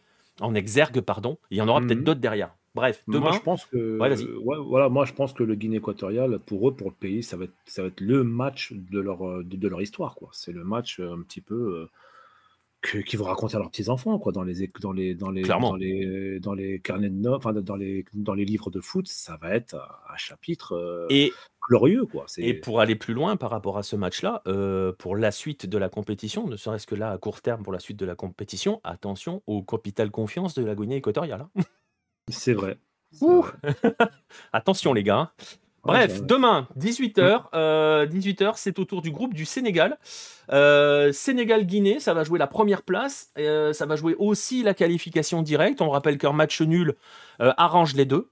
en 0.41 0.55
exergue, 0.55 1.01
pardon. 1.01 1.37
Il 1.51 1.57
y 1.57 1.61
en 1.61 1.67
aura 1.67 1.81
peut-être 1.81 1.99
mmh 1.99 2.03
d'autres 2.03 2.21
derrière. 2.21 2.55
Bref, 2.75 3.03
demain. 3.07 3.19
Moi, 3.19 3.31
je 3.33 3.39
pense 3.39 3.65
que, 3.65 3.97
voilà, 4.43 4.89
moi, 4.89 5.05
je 5.05 5.13
pense 5.13 5.33
que 5.33 5.43
le 5.43 5.55
Guinée 5.55 5.77
équatoriale, 5.77 6.39
pour 6.39 6.69
eux, 6.69 6.75
pour 6.75 6.89
le 6.89 6.95
pays, 6.95 7.23
ça 7.23 7.35
va 7.35 7.45
être, 7.45 7.55
ça 7.65 7.81
va 7.81 7.87
être 7.87 8.01
le 8.01 8.23
match 8.23 8.73
de 8.73 8.99
leur, 8.99 9.43
de, 9.43 9.67
leur 9.67 9.81
histoire. 9.81 10.15
quoi. 10.15 10.29
C'est 10.33 10.51
le 10.51 10.63
match 10.63 10.99
euh, 10.99 11.13
un 11.13 11.21
petit 11.21 11.41
peu 11.41 11.55
euh, 11.55 11.89
que, 12.81 12.99
qu'ils 12.99 13.17
vont 13.17 13.25
raconter 13.25 13.55
à 13.55 13.59
leurs 13.59 13.71
petits-enfants 13.71 14.19
quoi, 14.19 14.31
dans, 14.31 14.43
les, 14.43 14.69
dans, 14.81 14.91
les, 14.91 15.15
dans, 15.15 15.31
les, 15.31 15.41
dans, 15.41 15.75
les, 15.75 16.39
dans 16.39 16.53
les 16.53 16.79
carnets 16.79 17.09
de 17.09 17.15
notes, 17.15 17.43
dans 17.43 17.75
les, 17.75 18.05
dans 18.13 18.35
les 18.35 18.45
livres 18.45 18.69
de 18.69 18.81
foot. 18.81 19.07
Ça 19.07 19.37
va 19.41 19.55
être 19.55 19.75
un 19.75 20.17
chapitre 20.17 20.73
euh, 20.73 21.07
et, 21.09 21.33
glorieux. 21.67 22.05
Quoi. 22.05 22.27
Et 22.37 22.53
pour 22.53 22.81
aller 22.81 22.95
plus 22.95 23.15
loin 23.15 23.35
par 23.35 23.49
rapport 23.49 23.79
à 23.79 23.83
ce 23.83 23.95
match-là, 23.95 24.43
pour 24.99 25.15
la 25.17 25.31
suite 25.31 25.65
de 25.65 25.77
la 25.79 25.89
compétition, 25.89 26.47
ne 26.47 26.55
serait-ce 26.55 26.85
que 26.85 26.95
là, 26.95 27.09
à 27.09 27.17
court 27.17 27.41
terme, 27.41 27.63
pour 27.63 27.73
la 27.73 27.79
suite 27.79 27.97
de 27.97 28.05
la 28.05 28.15
compétition, 28.15 28.79
attention 28.83 29.41
au 29.47 29.63
capital 29.63 30.11
confiance 30.11 30.53
de 30.53 30.63
la 30.63 30.75
Guinée 30.75 30.97
équatoriale. 30.97 31.47
Hein. 31.55 31.63
C'est 32.29 32.53
vrai. 32.53 32.77
Attention 34.53 34.93
les 34.93 35.03
gars. 35.03 35.31
Bref, 35.83 36.21
demain, 36.23 36.67
18h, 36.77 37.45
euh, 37.53 38.05
18h, 38.05 38.53
c'est 38.55 38.77
au 38.79 38.85
tour 38.85 39.01
du 39.01 39.11
groupe 39.11 39.33
du 39.33 39.45
Sénégal. 39.45 39.97
Euh, 40.51 41.11
Sénégal-Guinée, 41.11 41.99
ça 41.99 42.13
va 42.13 42.23
jouer 42.23 42.37
la 42.37 42.47
première 42.47 42.83
place. 42.83 43.31
Euh, 43.37 43.73
ça 43.73 43.85
va 43.85 43.95
jouer 43.95 44.15
aussi 44.19 44.61
la 44.61 44.73
qualification 44.73 45.41
directe. 45.41 45.81
On 45.81 45.89
rappelle 45.89 46.17
qu'un 46.17 46.33
match 46.33 46.61
nul 46.61 46.95
arrange 47.39 47.95
les 47.95 48.05
deux. 48.05 48.29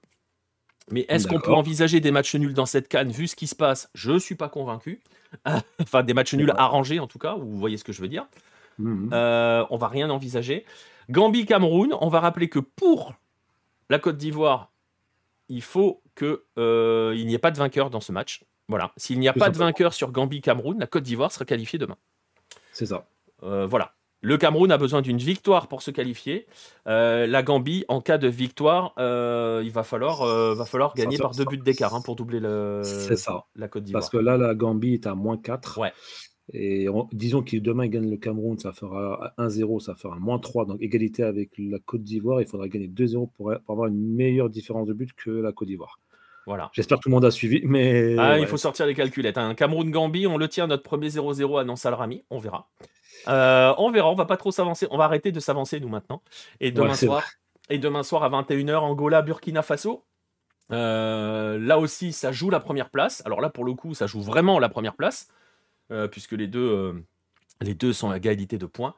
Mais 0.90 1.04
est-ce 1.08 1.26
qu'on 1.26 1.40
peut 1.40 1.52
envisager 1.52 2.00
des 2.00 2.10
matchs 2.10 2.34
nuls 2.34 2.54
dans 2.54 2.66
cette 2.66 2.88
canne 2.88 3.10
vu 3.10 3.26
ce 3.26 3.36
qui 3.36 3.46
se 3.46 3.54
passe? 3.54 3.90
Je 3.94 4.12
ne 4.12 4.18
suis 4.18 4.34
pas 4.34 4.48
convaincu. 4.48 5.00
enfin, 5.82 6.02
des 6.02 6.14
matchs 6.14 6.34
nuls 6.34 6.52
arrangés 6.56 6.98
en 7.00 7.06
tout 7.06 7.18
cas, 7.18 7.34
vous 7.34 7.58
voyez 7.58 7.76
ce 7.76 7.84
que 7.84 7.92
je 7.92 8.00
veux 8.00 8.08
dire. 8.08 8.26
Mmh 8.78 9.12
on 9.70 9.76
va 9.76 9.88
rien 9.88 10.08
envisager. 10.08 10.64
Gambie-Cameroun, 11.10 11.94
on 12.00 12.08
va 12.08 12.20
rappeler 12.20 12.48
que 12.48 12.58
pour 12.58 13.14
la 13.88 13.98
Côte 13.98 14.16
d'Ivoire, 14.16 14.72
il 15.48 15.62
faut 15.62 16.02
qu'il 16.16 16.36
euh, 16.58 17.14
n'y 17.14 17.34
ait 17.34 17.38
pas 17.38 17.50
de 17.50 17.58
vainqueur 17.58 17.90
dans 17.90 18.00
ce 18.00 18.12
match. 18.12 18.44
Voilà. 18.68 18.92
S'il 18.96 19.18
n'y 19.18 19.28
a 19.28 19.32
pas 19.32 19.50
de 19.50 19.56
vainqueur 19.56 19.94
sur 19.94 20.12
Gambie-Cameroun, 20.12 20.78
la 20.78 20.86
Côte 20.86 21.04
d'Ivoire 21.04 21.32
sera 21.32 21.44
qualifiée 21.44 21.78
demain. 21.78 21.96
C'est 22.72 22.86
ça. 22.86 23.06
Euh, 23.42 23.66
voilà. 23.66 23.94
Le 24.20 24.36
Cameroun 24.36 24.70
a 24.72 24.78
besoin 24.78 25.00
d'une 25.00 25.18
victoire 25.18 25.68
pour 25.68 25.80
se 25.80 25.92
qualifier. 25.92 26.46
Euh, 26.88 27.26
la 27.26 27.42
Gambie, 27.44 27.84
en 27.86 28.00
cas 28.00 28.18
de 28.18 28.26
victoire, 28.26 28.92
il 28.98 29.70
va 29.70 29.84
falloir, 29.84 30.26
va 30.54 30.64
falloir 30.64 30.92
gagner 30.94 31.16
par 31.18 31.30
deux 31.30 31.44
buts 31.44 31.56
d'écart 31.56 31.94
hein, 31.94 32.02
pour 32.02 32.16
doubler 32.16 32.40
le, 32.40 32.82
ça. 32.82 33.44
la 33.54 33.68
Côte 33.68 33.84
d'Ivoire. 33.84 34.00
Parce 34.00 34.10
que 34.10 34.18
là, 34.18 34.36
la 34.36 34.54
Gambie 34.54 34.94
est 34.94 35.06
à 35.06 35.14
moins 35.14 35.38
4. 35.38 35.78
Ouais. 35.78 35.92
Et 36.52 36.86
disons 37.12 37.42
que 37.42 37.56
demain 37.58 37.84
il 37.84 37.90
gagne 37.90 38.10
le 38.10 38.16
Cameroun, 38.16 38.58
ça 38.58 38.72
fera 38.72 39.34
1-0, 39.38 39.80
ça 39.80 39.94
fera 39.94 40.18
moins 40.18 40.38
3, 40.38 40.64
donc 40.64 40.80
égalité 40.80 41.22
avec 41.22 41.50
la 41.58 41.78
Côte 41.78 42.02
d'Ivoire. 42.02 42.40
Il 42.40 42.46
faudra 42.46 42.68
gagner 42.68 42.88
2-0 42.88 43.30
pour, 43.36 43.52
avoir 43.68 43.88
une 43.88 44.14
meilleure 44.14 44.48
différence 44.48 44.86
de 44.86 44.94
but 44.94 45.12
que 45.12 45.30
la 45.30 45.52
Côte 45.52 45.68
d'Ivoire. 45.68 45.98
Voilà. 46.46 46.70
J'espère 46.72 46.96
que 46.96 47.02
tout 47.02 47.08
le 47.10 47.14
monde 47.14 47.26
a 47.26 47.30
suivi, 47.30 47.60
mais. 47.64 48.16
Ah, 48.18 48.38
il 48.38 48.46
faut 48.46 48.56
sortir 48.56 48.86
les 48.86 48.94
calculettes. 48.94 49.36
Un 49.36 49.50
hein. 49.50 49.54
Cameroun-Gambie, 49.54 50.26
on 50.26 50.38
le 50.38 50.48
tient 50.48 50.66
notre 50.66 50.82
premier 50.82 51.08
0-0 51.08 51.60
à 51.60 51.64
Nansal 51.64 51.92
Rami, 51.92 52.24
on 52.30 52.38
verra. 52.38 52.70
Euh, 53.28 53.74
on 53.76 53.90
verra, 53.90 54.10
on 54.10 54.14
va 54.14 54.24
pas 54.24 54.38
trop 54.38 54.50
s'avancer, 54.50 54.86
on 54.90 54.96
va 54.96 55.04
arrêter 55.04 55.30
de 55.30 55.40
s'avancer 55.40 55.78
nous 55.80 55.90
maintenant. 55.90 56.22
Et 56.60 56.70
demain 56.70 56.94
soir, 56.94 57.22
et 57.68 57.76
demain 57.76 58.02
soir 58.02 58.22
à 58.22 58.30
21h, 58.30 58.76
Angola, 58.76 59.20
Burkina 59.20 59.62
Faso. 59.62 60.04
Euh, 60.70 61.58
là 61.58 61.78
aussi, 61.78 62.12
ça 62.12 62.32
joue 62.32 62.48
la 62.48 62.60
première 62.60 62.88
place. 62.88 63.22
Alors 63.26 63.42
là, 63.42 63.50
pour 63.50 63.64
le 63.64 63.74
coup, 63.74 63.92
ça 63.92 64.06
joue 64.06 64.22
vraiment 64.22 64.58
la 64.58 64.70
première 64.70 64.94
place. 64.94 65.28
Euh, 65.90 66.06
puisque 66.06 66.32
les 66.32 66.46
deux, 66.46 66.68
euh, 66.68 66.92
les 67.62 67.74
deux 67.74 67.92
sont 67.92 68.10
à 68.10 68.16
égalité 68.18 68.58
de 68.58 68.66
points. 68.66 68.94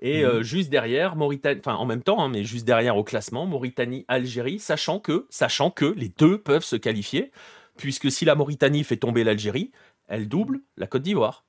Et 0.00 0.24
euh, 0.24 0.38
mhm. 0.38 0.42
juste 0.42 0.70
derrière, 0.70 1.14
Mauritanie, 1.14 1.60
enfin 1.60 1.76
en 1.76 1.86
même 1.86 2.02
temps, 2.02 2.20
hein, 2.20 2.28
mais 2.28 2.42
juste 2.42 2.66
derrière 2.66 2.96
au 2.96 3.04
classement, 3.04 3.46
Mauritanie-Algérie, 3.46 4.58
sachant 4.58 4.98
que, 4.98 5.26
sachant 5.30 5.70
que 5.70 5.84
les 5.84 6.08
deux 6.08 6.38
peuvent 6.38 6.64
se 6.64 6.74
qualifier, 6.74 7.30
puisque 7.76 8.10
si 8.10 8.24
la 8.24 8.34
Mauritanie 8.34 8.82
fait 8.82 8.96
tomber 8.96 9.22
l'Algérie, 9.22 9.70
elle 10.08 10.28
double 10.28 10.60
la 10.76 10.88
Côte 10.88 11.02
d'Ivoire. 11.02 11.44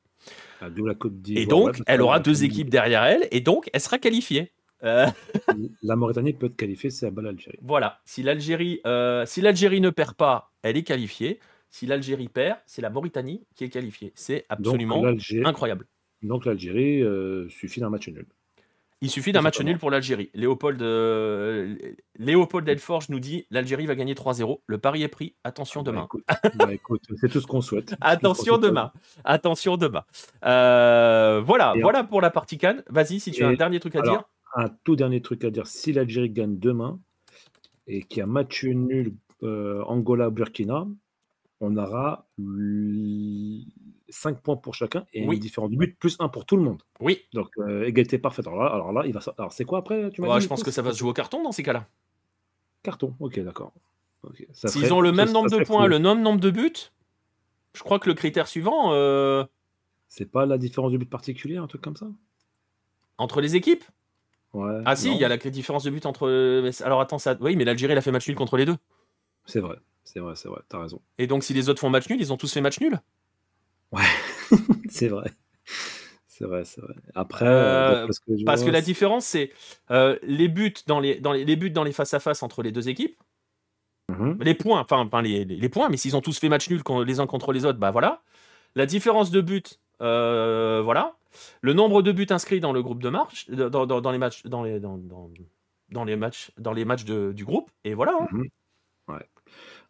Et 1.36 1.48
donc, 1.48 1.82
elle 1.88 2.02
aura 2.02 2.20
deux 2.20 2.44
équipes 2.44 2.70
derrière 2.70 3.04
elle, 3.04 3.28
et 3.32 3.42
donc 3.42 3.70
elle 3.74 3.82
sera 3.82 3.98
qualifiée. 3.98 4.52
La 5.82 5.96
Mauritanie 5.96 6.34
peut 6.34 6.48
être 6.48 6.58
qualifiée, 6.58 6.90
c'est 6.90 7.06
à 7.06 7.10
bas 7.10 7.22
l'Algérie. 7.22 7.58
Voilà, 7.62 8.02
si 8.04 8.22
l'Algérie, 8.22 8.82
si 9.26 9.40
l'Algérie 9.40 9.80
ne 9.80 9.90
perd 9.90 10.14
pas, 10.14 10.52
elle 10.62 10.76
est 10.76 10.84
qualifiée. 10.84 11.40
Si 11.74 11.88
l'Algérie 11.88 12.30
perd, 12.30 12.60
c'est 12.68 12.84
la 12.84 12.92
Mauritanie 12.92 13.48
qui 13.56 13.64
est 13.64 13.70
qualifiée. 13.70 14.12
C'est 14.14 14.46
absolument 14.48 15.04
incroyable. 15.44 15.88
Donc 16.22 16.46
l'Algérie 16.46 17.02
euh, 17.02 17.50
suffit 17.50 17.80
d'un 17.80 17.90
match 17.90 18.08
nul. 18.10 18.28
Il 19.02 19.10
suffit 19.10 19.32
d'un 19.32 19.42
match 19.42 19.60
nul 19.60 19.80
pour 19.80 19.90
l'Algérie. 19.90 20.30
Léopold, 20.36 20.80
euh, 20.84 21.76
Léopold 22.20 22.68
Delforge 22.68 23.10
nous 23.10 23.20
dit 23.20 23.48
l'Algérie 23.50 23.88
va 23.88 23.96
gagner 23.96 24.14
3-0. 24.14 24.60
Le 24.68 24.78
pari 24.78 25.02
est 25.02 25.08
pris. 25.08 25.34
Attention 25.44 25.82
ah 25.82 25.92
bah 25.92 25.92
demain. 25.92 26.08
Bah 26.60 26.68
c'est 27.20 27.30
tout 27.30 27.42
ce 27.42 27.48
qu'on 27.48 27.62
souhaite. 27.62 27.96
Attention 28.02 28.60
demain. 28.60 28.92
Attention 29.26 29.76
demain. 29.76 30.04
Euh, 30.46 31.42
voilà, 31.44 31.74
voilà 31.82 32.04
pour 32.04 32.22
la 32.22 32.30
partie 32.30 32.60
Cannes. 32.60 32.84
Vas-y, 32.88 33.20
si 33.20 33.32
tu 33.32 33.44
as 33.44 33.48
un 33.48 33.56
dernier 33.56 33.80
truc 33.80 33.96
à 33.96 34.04
dire. 34.04 34.22
Un 34.56 34.70
tout 34.84 34.96
dernier 34.96 35.24
truc 35.24 35.44
à 35.44 35.50
dire. 35.50 35.66
Si 35.66 35.92
l'Algérie 35.92 36.30
gagne 36.30 36.60
demain 36.60 37.00
et 37.88 38.04
qu'il 38.04 38.20
y 38.20 38.22
a 38.22 38.28
match 38.28 38.64
nul 38.64 39.16
Angola-Burkina, 39.42 40.86
on 41.64 41.78
aura 41.78 42.28
5 44.10 44.42
points 44.42 44.58
pour 44.58 44.76
chacun 44.76 45.06
et 45.14 45.24
une 45.24 45.40
différence 45.40 45.70
du 45.70 45.78
but, 45.78 45.98
plus 45.98 46.18
1 46.20 46.28
pour 46.28 46.46
tout 46.46 46.58
le 46.58 46.64
monde. 46.64 46.84
Oui. 47.00 47.22
Donc, 47.34 47.50
euh, 47.58 47.86
égalité 47.86 48.18
parfaite. 48.18 48.48
Alors 48.48 48.64
là, 48.64 48.70
alors 48.70 48.92
là 48.92 49.04
il 49.06 49.14
va... 49.14 49.22
alors 49.38 49.54
c'est 49.54 49.66
quoi 49.66 49.80
après 49.80 50.10
tu 50.12 50.22
Je 50.22 50.48
pense 50.48 50.64
que 50.64 50.72
ça 50.72 50.82
va 50.82 50.92
se 50.92 51.00
jouer 51.00 51.10
au 51.10 51.14
carton 51.14 51.42
dans 51.42 51.52
ces 51.52 51.64
cas-là. 51.64 51.88
Carton, 52.84 53.16
ok, 53.20 53.40
d'accord. 53.40 53.72
S'ils 54.54 54.94
ont 54.94 55.02
le 55.02 55.12
même 55.12 55.32
nombre 55.32 55.50
de 55.50 55.64
points, 55.64 55.88
le 55.88 56.00
même 56.00 56.22
nombre 56.22 56.40
de 56.40 56.52
buts, 56.52 56.92
je 57.74 57.82
crois 57.82 58.00
que 58.00 58.10
le 58.10 58.16
critère 58.16 58.48
suivant. 58.48 58.94
Euh, 58.94 59.44
c'est 60.08 60.30
pas 60.30 60.46
la 60.46 60.58
différence 60.58 60.92
de 60.92 60.98
but 60.98 61.10
particulier, 61.10 61.58
un 61.58 61.68
truc 61.68 61.82
comme 61.82 61.96
ça? 61.96 62.08
Entre 63.18 63.42
les 63.42 63.56
équipes? 63.56 63.84
Ouais. 64.54 64.82
Ah 64.86 64.96
si, 64.96 65.12
il 65.12 65.18
y 65.18 65.26
a 65.26 65.30
la 65.30 65.38
différence 65.38 65.84
de 65.84 65.90
but 65.90 66.06
entre. 66.06 66.30
Alors 66.84 67.02
attends, 67.02 67.18
ça. 67.18 67.36
Oui, 67.42 67.56
mais 67.56 67.66
l'Algérie, 67.66 67.94
elle 67.94 67.98
a 67.98 68.02
fait 68.02 68.12
match 68.12 68.28
nul 68.28 68.38
contre 68.38 68.58
les 68.58 68.66
deux. 68.66 68.78
C'est 69.46 69.60
vrai. 69.60 69.78
C'est 70.04 70.20
vrai, 70.20 70.36
c'est 70.36 70.50
vrai, 70.50 70.62
t'as 70.68 70.80
raison. 70.80 71.02
Et 71.18 71.28
donc, 71.28 71.44
si 71.44 71.54
les 71.54 71.70
autres 71.70 71.80
font 71.80 71.90
match 71.90 72.10
nul, 72.10 72.20
ils 72.20 72.34
ont 72.34 72.38
tous 72.38 72.52
fait 72.52 72.62
match 72.62 72.80
nul? 72.80 73.00
Ouais, 73.92 74.02
c'est 74.90 75.08
vrai. 75.08 75.32
C'est 76.28 76.46
vrai, 76.46 76.66
c'est 76.66 76.82
vrai. 76.82 76.96
Après, 77.14 77.46
euh, 77.46 78.08
parce 78.46 78.64
que 78.64 78.72
la 78.72 78.82
différence, 78.82 79.26
c'est 79.26 79.52
euh, 79.92 80.18
les 80.24 80.48
buts 80.48 80.74
dans 80.88 81.00
les, 81.00 81.20
dans 81.20 81.32
les, 81.32 81.56
buts 81.56 81.70
dans 81.70 81.84
les 81.84 81.92
face 81.92 82.14
à 82.14 82.20
face 82.20 82.42
entre 82.42 82.64
les 82.64 82.72
deux 82.72 82.90
équipes. 82.90 83.22
Mhm. 84.10 84.40
Les 84.42 84.56
points, 84.56 84.86
enfin, 84.90 85.22
les, 85.22 85.46
les, 85.46 85.70
points, 85.70 85.90
mais 85.90 85.98
s'ils 85.98 86.16
ont 86.16 86.22
tous 86.22 86.40
fait 86.40 86.50
match 86.50 86.70
nul 86.70 86.82
les 87.06 87.20
uns 87.20 87.28
contre 87.28 87.54
les 87.54 87.66
autres, 87.66 87.80
bah 87.80 87.92
voilà. 87.92 88.24
La 88.76 88.88
différence 88.88 89.30
de 89.30 89.42
buts, 89.42 89.64
euh, 90.02 90.82
voilà. 90.84 91.16
Le 91.62 91.74
nombre 91.74 92.02
de 92.02 92.12
buts 92.12 92.28
inscrits 92.32 92.60
dans 92.60 92.74
le 92.74 92.82
groupe 92.82 93.02
de 93.02 93.10
marche, 93.10 93.50
dans, 93.50 93.86
dans, 93.86 94.12
les 94.12 94.18
matchs, 94.18 94.44
dans 94.46 94.64
les, 94.64 94.80
dans, 94.80 95.00
dans 95.90 96.04
les 96.04 96.16
matchs, 96.16 96.52
dans 96.58 96.74
les 96.74 96.84
matchs 96.84 97.06
de, 97.06 97.32
du 97.32 97.46
groupe, 97.46 97.70
et 97.84 97.94
voilà. 97.94 98.18
Hein. 98.20 98.28
Mhm. 98.32 98.48
Ouais. 99.08 99.26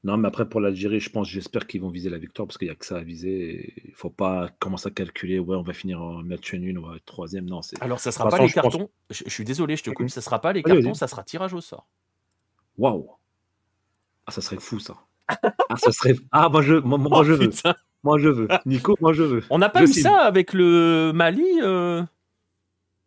Non, 0.03 0.17
mais 0.17 0.27
après, 0.27 0.47
pour 0.49 0.59
l'Algérie, 0.59 0.99
je 0.99 1.09
pense, 1.09 1.29
j'espère 1.29 1.65
qu'ils 1.65 1.81
vont 1.81 1.89
viser 1.89 2.09
la 2.09 2.17
victoire 2.17 2.45
parce 2.45 2.57
qu'il 2.57 2.67
n'y 2.67 2.73
a 2.73 2.75
que 2.75 2.85
ça 2.85 2.97
à 2.97 3.03
viser. 3.03 3.73
Il 3.85 3.91
ne 3.91 3.95
faut 3.95 4.09
pas 4.09 4.49
commencer 4.59 4.87
à 4.87 4.91
calculer, 4.91 5.39
ouais, 5.39 5.55
on 5.55 5.61
va 5.61 5.71
finir 5.71 6.01
en 6.01 6.21
match 6.23 6.53
nul, 6.53 6.77
on 6.77 6.89
va 6.89 6.97
être 6.97 7.05
troisième. 7.05 7.45
Non, 7.45 7.61
c'est. 7.61 7.81
Alors, 7.81 7.99
ça 7.99 8.09
ne 8.09 8.13
sera 8.13 8.29
pas 8.29 8.39
les 8.39 8.51
cartons. 8.51 8.89
Je, 9.09 9.29
suis 9.29 9.45
désolé, 9.45 9.77
je 9.77 9.83
te 9.83 9.91
coupe. 9.91 10.09
Ça 10.09 10.19
ne 10.19 10.23
sera 10.23 10.41
pas 10.41 10.51
les 10.51 10.61
cartons, 10.61 10.93
ça 10.93 11.07
sera 11.07 11.23
tirage 11.23 11.53
au 11.53 11.61
sort. 11.61 11.87
Waouh! 12.77 13.09
Ah, 14.25 14.31
ça 14.31 14.41
serait 14.41 14.57
fou, 14.59 14.79
ça. 14.79 14.95
ah, 15.29 15.77
ça 15.77 15.91
serait. 15.91 16.15
Ah, 16.31 16.49
moi, 16.49 16.61
je, 16.61 16.75
moi, 16.75 16.99
oh, 17.11 17.23
je 17.23 17.33
veux. 17.33 17.49
Moi, 18.03 18.19
je 18.19 18.27
veux. 18.27 18.47
Nico, 18.65 18.97
moi, 18.99 19.13
je 19.13 19.23
veux. 19.23 19.43
On 19.49 19.57
n'a 19.57 19.69
pas 19.69 19.85
vu 19.85 19.93
ça 19.93 20.17
avec 20.17 20.51
le 20.53 21.11
Mali 21.13 21.45
euh... 21.61 22.03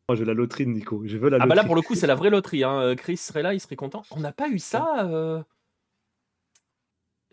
Moi, 0.09 0.15
je 0.15 0.21
veux 0.21 0.27
la 0.27 0.35
loterie, 0.35 0.67
Nico. 0.67 1.03
Je 1.05 1.19
veux 1.19 1.29
la 1.29 1.37
loterie. 1.37 1.43
Ah, 1.43 1.47
bah 1.47 1.55
là, 1.55 1.65
pour 1.65 1.75
le 1.75 1.83
coup, 1.83 1.95
c'est 1.95 2.07
la 2.07 2.15
vraie 2.15 2.31
loterie. 2.31 2.65
Hein. 2.65 2.95
Chris 2.97 3.19
serait 3.19 3.43
là, 3.43 3.53
il 3.53 3.61
serait 3.61 3.77
content. 3.77 4.05
On 4.13 4.21
n'a 4.21 4.33
pas 4.33 4.49
eu 4.49 4.59
ça. 4.59 5.05
Euh... 5.05 5.43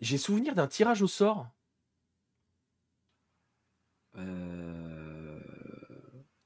J'ai 0.04 0.18
souvenir 0.18 0.54
d'un 0.54 0.66
tirage 0.66 1.00
au 1.00 1.06
sort. 1.06 1.48
Euh... 4.16 5.40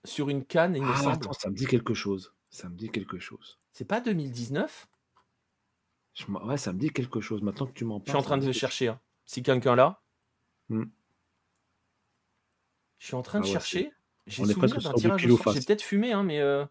Sur 0.05 0.29
une 0.29 0.45
canne, 0.45 0.77
il 0.77 0.83
me 0.83 0.93
ah, 0.93 0.97
semble. 0.97 1.35
ça 1.35 1.51
me 1.51 1.57
dit 1.57 1.67
quelque 1.67 1.93
chose. 1.93 2.33
Ça 2.51 2.69
me 2.69 2.77
dit 2.77 2.89
quelque 2.89 3.19
chose. 3.19 3.59
C'est 3.73 3.85
pas 3.85 4.01
2019 4.01 4.89
Ouais, 6.29 6.57
ça 6.57 6.73
me 6.73 6.79
dit 6.79 6.91
quelque 6.91 7.21
chose. 7.21 7.43
Maintenant 7.43 7.67
que 7.67 7.73
tu 7.73 7.85
m'en 7.85 7.99
parles. 7.99 8.07
Je 8.07 8.11
suis 8.13 8.19
en 8.19 8.23
train 8.23 8.39
de 8.39 8.53
chercher. 8.53 8.89
Hein. 8.89 9.01
Si 9.25 9.43
quelqu'un 9.43 9.75
là. 9.75 10.03
Hmm. 10.69 10.85
Je 12.99 13.07
suis 13.07 13.17
en 13.17 13.23
train 13.23 13.41
de 13.41 13.45
ah 13.45 13.53
chercher. 13.53 13.93
J'ai 14.29 14.45
souvenir 14.45 14.79
d'un 14.79 14.93
tirage 14.93 15.27
au 15.27 15.37
sort. 15.37 15.53
J'ai 15.53 15.61
peut-être 15.63 15.83
fumé, 15.83 16.13
hein, 16.13 16.23
mais. 16.23 16.39
Euh... 16.39 16.65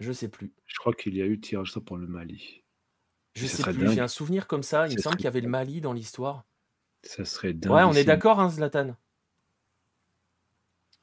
Je 0.00 0.12
sais 0.12 0.28
plus. 0.28 0.54
Je 0.64 0.78
crois 0.78 0.94
qu'il 0.94 1.14
y 1.14 1.20
a 1.20 1.26
eu 1.26 1.38
tirage 1.38 1.72
ça 1.72 1.82
pour 1.82 1.98
le 1.98 2.06
Mali. 2.06 2.62
Je 3.38 3.46
sais 3.46 3.62
plus, 3.62 3.92
j'ai 3.92 4.00
un 4.00 4.08
souvenir 4.08 4.46
comme 4.46 4.62
ça. 4.62 4.88
Il 4.88 4.96
me 4.96 5.00
semble 5.00 5.16
qu'il 5.16 5.24
y 5.24 5.28
avait 5.28 5.40
le 5.40 5.48
Mali 5.48 5.80
dans 5.80 5.92
l'histoire. 5.92 6.44
Ça 7.02 7.24
serait 7.24 7.52
dingue. 7.52 7.72
Ouais, 7.72 7.82
on 7.84 7.92
est 7.92 8.04
d'accord, 8.04 8.40
hein, 8.40 8.50
Zlatan. 8.50 8.96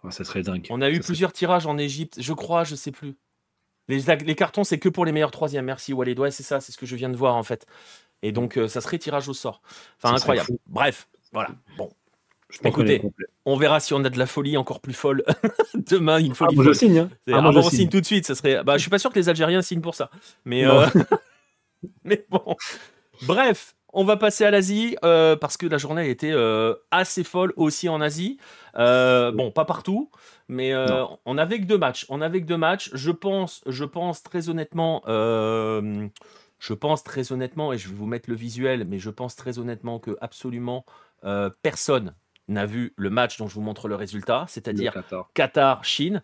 ça 0.09 0.23
serait 0.23 0.41
dingue. 0.41 0.67
On 0.69 0.81
a 0.81 0.89
eu 0.89 0.99
plusieurs 0.99 1.31
tirages 1.31 1.65
en 1.65 1.77
Égypte, 1.77 2.17
je 2.19 2.33
crois, 2.33 2.63
je 2.63 2.75
sais 2.75 2.91
plus. 2.91 3.15
Les, 3.87 3.99
les 3.99 4.35
cartons, 4.35 4.63
c'est 4.63 4.79
que 4.79 4.89
pour 4.89 5.05
les 5.05 5.11
meilleurs 5.11 5.31
troisièmes. 5.31 5.65
Merci, 5.65 5.93
Walid. 5.93 6.19
Ouais, 6.19 6.31
c'est 6.31 6.43
ça, 6.43 6.59
c'est 6.59 6.71
ce 6.71 6.77
que 6.77 6.85
je 6.85 6.95
viens 6.95 7.09
de 7.09 7.15
voir, 7.15 7.35
en 7.35 7.43
fait. 7.43 7.67
Et 8.23 8.31
donc, 8.31 8.57
euh, 8.57 8.67
ça 8.67 8.81
serait 8.81 8.97
tirage 8.97 9.29
au 9.29 9.33
sort. 9.33 9.61
Enfin, 10.01 10.15
incroyable. 10.15 10.49
Bref, 10.65 11.07
voilà. 11.31 11.49
Bon. 11.77 11.91
Écoutez, 12.63 13.01
on 13.45 13.57
verra 13.57 13.79
si 13.79 13.93
on 13.93 14.03
a 14.03 14.09
de 14.09 14.17
la 14.17 14.25
folie 14.25 14.57
encore 14.57 14.79
plus 14.79 14.93
folle 14.93 15.23
demain. 15.73 16.19
Une 16.19 16.33
folie 16.33 16.55
ah, 16.57 16.61
moi 16.61 16.65
je 16.65 16.73
signe. 16.73 16.99
Hein. 16.99 17.09
Ah, 17.31 17.41
moi, 17.41 17.51
je 17.51 17.69
signe 17.69 17.89
tout 17.89 17.99
de 17.99 18.05
suite. 18.05 18.25
Ça 18.25 18.35
serait. 18.35 18.63
Bah, 18.63 18.77
je 18.77 18.81
suis 18.81 18.89
pas 18.89 18.99
sûr 18.99 19.11
que 19.11 19.19
les 19.19 19.29
Algériens 19.29 19.61
signent 19.61 19.81
pour 19.81 19.95
ça. 19.95 20.09
Mais. 20.45 20.65
Euh, 20.65 20.87
Mais 22.03 22.25
bon. 22.29 22.55
Bref, 23.23 23.75
on 23.97 24.03
va 24.03 24.17
passer 24.17 24.43
à 24.43 24.51
l'Asie 24.51 24.97
euh, 25.05 25.37
parce 25.37 25.55
que 25.55 25.65
la 25.65 25.77
journée 25.77 26.01
a 26.01 26.05
été 26.05 26.31
euh, 26.33 26.75
assez 26.91 27.23
folle 27.23 27.53
aussi 27.55 27.87
en 27.87 28.01
Asie. 28.01 28.37
Euh, 28.75 29.31
bon, 29.31 29.51
pas 29.51 29.63
partout, 29.63 30.11
mais 30.49 30.73
on 31.25 31.37
avait 31.37 31.59
que 31.59 31.65
deux 31.65 31.77
matchs. 31.77 32.05
On 32.09 32.21
avait 32.21 32.41
que 32.41 32.45
deux 32.45 32.57
matchs. 32.57 32.91
Je 32.93 33.11
pense, 33.11 33.63
je 33.65 33.85
pense 33.85 34.21
très 34.21 34.49
honnêtement, 34.49 35.01
je 35.07 36.73
pense 36.73 37.03
très 37.03 37.31
honnêtement, 37.31 37.71
et 37.71 37.77
je 37.77 37.87
vais 37.87 37.95
vous 37.95 38.05
mettre 38.05 38.29
le 38.29 38.35
visuel, 38.35 38.85
mais 38.85 38.99
je 38.99 39.09
pense 39.09 39.37
très 39.37 39.59
honnêtement 39.59 39.99
que 39.99 40.17
absolument 40.19 40.85
personne 41.61 42.13
n'a 42.49 42.65
vu 42.65 42.93
le 42.97 43.09
match 43.09 43.37
dont 43.37 43.47
je 43.47 43.55
vous 43.55 43.61
montre 43.61 43.87
le 43.87 43.95
résultat, 43.95 44.45
c'est-à-dire 44.49 44.93
Qatar-Chine. 45.33 46.21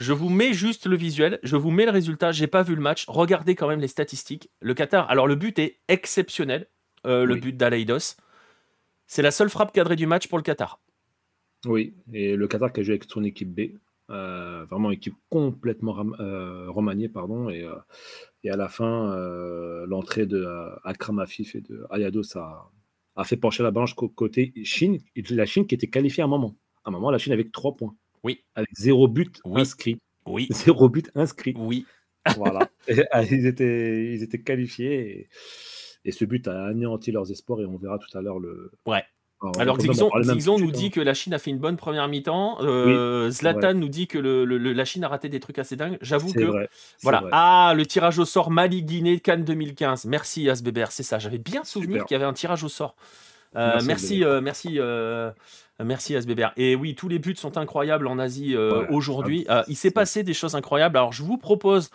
Je 0.00 0.14
vous 0.14 0.30
mets 0.30 0.54
juste 0.54 0.86
le 0.86 0.96
visuel, 0.96 1.38
je 1.42 1.56
vous 1.56 1.70
mets 1.70 1.84
le 1.84 1.90
résultat. 1.90 2.32
J'ai 2.32 2.46
pas 2.46 2.62
vu 2.62 2.74
le 2.74 2.80
match. 2.80 3.04
Regardez 3.06 3.54
quand 3.54 3.68
même 3.68 3.80
les 3.80 3.88
statistiques. 3.88 4.50
Le 4.60 4.72
Qatar. 4.72 5.08
Alors 5.10 5.26
le 5.26 5.34
but 5.34 5.58
est 5.58 5.78
exceptionnel. 5.88 6.68
Euh, 7.06 7.24
le 7.24 7.36
but 7.36 7.54
d'Alaïdos. 7.54 8.16
C'est 9.06 9.22
la 9.22 9.30
seule 9.30 9.50
frappe 9.50 9.72
cadrée 9.72 9.96
du 9.96 10.06
match 10.06 10.26
pour 10.26 10.38
le 10.38 10.42
Qatar. 10.42 10.80
Oui, 11.66 11.94
et 12.14 12.34
le 12.34 12.48
Qatar 12.48 12.72
qui 12.72 12.80
a 12.80 12.82
joué 12.82 12.94
avec 12.94 13.04
son 13.10 13.24
équipe 13.24 13.54
B, 13.54 13.72
euh, 14.08 14.64
vraiment 14.64 14.90
équipe 14.90 15.14
complètement 15.28 15.94
euh, 16.18 16.70
remaniée, 16.70 17.10
pardon, 17.10 17.50
et, 17.50 17.68
et, 18.44 18.50
à 18.50 18.56
la 18.56 18.68
fin, 18.68 19.14
l'entrée 19.86 20.24
de 20.24 20.46
Akram 20.84 21.18
Afif 21.18 21.54
et 21.54 21.60
de 21.60 21.86
Ayados 21.90 22.38
a, 22.38 22.70
a 23.16 23.24
fait 23.24 23.36
pencher 23.36 23.62
la 23.62 23.70
balance 23.70 23.92
côté 23.92 24.54
Chine, 24.64 24.98
la 25.30 25.44
Chine 25.44 25.66
qui 25.66 25.74
était 25.74 25.88
qualifiée 25.88 26.22
à 26.22 26.26
un 26.26 26.30
moment. 26.30 26.56
À 26.84 26.88
un 26.88 26.92
moment, 26.92 27.10
la 27.10 27.18
Chine 27.18 27.34
avec 27.34 27.52
trois 27.52 27.76
points. 27.76 27.94
Oui. 28.24 28.44
Avec 28.54 28.68
zéro 28.74 29.08
but 29.08 29.40
inscrit. 29.54 29.98
Oui. 30.26 30.48
Zéro 30.50 30.88
but 30.88 31.10
inscrit. 31.14 31.54
Oui. 31.56 31.86
Voilà. 32.36 32.68
Ah, 33.12 33.22
ils, 33.22 33.46
étaient, 33.46 34.12
ils 34.14 34.22
étaient 34.22 34.40
qualifiés 34.40 35.28
et, 36.04 36.12
ce 36.12 36.24
but 36.24 36.48
a 36.48 36.66
anéanti 36.66 37.12
leurs 37.12 37.30
espoirs 37.30 37.60
et 37.60 37.66
on 37.66 37.76
verra 37.76 37.98
tout 37.98 38.16
à 38.18 38.20
l'heure 38.20 38.38
le. 38.38 38.72
Ouais. 38.86 39.04
Alors, 39.58 39.78
Xixon, 39.78 40.58
nous 40.58 40.70
dit 40.70 40.90
que 40.90 41.00
la 41.00 41.14
Chine 41.14 41.32
a 41.32 41.38
fait 41.38 41.50
une 41.50 41.58
bonne 41.58 41.76
première 41.76 42.08
mi-temps. 42.08 42.58
Euh, 42.60 43.30
Zlatan 43.30 43.74
nous 43.74 43.88
dit 43.88 44.06
que 44.06 44.18
le, 44.18 44.44
la 44.44 44.84
Chine 44.84 45.04
a 45.04 45.08
raté 45.08 45.28
des 45.28 45.40
trucs 45.40 45.58
assez 45.58 45.76
dingues. 45.76 45.98
J'avoue 46.02 46.32
que. 46.32 46.68
voilà. 47.02 47.24
Ah, 47.32 47.72
le 47.74 47.86
tirage 47.86 48.18
au 48.18 48.24
sort 48.24 48.50
Mali-Guinée, 48.50 49.20
Cannes 49.20 49.44
2015. 49.44 50.04
Merci 50.06 50.50
Asbeber, 50.50 50.86
c'est 50.90 51.02
ça. 51.02 51.18
J'avais 51.18 51.38
bien 51.38 51.64
souvenir 51.64 52.04
qu'il 52.04 52.14
y 52.14 52.16
avait 52.16 52.26
un 52.26 52.34
tirage 52.34 52.64
au 52.64 52.68
sort. 52.68 52.96
Euh, 53.56 53.80
merci, 53.84 54.22
merci, 54.22 54.24
euh, 54.24 54.40
merci, 54.40 54.78
SBBR. 55.88 56.52
Et 56.56 56.74
oui, 56.74 56.94
tous 56.94 57.08
les 57.08 57.18
buts 57.18 57.36
sont 57.36 57.56
incroyables 57.56 58.06
en 58.06 58.18
Asie 58.18 58.54
euh, 58.54 58.86
aujourd'hui. 58.90 59.46
il 59.68 59.76
s'est 59.76 59.90
passé 59.90 60.22
des 60.22 60.34
choses 60.34 60.54
incroyables. 60.54 60.96
Alors, 60.96 61.12
je 61.12 61.22
vous 61.22 61.38
propose, 61.38 61.90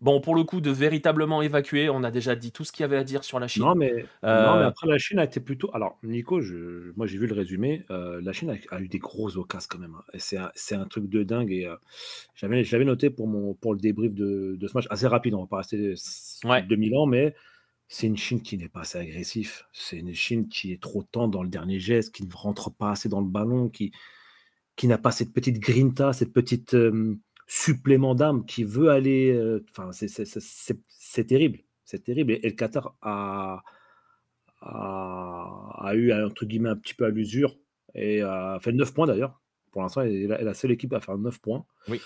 bon, 0.00 0.20
pour 0.20 0.34
le 0.34 0.44
coup, 0.44 0.60
de 0.60 0.70
véritablement 0.70 1.42
évacuer. 1.42 1.88
On 1.88 2.02
a 2.02 2.10
déjà 2.10 2.34
dit 2.34 2.52
tout 2.52 2.64
ce 2.64 2.72
qu'il 2.72 2.82
y 2.82 2.84
avait 2.84 2.96
à 2.96 3.04
dire 3.04 3.24
sur 3.24 3.40
la 3.40 3.48
Chine. 3.48 3.64
Non, 3.64 3.74
mais, 3.74 4.04
après, 4.22 4.86
la 4.86 4.98
Chine 4.98 5.18
a 5.18 5.24
été 5.24 5.40
plutôt. 5.40 5.70
Alors, 5.74 5.98
Nico, 6.02 6.40
je... 6.40 6.92
moi, 6.96 7.06
j'ai 7.06 7.18
vu 7.18 7.26
le 7.26 7.34
résumé. 7.34 7.84
la 7.88 8.32
Chine 8.32 8.56
a, 8.70 8.80
eu 8.80 8.88
des 8.88 8.98
grosses 8.98 9.36
occasions 9.36 9.68
quand 9.70 9.78
même. 9.78 9.94
Hein. 9.94 10.50
C'est 10.54 10.74
un, 10.74 10.84
truc 10.86 11.08
de 11.08 11.22
dingue. 11.22 11.52
Et 11.52 11.68
j'avais 12.34 12.84
noté 12.84 13.10
pour, 13.10 13.28
mon, 13.28 13.54
pour 13.54 13.74
le 13.74 13.80
débrief 13.80 14.12
de, 14.14 14.58
ce 14.66 14.74
match 14.74 14.86
assez 14.90 15.06
rapide. 15.06 15.34
On 15.34 15.42
va 15.42 15.46
pas 15.46 15.58
rester 15.58 15.94
2000 16.44 16.96
ans, 16.96 17.06
mais 17.06 17.34
c'est 17.92 18.06
une 18.06 18.16
Chine 18.16 18.40
qui 18.40 18.56
n'est 18.56 18.68
pas 18.68 18.82
assez 18.82 18.98
agressif. 18.98 19.66
C'est 19.72 19.98
une 19.98 20.14
Chine 20.14 20.48
qui 20.48 20.72
est 20.72 20.80
trop 20.80 21.02
tendre 21.02 21.32
dans 21.32 21.42
le 21.42 21.48
dernier 21.48 21.80
geste, 21.80 22.14
qui 22.14 22.24
ne 22.24 22.32
rentre 22.32 22.70
pas 22.70 22.92
assez 22.92 23.08
dans 23.08 23.20
le 23.20 23.26
ballon, 23.26 23.68
qui, 23.68 23.90
qui 24.76 24.86
n'a 24.86 24.96
pas 24.96 25.10
cette 25.10 25.32
petite 25.32 25.58
grinta, 25.58 26.12
cette 26.12 26.32
petite 26.32 26.76
supplément 27.48 28.14
d'âme, 28.14 28.46
qui 28.46 28.62
veut 28.62 28.90
aller. 28.90 29.58
Enfin, 29.70 29.90
c'est 29.90 31.26
terrible. 31.26 31.58
C'est 31.84 32.04
terrible. 32.04 32.32
Et, 32.32 32.40
le 32.44 32.50
Qatar 32.52 32.94
a, 33.02 33.64
a, 34.60 35.92
eu, 35.96 36.12
entre 36.12 36.46
guillemets, 36.46 36.68
un 36.68 36.76
petit 36.76 36.94
peu 36.94 37.06
à 37.06 37.10
l'usure 37.10 37.58
et 37.96 38.22
a 38.22 38.60
fait 38.62 38.72
9 38.72 38.94
points 38.94 39.08
d'ailleurs. 39.08 39.40
Pour 39.72 39.82
l'instant, 39.82 40.02
elle 40.02 40.30
est 40.30 40.44
la 40.44 40.54
seule 40.54 40.70
équipe 40.70 40.92
à 40.92 41.00
faire 41.00 41.18
9 41.18 41.40
points. 41.40 41.66
Oui. 41.88 42.00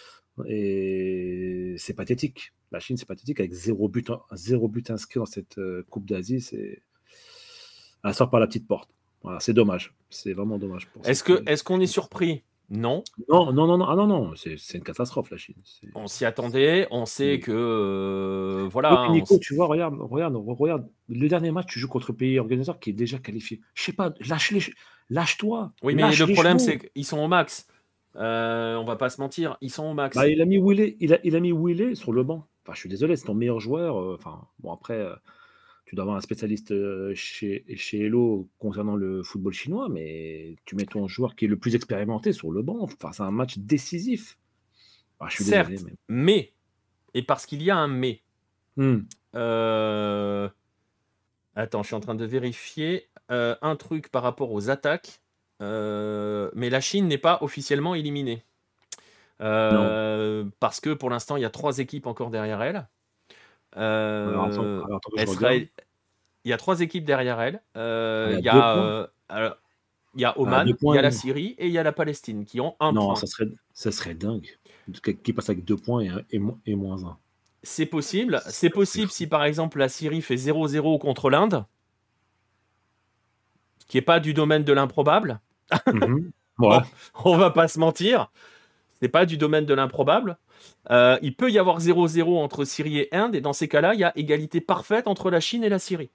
Et 0.47 1.75
c'est 1.77 1.95
pathétique. 1.95 2.55
La 2.75 2.81
Chine, 2.81 2.97
c'est 2.97 3.07
pathétique 3.07 3.41
avec 3.41 3.53
zéro 3.53 3.89
but, 3.89 4.11
zéro 4.33 4.69
but 4.69 4.91
inscrit 4.91 5.21
dans 5.21 5.27
cette 5.27 5.59
euh, 5.59 5.85
Coupe 5.91 6.07
d'Asie. 6.07 6.41
C'est... 6.41 6.83
Elle 8.03 8.15
sort 8.15 8.31
par 8.31 8.41
la 8.41 8.47
petite 8.47 8.67
porte. 8.67 8.91
Voilà, 9.23 9.41
c'est 9.41 9.55
dommage. 9.55 9.95
C'est 10.11 10.33
vraiment 10.33 10.59
dommage. 10.59 10.89
Est-ce, 11.05 11.25
que, 11.25 11.43
est-ce 11.49 11.65
qu'on 11.65 11.81
est 11.81 11.87
surpris? 11.87 12.43
Non. 12.71 13.05
Non, 13.29 13.53
non, 13.53 13.67
non, 13.67 13.79
non, 13.79 13.87
ah 13.87 13.95
non, 13.95 14.07
non, 14.07 14.33
c'est, 14.35 14.57
une 14.75 14.83
catastrophe 14.83 15.31
la 15.31 15.37
Chine. 15.37 15.55
On 15.95 16.07
s'y 16.07 16.25
attendait, 16.25 16.89
on 16.91 17.07
sait 17.07 17.39
que 17.39 17.53
euh, 17.53 18.69
voilà. 18.71 19.09
Nico, 19.11 19.39
tu 19.39 19.55
vois, 19.55 19.67
regarde, 19.67 19.97
regarde, 20.01 20.35
regarde, 20.37 20.89
le 21.09 21.29
dernier 21.29 21.53
match, 21.53 21.67
tu 21.69 21.79
joues 21.79 21.89
contre 21.89 22.11
le 22.11 22.17
pays 22.17 22.39
organisateur 22.39 22.81
qui 22.81 22.91
est 22.91 22.95
déjà 22.95 23.19
qualifié. 23.19 23.61
Je 23.75 23.83
sais 23.85 23.93
pas, 23.93 24.13
lâche 24.29 24.51
les, 24.51 24.61
lâche-toi. 25.11 25.73
Oui, 25.83 25.95
mais 25.95 26.11
le 26.11 26.33
problème 26.33 26.59
c'est 26.59 26.79
qu'ils 26.79 27.05
sont 27.05 27.19
au 27.19 27.29
max. 27.29 27.69
Euh, 28.17 28.77
on 28.77 28.85
va 28.85 28.97
pas 28.97 29.11
se 29.11 29.21
mentir, 29.21 29.57
ils 29.61 29.71
sont 29.71 29.85
au 29.85 29.95
max. 29.95 30.17
Bah, 30.17 30.29
il 30.29 30.41
a 30.41 30.45
mis 30.45 30.59
Willy, 30.59 30.97
il 31.01 31.13
a, 31.15 31.19
il 31.25 31.37
a 31.37 31.41
mis 31.41 31.53
Willy 31.53 31.97
sur 31.97 32.13
le 32.13 32.23
banc. 32.23 32.47
Enfin, 32.65 32.75
je 32.75 32.81
suis 32.81 32.89
désolé, 32.89 33.17
c'est 33.17 33.27
ton 33.27 33.35
meilleur 33.35 33.61
joueur. 33.61 34.01
Euh, 34.01 34.17
enfin, 34.19 34.49
bon 34.61 34.73
après, 34.73 34.99
euh, 34.99 35.15
tu 35.87 35.95
dois 35.95 36.03
avoir 36.05 36.17
un 36.17 36.21
spécialiste 36.21 36.73
chez 37.15 37.65
chez 37.77 38.01
Hello 38.01 38.49
concernant 38.59 38.97
le 38.97 39.23
football 39.23 39.53
chinois, 39.53 39.89
mais 39.91 40.57
tu 40.65 40.77
mets 40.77 40.87
ton 40.87 41.07
joueur 41.07 41.37
qui 41.37 41.45
est 41.45 41.49
le 41.49 41.59
plus 41.59 41.75
expérimenté 41.75 42.33
sur 42.33 42.51
le 42.51 42.63
banc. 42.63 42.79
Enfin, 42.81 43.13
c'est 43.13 43.23
un 43.23 43.31
match 43.31 43.59
décisif. 43.59 44.39
Ah, 45.21 45.27
je 45.29 45.37
suis 45.37 45.45
Certes, 45.45 45.71
mais. 46.09 46.53
et 47.15 47.23
parce 47.23 47.47
qu'il 47.47 47.63
y 47.63 47.71
a 47.71 47.77
un 47.77 47.89
mais. 47.89 48.23
Hmm. 48.77 49.03
Attends, 51.57 51.83
je 51.83 51.87
suis 51.87 51.95
en 51.95 52.01
train 52.01 52.17
de 52.17 52.25
vérifier 52.25 53.09
un 53.29 53.77
truc 53.77 54.09
par 54.11 54.23
rapport 54.23 54.53
aux 54.53 54.71
attaques. 54.71 55.21
Euh, 55.63 56.51
mais 56.55 56.71
la 56.71 56.81
Chine 56.81 57.09
n'est 57.09 57.19
pas 57.19 57.39
officiellement 57.41 57.95
éliminée. 57.95 58.45
Euh, 59.41 60.45
parce 60.61 60.81
que 60.81 60.91
pour 60.91 61.11
l'instant, 61.11 61.37
il 61.37 61.43
y 61.43 61.47
a 61.47 61.51
trois 61.51 61.79
équipes 61.79 62.07
encore 62.07 62.31
derrière 62.31 62.63
elle. 62.63 62.89
Euh, 63.77 64.33
il 66.45 66.51
y 66.51 66.53
a 66.53 66.57
trois 66.57 66.81
équipes 66.81 67.05
derrière 67.05 67.41
elle. 67.41 67.61
il, 67.75 68.45
y 68.45 68.49
a, 68.49 69.09
il 70.15 70.21
y 70.21 70.25
a 70.25 70.39
Oman, 70.39 70.67
il 70.69 70.95
y 70.95 70.99
a 70.99 71.03
la 71.03 71.11
Syrie 71.11 71.55
et 71.59 71.67
il 71.67 71.73
y 71.73 71.79
a 71.79 71.83
la 71.83 71.93
Palestine 71.93 72.45
qui 72.45 72.61
ont 72.61 72.77
un 72.79 72.93
non, 72.93 73.07
point. 73.07 73.17
ça 73.17 73.27
serait, 73.27 73.49
ça 73.73 73.91
serait 73.91 74.15
dingue. 74.15 74.59
Qui 75.23 75.33
passe 75.33 75.49
avec 75.49 75.65
deux 75.65 75.77
points 75.77 76.03
et, 76.31 76.41
et, 76.67 76.75
moins 76.77 77.05
un. 77.05 77.17
C'est 77.63 77.87
possible. 77.87 78.43
C'est 78.47 78.71
possible 78.71 79.11
si 79.11 79.27
par 79.27 79.45
exemple 79.45 79.79
la 79.79 79.89
Syrie 79.89 80.21
fait 80.21 80.37
0-0 80.37 80.99
contre 80.99 81.31
l'Inde, 81.31 81.65
qui 83.89 83.97
n'est 83.97 84.03
pas 84.03 84.21
du 84.21 84.35
domaine 84.35 84.63
de 84.65 84.73
l'improbable. 84.73 85.41
Mhm. 85.93 86.31
on 87.25 87.37
va 87.37 87.51
pas 87.51 87.67
se 87.67 87.81
mentir. 87.81 88.31
Pas 89.09 89.27
du 89.27 89.37
domaine 89.37 89.67
de 89.67 89.75
l'improbable. 89.75 90.39
Euh, 90.91 91.19
il 91.23 91.35
peut 91.35 91.51
y 91.51 91.59
avoir 91.59 91.81
0-0 91.81 92.37
entre 92.43 92.65
Syrie 92.65 92.99
et 92.99 93.15
Inde, 93.15 93.35
et 93.35 93.41
dans 93.41 93.53
ces 93.53 93.69
cas-là, 93.69 93.95
il 93.95 94.01
y 94.01 94.05
a 94.05 94.13
égalité 94.17 94.61
parfaite 94.61 95.07
entre 95.09 95.31
la 95.31 95.41
Chine 95.41 95.65
et 95.65 95.69
la 95.69 95.79
Syrie. 95.79 96.11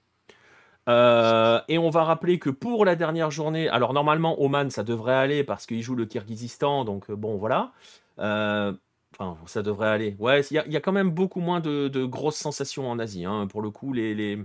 Euh, 0.88 1.60
et 1.68 1.78
on 1.78 1.90
va 1.90 2.04
rappeler 2.04 2.38
que 2.38 2.50
pour 2.50 2.84
la 2.84 2.96
dernière 2.96 3.30
journée, 3.30 3.68
alors 3.68 3.92
normalement 3.92 4.40
Oman 4.42 4.70
ça 4.70 4.82
devrait 4.82 5.14
aller 5.14 5.44
parce 5.44 5.66
qu'il 5.66 5.82
joue 5.82 5.94
le 5.94 6.06
Kyrgyzstan, 6.06 6.84
donc 6.84 7.10
euh, 7.10 7.16
bon 7.16 7.36
voilà. 7.36 7.72
ça 8.18 9.62
devrait 9.62 9.88
aller. 9.88 10.16
Ouais, 10.18 10.40
il 10.50 10.62
y, 10.66 10.76
a 10.76 10.80
quand 10.80 10.92
même 10.92 11.10
beaucoup 11.10 11.40
moins 11.40 11.60
de, 11.60 12.04
grosses 12.06 12.36
sensations 12.36 12.90
en 12.90 12.98
Asie. 12.98 13.24
Hein. 13.24 13.46
Pour 13.48 13.62
le 13.62 13.70
coup, 13.70 13.92
les, 13.92 14.14
les 14.14 14.38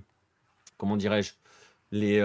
comment 0.77 0.97
dirais-je, 0.97 1.33
les, 1.91 2.19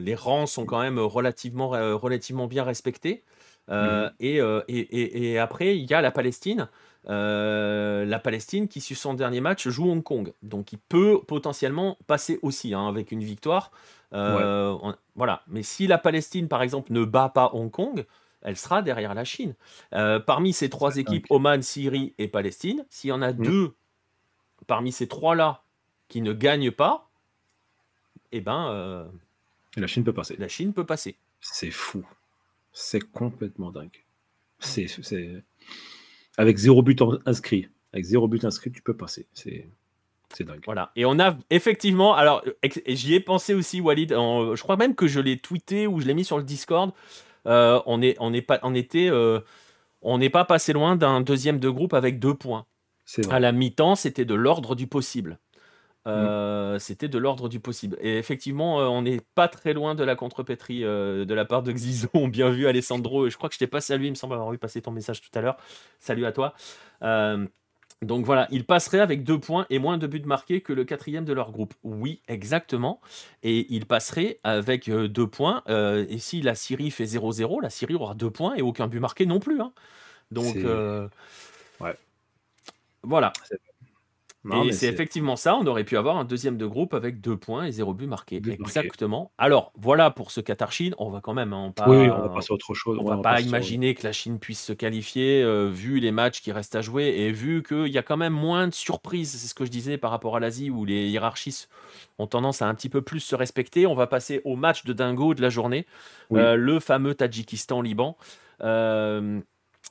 les 0.00 0.14
rangs 0.14 0.46
sont 0.46 0.66
quand 0.66 0.80
même 0.80 0.98
relativement, 0.98 1.68
relativement 1.68 2.46
bien 2.46 2.64
respectés. 2.64 3.24
Mmh. 3.70 4.10
et, 4.18 4.40
et, 4.68 5.30
et, 5.30 5.38
après, 5.38 5.76
il 5.76 5.88
y 5.88 5.94
a 5.94 6.00
la 6.00 6.10
Palestine. 6.10 6.68
Euh, 7.08 8.04
la 8.04 8.18
Palestine 8.18 8.68
qui, 8.68 8.80
sur 8.80 8.96
son 8.96 9.14
dernier 9.14 9.40
match, 9.40 9.68
joue 9.68 9.90
Hong 9.90 10.02
Kong. 10.02 10.32
Donc 10.42 10.72
il 10.72 10.78
peut 10.78 11.20
potentiellement 11.26 11.96
passer 12.06 12.38
aussi 12.42 12.74
hein, 12.74 12.86
avec 12.86 13.12
une 13.12 13.24
victoire. 13.24 13.70
Euh, 14.12 14.76
voilà. 15.14 15.42
Mais 15.46 15.62
si 15.62 15.86
la 15.86 15.98
Palestine, 15.98 16.48
par 16.48 16.62
exemple, 16.62 16.92
ne 16.92 17.04
bat 17.04 17.28
pas 17.28 17.50
Hong 17.54 17.70
Kong, 17.70 18.04
elle 18.42 18.56
sera 18.56 18.82
derrière 18.82 19.14
la 19.14 19.24
Chine. 19.24 19.54
Euh, 19.94 20.18
parmi 20.18 20.52
ces 20.52 20.68
trois 20.68 20.96
équipes, 20.96 21.26
Oman, 21.30 21.62
Syrie 21.62 22.14
et 22.18 22.28
Palestine, 22.28 22.84
s'il 22.90 23.08
y 23.10 23.12
en 23.12 23.22
a 23.22 23.32
mm. 23.32 23.42
deux 23.42 23.74
parmi 24.66 24.92
ces 24.92 25.08
trois-là 25.08 25.62
qui 26.08 26.20
ne 26.20 26.32
gagnent 26.32 26.70
pas, 26.70 27.08
eh 28.32 28.40
ben. 28.40 29.08
la 29.76 29.86
Chine 29.86 30.04
peut 30.04 30.12
passer. 30.12 30.36
La 30.38 30.48
Chine 30.48 30.72
peut 30.72 30.86
passer. 30.86 31.16
C'est 31.40 31.70
fou. 31.70 32.04
C'est 32.72 33.00
complètement 33.00 33.70
dingue. 33.70 34.04
C'est 34.58 34.86
avec 36.36 36.56
zéro 36.56 36.82
but 36.82 37.02
inscrit. 37.26 37.68
Avec 37.92 38.04
zéro 38.04 38.28
but 38.28 38.44
inscrit, 38.44 38.70
tu 38.70 38.82
peux 38.82 38.96
passer. 38.96 39.26
C'est. 39.32 39.68
C'est 40.32 40.44
dingue. 40.44 40.62
Voilà. 40.64 40.92
Et 40.94 41.04
on 41.04 41.18
a 41.18 41.36
effectivement, 41.50 42.14
alors 42.14 42.44
j'y 42.86 43.14
ai 43.14 43.20
pensé 43.20 43.52
aussi, 43.52 43.80
Walid. 43.80 44.10
je 44.10 44.62
crois 44.62 44.76
même 44.76 44.94
que 44.94 45.08
je 45.08 45.18
l'ai 45.18 45.38
tweeté 45.38 45.88
ou 45.88 46.00
je 46.00 46.06
l'ai 46.06 46.14
mis 46.14 46.24
sur 46.24 46.38
le 46.38 46.44
Discord. 46.44 46.92
Euh, 47.46 47.80
on 47.86 48.00
est, 48.00 48.16
on 48.20 48.32
est 48.32 48.42
pas, 48.42 48.60
on 48.62 48.74
était, 48.74 49.08
euh, 49.10 49.40
on 50.02 50.18
n'est 50.18 50.30
pas 50.30 50.44
passé 50.44 50.72
loin 50.72 50.94
d'un 50.96 51.20
deuxième 51.20 51.58
de 51.58 51.68
groupe 51.68 51.94
avec 51.94 52.18
deux 52.18 52.34
points. 52.34 52.66
À 53.28 53.40
la 53.40 53.50
mi-temps, 53.50 53.96
c'était 53.96 54.24
de 54.24 54.34
l'ordre 54.34 54.76
du 54.76 54.86
possible. 54.86 55.40
Euh, 56.06 56.78
c'était 56.78 57.08
de 57.08 57.18
l'ordre 57.18 57.48
du 57.48 57.60
possible. 57.60 57.96
Et 58.00 58.16
effectivement, 58.16 58.80
euh, 58.80 58.86
on 58.86 59.02
n'est 59.02 59.20
pas 59.34 59.48
très 59.48 59.74
loin 59.74 59.94
de 59.94 60.02
la 60.02 60.16
contrepétrie 60.16 60.82
euh, 60.84 61.24
de 61.24 61.34
la 61.34 61.44
part 61.44 61.62
de 61.62 61.72
Xizon. 61.72 62.08
Bien 62.28 62.50
vu, 62.50 62.66
Alessandro. 62.66 63.28
Je 63.28 63.36
crois 63.36 63.48
que 63.48 63.54
je 63.54 63.58
t'ai 63.58 63.66
pas 63.66 63.80
salué, 63.80 64.06
il 64.06 64.10
me 64.10 64.14
semble 64.14 64.34
avoir 64.34 64.50
vu 64.50 64.58
passer 64.58 64.80
ton 64.80 64.92
message 64.92 65.20
tout 65.20 65.36
à 65.38 65.42
l'heure. 65.42 65.56
Salut 65.98 66.24
à 66.24 66.32
toi. 66.32 66.54
donc 68.02 68.24
voilà, 68.24 68.48
il 68.50 68.64
passerait 68.64 69.00
avec 69.00 69.24
deux 69.24 69.38
points 69.38 69.66
et 69.68 69.78
moins 69.78 69.98
de 69.98 70.06
buts 70.06 70.22
marqués 70.24 70.62
que 70.62 70.72
le 70.72 70.84
quatrième 70.84 71.26
de 71.26 71.34
leur 71.34 71.52
groupe. 71.52 71.74
Oui, 71.82 72.22
exactement. 72.28 73.00
Et 73.42 73.66
il 73.68 73.84
passerait 73.84 74.38
avec 74.42 74.90
deux 74.90 75.26
points. 75.26 75.62
et 75.68 76.18
si 76.18 76.40
la 76.40 76.54
Syrie 76.54 76.90
fait 76.90 77.04
0-0, 77.04 77.60
la 77.60 77.70
Syrie 77.70 77.94
aura 77.94 78.14
deux 78.14 78.30
points 78.30 78.54
et 78.54 78.62
aucun 78.62 78.86
but 78.86 79.00
marqué 79.00 79.26
non 79.26 79.38
plus. 79.38 79.60
Hein. 79.60 79.72
Donc, 80.30 80.56
ouais. 81.80 81.94
voilà 83.02 83.32
et 84.64 84.72
c'est 84.72 84.86
effectivement 84.86 85.36
ça, 85.36 85.54
on 85.56 85.66
aurait 85.66 85.84
pu 85.84 85.98
avoir 85.98 86.16
un 86.16 86.24
deuxième 86.24 86.56
de 86.56 86.64
groupe 86.64 86.94
avec 86.94 87.20
deux 87.20 87.36
points 87.36 87.66
et 87.66 87.72
zéro 87.72 87.92
but 87.92 88.06
marqué. 88.06 88.36
Exactement. 88.36 89.32
Alors, 89.36 89.72
voilà 89.76 90.10
pour 90.10 90.30
ce 90.30 90.40
Qatar-Chine, 90.40 90.94
on 90.98 91.10
va 91.10 91.20
quand 91.20 91.34
même 91.34 91.52
hein, 91.52 91.72
pas, 91.76 91.88
oui, 91.88 92.08
on 92.08 92.22
va 92.22 92.28
passer 92.30 92.52
à 92.52 92.54
autre 92.54 92.72
chose. 92.72 92.98
On, 93.00 93.04
va, 93.04 93.18
pas 93.18 93.40
imaginer 93.40 93.94
que 93.94 94.02
la 94.04 94.12
Chine 94.12 94.38
puisse 94.38 94.64
se 94.64 94.72
qualifier, 94.72 95.42
euh, 95.42 95.68
vu 95.68 96.00
les 96.00 96.10
matchs 96.10 96.40
qui 96.40 96.52
restent 96.52 96.74
à 96.74 96.80
jouer 96.80 97.08
et 97.08 97.32
vu 97.32 97.62
qu'il 97.62 97.88
y 97.88 97.98
a 97.98 98.02
quand 98.02 98.16
même 98.16 98.32
moins 98.32 98.66
de 98.66 98.74
surprises, 98.74 99.32
c'est 99.32 99.46
ce 99.46 99.54
que 99.54 99.66
je 99.66 99.70
disais 99.70 99.98
par 99.98 100.10
rapport 100.10 100.36
à 100.36 100.40
l'Asie, 100.40 100.70
où 100.70 100.86
les 100.86 101.08
hiérarchies 101.08 101.66
ont 102.18 102.26
tendance 102.26 102.62
à 102.62 102.66
un 102.66 102.74
petit 102.74 102.88
peu 102.88 103.02
plus 103.02 103.20
se 103.20 103.34
respecter. 103.34 103.86
On 103.86 103.94
va 103.94 104.06
passer 104.06 104.40
au 104.44 104.56
match 104.56 104.84
de 104.84 104.94
dingo 104.94 105.34
de 105.34 105.42
la 105.42 105.50
journée, 105.50 105.86
euh, 106.32 106.54
le 106.56 106.80
fameux 106.80 107.14
Tadjikistan-Liban. 107.14 108.16
Euh, 108.62 109.40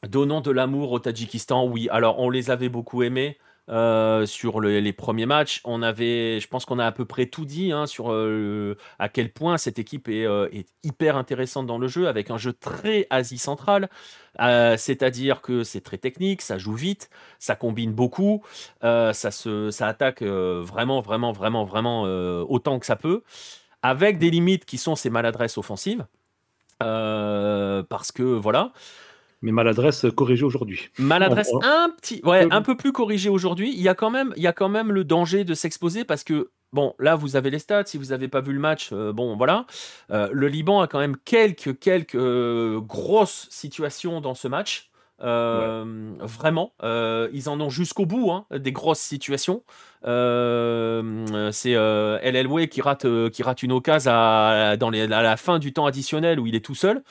donnant 0.07 0.41
de 0.41 0.51
l'amour 0.51 0.91
au 0.91 0.99
Tadjikistan, 0.99 1.67
oui. 1.67 1.87
Alors, 1.91 2.19
on 2.19 2.29
les 2.29 2.51
avait 2.51 2.69
beaucoup 2.69 3.03
aimés. 3.03 3.37
Euh, 3.69 4.25
sur 4.25 4.61
les 4.61 4.93
premiers 4.93 5.27
matchs. 5.27 5.61
On 5.63 5.83
avait, 5.83 6.39
je 6.39 6.47
pense 6.47 6.65
qu'on 6.65 6.79
a 6.79 6.87
à 6.87 6.91
peu 6.91 7.05
près 7.05 7.27
tout 7.27 7.45
dit 7.45 7.71
hein, 7.71 7.85
sur 7.85 8.11
euh, 8.11 8.75
à 8.97 9.09
quel 9.09 9.31
point 9.31 9.59
cette 9.59 9.77
équipe 9.77 10.07
euh, 10.09 10.49
est, 10.51 10.67
hyper 10.83 11.15
intéressante 11.17 11.67
dans 11.67 11.77
le 11.77 11.87
jeu, 11.87 12.07
avec 12.07 12.31
un 12.31 12.39
jeu 12.39 12.51
très 12.51 13.05
Asie 13.11 13.37
centrale. 13.37 13.89
C'est-à-dire 14.39 15.41
que 15.41 15.63
c'est 15.63 15.81
très 15.81 15.99
technique, 15.99 16.41
ça 16.41 16.57
joue 16.57 16.73
vite, 16.73 17.11
ça 17.37 17.55
combine 17.55 17.91
beaucoup, 17.91 18.41
ça, 18.81 19.13
se, 19.13 19.69
ça 19.69 19.87
attaque 19.87 20.23
vraiment, 20.23 21.01
vraiment, 21.01 21.33
vraiment, 21.33 21.65
vraiment 21.65 22.03
autant 22.43 22.79
que 22.79 22.85
ça 22.85 22.95
peut, 22.95 23.23
avec 23.81 24.17
des 24.17 24.29
limites 24.29 24.63
qui 24.65 24.77
sont 24.77 24.95
ses 24.95 25.09
maladresses 25.09 25.57
offensives. 25.57 26.05
parce 26.79 28.11
que 28.13 28.23
voilà, 28.23 28.71
mais 29.41 29.51
maladresse 29.51 30.05
corrigée 30.15 30.43
aujourd'hui. 30.43 30.89
Maladresse 30.97 31.51
un 31.63 31.89
petit, 31.89 32.21
ouais, 32.23 32.47
un 32.51 32.61
peu 32.61 32.75
plus 32.75 32.91
corrigée 32.91 33.29
aujourd'hui. 33.29 33.73
Il 33.73 33.81
y 33.81 33.87
a 33.87 33.95
quand 33.95 34.09
même, 34.09 34.33
il 34.35 34.43
y 34.43 34.47
a 34.47 34.53
quand 34.53 34.69
même 34.69 34.91
le 34.91 35.03
danger 35.03 35.43
de 35.43 35.53
s'exposer 35.53 36.03
parce 36.03 36.23
que 36.23 36.51
bon, 36.73 36.93
là 36.99 37.15
vous 37.15 37.35
avez 37.35 37.49
les 37.49 37.59
stats. 37.59 37.85
Si 37.85 37.97
vous 37.97 38.05
n'avez 38.05 38.27
pas 38.27 38.41
vu 38.41 38.53
le 38.53 38.59
match, 38.59 38.89
euh, 38.91 39.13
bon 39.13 39.37
voilà, 39.37 39.65
euh, 40.11 40.29
le 40.31 40.47
Liban 40.47 40.81
a 40.81 40.87
quand 40.87 40.99
même 40.99 41.15
quelques 41.17 41.79
quelques 41.79 42.15
euh, 42.15 42.79
grosses 42.81 43.47
situations 43.49 44.21
dans 44.21 44.35
ce 44.35 44.47
match. 44.47 44.87
Vraiment, 45.21 46.71
ils 46.81 47.49
en 47.49 47.59
ont 47.59 47.69
jusqu'au 47.69 48.05
bout, 48.05 48.31
hein, 48.31 48.45
des 48.57 48.71
grosses 48.71 49.01
situations. 49.01 49.63
c'est 50.05 51.71
El 51.71 52.35
Elway 52.37 52.69
qui 52.69 52.81
rate, 52.81 53.05
qui 53.29 53.43
rate 53.43 53.61
une 53.61 53.73
occasion 53.73 54.11
à, 54.13 54.77
dans 54.77 54.89
les, 54.89 55.11
à 55.11 55.21
la 55.21 55.35
fin 55.35 55.59
du 55.59 55.73
temps 55.73 55.85
additionnel 55.85 56.39
où 56.39 56.47
il 56.47 56.55
est 56.55 56.63
tout 56.63 56.73
seul. 56.73 57.03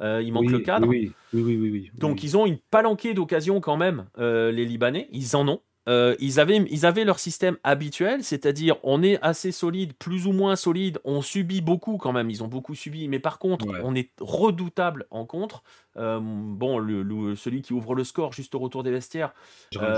Euh, 0.00 0.22
il 0.22 0.32
manque 0.32 0.50
le 0.50 0.60
cadre. 0.60 0.86
Oui, 0.88 1.12
oui, 1.32 1.42
oui. 1.42 1.70
oui, 1.70 1.90
Donc 1.94 2.22
ils 2.22 2.36
ont 2.36 2.46
une 2.46 2.58
palanquée 2.70 3.14
d'occasions 3.14 3.60
quand 3.60 3.76
même, 3.76 4.06
euh, 4.18 4.50
les 4.50 4.64
Libanais. 4.64 5.08
Ils 5.12 5.36
en 5.36 5.48
ont. 5.48 5.60
Euh, 5.86 6.16
ils, 6.18 6.40
avaient, 6.40 6.64
ils 6.70 6.86
avaient 6.86 7.04
leur 7.04 7.18
système 7.18 7.58
habituel, 7.62 8.24
c'est-à-dire 8.24 8.76
on 8.84 9.02
est 9.02 9.18
assez 9.20 9.52
solide, 9.52 9.92
plus 9.92 10.26
ou 10.26 10.32
moins 10.32 10.56
solide, 10.56 10.98
on 11.04 11.20
subit 11.20 11.60
beaucoup 11.60 11.98
quand 11.98 12.12
même, 12.12 12.30
ils 12.30 12.42
ont 12.42 12.48
beaucoup 12.48 12.74
subi, 12.74 13.06
mais 13.06 13.18
par 13.18 13.38
contre 13.38 13.66
on 13.82 13.94
est 13.94 14.10
redoutable 14.18 15.04
en 15.10 15.26
contre. 15.26 15.62
bon, 15.94 16.78
le, 16.78 17.36
celui 17.36 17.60
qui 17.60 17.74
ouvre 17.74 17.94
le 17.94 18.02
score 18.02 18.32
juste 18.32 18.54
au 18.54 18.60
retour 18.60 18.82
des 18.82 18.90
vestiaires, 18.90 19.34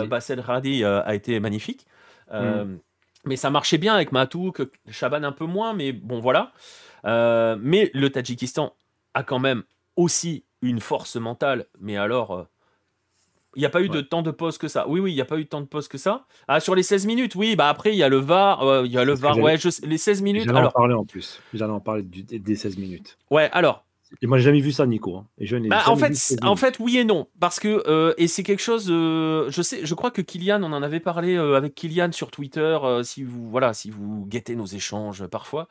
Bassel 0.09 0.40
Radi 0.40 0.85
a 0.85 1.14
été 1.14 1.39
magnifique. 1.39 1.86
Mm. 2.32 2.78
Mais 3.24 3.36
ça 3.36 3.51
marchait 3.51 3.78
bien 3.78 3.94
avec 3.94 4.10
Matouk, 4.10 4.62
Chaban 4.90 5.23
un 5.23 5.31
peu 5.31 5.47
moins, 5.47 5.73
mais 5.73 5.93
bon 5.93 6.18
voilà. 6.18 6.52
mais 7.05 7.93
le 7.94 8.10
Tadjikistan 8.10 8.74
a 9.14 9.23
quand 9.23 9.39
même 9.39 9.62
aussi 9.97 10.44
une 10.62 10.81
force 10.81 11.16
mentale, 11.16 11.66
mais 11.81 11.97
alors. 11.97 12.32
Euh, 12.32 12.44
il 13.55 13.60
n'y 13.60 13.66
a 13.66 13.70
pas 13.70 13.81
eu 13.81 13.89
de 13.89 14.02
temps 14.02 14.20
de 14.20 14.31
pause 14.31 14.59
que 14.59 14.68
ça. 14.68 14.86
Oui, 14.86 15.01
oui, 15.01 15.12
il 15.12 15.14
n'y 15.14 15.20
a 15.23 15.24
pas 15.24 15.39
eu 15.39 15.44
de 15.44 15.48
temps 15.48 15.62
de 15.62 15.66
pause 15.66 15.89
que 15.89 15.97
ça. 15.97 16.27
Ah, 16.47 16.60
sur 16.60 16.74
les 16.74 16.82
16 16.82 17.06
minutes, 17.06 17.35
oui, 17.36 17.56
bah 17.56 17.70
après, 17.70 17.94
il 17.94 17.97
y 17.97 18.02
a 18.02 18.09
le 18.10 18.18
VAR. 18.18 18.62
Euh, 18.62 18.85
il 18.85 18.93
y 18.93 18.98
a 18.98 19.05
le 19.05 19.14
VAR, 19.14 19.39
ouais, 19.39 19.56
les 19.82 19.97
16 19.97 20.20
minutes. 20.20 20.44
J'allais 20.44 20.66
en 20.66 20.70
parler 20.70 20.93
en 20.93 21.06
plus. 21.06 21.40
J'allais 21.55 21.73
en 21.73 21.81
parler 21.81 22.02
des 22.02 22.55
16 22.55 22.77
minutes. 22.77 23.16
Ouais, 23.31 23.48
alors. 23.52 23.86
Et 24.20 24.27
moi, 24.27 24.36
j'ai 24.36 24.44
jamais 24.44 24.60
vu 24.60 24.73
ça, 24.73 24.85
Nico. 24.85 25.16
Hein. 25.16 25.27
Et 25.39 25.47
je 25.47 25.56
bah, 25.56 25.85
en, 25.86 25.97
fait, 25.97 26.12
en 26.43 26.55
fait, 26.55 26.78
oui 26.81 26.98
et 26.98 27.05
non. 27.05 27.28
Parce 27.40 27.59
que, 27.59 27.82
euh, 27.86 28.12
et 28.18 28.28
c'est 28.28 28.43
quelque 28.43 28.62
chose, 28.62 28.89
je 28.89 29.62
sais, 29.62 29.86
je 29.86 29.94
crois 29.94 30.10
que 30.10 30.20
Kylian, 30.20 30.62
on 30.62 30.74
en 30.74 30.82
avait 30.82 31.01
parlé 31.01 31.39
avec 31.39 31.74
Kylian 31.74 32.12
sur 32.12 32.31
Twitter, 32.31 32.78
si 33.05 33.24
vous, 33.24 33.48
voilà, 33.48 33.73
si 33.73 33.89
vous 33.89 34.27
guettez 34.27 34.55
nos 34.55 34.66
échanges 34.66 35.27
parfois. 35.28 35.66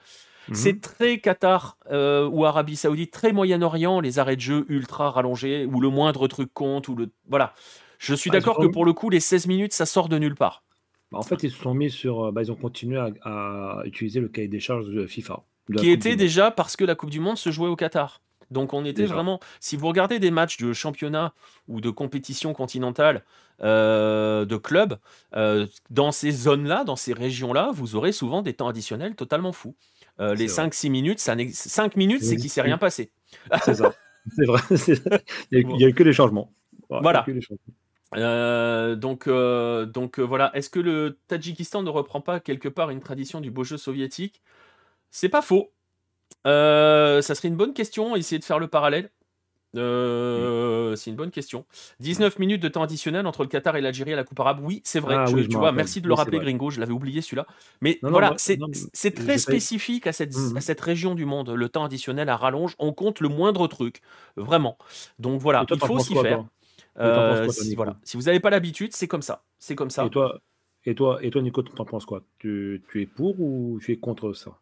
Mhm. 0.49 0.55
C'est 0.55 0.81
très 0.81 1.19
Qatar 1.19 1.77
euh, 1.91 2.27
ou 2.27 2.45
Arabie 2.45 2.75
Saoudite, 2.75 3.11
très 3.11 3.31
Moyen-Orient, 3.31 3.99
les 3.99 4.19
arrêts 4.19 4.35
de 4.35 4.41
jeu 4.41 4.65
ultra 4.69 5.09
rallongés, 5.11 5.65
où 5.65 5.79
le 5.79 5.89
moindre 5.89 6.27
truc 6.27 6.53
compte, 6.53 6.87
ou 6.87 6.95
le. 6.95 7.09
Voilà. 7.27 7.53
Je 7.97 8.13
suis 8.13 8.29
bah, 8.29 8.37
d'accord 8.37 8.57
que 8.57 8.67
pour 8.67 8.85
le 8.85 8.93
coup, 8.93 9.09
les 9.09 9.19
16 9.19 9.47
minutes, 9.47 9.73
ça 9.73 9.85
sort 9.85 10.09
de 10.09 10.17
nulle 10.17 10.35
part. 10.35 10.63
Bah, 11.11 11.17
en 11.19 11.23
fait, 11.23 11.43
ils 11.43 11.51
se 11.51 11.57
sont 11.57 11.73
mis 11.73 11.89
sur. 11.89 12.25
Euh, 12.25 12.31
bah, 12.31 12.43
ils 12.43 12.51
ont 12.51 12.55
continué 12.55 12.99
à, 13.23 13.81
utiliser 13.85 14.19
le 14.19 14.27
cahier 14.27 14.47
des 14.47 14.59
charges 14.59 14.87
de 14.87 15.07
FIFA. 15.07 15.43
qui 15.77 15.89
était 15.89 16.15
déjà 16.15 16.51
parce 16.51 16.75
que 16.75 16.85
la 16.85 16.95
Coupe 16.95 17.09
du 17.09 17.19
Monde 17.19 17.37
se 17.37 17.51
jouait 17.51 17.69
au 17.69 17.75
Qatar. 17.75 18.21
Donc 18.51 18.73
on 18.73 18.85
était 18.85 19.05
vraiment. 19.07 19.39
Si 19.59 19.75
vous 19.75 19.87
regardez 19.87 20.19
des 20.19 20.29
matchs 20.29 20.57
de 20.57 20.71
championnat 20.71 21.33
ou 21.67 21.81
de 21.81 21.89
compétition 21.89 22.53
continentale 22.53 23.23
euh, 23.63 24.45
de 24.45 24.55
clubs, 24.55 24.99
dans 25.89 26.11
ces 26.11 26.29
zones-là, 26.29 26.83
dans 26.83 26.95
ces 26.95 27.13
régions-là, 27.13 27.71
vous 27.73 27.95
aurez 27.95 28.11
souvent 28.11 28.43
des 28.43 28.53
temps 28.53 28.67
additionnels 28.67 29.15
totalement 29.15 29.51
fous. 29.51 29.75
Euh, 30.19 30.33
les 30.33 30.47
5-6 30.47 30.89
minutes, 30.89 31.19
ça 31.19 31.35
5 31.51 31.95
minutes, 31.97 32.23
c'est 32.23 32.35
qu'il 32.35 32.45
ne 32.45 32.49
s'est 32.49 32.61
rien 32.61 32.77
passé. 32.77 33.11
C'est 33.63 33.75
ça. 33.75 33.93
C'est 34.35 34.45
vrai. 34.45 34.61
Il 35.51 35.67
n'y 35.67 35.83
a, 35.83 35.89
eu 35.89 35.93
que 35.93 36.03
les 36.03 36.13
changements. 36.13 36.51
Voilà. 36.89 37.25
donc, 38.95 39.29
donc 39.29 40.19
voilà. 40.19 40.55
Est-ce 40.55 40.69
que 40.69 40.79
le 40.79 41.19
Tadjikistan 41.27 41.83
ne 41.83 41.89
reprend 41.89 42.21
pas 42.21 42.39
quelque 42.39 42.69
part 42.69 42.89
une 42.89 43.01
tradition 43.01 43.41
du 43.41 43.51
beau 43.51 43.63
jeu 43.63 43.77
soviétique? 43.77 44.41
C'est 45.11 45.29
pas 45.29 45.41
faux. 45.41 45.71
ça 46.45 47.21
serait 47.21 47.49
une 47.49 47.57
bonne 47.57 47.73
question, 47.73 48.15
essayer 48.15 48.39
de 48.39 48.45
faire 48.45 48.59
le 48.59 48.67
parallèle. 48.67 49.09
Euh, 49.75 50.95
c'est 50.95 51.09
une 51.09 51.15
bonne 51.15 51.31
question. 51.31 51.65
19 51.99 52.39
minutes 52.39 52.61
de 52.61 52.67
temps 52.67 52.83
additionnel 52.83 53.27
entre 53.27 53.43
le 53.43 53.49
Qatar 53.49 53.75
et 53.75 53.81
l'Algérie 53.81 54.13
à 54.13 54.15
la 54.15 54.23
Coupe 54.23 54.39
arabe. 54.39 54.59
Oui, 54.61 54.81
c'est 54.83 54.99
vrai. 54.99 55.15
Ah 55.17 55.25
tu 55.27 55.57
vois, 55.57 55.71
merci 55.71 56.01
de 56.01 56.07
le 56.07 56.13
rappeler, 56.13 56.39
Gringo. 56.39 56.69
Je 56.69 56.79
l'avais 56.79 56.93
oublié 56.93 57.21
celui-là. 57.21 57.45
Mais 57.81 57.99
voilà, 58.01 58.33
c'est 58.37 59.11
très 59.11 59.37
spécifique 59.37 60.07
à 60.07 60.13
cette, 60.13 60.35
mmh 60.35 60.57
à 60.57 60.61
cette 60.61 60.81
région 60.81 61.15
du 61.15 61.25
monde. 61.25 61.49
Le 61.49 61.69
temps 61.69 61.83
additionnel 61.83 62.29
à 62.29 62.37
rallonge, 62.37 62.75
on 62.79 62.93
compte 62.93 63.19
le 63.19 63.29
moindre 63.29 63.67
truc. 63.67 64.01
Vraiment. 64.35 64.77
Donc 65.19 65.41
voilà, 65.41 65.65
il 65.69 65.79
faut 65.79 65.99
s'y 65.99 66.15
faire. 66.15 66.45
Euh, 66.97 67.49
si, 67.49 67.75
voilà. 67.75 67.97
si 68.03 68.15
vous 68.15 68.23
n'avez 68.23 68.39
pas 68.39 68.49
l'habitude, 68.49 68.93
c'est 68.93 69.07
comme 69.07 69.21
ça. 69.21 69.43
C'est 69.59 69.75
comme 69.75 69.89
ça. 69.89 70.05
Et 70.05 70.09
toi, 70.09 70.39
et 70.85 70.95
toi, 70.95 71.19
et 71.21 71.29
toi 71.29 71.41
Nico, 71.41 71.61
tu 71.61 71.71
en 71.77 71.85
penses 71.85 72.05
quoi? 72.05 72.23
Tu, 72.39 72.83
tu 72.89 73.01
es 73.01 73.05
pour 73.05 73.39
ou 73.39 73.79
tu 73.83 73.91
es 73.91 73.97
contre 73.97 74.33
ça? 74.33 74.57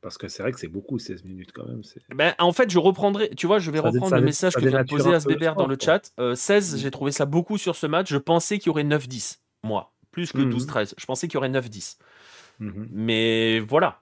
Parce 0.00 0.18
que 0.18 0.28
c'est 0.28 0.42
vrai 0.42 0.52
que 0.52 0.58
c'est 0.58 0.68
beaucoup 0.68 0.98
16 0.98 1.24
minutes 1.24 1.52
quand 1.52 1.66
même. 1.66 1.82
Ben, 2.14 2.34
en 2.38 2.52
fait, 2.52 2.70
je 2.70 2.78
reprendrai, 2.78 3.30
tu 3.30 3.46
vois, 3.46 3.58
je 3.58 3.70
vais 3.70 3.80
reprendre 3.80 4.14
le 4.14 4.22
message 4.22 4.54
que 4.54 4.68
j'ai 4.68 4.84
posé 4.84 5.12
à 5.14 5.20
Sbébert 5.20 5.54
dans 5.54 5.66
le 5.66 5.76
chat. 5.80 6.12
16, 6.34 6.74
euh, 6.74 6.78
j'ai 6.78 6.90
trouvé 6.90 7.12
ça 7.12 7.26
beaucoup 7.26 7.58
sur 7.58 7.76
ce 7.76 7.86
match. 7.86 8.08
Je 8.10 8.18
pensais 8.18 8.58
qu'il 8.58 8.68
y 8.68 8.70
aurait 8.70 8.84
9-10, 8.84 9.38
moi. 9.62 9.92
Plus 10.10 10.32
que 10.32 10.38
12-13. 10.38 10.92
Mmh 10.92 10.94
je 10.98 11.06
pensais 11.06 11.28
qu'il 11.28 11.34
y 11.34 11.38
aurait 11.38 11.50
9-10. 11.50 11.98
Mmh 12.58 12.86
Mais 12.90 13.60
voilà. 13.60 14.00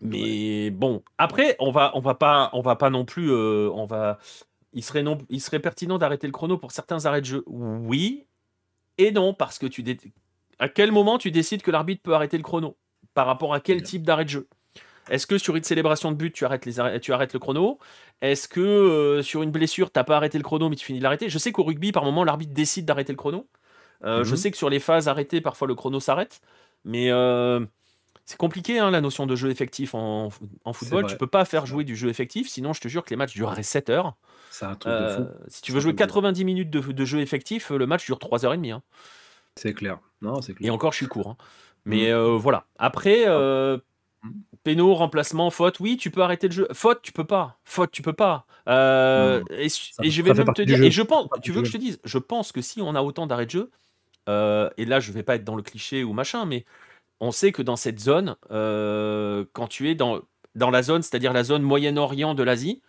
Mais 0.00 0.70
bon, 0.70 1.02
après, 1.16 1.56
on 1.60 1.70
va, 1.70 1.92
on 1.94 2.00
va 2.00 2.14
pas, 2.14 2.50
on 2.52 2.60
va 2.60 2.74
pas 2.74 2.90
non 2.90 3.04
plus, 3.04 3.30
euh, 3.30 3.70
on 3.72 3.86
va, 3.86 4.18
il 4.72 4.82
serait 4.82 5.04
non, 5.04 5.18
il 5.28 5.40
serait 5.40 5.60
pertinent 5.60 5.96
d'arrêter 5.96 6.26
le 6.26 6.32
chrono 6.32 6.58
pour 6.58 6.72
certains 6.72 7.06
arrêts 7.06 7.20
de 7.20 7.26
jeu. 7.26 7.44
Oui 7.46 8.26
et 8.98 9.10
non, 9.12 9.32
parce 9.32 9.58
que 9.58 9.66
tu, 9.66 9.84
à 10.58 10.68
quel 10.68 10.92
moment 10.92 11.18
tu 11.18 11.30
décides 11.30 11.62
que 11.62 11.70
l'arbitre 11.70 12.02
peut 12.02 12.14
arrêter 12.14 12.36
le 12.36 12.42
chrono? 12.42 12.76
Par 13.14 13.26
rapport 13.26 13.54
à 13.54 13.60
quel 13.60 13.82
type 13.82 14.02
d'arrêt 14.02 14.24
de 14.24 14.30
jeu? 14.30 14.48
Est-ce 15.10 15.26
que 15.26 15.38
sur 15.38 15.56
une 15.56 15.64
célébration 15.64 16.12
de 16.12 16.16
but, 16.16 16.32
tu 16.32 16.44
arrêtes, 16.44 16.64
les 16.64 17.00
tu 17.00 17.12
arrêtes 17.12 17.32
le 17.32 17.38
chrono? 17.38 17.78
Est-ce 18.20 18.48
que 18.48 18.60
euh, 18.60 19.22
sur 19.22 19.42
une 19.42 19.50
blessure, 19.50 19.90
tu 19.90 19.98
n'as 19.98 20.04
pas 20.04 20.16
arrêté 20.16 20.38
le 20.38 20.44
chrono, 20.44 20.68
mais 20.68 20.76
tu 20.76 20.86
finis 20.86 20.98
de 20.98 21.02
l'arrêter? 21.02 21.28
Je 21.28 21.38
sais 21.38 21.52
qu'au 21.52 21.64
rugby, 21.64 21.92
par 21.92 22.04
moment, 22.04 22.24
l'arbitre 22.24 22.52
décide 22.52 22.84
d'arrêter 22.84 23.12
le 23.12 23.16
chrono. 23.16 23.48
Euh, 24.04 24.24
je 24.24 24.30
mhm. 24.30 24.36
sais 24.36 24.50
que 24.50 24.56
sur 24.56 24.70
les 24.70 24.80
phases 24.80 25.08
arrêtées, 25.08 25.40
parfois 25.40 25.66
le 25.68 25.74
chrono 25.74 26.00
s'arrête. 26.00 26.40
Mais 26.84 27.10
euh, 27.10 27.64
c'est 28.24 28.36
compliqué, 28.36 28.78
hein, 28.78 28.90
la 28.90 29.00
notion 29.00 29.26
de 29.26 29.34
jeu 29.34 29.50
effectif 29.50 29.94
en, 29.94 30.30
football. 30.72 31.06
Tu 31.06 31.16
peux 31.16 31.26
pas 31.26 31.44
faire 31.44 31.66
jouer 31.66 31.84
du 31.84 31.96
jeu 31.96 32.08
effectif, 32.08 32.48
sinon 32.48 32.72
je 32.72 32.80
te 32.80 32.88
jure 32.88 33.04
que 33.04 33.10
les 33.10 33.16
matchs 33.16 33.34
dureraient 33.34 33.62
7 33.62 33.90
heures. 33.90 34.14
C'est 34.50 34.66
un 34.66 34.74
truc 34.74 34.92
de 34.92 35.08
fou. 35.08 35.26
Si 35.48 35.62
tu 35.62 35.72
veux 35.72 35.80
jouer 35.80 35.94
90 35.94 36.44
minutes 36.44 36.70
de, 36.70 37.04
jeu 37.04 37.20
effectif, 37.20 37.70
le 37.70 37.86
match 37.86 38.04
dure 38.04 38.18
3h30. 38.18 38.72
Hein. 38.72 38.82
C'est 39.56 39.74
clair. 39.74 39.98
Non, 40.20 40.40
clair. 40.40 40.56
Et 40.60 40.70
encore, 40.70 40.92
je 40.92 40.98
suis 40.98 41.08
court. 41.08 41.30
Hein. 41.30 41.36
Mais 41.84 42.12
mhm. 42.12 42.36
voilà. 42.36 42.66
Après, 42.78 43.26
Péno, 44.62 44.94
remplacement, 44.94 45.50
faute, 45.50 45.80
oui, 45.80 45.96
tu 45.96 46.10
peux 46.10 46.22
arrêter 46.22 46.46
le 46.46 46.52
jeu. 46.52 46.68
Faute, 46.72 47.00
tu 47.02 47.12
peux 47.12 47.24
pas. 47.24 47.58
Faute, 47.64 47.90
tu 47.90 48.02
peux 48.02 48.12
pas. 48.12 48.46
Euh, 48.68 49.42
et, 49.50 49.68
je 49.68 50.22
vais 50.22 50.34
même 50.34 50.54
te 50.54 50.62
dire, 50.62 50.82
et 50.82 50.90
je 50.90 51.02
pense, 51.02 51.28
tu 51.42 51.50
veux 51.50 51.62
que 51.62 51.66
je 51.66 51.72
te 51.72 51.78
dise, 51.78 51.98
je 52.04 52.18
pense 52.18 52.52
que 52.52 52.60
si 52.60 52.80
on 52.80 52.94
a 52.94 53.02
autant 53.02 53.26
d'arrêts 53.26 53.46
de 53.46 53.50
jeu, 53.50 53.70
euh, 54.28 54.70
et 54.76 54.84
là 54.84 55.00
je 55.00 55.10
vais 55.10 55.24
pas 55.24 55.34
être 55.34 55.44
dans 55.44 55.56
le 55.56 55.62
cliché 55.62 56.04
ou 56.04 56.12
machin, 56.12 56.44
mais 56.44 56.64
on 57.20 57.32
sait 57.32 57.50
que 57.50 57.62
dans 57.62 57.74
cette 57.74 57.98
zone, 57.98 58.36
euh, 58.52 59.44
quand 59.52 59.66
tu 59.66 59.90
es 59.90 59.96
dans, 59.96 60.20
dans 60.54 60.70
la 60.70 60.82
zone, 60.82 61.02
c'est-à-dire 61.02 61.32
la 61.32 61.42
zone 61.42 61.62
Moyen-Orient 61.62 62.34
de 62.34 62.42
l'Asie, 62.42 62.82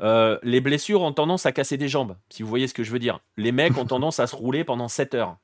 les 0.00 0.60
blessures 0.60 1.02
ont 1.02 1.12
tendance 1.12 1.46
à 1.46 1.52
casser 1.52 1.76
des 1.76 1.88
jambes, 1.88 2.16
si 2.30 2.42
vous 2.42 2.48
voyez 2.48 2.66
ce 2.66 2.74
que 2.74 2.82
je 2.82 2.90
veux 2.90 2.98
dire. 2.98 3.20
Les 3.36 3.52
mecs 3.52 3.76
ont 3.78 3.86
tendance 3.86 4.18
à 4.18 4.26
se 4.26 4.34
rouler 4.34 4.64
pendant 4.64 4.88
7 4.88 5.14
heures. 5.14 5.36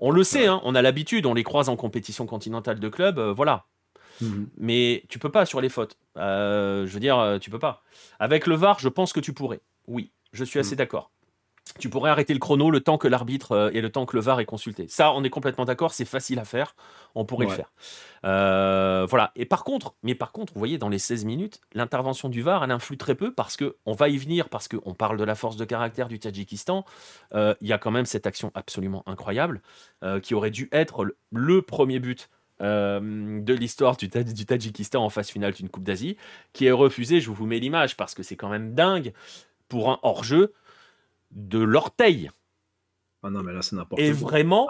On 0.00 0.10
le 0.10 0.24
sait, 0.24 0.46
hein, 0.46 0.60
on 0.64 0.74
a 0.74 0.82
l'habitude, 0.82 1.26
on 1.26 1.34
les 1.34 1.44
croise 1.44 1.68
en 1.68 1.76
compétition 1.76 2.26
continentale 2.26 2.80
de 2.80 2.88
club, 2.88 3.20
voilà. 3.20 3.66
Mhm. 4.20 4.48
Mais 4.56 5.04
tu 5.08 5.18
peux 5.18 5.30
pas 5.30 5.46
sur 5.46 5.60
les 5.60 5.68
fautes. 5.68 5.96
Euh, 6.16 6.86
je 6.86 6.92
veux 6.92 7.00
dire, 7.00 7.18
euh, 7.18 7.38
tu 7.38 7.50
peux 7.50 7.58
pas. 7.58 7.82
Avec 8.18 8.46
le 8.46 8.54
VAR, 8.54 8.78
je 8.78 8.88
pense 8.88 9.12
que 9.12 9.20
tu 9.20 9.32
pourrais. 9.32 9.60
Oui, 9.86 10.10
je 10.32 10.44
suis 10.44 10.58
assez 10.58 10.72
mhm. 10.72 10.78
d'accord. 10.78 11.10
Tu 11.78 11.88
pourrais 11.88 12.10
arrêter 12.10 12.34
le 12.34 12.40
chrono 12.40 12.70
le 12.70 12.80
temps 12.80 12.98
que 12.98 13.06
l'arbitre 13.06 13.52
euh, 13.52 13.70
et 13.72 13.80
le 13.80 13.88
temps 13.88 14.04
que 14.04 14.16
le 14.16 14.22
VAR 14.22 14.40
est 14.40 14.44
consulté. 14.44 14.88
Ça, 14.88 15.12
on 15.12 15.22
est 15.22 15.30
complètement 15.30 15.64
d'accord, 15.64 15.94
c'est 15.94 16.04
facile 16.04 16.38
à 16.40 16.44
faire. 16.44 16.74
On 17.14 17.24
pourrait 17.24 17.46
le 17.46 17.52
faire. 17.52 17.72
voilà. 18.22 19.32
Et 19.36 19.46
par 19.46 19.64
contre, 19.64 19.94
mais 20.02 20.14
par 20.14 20.32
contre, 20.32 20.52
vous 20.52 20.58
voyez, 20.58 20.76
dans 20.76 20.88
les 20.88 20.98
16 20.98 21.24
minutes, 21.24 21.60
l'intervention 21.72 22.28
du 22.28 22.42
VAR, 22.42 22.64
elle 22.64 22.72
influe 22.72 22.98
très 22.98 23.14
peu 23.14 23.32
parce 23.32 23.56
que 23.56 23.76
on 23.86 23.92
va 23.92 24.08
y 24.08 24.18
venir, 24.18 24.48
parce 24.48 24.66
qu'on 24.66 24.92
parle 24.92 25.16
de 25.16 25.24
la 25.24 25.34
force 25.34 25.56
de 25.56 25.64
caractère 25.64 26.08
du 26.08 26.18
Tadjikistan. 26.18 26.84
Il 27.32 27.54
y 27.62 27.72
a 27.72 27.78
quand 27.78 27.92
même 27.92 28.06
cette 28.06 28.26
action 28.26 28.50
absolument 28.54 29.04
incroyable 29.06 29.62
qui 30.22 30.34
aurait 30.34 30.50
dû 30.50 30.68
être 30.72 31.06
le 31.30 31.62
premier 31.62 32.00
but 32.00 32.28
euh, 32.62 33.40
de 33.40 33.54
l'histoire 33.54 33.96
du, 33.96 34.08
du, 34.08 34.46
Tadjikistan 34.46 35.04
en 35.04 35.10
phase 35.10 35.28
finale 35.28 35.52
d'une 35.52 35.68
Coupe 35.68 35.84
d'Asie, 35.84 36.16
qui 36.52 36.66
est 36.66 36.72
refusé, 36.72 37.20
je 37.20 37.30
vous 37.30 37.46
mets 37.46 37.58
l'image, 37.58 37.96
parce 37.96 38.14
que 38.14 38.22
c'est 38.22 38.36
quand 38.36 38.48
même 38.48 38.74
dingue, 38.74 39.12
pour 39.68 39.90
un 39.90 39.98
hors-jeu 40.02 40.52
de 41.32 41.58
l'orteil. 41.58 42.30
Ah 43.22 43.30
non, 43.30 43.42
mais 43.42 43.52
là, 43.52 43.62
c'est 43.62 43.76
n'importe 43.76 44.00
quoi. 44.00 44.04
Et 44.04 44.12
vraiment, 44.12 44.68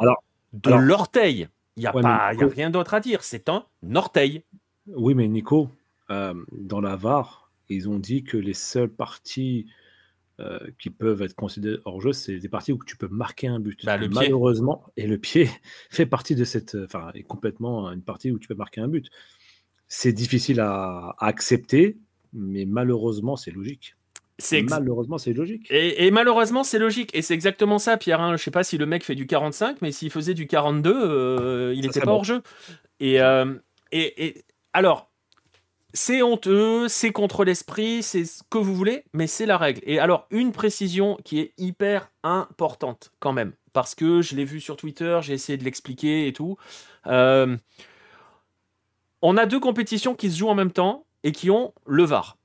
de 0.52 0.72
l'orteil. 0.72 1.48
Il 1.76 1.80
n'y 1.80 1.86
a, 1.86 1.92
pas, 1.92 2.00
a 2.00 2.28
rien 2.30 2.68
d'autre 2.68 2.92
à 2.92 3.00
dire, 3.00 3.24
c'est 3.24 3.48
un 3.48 3.64
orteil. 3.94 4.42
Oui, 4.86 5.14
mais 5.14 5.26
Nico, 5.26 5.70
euh, 6.10 6.34
dans 6.52 6.80
la 6.80 6.96
VAR, 6.96 7.50
ils 7.70 7.88
ont 7.88 7.98
dit 7.98 8.24
que 8.24 8.36
les 8.36 8.52
seules 8.52 8.90
parties 8.90 9.66
euh, 10.42 10.58
qui 10.78 10.90
peuvent 10.90 11.22
être 11.22 11.34
considérés 11.34 11.78
hors 11.84 12.00
jeu, 12.00 12.12
c'est 12.12 12.38
des 12.38 12.48
parties 12.48 12.72
où 12.72 12.78
tu 12.84 12.96
peux 12.96 13.08
marquer 13.08 13.46
un 13.48 13.60
but. 13.60 13.84
Bah, 13.84 13.98
malheureusement, 14.10 14.84
et 14.96 15.06
le 15.06 15.18
pied 15.18 15.48
fait 15.90 16.06
partie 16.06 16.34
de 16.34 16.44
cette, 16.44 16.76
enfin, 16.84 17.10
est 17.14 17.22
complètement 17.22 17.90
une 17.92 18.02
partie 18.02 18.30
où 18.30 18.38
tu 18.38 18.48
peux 18.48 18.54
marquer 18.54 18.80
un 18.80 18.88
but. 18.88 19.08
C'est 19.88 20.12
difficile 20.12 20.60
à, 20.60 21.14
accepter, 21.18 21.98
mais 22.32 22.64
malheureusement, 22.64 23.36
c'est 23.36 23.50
logique. 23.50 23.94
C'est 24.38 24.62
malheureusement 24.62 25.18
c'est 25.18 25.34
logique. 25.34 25.68
Et, 25.70 26.10
malheureusement 26.10 26.64
c'est 26.64 26.78
logique. 26.78 27.14
Et 27.14 27.22
c'est 27.22 27.34
exactement 27.34 27.78
ça, 27.78 27.96
Pierre. 27.96 28.20
Hein. 28.20 28.36
Je 28.36 28.42
sais 28.42 28.50
pas 28.50 28.64
si 28.64 28.76
le 28.78 28.86
mec 28.86 29.04
fait 29.04 29.14
du 29.14 29.26
45, 29.26 29.80
mais 29.82 29.92
s'il 29.92 30.10
faisait 30.10 30.34
du 30.34 30.48
42, 30.48 30.90
euh, 30.92 31.74
il 31.76 31.82
n'était 31.82 32.00
pas 32.00 32.10
hors 32.10 32.24
jeu. 32.24 32.42
Euh, 33.02 33.54
et, 33.92 34.26
et 34.26 34.44
alors, 34.72 35.11
c'est 35.94 36.22
honteux, 36.22 36.88
c'est 36.88 37.12
contre 37.12 37.44
l'esprit, 37.44 38.02
c'est 38.02 38.24
ce 38.24 38.42
que 38.48 38.58
vous 38.58 38.74
voulez, 38.74 39.04
mais 39.12 39.26
c'est 39.26 39.46
la 39.46 39.58
règle. 39.58 39.80
Et 39.84 39.98
alors, 39.98 40.26
une 40.30 40.52
précision 40.52 41.18
qui 41.24 41.40
est 41.40 41.52
hyper 41.58 42.10
importante 42.22 43.12
quand 43.18 43.32
même, 43.32 43.52
parce 43.72 43.94
que 43.94 44.22
je 44.22 44.34
l'ai 44.34 44.44
vu 44.44 44.60
sur 44.60 44.76
Twitter, 44.76 45.18
j'ai 45.22 45.34
essayé 45.34 45.58
de 45.58 45.64
l'expliquer 45.64 46.26
et 46.26 46.32
tout. 46.32 46.56
Euh, 47.06 47.56
on 49.20 49.36
a 49.36 49.46
deux 49.46 49.60
compétitions 49.60 50.14
qui 50.14 50.30
se 50.30 50.38
jouent 50.38 50.48
en 50.48 50.54
même 50.54 50.72
temps 50.72 51.04
et 51.24 51.32
qui 51.32 51.50
ont 51.50 51.74
le 51.86 52.04
VAR. 52.04 52.38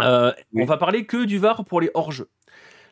Euh, 0.00 0.32
on 0.54 0.64
va 0.64 0.76
parler 0.76 1.06
que 1.06 1.24
du 1.24 1.38
VAR 1.38 1.64
pour 1.64 1.80
les 1.80 1.90
hors-jeux. 1.94 2.28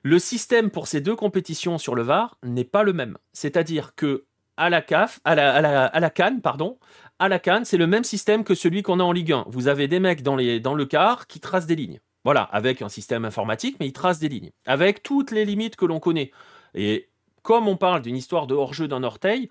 Le 0.03 0.19
système 0.19 0.71
pour 0.71 0.87
ces 0.87 1.01
deux 1.01 1.17
compétitions 1.17 1.79
sur 1.79 1.95
le 1.95 2.03
VAR 2.03 2.39
n'est 2.43 2.65
pas 2.65 2.85
le 2.85 2.93
même. 2.93 3.19
C'est-à-dire 3.33 3.95
que 3.95 4.25
à 4.57 4.71
la 4.71 4.83
CAF, 4.83 5.21
à 5.25 5.35
la, 5.35 5.87
à 5.87 6.01
la 6.01 6.11
Cannes, 6.11 6.43
pardon, 6.43 6.79
à 7.21 7.29
la 7.29 7.39
Cannes, 7.39 7.67
c'est 7.67 7.77
le 7.77 7.87
même 7.87 8.03
système 8.03 8.45
que 8.45 8.55
celui 8.55 8.83
qu'on 8.83 8.99
a 8.99 9.05
en 9.05 9.13
Ligue 9.13 9.33
1. 9.33 9.45
Vous 9.49 9.69
avez 9.69 9.87
des 9.87 10.01
mecs 10.01 10.23
dans 10.23 10.35
le 10.35 10.85
quart 10.87 11.27
qui 11.27 11.39
tracent 11.39 11.67
des 11.67 11.77
lignes. 11.77 12.01
Voilà, 12.25 12.43
avec 12.43 12.81
un 12.81 12.89
système 12.89 13.27
informatique, 13.27 13.77
mais 13.79 13.87
ils 13.87 13.93
tracent 13.93 14.19
des 14.19 14.31
lignes. 14.31 14.51
Avec 14.67 15.03
toutes 15.03 15.31
les 15.31 15.45
limites 15.45 15.77
que 15.77 15.85
l'on 15.85 16.01
connaît. 16.01 16.33
Et 16.75 17.11
comme 17.43 17.69
on 17.69 17.77
parle 17.77 18.01
d'une 18.01 18.17
histoire 18.17 18.47
de 18.47 18.55
hors-jeu 18.55 18.89
d'un 18.89 19.03
orteil, 19.03 19.51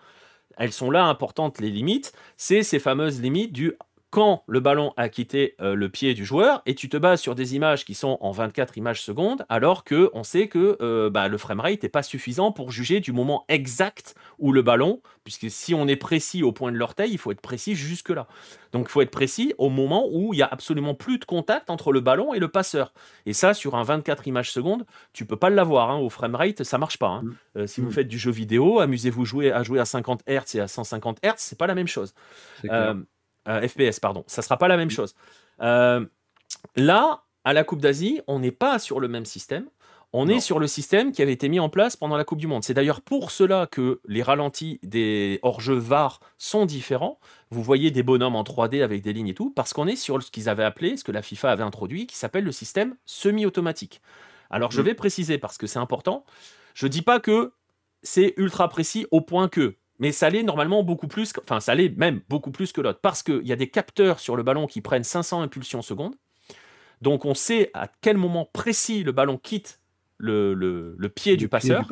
elles 0.57 0.73
sont 0.73 0.89
là 0.89 1.05
importantes, 1.05 1.59
les 1.59 1.69
limites. 1.69 2.11
C'est 2.37 2.63
ces 2.63 2.79
fameuses 2.79 3.21
limites 3.21 3.53
du 3.53 3.73
quand 4.11 4.43
le 4.47 4.59
ballon 4.59 4.93
a 4.97 5.07
quitté 5.09 5.55
euh, 5.61 5.75
le 5.75 5.89
pied 5.89 6.13
du 6.13 6.25
joueur 6.25 6.61
et 6.65 6.73
tu 6.73 6.89
te 6.89 6.97
bases 6.97 7.21
sur 7.21 7.35
des 7.35 7.55
images 7.55 7.85
qui 7.85 7.93
sont 7.93 8.17
en 8.21 8.31
24 8.31 8.77
images 8.77 9.01
secondes 9.01 9.45
alors 9.49 9.83
que 9.83 10.09
on 10.13 10.23
sait 10.23 10.47
que 10.47 10.77
euh, 10.81 11.09
bah, 11.09 11.27
le 11.27 11.37
framerate 11.37 11.83
n'est 11.83 11.89
pas 11.89 12.01
suffisant 12.01 12.51
pour 12.51 12.71
juger 12.71 12.99
du 13.01 13.11
moment 13.11 13.45
exact 13.49 14.15
où 14.39 14.51
le 14.51 14.61
ballon, 14.61 15.01
puisque 15.23 15.49
si 15.51 15.75
on 15.75 15.87
est 15.87 15.95
précis 15.95 16.41
au 16.41 16.51
point 16.51 16.71
de 16.71 16.77
l'orteil, 16.77 17.11
il 17.11 17.17
faut 17.17 17.31
être 17.31 17.41
précis 17.41 17.75
jusque 17.75 18.09
là. 18.09 18.27
Donc 18.71 18.87
il 18.87 18.91
faut 18.91 19.01
être 19.01 19.11
précis 19.11 19.53
au 19.57 19.69
moment 19.69 20.07
où 20.11 20.33
il 20.33 20.37
y 20.37 20.43
a 20.43 20.47
absolument 20.47 20.95
plus 20.95 21.19
de 21.19 21.25
contact 21.25 21.69
entre 21.69 21.91
le 21.91 21.99
ballon 21.99 22.33
et 22.33 22.39
le 22.39 22.47
passeur. 22.47 22.93
Et 23.25 23.33
ça 23.33 23.53
sur 23.53 23.75
un 23.75 23.83
24 23.83 24.27
images 24.27 24.51
secondes, 24.51 24.85
tu 25.13 25.25
peux 25.25 25.37
pas 25.37 25.49
l'avoir 25.49 25.91
hein. 25.91 25.97
au 25.97 26.09
framerate, 26.09 26.63
ça 26.63 26.77
marche 26.77 26.97
pas. 26.97 27.09
Hein. 27.09 27.21
Mm. 27.23 27.35
Euh, 27.57 27.67
si 27.67 27.81
vous 27.81 27.89
mm. 27.89 27.93
faites 27.93 28.07
du 28.07 28.17
jeu 28.17 28.31
vidéo, 28.31 28.79
amusez-vous 28.79 29.25
jouer 29.25 29.51
à 29.51 29.61
jouer 29.61 29.79
à 29.79 29.85
50 29.85 30.23
Hz 30.27 30.55
et 30.55 30.59
à 30.61 30.67
150 30.67 31.19
Hz, 31.23 31.33
c'est 31.37 31.57
pas 31.57 31.67
la 31.67 31.75
même 31.75 31.87
chose. 31.87 32.13
Euh, 33.47 33.67
FPS, 33.67 33.99
pardon. 33.99 34.23
Ça 34.27 34.41
sera 34.41 34.57
pas 34.57 34.67
la 34.67 34.77
même 34.77 34.89
chose. 34.89 35.15
Euh, 35.61 36.05
là, 36.75 37.23
à 37.43 37.53
la 37.53 37.63
Coupe 37.63 37.81
d'Asie, 37.81 38.21
on 38.27 38.39
n'est 38.39 38.51
pas 38.51 38.79
sur 38.79 38.99
le 38.99 39.07
même 39.07 39.25
système. 39.25 39.65
On 40.11 40.27
est 40.27 40.39
sur 40.39 40.57
le 40.57 40.65
système 40.65 41.11
qui 41.11 41.21
avait 41.21 41.33
été 41.33 41.49
mis 41.49 41.59
en 41.59 41.69
place 41.69 41.95
pendant 41.95 42.17
la 42.17 42.23
Coupe 42.23 42.39
du 42.39 42.47
Monde. 42.47 42.63
C'est 42.63 42.73
d'ailleurs 42.73 43.01
pour 43.01 43.29
cela 43.29 43.67
que 43.67 44.01
les 44.07 44.23
ralentis 44.23 44.79
des 44.81 45.39
hors-jeux 45.43 45.77
VAR 45.77 46.19
sont 46.39 46.65
différents. 46.65 47.19
Vous 47.51 47.61
voyez 47.61 47.91
des 47.91 48.01
bonhommes 48.01 48.35
en 48.35 48.41
3D 48.41 48.81
avec 48.81 49.03
des 49.03 49.13
lignes 49.13 49.27
et 49.27 49.33
tout, 49.35 49.51
parce 49.51 49.71
qu'on 49.71 49.85
est 49.85 49.95
sur 49.95 50.21
ce 50.23 50.31
qu'ils 50.31 50.49
avaient 50.49 50.63
appelé, 50.63 50.97
ce 50.97 51.03
que 51.03 51.11
la 51.11 51.21
FIFA 51.21 51.51
avait 51.51 51.63
introduit, 51.63 52.07
qui 52.07 52.17
s'appelle 52.17 52.43
le 52.43 52.51
système 52.51 52.95
semi-automatique. 53.05 54.01
Alors 54.49 54.71
je 54.71 54.81
vais 54.81 54.95
préciser 54.95 55.37
parce 55.37 55.59
que 55.59 55.67
c'est 55.67 55.77
important. 55.77 56.25
Je 56.73 56.87
dis 56.87 57.03
pas 57.03 57.19
que 57.19 57.53
c'est 58.01 58.33
ultra 58.37 58.67
précis 58.67 59.05
au 59.11 59.21
point 59.21 59.47
que, 59.47 59.75
mais 59.99 60.11
ça 60.11 60.29
l'est 60.29 60.43
normalement 60.43 60.83
beaucoup 60.83 61.07
plus, 61.07 61.33
enfin 61.43 61.59
ça 61.59 61.75
l'est 61.75 61.95
même 61.97 62.21
beaucoup 62.29 62.51
plus 62.51 62.71
que 62.71 62.81
l'autre, 62.81 62.99
parce 63.01 63.21
qu'il 63.21 63.45
y 63.45 63.51
a 63.51 63.55
des 63.55 63.69
capteurs 63.69 64.19
sur 64.19 64.35
le 64.35 64.43
ballon 64.43 64.65
qui 64.65 64.81
prennent 64.81 65.03
500 65.03 65.41
impulsions 65.41 65.81
secondes. 65.81 66.15
Donc 67.01 67.25
on 67.25 67.33
sait 67.33 67.71
à 67.73 67.89
quel 68.01 68.17
moment 68.17 68.49
précis 68.51 69.03
le 69.03 69.11
ballon 69.11 69.37
quitte 69.37 69.79
le, 70.17 70.53
le, 70.53 71.09
pied, 71.09 71.37
du 71.37 71.47
passeur. 71.47 71.87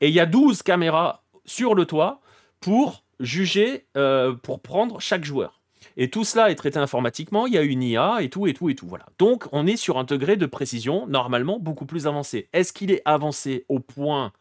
Et 0.00 0.08
il 0.08 0.14
y 0.14 0.20
a 0.20 0.26
12 0.26 0.62
caméras 0.62 1.24
sur 1.44 1.74
le 1.74 1.86
toit 1.86 2.20
pour 2.60 3.04
juger, 3.20 3.86
euh, 3.96 4.32
pour 4.34 4.60
prendre 4.60 5.00
chaque 5.00 5.24
joueur. 5.24 5.60
Et 5.96 6.10
tout 6.10 6.24
cela 6.24 6.50
est 6.50 6.54
traité 6.54 6.78
informatiquement, 6.78 7.46
il 7.46 7.54
y 7.54 7.58
a 7.58 7.62
une 7.62 7.82
IA 7.82 8.18
et 8.20 8.30
tout, 8.30 8.46
et 8.46 8.54
tout, 8.54 8.68
et 8.68 8.76
tout. 8.76 8.86
Voilà. 8.86 9.06
Donc 9.18 9.48
on 9.50 9.66
est 9.66 9.76
sur 9.76 9.98
un 9.98 10.04
degré 10.04 10.36
de 10.36 10.46
précision 10.46 11.06
normalement 11.08 11.58
beaucoup 11.58 11.86
plus 11.86 12.06
avancé. 12.06 12.48
Est-ce 12.52 12.72
qu'il 12.72 12.92
est 12.92 13.02
avancé 13.04 13.64
au 13.68 13.80
point 13.80 14.32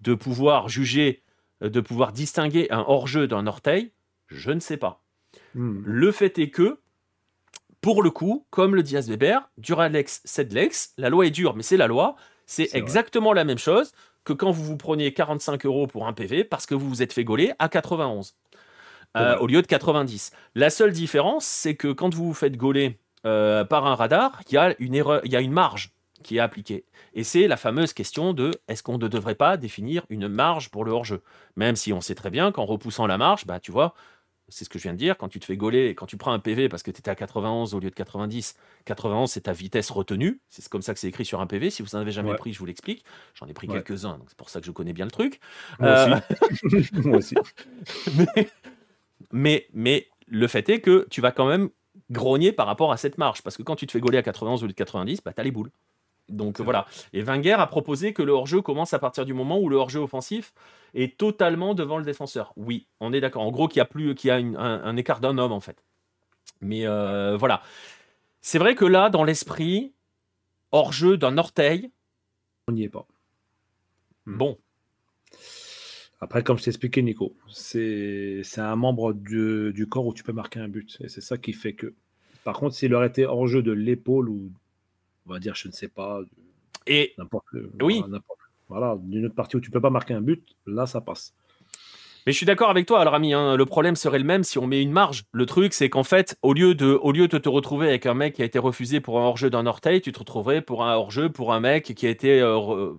de 0.00 0.14
pouvoir 0.14 0.68
juger, 0.68 1.22
de 1.68 1.80
pouvoir 1.80 2.12
distinguer 2.12 2.70
un 2.70 2.84
hors-jeu 2.86 3.26
d'un 3.26 3.46
orteil 3.46 3.92
Je 4.28 4.50
ne 4.50 4.60
sais 4.60 4.76
pas. 4.76 5.02
Hmm. 5.54 5.82
Le 5.84 6.12
fait 6.12 6.38
est 6.38 6.50
que, 6.50 6.78
pour 7.80 8.02
le 8.02 8.10
coup, 8.10 8.46
comme 8.50 8.74
le 8.74 8.82
dit 8.82 8.96
Asweber, 8.96 9.48
Duralex, 9.58 10.20
Sedlex, 10.24 10.92
la 10.98 11.10
loi 11.10 11.26
est 11.26 11.30
dure, 11.30 11.54
mais 11.54 11.62
c'est 11.62 11.76
la 11.76 11.86
loi. 11.86 12.16
C'est 12.46 12.74
exactement 12.74 13.32
la 13.32 13.44
même 13.44 13.58
chose 13.58 13.92
que 14.24 14.32
quand 14.32 14.50
vous 14.50 14.64
vous 14.64 14.76
preniez 14.76 15.12
45 15.12 15.64
euros 15.66 15.86
pour 15.86 16.06
un 16.06 16.12
PV 16.12 16.44
parce 16.44 16.66
que 16.66 16.74
vous 16.74 16.88
vous 16.88 17.02
êtes 17.02 17.12
fait 17.12 17.24
gauler 17.24 17.52
à 17.58 17.68
91 17.68 18.34
euh, 19.16 19.36
au 19.38 19.46
lieu 19.46 19.62
de 19.62 19.66
90. 19.66 20.32
La 20.54 20.70
seule 20.70 20.92
différence, 20.92 21.44
c'est 21.44 21.74
que 21.74 21.88
quand 21.88 22.14
vous 22.14 22.26
vous 22.26 22.34
faites 22.34 22.56
gauler 22.56 22.98
euh, 23.26 23.64
par 23.64 23.86
un 23.86 23.94
radar, 23.94 24.40
il 24.48 24.54
y, 24.54 24.58
a 24.58 24.74
une 24.78 24.94
erreur, 24.94 25.20
il 25.24 25.32
y 25.32 25.36
a 25.36 25.40
une 25.40 25.52
marge 25.52 25.92
qui 26.22 26.36
est 26.36 26.40
appliquée. 26.40 26.84
Et 27.14 27.24
c'est 27.24 27.48
la 27.48 27.56
fameuse 27.56 27.92
question 27.92 28.32
de 28.32 28.52
est-ce 28.68 28.82
qu'on 28.82 28.98
ne 28.98 29.08
devrait 29.08 29.34
pas 29.34 29.56
définir 29.56 30.04
une 30.08 30.28
marge 30.28 30.70
pour 30.70 30.84
le 30.84 30.92
hors-jeu? 30.92 31.22
Même 31.56 31.76
si 31.76 31.92
on 31.92 32.00
sait 32.00 32.14
très 32.14 32.30
bien 32.30 32.52
qu'en 32.52 32.64
repoussant 32.64 33.06
la 33.06 33.18
marge, 33.18 33.46
bah, 33.46 33.60
tu 33.60 33.72
vois, 33.72 33.94
c'est 34.48 34.64
ce 34.64 34.68
que 34.68 34.78
je 34.78 34.84
viens 34.84 34.92
de 34.92 34.98
dire, 34.98 35.16
quand 35.16 35.28
tu 35.28 35.40
te 35.40 35.44
fais 35.44 35.56
gauler, 35.56 35.94
quand 35.94 36.06
tu 36.06 36.16
prends 36.16 36.32
un 36.32 36.38
PV 36.38 36.68
parce 36.68 36.82
que 36.82 36.90
tu 36.90 36.98
étais 36.98 37.10
à 37.10 37.14
91 37.14 37.74
au 37.74 37.80
lieu 37.80 37.90
de 37.90 37.94
90, 37.94 38.56
91 38.84 39.30
c'est 39.30 39.42
ta 39.42 39.52
vitesse 39.52 39.90
retenue, 39.90 40.40
c'est 40.50 40.66
comme 40.68 40.82
ça 40.82 40.92
que 40.94 41.00
c'est 41.00 41.08
écrit 41.08 41.24
sur 41.24 41.40
un 41.40 41.46
PV, 41.46 41.70
si 41.70 41.82
vous 41.82 41.88
n'en 41.94 42.00
avez 42.00 42.12
jamais 42.12 42.34
pris, 42.34 42.52
je 42.52 42.58
vous 42.58 42.66
l'explique, 42.66 43.04
j'en 43.34 43.46
ai 43.46 43.54
pris 43.54 43.66
quelques-uns, 43.66 44.18
donc 44.18 44.26
c'est 44.28 44.36
pour 44.36 44.50
ça 44.50 44.60
que 44.60 44.66
je 44.66 44.72
connais 44.72 44.92
bien 44.92 45.06
le 45.06 45.10
truc. 45.10 45.40
Moi 45.78 47.16
aussi. 47.16 47.34
Euh, 48.08 48.44
mais, 49.32 49.66
mais, 49.72 50.08
le 50.26 50.46
fait 50.46 50.68
est 50.68 50.80
que 50.80 51.06
tu 51.10 51.20
vas 51.20 51.30
quand 51.30 51.46
même 51.46 51.70
grogner 52.10 52.52
par 52.52 52.66
rapport 52.66 52.92
à 52.92 52.96
cette 52.96 53.18
marge, 53.18 53.42
parce 53.42 53.56
que 53.56 53.62
quand 53.62 53.76
tu 53.76 53.86
te 53.86 53.92
fais 53.92 54.00
gauler 54.00 54.18
à 54.18 54.22
91 54.22 54.62
au 54.62 54.66
lieu 54.66 54.72
de 54.72 54.76
90, 54.76 55.22
bah, 55.24 55.32
tu 55.32 55.40
as 55.40 55.44
les 55.44 55.50
boules. 55.50 55.70
Donc 56.28 56.60
voilà. 56.60 56.86
Et 57.12 57.22
Wenger 57.22 57.52
a 57.52 57.66
proposé 57.66 58.12
que 58.12 58.22
le 58.22 58.32
hors-jeu 58.32 58.62
commence 58.62 58.94
à 58.94 58.98
partir 58.98 59.24
du 59.24 59.34
moment 59.34 59.58
où 59.58 59.68
le 59.68 59.76
hors-jeu 59.76 60.00
offensif 60.00 60.54
est 60.94 61.16
totalement 61.16 61.74
devant 61.74 61.98
le 61.98 62.04
défenseur. 62.04 62.52
Oui, 62.56 62.86
on 63.00 63.12
est 63.12 63.20
d'accord. 63.20 63.42
En 63.42 63.50
gros, 63.50 63.68
qu'il 63.68 63.78
y 63.78 63.80
a, 63.80 63.86
plus, 63.86 64.14
qu'il 64.14 64.28
y 64.28 64.30
a 64.30 64.36
un, 64.36 64.96
écart 64.96 65.20
d'un 65.20 65.38
homme, 65.38 65.52
en 65.52 65.60
fait. 65.60 65.84
Mais 66.60 66.86
euh, 66.86 67.36
voilà. 67.36 67.62
C'est 68.40 68.58
vrai 68.58 68.74
que 68.74 68.84
là, 68.84 69.10
dans 69.10 69.24
l'esprit, 69.24 69.92
hors-jeu 70.70 71.16
d'un 71.16 71.38
orteil. 71.38 71.90
On 72.68 72.72
n'y 72.72 72.84
est 72.84 72.88
pas. 72.88 73.06
Hmm. 74.26 74.36
Bon. 74.36 74.58
Après, 76.20 76.44
comme 76.44 76.56
je 76.56 76.64
t'ai 76.64 76.70
expliqué, 76.70 77.02
Nico, 77.02 77.34
c'est, 77.48 78.42
un 78.56 78.76
membre 78.76 79.12
du, 79.12 79.72
du, 79.72 79.88
corps 79.88 80.06
où 80.06 80.14
tu 80.14 80.22
peux 80.22 80.32
marquer 80.32 80.60
un 80.60 80.68
but. 80.68 80.98
Et 81.00 81.08
c'est 81.08 81.20
ça 81.20 81.36
qui 81.36 81.52
fait 81.52 81.74
que. 81.74 81.94
Par 82.44 82.58
contre, 82.58 82.74
s'il 82.74 82.94
aurait 82.94 83.08
été 83.08 83.26
hors-jeu 83.26 83.62
de 83.62 83.72
l'épaule 83.72 84.28
ou 84.28 84.52
on 85.26 85.32
va 85.32 85.38
dire, 85.38 85.54
je 85.54 85.68
ne 85.68 85.72
sais 85.72 85.88
pas. 85.88 86.20
Et 86.86 87.14
n'importe 87.18 87.46
oui. 87.80 88.02
Voilà, 88.68 88.96
d'une 88.98 89.26
autre 89.26 89.34
partie 89.34 89.56
où 89.56 89.60
tu 89.60 89.70
peux 89.70 89.82
pas 89.82 89.90
marquer 89.90 90.14
un 90.14 90.22
but, 90.22 90.56
là, 90.66 90.86
ça 90.86 91.02
passe. 91.02 91.34
Mais 92.24 92.32
je 92.32 92.36
suis 92.36 92.46
d'accord 92.46 92.70
avec 92.70 92.86
toi, 92.86 93.00
alors 93.00 93.14
ami, 93.14 93.34
hein, 93.34 93.56
le 93.56 93.66
problème 93.66 93.96
serait 93.96 94.18
le 94.18 94.24
même 94.24 94.44
si 94.44 94.58
on 94.58 94.66
met 94.66 94.80
une 94.80 94.92
marge. 94.92 95.24
Le 95.32 95.44
truc, 95.44 95.74
c'est 95.74 95.90
qu'en 95.90 96.04
fait, 96.04 96.38
au 96.42 96.52
lieu, 96.52 96.74
de, 96.74 96.98
au 97.02 97.10
lieu 97.10 97.26
de 97.26 97.36
te 97.36 97.48
retrouver 97.48 97.88
avec 97.88 98.06
un 98.06 98.14
mec 98.14 98.34
qui 98.34 98.42
a 98.42 98.44
été 98.44 98.58
refusé 98.58 99.00
pour 99.00 99.18
un 99.18 99.24
hors-jeu 99.24 99.50
d'un 99.50 99.66
orteil, 99.66 100.00
tu 100.00 100.12
te 100.12 100.20
retrouverais 100.20 100.62
pour 100.62 100.84
un 100.84 100.94
hors-jeu 100.94 101.30
pour 101.30 101.52
un 101.52 101.60
mec 101.60 101.94
qui 101.94 102.06
a 102.06 102.10
été 102.10 102.40
euh, 102.40 102.92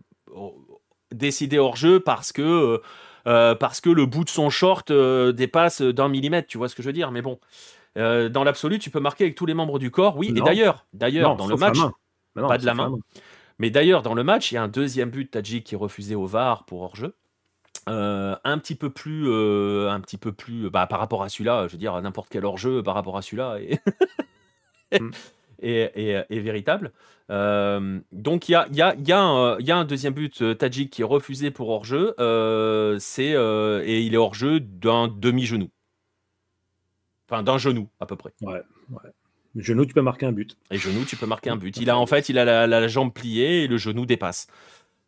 décidé 1.11 1.57
hors-jeu 1.57 2.01
parce 2.01 2.33
que, 2.33 2.41
euh, 2.41 2.77
euh, 3.27 3.55
parce 3.55 3.79
que 3.79 3.89
le 3.89 4.05
bout 4.05 4.25
de 4.25 4.29
son 4.29 4.49
short 4.49 4.91
dépasse 4.91 5.81
d'un 5.81 6.09
millimètre, 6.09 6.47
tu 6.47 6.57
vois 6.57 6.67
ce 6.67 6.75
que 6.75 6.83
je 6.83 6.89
veux 6.89 6.93
dire? 6.93 7.11
Mais 7.11 7.21
bon, 7.21 7.39
dans 7.95 8.43
l'absolu, 8.43 8.77
tu 8.77 8.89
peux 8.89 8.99
marquer 8.99 9.23
avec 9.23 9.35
tous 9.35 9.45
les 9.45 9.53
membres 9.53 9.79
du 9.79 9.89
corps, 9.89 10.17
oui. 10.17 10.33
Et 10.35 10.41
d'ailleurs, 10.41 10.85
d'ailleurs, 10.91 11.37
dans 11.37 11.47
le 11.47 11.55
match, 11.55 11.77
pas 12.35 12.57
de 12.57 12.65
la 12.65 12.73
main. 12.73 12.93
Mais 13.59 13.69
d'ailleurs, 13.69 14.01
dans 14.01 14.13
le 14.13 14.23
match, 14.23 14.51
il 14.51 14.55
y 14.55 14.57
a 14.57 14.63
un 14.63 14.67
deuxième 14.67 15.09
but 15.09 15.25
de 15.25 15.29
Tadjik 15.29 15.65
qui 15.65 15.75
est 15.75 15.77
refusé 15.77 16.15
au 16.15 16.25
VAR 16.25 16.65
pour 16.65 16.81
hors-jeu. 16.81 17.15
Euh, 17.89 18.35
un 18.45 18.57
petit 18.59 18.75
peu 18.75 18.89
plus, 18.89 19.25
euh, 19.27 19.89
un 19.89 19.99
petit 19.99 20.17
peu 20.17 20.31
plus, 20.31 20.69
bah, 20.69 20.87
par 20.87 20.99
rapport 20.99 21.21
à 21.21 21.29
celui-là, 21.29 21.67
je 21.67 21.73
veux 21.73 21.77
dire 21.77 22.01
n'importe 22.01 22.29
quel 22.29 22.45
hors-jeu 22.45 22.81
par 22.81 22.93
rapport 22.93 23.17
à 23.17 23.21
celui-là 23.21 23.57
est, 23.59 23.81
mm. 25.01 25.11
est, 25.59 26.39
véritable. 26.39 26.93
Euh, 27.29 27.99
donc 28.13 28.47
il 28.47 28.53
y 28.53 28.55
a, 28.55 28.67
y, 28.71 28.81
a, 28.81 28.95
y, 28.95 29.11
a 29.11 29.19
un, 29.19 29.59
y 29.59 29.71
a 29.71 29.77
un 29.77 29.83
deuxième 29.83 30.13
but 30.13 30.57
Tadjik 30.57 30.91
qui 30.91 31.01
est 31.01 31.05
refusé 31.05 31.51
pour 31.51 31.69
hors-jeu, 31.69 32.15
et 32.19 34.01
il 34.01 34.13
est 34.13 34.17
hors-jeu 34.17 34.61
d'un 34.61 35.09
demi-genou, 35.09 35.69
enfin 37.29 37.43
d'un 37.43 37.57
genou 37.57 37.89
à 37.99 38.05
peu 38.05 38.15
près. 38.15 38.33
Ouais, 38.41 38.61
ouais. 38.91 39.11
Genou, 39.55 39.85
tu 39.85 39.93
peux 39.93 40.01
marquer 40.01 40.25
un 40.25 40.31
but. 40.31 40.57
Et 40.71 40.77
genou, 40.77 41.05
tu 41.05 41.15
peux 41.15 41.27
marquer 41.27 41.49
un 41.49 41.57
but. 41.57 41.77
Il 41.77 41.89
a 41.89 41.97
en 41.97 42.05
fait, 42.07 42.29
il 42.29 42.39
a 42.39 42.67
la, 42.67 42.87
jambe 42.87 43.13
pliée 43.13 43.63
et 43.63 43.67
le 43.67 43.77
genou 43.77 44.05
dépasse. 44.05 44.47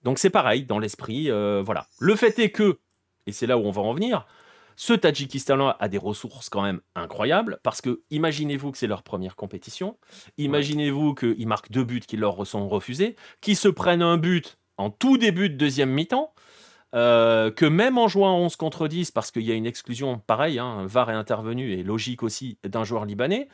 Donc 0.04 0.20
c'est 0.20 0.30
pareil 0.30 0.64
dans 0.64 0.78
l'esprit. 0.78 1.32
Euh, 1.32 1.64
voilà. 1.66 1.88
Le 2.00 2.16
fait 2.16 2.38
est 2.40 2.52
que, 2.52 2.78
et 3.26 3.32
c'est 3.32 3.48
là 3.48 3.58
où 3.58 3.62
on 3.62 3.72
va 3.72 3.82
en 3.82 3.94
venir, 3.94 4.28
ce 4.76 4.94
Tadjikistan-là 4.94 5.78
a 5.80 5.88
des 5.88 5.98
ressources 5.98 6.50
quand 6.50 6.62
même 6.62 6.82
incroyables 6.96 7.60
parce 7.64 7.82
que 7.82 8.02
imaginez-vous 8.12 8.72
que 8.72 8.78
c'est 8.78 8.88
leur 8.88 9.04
première 9.04 9.36
compétition. 9.36 9.98
Imaginez-vous 10.38 11.16
qu'ils 11.16 11.48
marquent 11.48 11.72
deux 11.72 11.84
buts 11.84 12.02
qui 12.02 12.18
leur 12.18 12.46
sont 12.46 12.68
refusés, 12.68 13.16
qu'ils 13.42 13.56
se 13.56 13.70
prennent 13.70 14.04
un 14.04 14.18
but 14.18 14.58
en 14.78 14.90
tout 14.90 15.18
début 15.18 15.50
de 15.50 15.56
deuxième 15.56 15.90
mi-temps. 15.90 16.34
Euh, 16.94 17.52
que 17.52 17.66
même 17.66 17.98
en 17.98 18.08
jouant 18.08 18.38
11 18.38 18.56
contre 18.56 18.88
10, 18.88 19.12
parce 19.12 19.30
qu'il 19.30 19.42
y 19.42 19.52
a 19.52 19.56
une 19.56 19.66
exclusion, 19.66 20.20
pareil, 20.20 20.60
hein, 20.60 20.86
VAR 20.86 21.10
est 21.10 21.16
intervenu, 21.16 21.74
et 21.74 21.84
logique 21.84 22.24
aussi, 22.24 22.58
d'un 22.64 22.86
joueur 22.86 23.04
libanais, 23.04 23.50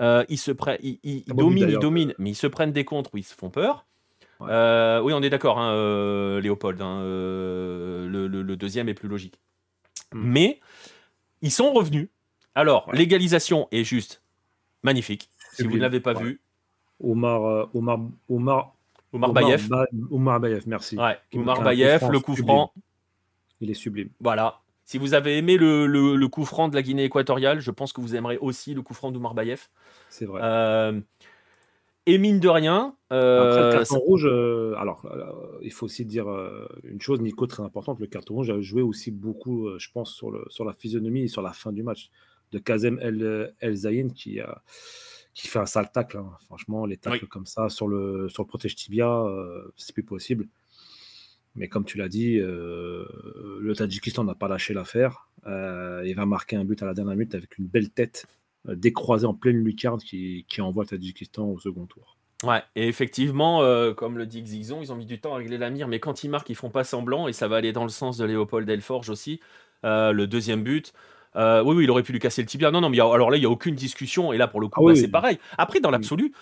euh, 0.00 0.24
ils 0.28 0.38
se 0.38 0.50
prennent, 0.50 0.78
ils, 0.82 1.24
dominent, 1.26 1.70
ils 1.70 1.78
dominent, 1.78 2.14
mais 2.18 2.30
ils 2.30 2.36
se 2.36 2.46
prennent 2.46 2.72
des 2.72 2.84
contres 2.84 3.10
où 3.14 3.18
ils 3.18 3.24
se 3.24 3.34
font 3.34 3.50
peur. 3.50 3.86
Euh, 4.40 5.00
oui, 5.00 5.12
on 5.12 5.22
est 5.22 5.30
d'accord, 5.30 5.58
hein, 5.58 5.72
euh, 5.72 6.40
Léopold. 6.40 6.80
Hein, 6.82 7.00
le, 7.02 8.56
deuxième 8.56 8.88
est 8.88 8.94
plus 8.94 9.08
logique. 9.08 9.38
Hmm. 10.12 10.22
Mais 10.22 10.60
ils 11.42 11.52
sont 11.52 11.72
revenus. 11.72 12.08
Alors, 12.54 12.90
l'égalisation 12.92 13.68
est 13.70 13.84
juste 13.84 14.22
magnifique. 14.82 15.30
Si 15.52 15.62
vous 15.62 15.76
ne 15.76 15.80
l'avez 15.80 16.00
pas 16.00 16.12
vu. 16.12 16.40
Omar, 17.02 17.68
Omar, 17.74 18.00
Omar, 18.28 18.74
Omar 19.12 19.32
Bayev. 19.32 19.68
Omar 20.10 20.40
Bayev, 20.40 20.64
merci. 20.66 20.96
Omar 21.32 21.62
Bayev, 21.62 22.10
le 22.10 22.20
coup 22.20 22.36
franc. 22.36 22.72
Il 23.60 23.70
est 23.70 23.74
sublime. 23.74 24.10
Voilà. 24.20 24.60
Si 24.84 24.98
vous 24.98 25.14
avez 25.14 25.38
aimé 25.38 25.56
le, 25.56 26.26
coup 26.26 26.44
franc 26.44 26.68
de 26.68 26.74
la 26.74 26.82
Guinée 26.82 27.04
équatoriale, 27.04 27.60
je 27.60 27.70
pense 27.70 27.92
que 27.92 28.00
vous 28.00 28.14
aimerez 28.14 28.36
aussi 28.38 28.74
le 28.74 28.82
coup 28.82 28.92
franc 28.92 29.10
d'Oumar 29.10 29.34
Bayev. 29.34 29.68
C'est 30.10 30.26
vrai. 30.26 30.42
Euh, 30.44 31.00
et 32.06 32.18
mine 32.18 32.38
de 32.38 32.48
rien. 32.48 32.94
Euh, 33.10 33.48
Après, 33.48 33.64
le 33.64 33.72
carton 33.78 33.98
rouge, 33.98 34.26
euh, 34.26 34.74
alors 34.76 35.06
il 35.62 35.72
faut 35.72 35.86
aussi 35.86 36.04
dire 36.04 36.26
une 36.82 37.00
chose, 37.00 37.20
Nico, 37.22 37.46
très 37.46 37.62
importante 37.62 37.98
le 37.98 38.06
carton 38.06 38.34
rouge 38.34 38.50
a 38.50 38.60
joué 38.60 38.82
aussi 38.82 39.10
beaucoup, 39.10 39.70
je 39.78 39.88
pense, 39.90 40.14
sur, 40.14 40.30
le, 40.30 40.44
sur 40.50 40.66
la 40.66 40.74
physionomie 40.74 41.22
et 41.22 41.28
sur 41.28 41.40
la 41.40 41.52
fin 41.52 41.72
du 41.72 41.82
match 41.82 42.10
de 42.52 42.58
Kazem 42.58 42.98
El, 43.00 43.54
El 43.60 43.74
Zayin 43.74 44.10
qui, 44.10 44.40
qui 45.32 45.48
fait 45.48 45.58
un 45.58 45.66
sale 45.66 45.90
tacle. 45.92 46.18
Hein. 46.18 46.30
Franchement, 46.44 46.84
les 46.84 46.98
tacles 46.98 47.26
comme 47.26 47.46
ça 47.46 47.70
sur 47.70 47.88
le, 47.88 48.28
sur 48.28 48.42
le 48.42 48.48
protège 48.48 48.76
tibia, 48.76 49.24
c'est 49.76 49.94
plus 49.94 50.04
possible. 50.04 50.46
Mais 51.56 51.68
comme 51.68 51.84
tu 51.84 51.98
l'as 51.98 52.08
dit, 52.08 52.38
euh, 52.38 53.06
le 53.60 53.74
Tadjikistan 53.74 54.24
n'a 54.24 54.34
pas 54.34 54.48
lâché 54.48 54.74
l'affaire. 54.74 55.28
Euh, 55.46 56.02
il 56.04 56.14
va 56.14 56.26
marquer 56.26 56.56
un 56.56 56.64
but 56.64 56.82
à 56.82 56.86
la 56.86 56.94
dernière 56.94 57.14
minute 57.14 57.34
avec 57.34 57.58
une 57.58 57.66
belle 57.66 57.90
tête 57.90 58.26
euh, 58.68 58.74
décroisée 58.74 59.26
en 59.26 59.34
pleine 59.34 59.62
lucarne 59.62 60.00
qui, 60.00 60.44
envoie 60.58 60.84
le 60.84 60.88
Tadjikistan 60.88 61.44
au 61.46 61.58
second 61.58 61.86
tour. 61.86 62.16
Ouais, 62.42 62.62
et 62.74 62.88
effectivement, 62.88 63.60
comme 63.94 64.18
le 64.18 64.26
dit 64.26 64.42
Xixon, 64.42 64.82
ils 64.82 64.92
ont 64.92 64.96
mis 64.96 65.06
du 65.06 65.18
temps 65.18 65.32
à 65.32 65.38
régler 65.38 65.56
la 65.56 65.70
mire, 65.70 65.88
mais 65.88 65.98
quand 65.98 66.24
ils 66.24 66.28
marquent, 66.28 66.50
ils 66.50 66.56
font 66.56 66.68
pas 66.68 66.84
semblant, 66.84 67.26
et 67.26 67.32
ça 67.32 67.48
va 67.48 67.56
aller 67.56 67.72
dans 67.72 67.84
le 67.84 67.88
sens 67.88 68.18
de 68.18 68.24
Léopold 68.26 68.68
Delforge 68.68 69.08
aussi. 69.08 69.40
le 69.82 70.24
deuxième 70.24 70.62
but, 70.62 70.92
oui, 71.36 71.62
oui, 71.64 71.84
il 71.84 71.90
aurait 71.90 72.02
pu 72.02 72.12
lui 72.12 72.18
casser 72.18 72.42
le 72.42 72.48
tibia. 72.48 72.70
Non, 72.70 72.82
non, 72.82 72.90
mais 72.90 73.00
alors 73.00 73.30
là, 73.30 73.38
il 73.38 73.40
n'y 73.40 73.46
a 73.46 73.50
aucune 73.50 73.74
discussion. 73.74 74.34
Et 74.34 74.36
là, 74.36 74.46
pour 74.46 74.60
le 74.60 74.68
coup, 74.68 74.86
ah 74.86 74.92
bah, 74.92 74.96
c'est 74.96 75.08
pareil. 75.08 75.38
Après, 75.56 75.80
dans 75.80 75.90
l'absolu, 75.90 76.34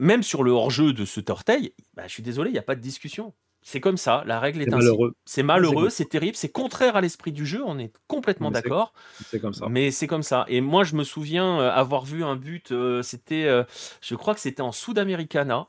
même 0.00 0.24
sur 0.24 0.42
le 0.42 0.50
hors-jeu 0.50 0.92
de 0.92 1.04
ce 1.04 1.20
torteil, 1.20 1.74
bah, 1.94 2.04
je 2.08 2.12
suis 2.12 2.24
désolé, 2.24 2.50
il 2.50 2.54
n'y 2.54 2.58
a 2.58 2.62
pas 2.62 2.74
de 2.74 2.80
discussion 2.80 3.32
C'est 3.68 3.80
comme 3.80 3.96
ça, 3.96 4.22
la 4.26 4.38
règle 4.38 4.62
est, 4.62 4.72
ainsi. 4.72 4.86
C'est 5.24 5.42
malheureux, 5.42 5.90
c'est 5.90 6.04
terrible, 6.04 6.36
c'est 6.36 6.48
contraire 6.48 6.94
à 6.94 7.00
l'esprit 7.00 7.32
du 7.32 7.44
jeu, 7.44 7.64
on 7.66 7.80
est 7.80 7.92
complètement 8.06 8.52
d'accord. 8.52 8.92
C'est 9.24 9.40
comme 9.40 9.54
ça. 9.54 9.66
Mais 9.68 9.90
c'est 9.90 10.06
comme 10.06 10.22
ça. 10.22 10.44
Et 10.46 10.60
moi, 10.60 10.84
je 10.84 10.94
me 10.94 11.02
souviens 11.02 11.58
euh, 11.58 11.72
avoir 11.72 12.04
vu 12.04 12.22
un 12.22 12.36
but, 12.36 12.70
euh, 12.70 13.02
c'était, 13.02 13.46
euh, 13.46 13.64
je 14.00 14.14
crois 14.14 14.34
que 14.34 14.40
c'était 14.40 14.62
en 14.62 14.70
Sudamericana, 14.70 15.66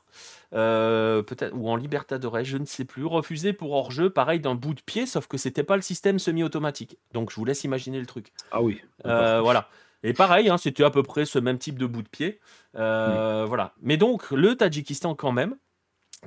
peut-être, 0.52 1.52
ou 1.56 1.68
en 1.68 1.74
Libertadores, 1.74 2.44
je 2.44 2.58
ne 2.58 2.66
sais 2.66 2.84
plus, 2.84 3.04
refusé 3.04 3.52
pour 3.52 3.72
hors-jeu, 3.72 4.10
pareil 4.10 4.38
d'un 4.38 4.54
bout 4.54 4.74
de 4.74 4.80
pied, 4.80 5.04
sauf 5.04 5.26
que 5.26 5.36
c'était 5.36 5.64
pas 5.64 5.74
le 5.74 5.82
système 5.82 6.20
semi-automatique. 6.20 6.98
Donc 7.14 7.32
je 7.32 7.34
vous 7.34 7.44
laisse 7.44 7.64
imaginer 7.64 7.98
le 7.98 8.06
truc. 8.06 8.32
Ah 8.52 8.62
oui. 8.62 8.80
voilà. 9.02 9.68
Et 10.04 10.12
pareil, 10.12 10.48
hein, 10.50 10.56
c'était 10.56 10.84
à 10.84 10.90
peu 10.90 11.02
près 11.02 11.24
ce 11.24 11.40
même 11.40 11.58
type 11.58 11.80
de 11.80 11.86
bout 11.86 12.02
de 12.02 12.08
pied. 12.08 12.38
Voilà. 12.74 13.74
Mais 13.82 13.96
donc, 13.96 14.30
le 14.30 14.54
Tadjikistan, 14.54 15.16
quand 15.16 15.32
même, 15.32 15.56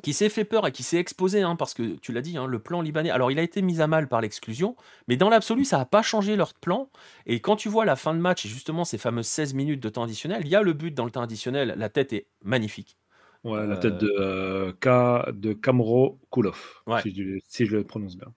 qui 0.02 0.14
s'est 0.14 0.30
fait 0.30 0.46
peur 0.46 0.68
et 0.68 0.72
qui 0.72 0.84
s'est 0.84 0.98
exposé, 0.98 1.42
hein, 1.42 1.56
parce 1.56 1.74
que 1.74 1.96
tu 1.98 2.12
l'as 2.12 2.22
dit, 2.22 2.38
hein, 2.38 2.48
le 2.48 2.60
plan 2.60 2.82
libanais, 2.82 3.10
alors 3.10 3.32
il 3.32 3.40
a 3.40 3.42
été 3.42 3.62
mis 3.62 3.82
à 3.82 3.88
mal 3.88 4.08
par 4.08 4.22
l'exclusion, 4.22 4.76
mais 5.08 5.18
dans 5.18 5.30
l'absolu, 5.30 5.66
ça 5.66 5.78
n'a 5.78 5.86
pas 5.86 6.02
changé 6.02 6.36
leur 6.36 6.54
plan. 6.54 6.90
Et 7.26 7.40
quand 7.40 7.56
tu 7.56 7.70
vois 7.70 7.86
la 7.86 7.96
fin 7.96 8.14
de 8.14 8.20
match 8.20 8.46
et 8.46 8.50
justement 8.50 8.84
ces 8.84 8.98
fameuses 8.98 9.28
16 9.28 9.54
minutes 9.54 9.82
de 9.82 9.90
temps 9.90 10.04
additionnel, 10.04 10.42
il 10.44 10.50
y 10.50 10.56
a 10.56 10.62
le 10.62 10.74
but 10.74 10.94
dans 10.94 11.06
le 11.06 11.12
temps 11.12 11.22
additionnel, 11.22 11.76
la 11.78 11.90
tête 11.90 12.14
est 12.14 12.28
magnifique. 12.44 12.98
Ouais, 13.44 13.66
la 13.66 13.78
tête 13.78 13.98
de, 13.98 14.14
euh, 14.20 14.72
K, 14.74 15.32
de 15.32 15.54
Kamro 15.54 16.20
Koulov, 16.30 16.84
si, 17.02 17.66
je, 17.66 17.76
le 17.76 17.84
prononce 17.84 18.16
bien, 18.16 18.34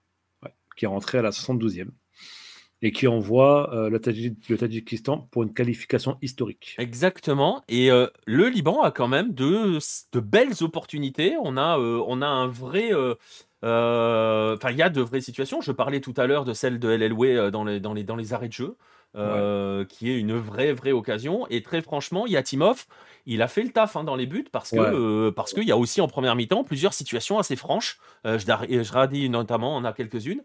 qui 0.75 0.85
est 0.85 0.87
rentré 0.87 1.19
à 1.19 1.21
la 1.21 1.29
72e 1.29 1.89
et 2.85 2.91
qui 2.91 3.07
envoie 3.07 3.73
euh, 3.73 3.89
le, 3.89 3.99
Tadjikistan 3.99 5.27
pour 5.31 5.41
une 5.41 5.55
qualification 5.55 6.19
historique. 6.21 6.75
Exactement. 6.77 7.63
Et 7.67 7.89
euh, 7.89 8.05
le 8.27 8.47
Liban 8.47 8.83
a 8.83 8.91
quand 8.91 9.07
même 9.07 9.33
de, 9.33 9.79
de 10.11 10.19
belles 10.19 10.61
opportunités. 10.61 11.35
On 11.41 11.57
a, 11.57 11.79
euh, 11.79 11.99
on 12.05 12.21
a 12.21 12.27
un 12.27 12.45
vrai. 12.45 12.91
Enfin, 13.63 14.69
il 14.69 14.77
y 14.77 14.83
a 14.83 14.89
de 14.89 15.01
vraies 15.01 15.21
situations. 15.21 15.61
Je 15.61 15.71
parlais 15.71 15.99
tout 15.99 16.13
à 16.15 16.27
l'heure 16.27 16.45
de 16.45 16.53
celle 16.53 16.77
de 16.77 16.87
LLW 16.89 17.49
dans 17.49 17.63
les, 17.63 17.79
dans, 17.79 17.95
les, 17.95 18.03
dans 18.03 18.15
les 18.15 18.33
arrêts 18.33 18.49
de 18.49 18.53
jeu. 18.53 18.77
qui 19.89 20.11
est 20.11 20.19
une 20.19 20.37
vraie, 20.37 20.71
vraie 20.71 20.91
occasion. 20.91 21.47
Et 21.49 21.63
très 21.63 21.81
franchement, 21.81 22.27
Yatimov, 22.27 22.85
il 23.25 23.41
a 23.41 23.47
fait 23.47 23.63
le 23.63 23.71
taf 23.71 23.95
hein, 23.95 24.03
dans 24.03 24.15
les 24.15 24.27
buts 24.27 24.45
parce 24.51 24.69
que 24.69 25.31
parce 25.31 25.55
qu'il 25.55 25.63
y 25.63 25.71
a 25.71 25.77
aussi 25.77 26.01
en 26.01 26.07
première 26.07 26.35
mi-temps 26.35 26.63
plusieurs 26.63 26.93
situations 26.93 27.39
assez 27.39 27.55
franches. 27.55 27.97
Je, 28.25 28.37
je 28.37 28.93
radis 28.93 29.27
notamment, 29.31 29.75
on 29.75 29.83
a 29.85 29.93
quelques-unes. 29.93 30.43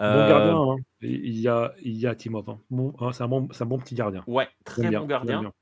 Bon 0.00 0.28
gardien, 0.28 0.58
euh, 0.58 0.72
hein. 0.72 0.76
il 1.02 1.38
y 1.38 1.46
a 1.46 1.74
il 1.82 1.96
y 1.96 2.06
a 2.06 2.14
Timov. 2.14 2.48
Hein. 2.48 2.58
Bon, 2.70 2.94
c'est 3.12 3.22
un, 3.22 3.28
bon, 3.28 3.48
un 3.58 3.66
bon 3.66 3.78
petit 3.78 3.94
gardien. 3.94 4.24
Ouais, 4.26 4.48
très 4.64 4.90
bon 4.90 5.04
gardien. 5.04 5.52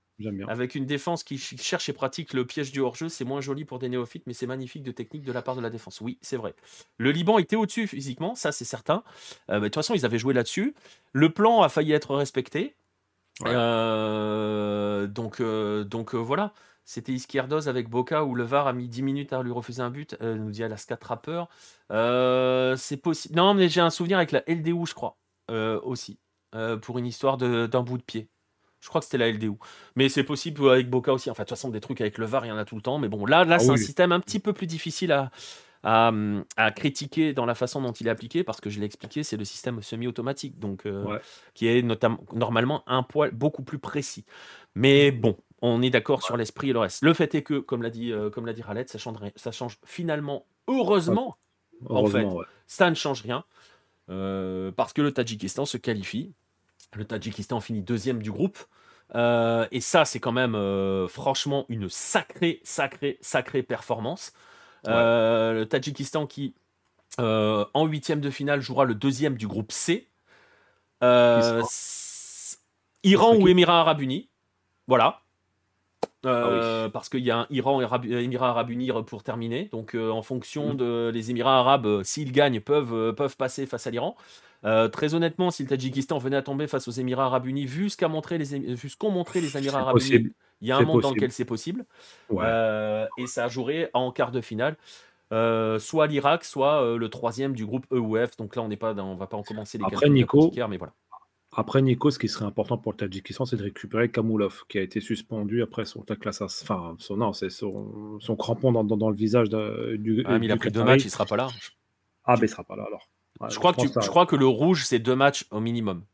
Avec 0.48 0.74
une 0.74 0.86
défense 0.86 1.22
qui 1.22 1.38
cherche 1.38 1.88
et 1.88 1.92
pratique 1.92 2.32
le 2.32 2.44
piège 2.44 2.72
du 2.72 2.80
hors-jeu, 2.80 3.08
c'est 3.08 3.24
moins 3.24 3.40
joli 3.40 3.64
pour 3.64 3.78
des 3.78 3.88
néophytes, 3.88 4.24
mais 4.26 4.32
c'est 4.32 4.48
magnifique 4.48 4.82
de 4.82 4.90
technique 4.90 5.22
de 5.22 5.32
la 5.32 5.42
part 5.42 5.54
de 5.54 5.60
la 5.60 5.70
défense. 5.70 6.00
Oui, 6.00 6.18
c'est 6.22 6.36
vrai. 6.36 6.54
Le 6.98 7.12
Liban 7.12 7.38
était 7.38 7.56
au-dessus 7.56 7.86
physiquement, 7.86 8.34
ça 8.34 8.50
c'est 8.52 8.64
certain. 8.64 9.02
de 9.48 9.60
toute 9.60 9.74
façon, 9.74 9.94
ils 9.94 10.04
avaient 10.04 10.18
joué 10.18 10.34
là-dessus. 10.34 10.74
Le 11.12 11.30
plan 11.30 11.62
a 11.62 11.68
failli 11.68 11.92
être 11.92 12.14
respecté. 12.14 12.74
Euh, 13.46 15.06
donc, 15.06 15.40
euh, 15.40 15.84
donc 15.84 16.14
euh, 16.14 16.18
voilà. 16.18 16.52
C'était 16.90 17.12
Izquierdos 17.12 17.68
avec 17.68 17.90
Boca 17.90 18.24
où 18.24 18.34
le 18.34 18.44
VAR 18.44 18.66
a 18.66 18.72
mis 18.72 18.88
10 18.88 19.02
minutes 19.02 19.32
à 19.34 19.42
lui 19.42 19.52
refuser 19.52 19.82
un 19.82 19.90
but, 19.90 20.16
nous 20.22 20.50
dit 20.50 20.64
Alaska 20.64 20.96
Trapper. 20.96 21.44
c'est 21.90 22.96
possible. 22.96 23.36
Non, 23.36 23.52
mais 23.52 23.68
j'ai 23.68 23.82
un 23.82 23.90
souvenir 23.90 24.16
avec 24.16 24.32
la 24.32 24.42
LDU, 24.48 24.86
je 24.86 24.94
crois, 24.94 25.18
aussi, 25.82 26.18
pour 26.80 26.98
une 26.98 27.04
histoire 27.04 27.36
d'un 27.36 27.82
bout 27.82 27.98
de 27.98 28.02
pied. 28.02 28.30
Je 28.80 28.88
crois 28.88 29.02
que 29.02 29.04
c'était 29.04 29.18
la 29.18 29.30
LDU. 29.30 29.52
Mais 29.96 30.08
c'est 30.08 30.24
possible 30.24 30.66
avec 30.70 30.88
Boca 30.88 31.12
aussi. 31.12 31.28
Enfin, 31.30 31.42
de 31.42 31.48
toute 31.48 31.58
façon, 31.58 31.68
des 31.68 31.80
trucs 31.80 32.00
avec 32.00 32.16
le 32.16 32.24
VAR, 32.24 32.46
il 32.46 32.48
y 32.48 32.52
en 32.52 32.56
a 32.56 32.64
tout 32.64 32.76
le 32.76 32.80
temps. 32.80 32.98
Mais 32.98 33.08
bon, 33.08 33.26
là, 33.26 33.44
là 33.44 33.56
ah 33.56 33.58
c'est 33.58 33.68
un 33.68 33.76
système 33.76 34.10
un 34.10 34.20
petit 34.20 34.38
peu 34.38 34.54
plus 34.54 34.66
difficile 34.66 35.12
à, 35.12 35.30
à, 35.82 36.70
critiquer 36.70 37.32
dans 37.32 37.44
la 37.44 37.54
façon 37.54 37.82
dont 37.82 37.92
il 37.92 38.06
est 38.06 38.10
appliqué, 38.10 38.44
parce 38.44 38.60
que 38.60 38.70
je 38.70 38.80
l'ai 38.80 38.86
expliqué, 38.86 39.22
c'est 39.22 39.36
le 39.36 39.44
système 39.44 39.82
semi-automatique, 39.82 40.58
donc 40.58 40.86
euh, 40.86 41.18
qui 41.54 41.68
est 41.68 41.82
notamment 41.82 42.18
normalement 42.32 42.82
un 42.86 43.02
poil 43.02 43.30
beaucoup 43.32 43.62
plus 43.62 43.78
précis. 43.78 44.24
Mais 44.74 45.10
bon, 45.10 45.36
on 45.62 45.82
est 45.82 45.90
d'accord 45.90 46.22
sur 46.22 46.36
l'esprit 46.36 46.70
et 46.70 46.72
le 46.72 46.78
reste. 46.78 47.02
Le 47.02 47.14
fait 47.14 47.34
est 47.34 47.42
que, 47.42 47.58
comme 47.58 47.82
l'a 47.82 47.90
dit, 47.90 48.12
euh, 48.12 48.30
comme 48.30 48.46
l'a 48.46 48.52
dit 48.52 48.62
Raled, 48.62 48.88
ça 48.88 48.98
change, 48.98 49.16
ça 49.36 49.52
change 49.52 49.78
finalement, 49.84 50.46
heureusement, 50.68 51.36
en 51.88 52.06
fait, 52.06 52.26
ça 52.66 52.90
ne 52.90 52.94
change 52.94 53.22
rien, 53.22 53.44
euh, 54.10 54.70
parce 54.72 54.92
que 54.92 55.02
le 55.02 55.12
Tadjikistan 55.12 55.66
se 55.66 55.76
qualifie. 55.76 56.32
Le 56.94 57.04
Tadjikistan 57.04 57.60
finit 57.60 57.82
deuxième 57.82 58.22
du 58.22 58.30
groupe. 58.30 58.58
et 59.14 59.80
ça, 59.80 60.04
c'est 60.04 60.20
quand 60.20 60.32
même 60.32 60.56
franchement 61.08 61.66
une 61.68 61.88
sacrée, 61.88 62.60
sacrée, 62.64 63.18
sacrée 63.20 63.62
performance. 63.62 64.32
Euh, 64.86 65.52
le 65.52 65.66
Tadjikistan 65.66 66.26
qui, 66.26 66.54
euh, 67.20 67.64
en 67.74 67.86
huitième 67.86 68.20
de 68.20 68.30
finale, 68.30 68.60
jouera 68.60 68.84
le 68.84 68.94
deuxième 68.94 69.36
du 69.36 69.46
groupe 69.46 69.72
C. 69.72 70.08
Euh, 71.02 71.62
Iran 73.02 73.36
ou 73.36 73.48
Émirats 73.48 73.80
Arabes 73.80 74.00
Unis. 74.00 74.28
Voilà. 74.86 75.22
Ah 76.28 76.88
parce 76.92 77.08
qu'il 77.08 77.24
y 77.24 77.30
a 77.30 77.38
un 77.38 77.46
Iran 77.50 77.80
et 77.80 78.24
Émirats 78.24 78.50
Arabes 78.50 78.70
Unis 78.70 78.90
pour 79.06 79.22
terminer. 79.22 79.68
Donc, 79.72 79.94
en 79.94 80.22
fonction 80.22 80.74
mm. 80.74 80.76
de 80.76 81.10
les 81.12 81.30
Émirats 81.30 81.58
Arabes, 81.58 82.02
s'ils 82.02 82.32
gagnent, 82.32 82.60
peuvent, 82.60 83.14
peuvent 83.14 83.36
passer 83.36 83.66
face 83.66 83.86
à 83.86 83.90
l'Iran. 83.90 84.16
très 84.92 85.14
honnêtement, 85.14 85.50
si 85.50 85.62
le 85.62 85.68
Tadjikistan 85.68 86.18
venait 86.18 86.36
à 86.36 86.42
tomber 86.42 86.66
face 86.66 86.88
aux 86.88 86.92
Émirats 86.92 87.26
Arabes 87.26 87.46
Unis, 87.46 87.66
vu 87.66 87.90
ce 87.90 87.96
qu'ont 87.96 88.08
montré 88.08 88.38
les, 88.38 88.76
montré 89.02 89.40
les 89.40 89.56
Émirats 89.56 89.80
Arabes 89.80 90.00
Unis, 90.00 90.32
il 90.60 90.68
y 90.68 90.72
a 90.72 90.76
un 90.76 90.82
monde 90.82 91.02
dans 91.02 91.10
lequel 91.10 91.32
c'est 91.32 91.44
possible. 91.44 91.84
Euh, 92.32 93.06
et 93.16 93.26
ça 93.26 93.48
jouerait 93.48 93.90
en 93.94 94.10
quart 94.10 94.32
de 94.32 94.40
finale. 94.40 94.76
Euh, 95.30 95.78
soit 95.78 96.06
l'Irak, 96.06 96.42
soit 96.44 96.82
euh, 96.82 96.96
le 96.96 97.08
troisième 97.10 97.52
du 97.52 97.66
groupe 97.66 97.86
EUF. 97.92 98.36
Donc 98.38 98.56
là, 98.56 98.62
on 98.62 98.68
n'est 98.68 98.78
pas, 98.78 98.94
dans, 98.94 99.12
on 99.12 99.14
va 99.14 99.26
pas 99.26 99.36
en 99.36 99.42
commencer 99.42 99.76
les 99.78 99.84
Après 99.84 100.08
Nico, 100.08 100.50
mais 100.68 100.78
voilà. 100.78 100.94
Après 101.58 101.82
Nico, 101.82 102.12
ce 102.12 102.20
qui 102.20 102.28
serait 102.28 102.44
important 102.44 102.78
pour 102.78 102.92
le 102.92 102.98
Tadjikistan, 102.98 103.44
c'est 103.44 103.56
de 103.56 103.64
récupérer 103.64 104.08
Kamoulov, 104.12 104.62
qui 104.68 104.78
a 104.78 104.80
été 104.80 105.00
suspendu 105.00 105.60
après 105.60 105.84
son 105.84 106.02
tacle 106.02 106.28
enfin, 106.28 106.94
son, 107.00 107.16
non, 107.16 107.32
c'est 107.32 107.50
son, 107.50 108.20
son, 108.20 108.36
crampon 108.36 108.70
dans, 108.70 108.84
dans, 108.84 109.10
le 109.10 109.16
visage 109.16 109.48
du. 109.48 110.22
Ah, 110.24 110.38
mais 110.38 110.46
il 110.46 110.52
a 110.52 110.56
pris 110.56 110.70
deux 110.70 110.84
matchs, 110.84 111.04
il 111.04 111.10
sera 111.10 111.26
pas 111.26 111.36
là. 111.36 111.48
Ah, 112.24 112.36
mais 112.36 112.46
il 112.46 112.48
sera 112.48 112.62
pas 112.62 112.76
là 112.76 112.84
alors. 112.86 113.10
je, 113.50 113.58
crois 113.58 113.72
que 113.72 113.80
je 113.82 114.08
crois 114.08 114.24
que 114.24 114.36
le 114.36 114.46
rouge, 114.46 114.84
c'est 114.84 115.00
deux 115.00 115.16
matchs 115.16 115.46
au 115.50 115.58
minimum. 115.58 116.04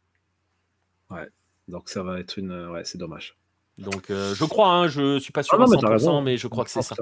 Ouais, 1.11 1.29
donc 1.69 1.91
ça 1.91 2.03
va 2.03 2.21
être 2.21 2.39
une. 2.39 2.71
Ouais, 2.71 2.85
c'est 2.87 2.97
dommage. 2.97 3.37
Donc 3.79 4.11
euh, 4.11 4.35
je 4.35 4.45
crois, 4.45 4.69
hein, 4.69 4.89
je 4.89 5.19
suis 5.19 5.33
pas 5.33 5.43
sûr 5.43 5.59
ah 5.61 5.65
à 5.65 5.67
100%, 5.67 6.23
mais, 6.23 6.37
je 6.37 6.47
crois 6.49 6.65
que 6.65 6.71
c'est 6.71 6.83
ça. 6.83 6.95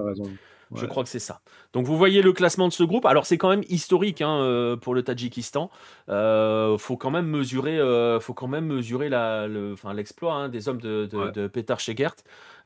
Je 0.74 0.86
crois 0.86 1.03
que 1.03 1.09
c'est 1.09 1.19
ça. 1.19 1.40
Donc 1.73 1.86
vous 1.86 1.97
voyez 1.97 2.23
le 2.23 2.32
classement 2.32 2.69
de 2.69 2.73
ce 2.73 2.82
groupe. 2.82 3.07
Alors 3.07 3.27
c'est 3.27 3.39
quand 3.39 3.51
même 3.51 3.62
historique 3.69 4.23
hein, 4.23 4.40
euh, 4.40 4.77
pour 4.77 4.94
le 4.94 5.03
Tadjikistan. 5.03 5.70
Euh, 6.09 6.78
faut 6.78 6.97
quand 6.97 7.11
même 7.11 7.27
mesurer, 7.27 7.78
euh, 7.78 8.20
faut 8.20 8.35
quand 8.35 8.49
même 8.49 8.66
mesurer 8.66 9.09
la, 9.09 9.47
le, 9.47 9.74
l'exploit 9.94 10.35
hein, 10.35 10.49
des 10.49 10.69
hommes 10.69 10.81
de, 10.81 11.07
de, 11.07 11.31
de 11.31 11.47
Petar 11.47 11.81
Shegert, 11.81 12.15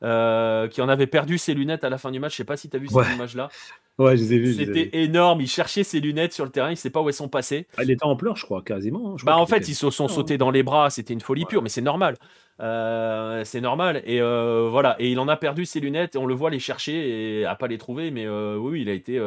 qui 0.01 0.81
en 0.81 0.89
avait 0.89 1.07
perdu 1.07 1.37
ses 1.37 1.53
lunettes 1.53 1.83
à 1.83 1.89
la 1.89 1.97
fin 1.97 2.11
du 2.11 2.19
match. 2.19 2.33
Je 2.33 2.37
sais 2.37 2.43
pas 2.43 2.57
si 2.57 2.69
tu 2.69 2.77
as 2.77 2.79
vu 2.79 2.87
cette 2.87 3.15
image-là. 3.15 3.49
Ouais, 3.97 4.15
je 4.15 4.21
les 4.21 4.33
ai 4.33 4.37
vus. 4.37 4.53
C'était 4.53 4.89
énorme. 5.01 5.41
Il 5.41 5.47
cherchait 5.47 5.83
ses 5.83 5.99
lunettes 5.99 6.31
sur 6.31 6.45
le 6.45 6.51
terrain. 6.51 6.69
Il 6.69 6.77
sait 6.77 6.91
pas 6.91 7.01
où 7.01 7.09
elles 7.09 7.15
sont 7.15 7.29
passées. 7.29 7.65
Ah, 7.77 7.83
il 7.83 7.89
était 7.89 8.05
en 8.05 8.15
pleurs, 8.15 8.35
je 8.35 8.45
crois, 8.45 8.61
quasiment. 8.61 9.13
Hein. 9.13 9.15
bah, 9.23 9.37
en 9.37 9.47
fait, 9.47 9.67
ils 9.67 9.73
se 9.73 9.89
sont 9.89 10.07
sautés 10.07 10.37
dans 10.37 10.51
les 10.51 10.61
bras. 10.61 10.91
C'était 10.91 11.15
une 11.15 11.21
folie 11.21 11.45
pure, 11.45 11.63
mais 11.63 11.69
c'est 11.69 11.81
normal. 11.81 12.15
Euh, 12.59 13.43
c'est 13.43 13.61
normal. 13.61 14.01
Et 14.05 14.21
euh, 14.21 14.67
voilà. 14.69 14.95
Et 14.99 15.11
il 15.11 15.19
en 15.19 15.27
a 15.27 15.37
perdu 15.37 15.65
ses 15.65 15.79
lunettes. 15.79 16.15
Et 16.15 16.17
on 16.17 16.25
le 16.25 16.33
voit 16.33 16.49
les 16.49 16.59
chercher 16.59 17.39
et 17.39 17.45
à 17.45 17.55
pas 17.55 17.67
les 17.67 17.77
trouver. 17.77 18.11
Mais 18.11 18.25
euh, 18.25 18.57
oui, 18.57 18.81
il 18.81 18.89
a 18.89 18.93
été. 18.93 19.19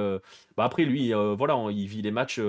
Bah, 0.57 0.65
après, 0.65 0.85
lui, 0.85 1.12
voilà, 1.12 1.57
il 1.70 1.86
vit 1.86 2.02
les 2.02 2.11
matchs 2.11 2.40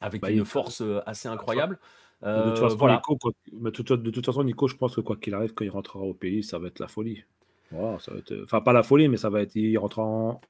avec 0.00 0.22
bah, 0.22 0.30
une 0.30 0.44
force 0.44 0.82
assez 1.06 1.28
incroyable. 1.28 1.78
De 2.22 2.50
toute, 2.50 2.58
façon, 2.58 2.88
Nico, 2.88 3.16
de 3.52 4.10
toute 4.10 4.26
façon, 4.26 4.42
Nico, 4.42 4.66
je 4.66 4.74
pense 4.74 4.96
que 4.96 5.00
quoi 5.00 5.16
qu'il 5.16 5.34
arrive, 5.34 5.54
quand 5.54 5.64
il 5.64 5.70
rentrera 5.70 6.00
au 6.00 6.14
pays, 6.14 6.42
ça 6.42 6.58
va 6.58 6.66
être 6.66 6.80
la 6.80 6.88
folie. 6.88 7.24
Enfin, 7.72 8.60
pas 8.60 8.72
la 8.72 8.82
folie, 8.82 9.08
mais 9.08 9.16
ça 9.16 9.30
va 9.30 9.42
être. 9.42 9.54
Il 9.54 9.76
rentrera 9.78 10.04
en, 10.04 10.40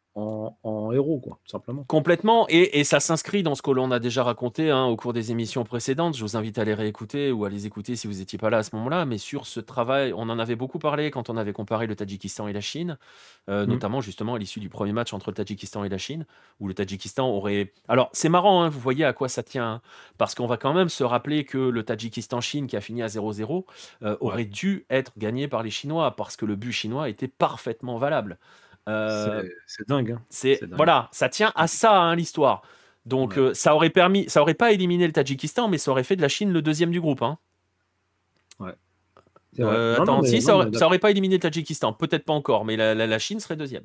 en, 0.62 0.92
héros, 0.92 1.20
quoi, 1.20 1.38
tout 1.44 1.50
simplement. 1.50 1.84
Complètement. 1.84 2.46
Et, 2.48 2.80
et 2.80 2.84
ça 2.84 3.00
s'inscrit 3.00 3.42
dans 3.42 3.54
ce 3.54 3.62
que 3.62 3.70
l'on 3.70 3.90
a 3.90 3.98
déjà 3.98 4.22
raconté 4.22 4.70
hein, 4.70 4.84
au 4.84 4.96
cours 4.96 5.12
des 5.12 5.30
émissions 5.30 5.64
précédentes. 5.64 6.16
Je 6.16 6.22
vous 6.22 6.36
invite 6.36 6.58
à 6.58 6.64
les 6.64 6.74
réécouter 6.74 7.30
ou 7.30 7.44
à 7.44 7.48
les 7.48 7.66
écouter 7.66 7.96
si 7.96 8.06
vous 8.06 8.14
n'étiez 8.14 8.38
pas 8.38 8.50
là 8.50 8.58
à 8.58 8.62
ce 8.62 8.74
moment-là. 8.76 9.04
Mais 9.04 9.18
sur 9.18 9.46
ce 9.46 9.60
travail, 9.60 10.12
on 10.12 10.28
en 10.28 10.38
avait 10.38 10.56
beaucoup 10.56 10.78
parlé 10.78 11.10
quand 11.10 11.30
on 11.30 11.36
avait 11.36 11.52
comparé 11.52 11.86
le 11.86 11.94
Tadjikistan 11.94 12.48
et 12.48 12.52
la 12.52 12.60
Chine, 12.60 12.98
euh, 13.48 13.64
mmh. 13.64 13.68
notamment 13.68 14.00
justement 14.00 14.34
à 14.34 14.38
l'issue 14.38 14.60
du 14.60 14.68
premier 14.68 14.92
match 14.92 15.12
entre 15.12 15.30
le 15.30 15.34
Tadjikistan 15.34 15.84
et 15.84 15.88
la 15.88 15.98
Chine, 15.98 16.26
où 16.60 16.68
le 16.68 16.74
Tadjikistan 16.74 17.28
aurait. 17.28 17.72
Alors, 17.88 18.10
c'est 18.12 18.28
marrant, 18.28 18.62
hein, 18.62 18.68
vous 18.68 18.80
voyez 18.80 19.04
à 19.04 19.12
quoi 19.12 19.28
ça 19.28 19.42
tient, 19.42 19.72
hein, 19.74 19.80
parce 20.16 20.34
qu'on 20.34 20.46
va 20.46 20.56
quand 20.56 20.74
même 20.74 20.88
se 20.88 21.04
rappeler 21.04 21.44
que 21.44 21.58
le 21.58 21.82
Tadjikistan-Chine, 21.82 22.66
qui 22.66 22.76
a 22.76 22.80
fini 22.80 23.02
à 23.02 23.06
0-0, 23.06 23.64
euh, 24.02 24.16
aurait 24.20 24.44
dû 24.44 24.86
être 24.90 25.12
gagné 25.16 25.48
par 25.48 25.62
les 25.62 25.70
Chinois, 25.70 26.14
parce 26.16 26.36
que 26.36 26.46
le 26.46 26.56
but 26.56 26.72
chinois 26.72 27.08
était 27.08 27.28
parfaitement 27.28 27.98
valable. 27.98 28.38
Euh, 28.88 29.44
c'est 29.66 29.86
dingue. 29.88 30.12
Hein. 30.12 30.22
C'est 30.30 30.60
voilà, 30.72 31.08
ça 31.12 31.28
tient 31.28 31.52
à 31.54 31.66
ça 31.66 32.00
hein, 32.00 32.16
l'histoire. 32.16 32.62
Donc 33.06 33.38
euh, 33.38 33.54
ça 33.54 33.74
aurait 33.74 33.90
permis, 33.90 34.28
ça 34.28 34.42
aurait 34.42 34.54
pas 34.54 34.72
éliminé 34.72 35.06
le 35.06 35.12
Tadjikistan, 35.12 35.68
mais 35.68 35.78
ça 35.78 35.90
aurait 35.90 36.04
fait 36.04 36.16
de 36.16 36.22
la 36.22 36.28
Chine 36.28 36.52
le 36.52 36.62
deuxième 36.62 36.90
du 36.90 37.00
groupe. 37.00 37.22
Hein. 37.22 37.38
Ouais. 38.58 38.74
Euh, 39.60 40.00
attends, 40.00 40.22
si 40.22 40.42
ça 40.42 40.56
aurait, 40.56 40.98
pas 40.98 41.10
éliminé 41.10 41.36
le 41.36 41.40
Tadjikistan, 41.40 41.92
peut-être 41.92 42.24
pas 42.24 42.32
encore, 42.32 42.64
mais 42.64 42.76
la, 42.76 43.18
Chine 43.18 43.40
serait 43.40 43.56
deuxième. 43.56 43.84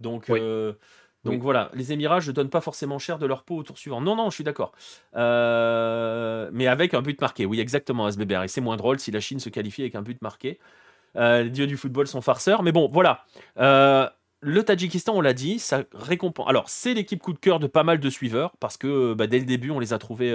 Donc 0.00 0.30
Donc 1.24 1.42
voilà, 1.42 1.70
les 1.74 1.92
Émirats, 1.92 2.20
je 2.20 2.30
donne 2.30 2.50
pas 2.50 2.60
forcément 2.60 2.98
cher 2.98 3.18
de 3.18 3.26
leur 3.26 3.42
peau 3.42 3.56
au 3.56 3.62
tour 3.62 3.78
suivant. 3.78 4.00
Non, 4.00 4.16
non, 4.16 4.30
je 4.30 4.34
suis 4.36 4.44
d'accord. 4.44 4.72
Euh, 5.16 6.48
mais 6.52 6.66
avec 6.66 6.94
un 6.94 7.02
but 7.02 7.20
marqué, 7.20 7.46
oui, 7.46 7.60
exactement, 7.60 8.08
SBBR. 8.08 8.44
Et 8.44 8.48
c'est 8.48 8.60
moins 8.60 8.76
drôle 8.76 8.98
si 9.00 9.10
la 9.10 9.20
Chine 9.20 9.40
se 9.40 9.48
qualifie 9.48 9.82
avec 9.82 9.96
un 9.96 10.02
but 10.02 10.22
marqué. 10.22 10.58
Euh, 11.16 11.44
les 11.44 11.50
dieux 11.50 11.66
du 11.66 11.76
football 11.76 12.06
sont 12.06 12.20
farceurs. 12.20 12.62
Mais 12.62 12.72
bon, 12.72 12.88
voilà. 12.92 13.24
Euh, 13.58 14.08
le 14.40 14.62
Tadjikistan, 14.62 15.14
on 15.14 15.20
l'a 15.20 15.32
dit, 15.32 15.58
ça 15.58 15.84
récompense. 15.92 16.48
Alors, 16.48 16.68
c'est 16.68 16.94
l'équipe 16.94 17.20
coup 17.20 17.32
de 17.32 17.38
cœur 17.38 17.58
de 17.58 17.66
pas 17.66 17.84
mal 17.84 18.00
de 18.00 18.10
suiveurs 18.10 18.56
parce 18.58 18.76
que 18.76 19.14
bah, 19.14 19.26
dès 19.26 19.38
le 19.38 19.46
début, 19.46 19.70
on 19.70 19.78
les 19.78 19.92
a 19.92 19.98
trouvés. 19.98 20.30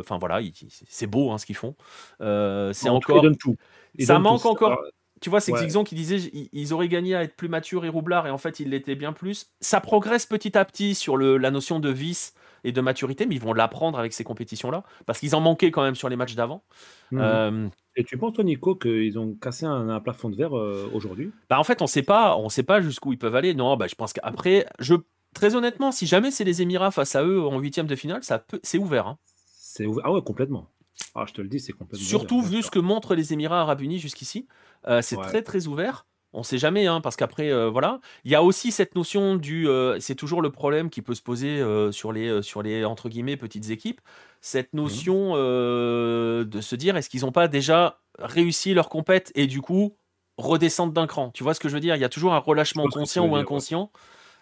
Enfin 0.00 0.18
voilà, 0.18 0.40
c'est 0.88 1.06
beau 1.06 1.30
hein, 1.30 1.38
ce 1.38 1.46
qu'ils 1.46 1.56
font. 1.56 1.76
c'est 2.20 2.88
encore. 2.88 3.24
tout. 3.38 3.56
ça 3.98 4.18
manque 4.18 4.46
encore. 4.46 4.78
Tu 5.20 5.30
vois, 5.30 5.40
c'est 5.40 5.52
Xixon 5.52 5.84
qui 5.84 5.94
disait 5.94 6.30
ils 6.52 6.72
auraient 6.72 6.88
gagné 6.88 7.14
à 7.14 7.22
être 7.22 7.36
plus 7.36 7.48
matures 7.48 7.84
et 7.84 7.88
roublards, 7.88 8.26
et 8.26 8.30
en 8.30 8.38
fait, 8.38 8.60
ils 8.60 8.70
l'étaient 8.70 8.94
bien 8.94 9.12
plus. 9.12 9.52
Ça 9.60 9.80
progresse 9.80 10.26
petit 10.26 10.56
à 10.56 10.64
petit 10.64 10.94
sur 10.94 11.16
le, 11.16 11.38
la 11.38 11.50
notion 11.50 11.80
de 11.80 11.90
vice 11.90 12.34
et 12.64 12.72
de 12.72 12.80
maturité, 12.80 13.26
mais 13.26 13.34
ils 13.34 13.40
vont 13.40 13.52
l'apprendre 13.52 13.98
avec 13.98 14.12
ces 14.12 14.24
compétitions-là, 14.24 14.84
parce 15.06 15.18
qu'ils 15.18 15.34
en 15.34 15.40
manquaient 15.40 15.70
quand 15.70 15.82
même 15.82 15.94
sur 15.94 16.08
les 16.08 16.16
matchs 16.16 16.34
d'avant. 16.34 16.62
Mmh. 17.10 17.18
Euh, 17.20 17.68
et 17.98 18.04
tu 18.04 18.16
penses, 18.16 18.32
toi, 18.32 18.44
Nico, 18.44 18.76
qu'ils 18.76 19.18
ont 19.18 19.34
cassé 19.34 19.66
un, 19.66 19.98
plafond 19.98 20.30
de 20.30 20.36
verre 20.36 20.56
euh, 20.56 20.88
aujourd'hui? 20.94 21.32
Bah, 21.50 21.58
En 21.58 21.64
fait, 21.64 21.82
on 21.82 21.86
ne 21.86 21.88
sait 21.88 22.02
pas, 22.02 22.36
on 22.36 22.48
sait 22.48 22.62
pas 22.62 22.80
jusqu'où 22.80 23.12
ils 23.12 23.18
peuvent 23.18 23.34
aller. 23.34 23.54
Non, 23.54 23.76
bah, 23.76 23.88
je 23.88 23.96
pense 23.96 24.12
qu'après, 24.12 24.66
je, 24.78 24.94
très 25.34 25.56
honnêtement, 25.56 25.90
si 25.90 26.06
jamais 26.06 26.30
c'est 26.30 26.44
les 26.44 26.62
Émirats 26.62 26.92
face 26.92 27.16
à 27.16 27.24
eux 27.24 27.42
en 27.42 27.58
huitième 27.58 27.88
de 27.88 27.96
finale, 27.96 28.22
ça 28.22 28.38
peut, 28.38 28.60
c'est 28.62 28.78
ouvert. 28.78 29.08
Hein. 29.08 29.18
C'est 29.34 29.84
ouvert. 29.84 30.04
Ah 30.06 30.12
ouais, 30.12 30.22
complètement. 30.22 30.68
Ah, 31.16 31.24
je 31.26 31.32
te 31.32 31.40
le 31.40 31.48
dis, 31.48 31.58
c'est 31.58 31.72
complètement. 31.72 32.06
Surtout 32.06 32.40
vu 32.40 32.62
ce 32.62 32.70
que 32.70 32.78
montrent 32.78 33.16
les 33.16 33.32
Émirats 33.32 33.62
Arabes 33.62 33.80
Unis 33.80 33.98
jusqu'ici. 33.98 34.46
Euh, 34.86 35.02
c'est 35.02 35.16
très 35.16 35.42
très 35.42 35.66
ouvert. 35.66 36.06
On 36.32 36.44
sait 36.44 36.58
jamais, 36.58 36.86
hein, 36.86 37.00
parce 37.00 37.16
qu'après, 37.16 37.50
euh, 37.50 37.68
voilà. 37.68 38.00
Il 38.24 38.30
y 38.30 38.36
a 38.36 38.44
aussi 38.44 38.70
cette 38.70 38.94
notion 38.94 39.34
du. 39.34 39.66
Euh, 39.66 39.98
c'est 39.98 40.14
toujours 40.14 40.40
le 40.40 40.52
problème 40.52 40.88
qui 40.88 41.02
peut 41.02 41.14
se 41.14 41.22
poser 41.22 41.64
sur, 41.90 42.12
les, 42.12 42.42
sur 42.42 42.62
les, 42.62 42.84
entre 42.84 43.08
guillemets, 43.08 43.36
petites 43.36 43.70
équipes. 43.70 44.00
Cette 44.40 44.72
mmh 44.72 44.76
notion 44.76 45.34
de 45.34 46.60
se 46.60 46.76
dire, 46.76 46.96
est-ce 46.96 47.08
qu'ils 47.08 47.22
n'ont 47.22 47.32
pas 47.32 47.48
déjà 47.48 48.00
réussi 48.18 48.74
leur 48.74 48.88
compète 48.88 49.32
et 49.34 49.46
du 49.46 49.60
coup 49.60 49.96
redescendre 50.36 50.92
d'un 50.92 51.06
cran? 51.06 51.30
Tu 51.30 51.42
vois 51.42 51.54
ce 51.54 51.60
que 51.60 51.68
je 51.68 51.74
veux 51.74 51.80
dire? 51.80 51.96
Il 51.96 52.00
y 52.00 52.04
a 52.04 52.08
toujours 52.08 52.34
un 52.34 52.38
relâchement 52.38 52.84
conscient 52.86 53.26
ou 53.26 53.36
inconscient. 53.36 53.90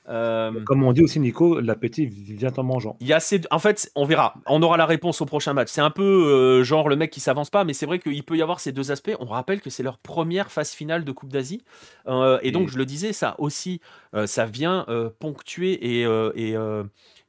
Euh, 0.09 0.52
Comme 0.64 0.85
on 0.85 0.93
dit 0.93 1.02
aussi, 1.02 1.18
Nico, 1.18 1.60
l'appétit 1.60 2.06
vient 2.06 2.52
en 2.56 2.62
mangeant. 2.62 2.97
Il 3.01 3.06
y 3.06 3.12
a 3.12 3.16
assez 3.16 3.40
En 3.51 3.59
fait, 3.59 3.90
on 3.97 4.05
verra. 4.05 4.35
On 4.47 4.62
aura 4.62 4.77
la 4.77 4.86
réponse 4.86 5.20
au 5.20 5.27
prochain 5.27 5.52
match. 5.52 5.68
C'est 5.68 5.81
un 5.81 5.90
peu 5.90 6.02
euh, 6.02 6.64
genre 6.64 6.89
le 6.89 6.97
mec 6.97 7.10
qui 7.10 7.20
s'avance 7.20 7.51
pas, 7.51 7.64
mais 7.64 7.73
c'est 7.73 7.86
vrai 7.86 7.98
qu'il 7.98 8.23
peut 8.23 8.36
y 8.36 8.43
avoir 8.43 8.60
ces 8.60 8.73
deux 8.73 8.93
aspects. 8.93 9.16
On 9.20 9.27
rappelle 9.27 9.60
que 9.60 9.70
c'est 9.70 9.82
leur 9.82 9.98
première 9.98 10.52
phase 10.52 10.70
finale 10.70 11.05
de 11.05 11.12
Coupe 11.12 11.32
d'Asie. 11.32 11.62
Euh, 12.06 12.39
et 12.43 12.52
donc, 12.52 12.68
je 12.68 12.78
le 12.78 12.86
disais, 12.86 13.12
ça 13.12 13.35
aussi, 13.39 13.81
ça 14.27 14.47
vient 14.47 14.86
ponctuer 15.18 15.73
et, 15.73 16.02
et 16.02 16.56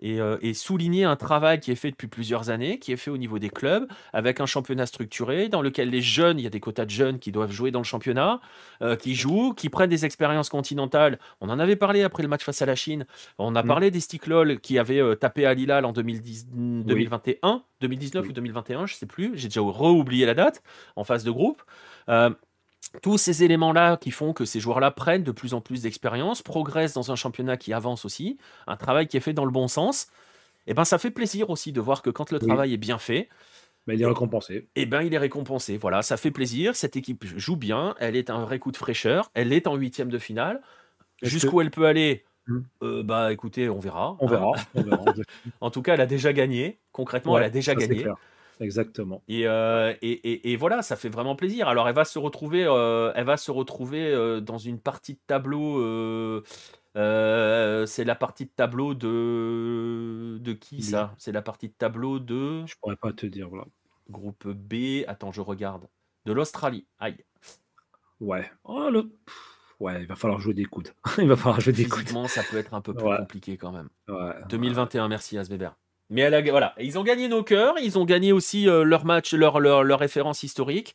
euh, 0.03 0.37
et, 0.41 0.53
souligner 0.53 1.05
un 1.05 1.15
travail 1.15 1.59
qui 1.59 1.71
est 1.71 1.75
fait 1.75 1.91
depuis 1.91 2.07
plusieurs 2.07 2.49
années, 2.49 2.77
qui 2.79 2.91
est 2.91 2.97
fait 2.97 3.09
au 3.09 3.17
niveau 3.17 3.39
des 3.39 3.49
clubs, 3.49 3.87
avec 4.13 4.39
un 4.39 4.45
championnat 4.45 4.85
structuré 4.85 5.49
dans 5.49 5.61
lequel 5.61 5.89
les 5.89 6.01
jeunes, 6.01 6.39
il 6.39 6.43
y 6.43 6.47
a 6.47 6.51
des 6.51 6.59
quotas 6.59 6.85
de 6.85 6.91
jeunes 6.91 7.19
qui 7.19 7.31
doivent 7.31 7.51
jouer 7.51 7.71
dans 7.71 7.79
le 7.79 7.85
championnat, 7.85 8.39
euh, 8.81 8.95
qui 8.95 9.15
jouent, 9.15 9.53
qui 9.53 9.69
prennent 9.69 9.89
des 9.89 10.05
expériences 10.05 10.49
continentales. 10.49 11.17
On 11.41 11.49
en 11.49 11.59
avait 11.59 11.75
parlé 11.75 12.03
après 12.03 12.21
le 12.21 12.29
match 12.29 12.43
face 12.43 12.61
à 12.61 12.65
la 12.65 12.75
Chine. 12.75 13.05
On 13.39 13.55
a 13.55 13.63
mm. 13.63 13.67
parlé 13.67 13.91
des 13.91 13.99
Sticklol 13.99 14.59
qui 14.59 14.77
avaient 14.77 15.01
euh, 15.01 15.15
tapé 15.15 15.45
à 15.45 15.53
Lilal 15.53 15.85
en 15.85 15.93
2010, 15.93 16.47
2021, 16.51 17.63
2019 17.81 18.27
ou 18.27 18.31
2021, 18.33 18.85
je 18.85 18.95
sais 18.95 19.05
plus. 19.07 19.31
J'ai 19.35 19.47
déjà 19.47 19.61
re-oublié 19.61 20.25
la 20.25 20.35
date 20.35 20.61
en 20.95 21.03
phase 21.03 21.23
de 21.23 21.31
groupe 21.31 21.63
tous 23.01 23.17
ces 23.17 23.43
éléments-là 23.43 23.97
qui 23.97 24.11
font 24.11 24.33
que 24.33 24.45
ces 24.45 24.59
joueurs-là 24.59 24.91
prennent 24.91 25.23
de 25.23 25.31
plus 25.31 25.53
en 25.53 25.61
plus 25.61 25.81
d'expérience, 25.81 26.41
progressent 26.41 26.93
dans 26.93 27.11
un 27.11 27.15
championnat 27.15 27.57
qui 27.57 27.73
avance 27.73 28.05
aussi, 28.05 28.37
un 28.65 28.77
travail 28.77 29.07
qui 29.07 29.17
est 29.17 29.21
fait 29.21 29.33
dans 29.33 29.45
le 29.45 29.51
bon 29.51 29.67
sens, 29.67 30.07
et 30.65 30.71
eh 30.71 30.73
ben 30.73 30.83
ça 30.83 30.97
fait 30.97 31.11
plaisir 31.11 31.49
aussi 31.49 31.71
de 31.71 31.79
voir 31.79 32.01
que 32.01 32.09
quand 32.09 32.29
le 32.29 32.39
travail 32.39 32.73
est 32.73 32.77
bien 32.77 32.97
fait, 32.97 33.29
ben, 33.87 33.93
il 33.93 34.01
est 34.01 34.05
récompensé. 34.05 34.53
Et 34.75 34.81
eh 34.81 34.85
ben 34.85 35.01
il 35.01 35.13
est 35.13 35.17
récompensé. 35.17 35.77
Voilà, 35.77 36.01
ça 36.01 36.17
fait 36.17 36.29
plaisir. 36.29 36.75
Cette 36.75 36.97
équipe 36.97 37.25
joue 37.25 37.55
bien. 37.55 37.95
Elle 37.99 38.17
est 38.17 38.29
un 38.29 38.41
vrai 38.41 38.59
coup 38.59 38.73
de 38.73 38.77
fraîcheur. 38.77 39.31
Elle 39.33 39.53
est 39.53 39.65
en 39.65 39.75
huitième 39.75 40.09
de 40.09 40.17
finale. 40.17 40.61
Jusqu'où 41.21 41.61
elle 41.61 41.71
peut 41.71 41.85
aller 41.85 42.25
hmm. 42.47 42.59
euh, 42.83 43.01
Bah 43.03 43.31
écoutez, 43.31 43.69
on 43.69 43.79
verra. 43.79 44.17
On 44.19 44.27
verra. 44.27 44.51
en 45.61 45.71
tout 45.71 45.81
cas, 45.81 45.93
elle 45.93 46.01
a 46.01 46.05
déjà 46.05 46.33
gagné. 46.33 46.79
Concrètement, 46.91 47.37
elle 47.37 47.45
a 47.45 47.49
déjà 47.49 47.75
gagné. 47.75 48.05
Exactement. 48.59 49.23
Euh, 49.29 49.93
et, 50.01 50.11
et, 50.11 50.51
et, 50.51 50.55
voilà, 50.55 50.81
ça 50.81 50.95
fait 50.95 51.09
vraiment 51.09 51.35
plaisir. 51.35 51.67
Alors, 51.67 51.87
elle 51.87 51.95
va 51.95 52.05
se 52.05 52.19
retrouver, 52.19 52.65
euh, 52.65 53.11
elle 53.15 53.25
va 53.25 53.37
se 53.37 53.51
retrouver 53.51 54.05
euh, 54.05 54.41
dans 54.41 54.57
une 54.57 54.79
partie 54.79 55.13
de 55.13 55.19
tableau. 55.27 56.43
c'est 56.95 58.03
la 58.03 58.15
partie 58.15 58.45
de 58.45 58.51
tableau 58.55 58.93
de 58.93 60.37
de 60.41 60.53
qui 60.53 60.81
ça? 60.81 61.13
C'est 61.17 61.31
la 61.31 61.41
partie 61.41 61.69
de 61.69 61.73
tableau 61.73 62.19
de. 62.19 62.65
Je 62.65 62.75
pourrais 62.81 62.95
pas 62.95 63.13
te 63.13 63.25
dire 63.25 63.49
voilà. 63.49 63.65
Groupe 64.09 64.47
B. 64.47 65.03
Attends, 65.07 65.31
je 65.31 65.41
regarde. 65.41 65.87
De 66.25 66.33
l'Australie. 66.33 66.85
Aïe. 66.99 67.17
Ouais. 68.19 68.49
Oh, 68.63 68.89
le... 68.89 69.11
Ouais, 69.79 70.01
il 70.01 70.07
va 70.07 70.15
falloir 70.15 70.39
jouer 70.39 70.53
des 70.53 70.65
coudes. 70.65 70.89
il 71.19 71.27
va 71.27 71.35
falloir 71.35 71.61
jouer 71.61 71.73
des 71.73 71.87
coudes. 71.87 72.09
ça 72.27 72.41
peut 72.43 72.57
être 72.57 72.73
un 72.73 72.81
peu 72.81 72.93
plus 72.93 73.15
compliqué 73.17 73.57
quand 73.57 73.71
même. 73.71 73.89
Ouais, 74.07 74.33
2021, 74.49 75.07
merci 75.07 75.37
Asbeber. 75.37 75.69
Mais 76.09 76.21
elle 76.21 76.49
voilà, 76.49 76.73
ils 76.79 76.97
ont 76.97 77.03
gagné 77.03 77.27
nos 77.27 77.43
cœurs, 77.43 77.75
ils 77.81 77.97
ont 77.99 78.05
gagné 78.05 78.31
aussi 78.31 78.69
euh, 78.69 78.83
leur 78.83 79.03
match, 79.05 79.33
leur, 79.33 79.59
leur, 79.59 79.83
leur, 79.83 79.99
référence 79.99 80.43
historique. 80.43 80.93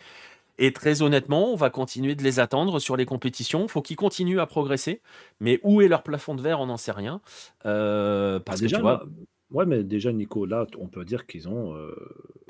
Et 0.59 0.73
très 0.73 1.03
honnêtement, 1.03 1.53
on 1.53 1.57
va 1.57 1.71
continuer 1.71 2.15
de 2.15 2.23
les 2.23 2.41
attendre 2.41 2.79
sur 2.79 2.97
les 2.97 3.05
compétitions. 3.05 3.63
Il 3.65 3.69
faut 3.69 3.83
qu'ils 3.83 3.97
continuent 3.97 4.39
à 4.39 4.47
progresser. 4.47 5.01
Mais 5.41 5.61
où 5.63 5.83
est 5.83 5.89
leur 5.89 6.03
plafond 6.03 6.35
de 6.35 6.43
verre, 6.43 6.61
on 6.61 6.67
n'en 6.67 6.77
sait 6.77 6.93
rien. 6.93 7.21
Euh, 7.67 8.39
parce 8.39 8.61
déjà, 8.61 8.77
que 8.77 8.81
tu 8.81 8.83
vois... 8.83 9.05
Ouais, 9.51 9.67
mais 9.67 9.83
déjà, 9.83 10.13
Nico, 10.13 10.47
là, 10.47 10.67
on 10.79 10.89
peut 10.89 11.05
dire 11.05 11.27
qu'ils 11.27 11.49
ont. 11.49 11.77
Euh, 11.77 11.95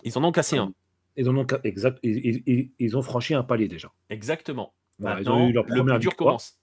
ils 0.05 0.17
en 0.19 0.25
ont 0.25 0.33
cassé 0.33 0.57
un. 0.57 0.73
Ils, 1.17 1.29
en 1.29 1.37
ont, 1.37 1.47
exact, 1.65 1.99
ils, 2.03 2.71
ils, 2.79 2.97
ont 2.97 3.03
franchi 3.03 3.35
un 3.35 3.43
palier 3.43 3.67
déjà. 3.67 3.91
Exactement. 4.09 4.73
ils 5.01 5.29
ont 5.29 5.49
eu 5.49 5.53
leur 5.53 5.67
première 5.67 5.99
le 5.99 6.11
commence. 6.11 6.59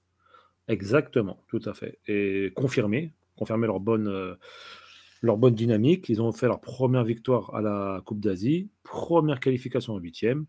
Exactement, 0.69 1.43
tout 1.47 1.61
à 1.65 1.73
fait. 1.73 1.99
Et 2.07 2.53
confirmer, 2.55 3.13
confirmer 3.35 3.67
leur 3.67 3.79
bonne 3.79 4.37
leur 5.21 5.37
bonne 5.37 5.55
dynamique. 5.55 6.09
Ils 6.09 6.21
ont 6.21 6.31
fait 6.31 6.47
leur 6.47 6.61
première 6.61 7.03
victoire 7.03 7.53
à 7.55 7.61
la 7.61 8.01
Coupe 8.05 8.19
d'Asie, 8.19 8.69
première 8.83 9.39
qualification 9.39 9.93
en 9.93 9.97
huitième. 9.97 10.45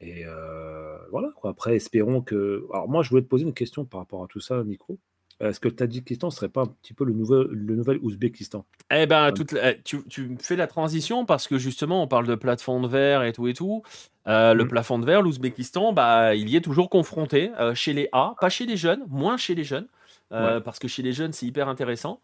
Et 0.00 0.24
euh, 0.26 0.98
voilà, 1.10 1.30
Après, 1.44 1.76
espérons 1.76 2.20
que. 2.20 2.66
Alors, 2.72 2.88
moi, 2.88 3.02
je 3.02 3.10
voulais 3.10 3.22
te 3.22 3.28
poser 3.28 3.44
une 3.44 3.54
question 3.54 3.84
par 3.84 4.00
rapport 4.00 4.22
à 4.22 4.26
tout 4.26 4.40
ça, 4.40 4.62
Nico. 4.64 4.98
Est-ce 5.38 5.60
que 5.60 5.68
le 5.68 5.76
Tadjikistan 5.76 6.28
ne 6.28 6.32
serait 6.32 6.48
pas 6.48 6.62
un 6.62 6.66
petit 6.66 6.94
peu 6.94 7.04
le 7.04 7.12
nouvel, 7.12 7.46
le 7.50 7.76
nouvel 7.76 7.98
Ouzbékistan? 8.00 8.64
Eh 8.90 9.04
ben, 9.04 9.34
eh, 9.62 9.82
tu, 9.84 10.36
fais 10.40 10.56
la 10.56 10.66
transition 10.66 11.26
parce 11.26 11.46
que 11.46 11.58
justement, 11.58 12.02
on 12.02 12.08
parle 12.08 12.26
de 12.26 12.34
plafond 12.34 12.80
de 12.80 12.88
verre 12.88 13.22
et 13.22 13.34
tout 13.34 13.46
et 13.46 13.52
tout. 13.52 13.82
Euh, 14.28 14.54
le 14.54 14.64
mmh. 14.64 14.68
plafond 14.68 14.98
de 14.98 15.04
verre, 15.04 15.20
l'Ouzbékistan, 15.20 15.92
bah, 15.92 16.34
il 16.34 16.48
y 16.48 16.56
est 16.56 16.62
toujours 16.62 16.88
confronté 16.88 17.50
euh, 17.60 17.74
chez 17.74 17.92
les 17.92 18.08
A, 18.12 18.34
pas 18.40 18.48
chez 18.48 18.64
les 18.64 18.78
jeunes, 18.78 19.02
moins 19.08 19.36
chez 19.36 19.54
les 19.54 19.64
jeunes, 19.64 19.88
parce 20.30 20.78
que 20.78 20.88
chez 20.88 21.02
les 21.02 21.12
jeunes, 21.12 21.34
c'est 21.34 21.46
hyper 21.46 21.68
intéressant. 21.68 22.20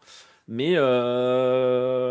Mais 0.47 0.73
euh, 0.75 2.03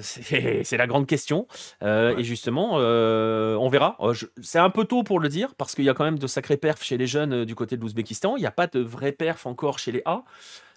c'est 0.00 0.76
la 0.76 0.86
grande 0.86 1.06
question. 1.06 1.46
Euh, 1.82 2.16
et 2.16 2.24
justement, 2.24 2.76
euh, 2.78 3.56
on 3.56 3.68
verra. 3.68 3.98
C'est 4.42 4.58
un 4.58 4.70
peu 4.70 4.84
tôt 4.84 5.02
pour 5.02 5.20
le 5.20 5.28
dire, 5.28 5.54
parce 5.54 5.74
qu'il 5.74 5.84
y 5.84 5.90
a 5.90 5.94
quand 5.94 6.04
même 6.04 6.18
de 6.18 6.26
sacrés 6.26 6.56
perfs 6.56 6.82
chez 6.82 6.96
les 6.96 7.06
jeunes 7.06 7.44
du 7.44 7.54
côté 7.54 7.76
de 7.76 7.82
l'Ouzbékistan. 7.82 8.36
Il 8.36 8.40
n'y 8.40 8.46
a 8.46 8.50
pas 8.50 8.66
de 8.66 8.80
vrais 8.80 9.12
perfs 9.12 9.46
encore 9.46 9.78
chez 9.78 9.92
les 9.92 10.02
A. 10.06 10.24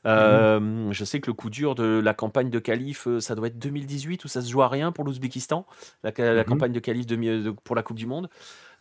Mmh. 0.06 0.92
Je 0.92 1.04
sais 1.04 1.20
que 1.20 1.28
le 1.28 1.34
coup 1.34 1.50
dur 1.50 1.76
de 1.76 2.00
la 2.04 2.14
campagne 2.14 2.50
de 2.50 2.60
qualif, 2.60 3.08
ça 3.20 3.36
doit 3.36 3.48
être 3.48 3.60
2018 3.60 4.26
où 4.26 4.28
ça 4.28 4.42
se 4.42 4.50
joue 4.50 4.62
à 4.62 4.70
rien 4.70 4.92
pour 4.92 5.04
l'Ouzbékistan, 5.04 5.66
la, 6.04 6.12
mmh 6.12 6.44
campagne 6.46 6.72
de 6.72 6.80
qualif 6.80 7.06
de, 7.06 7.52
pour 7.64 7.76
la 7.76 7.84
Coupe 7.84 7.98
du 7.98 8.06
Monde. 8.06 8.30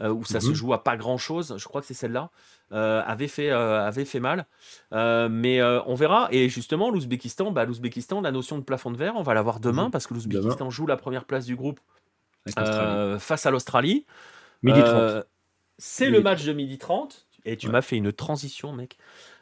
Euh, 0.00 0.12
où 0.12 0.24
ça 0.24 0.38
se 0.38 0.50
mmh 0.50 0.54
joue 0.54 0.72
à 0.74 0.84
pas 0.84 0.96
grand 0.96 1.18
chose, 1.18 1.56
je 1.58 1.64
crois 1.64 1.80
que 1.80 1.86
c'est 1.88 1.94
celle-là, 1.94 2.30
euh, 2.70 3.02
avait, 3.04 3.26
fait, 3.26 3.50
euh, 3.50 3.84
avait 3.84 4.04
fait 4.04 4.20
mal. 4.20 4.46
mais 4.92 5.60
on 5.62 5.94
verra. 5.94 6.28
Et 6.30 6.48
justement, 6.48 6.90
l'Ouzbékistan, 6.90 7.50
bah, 7.50 7.64
l'Ouzbékistan, 7.64 8.20
la 8.20 8.30
notion 8.30 8.58
de 8.58 8.62
plafond 8.62 8.92
de 8.92 8.96
verre, 8.96 9.14
on 9.16 9.22
va 9.22 9.34
la 9.34 9.42
voir 9.42 9.60
demain 9.60 9.90
parce 9.90 10.06
que 10.06 10.14
l'Ouzbékistan 10.14 10.70
joue 10.70 10.86
la 10.86 10.96
première 10.96 11.24
place 11.24 11.46
du 11.46 11.56
groupe 11.56 11.80
face 13.18 13.46
à 13.46 13.50
l'Australie. 13.50 14.06
Midi 14.62 14.80
30. 14.80 15.24
C'est 15.78 16.10
le 16.10 16.20
match 16.20 16.44
de 16.44 16.52
midi 16.52 16.78
30. 16.78 17.26
Et 17.44 17.56
tu 17.56 17.68
m'as 17.68 17.82
fait 17.82 17.96
une 17.96 18.12
transition, 18.12 18.72
mec. 18.72 18.98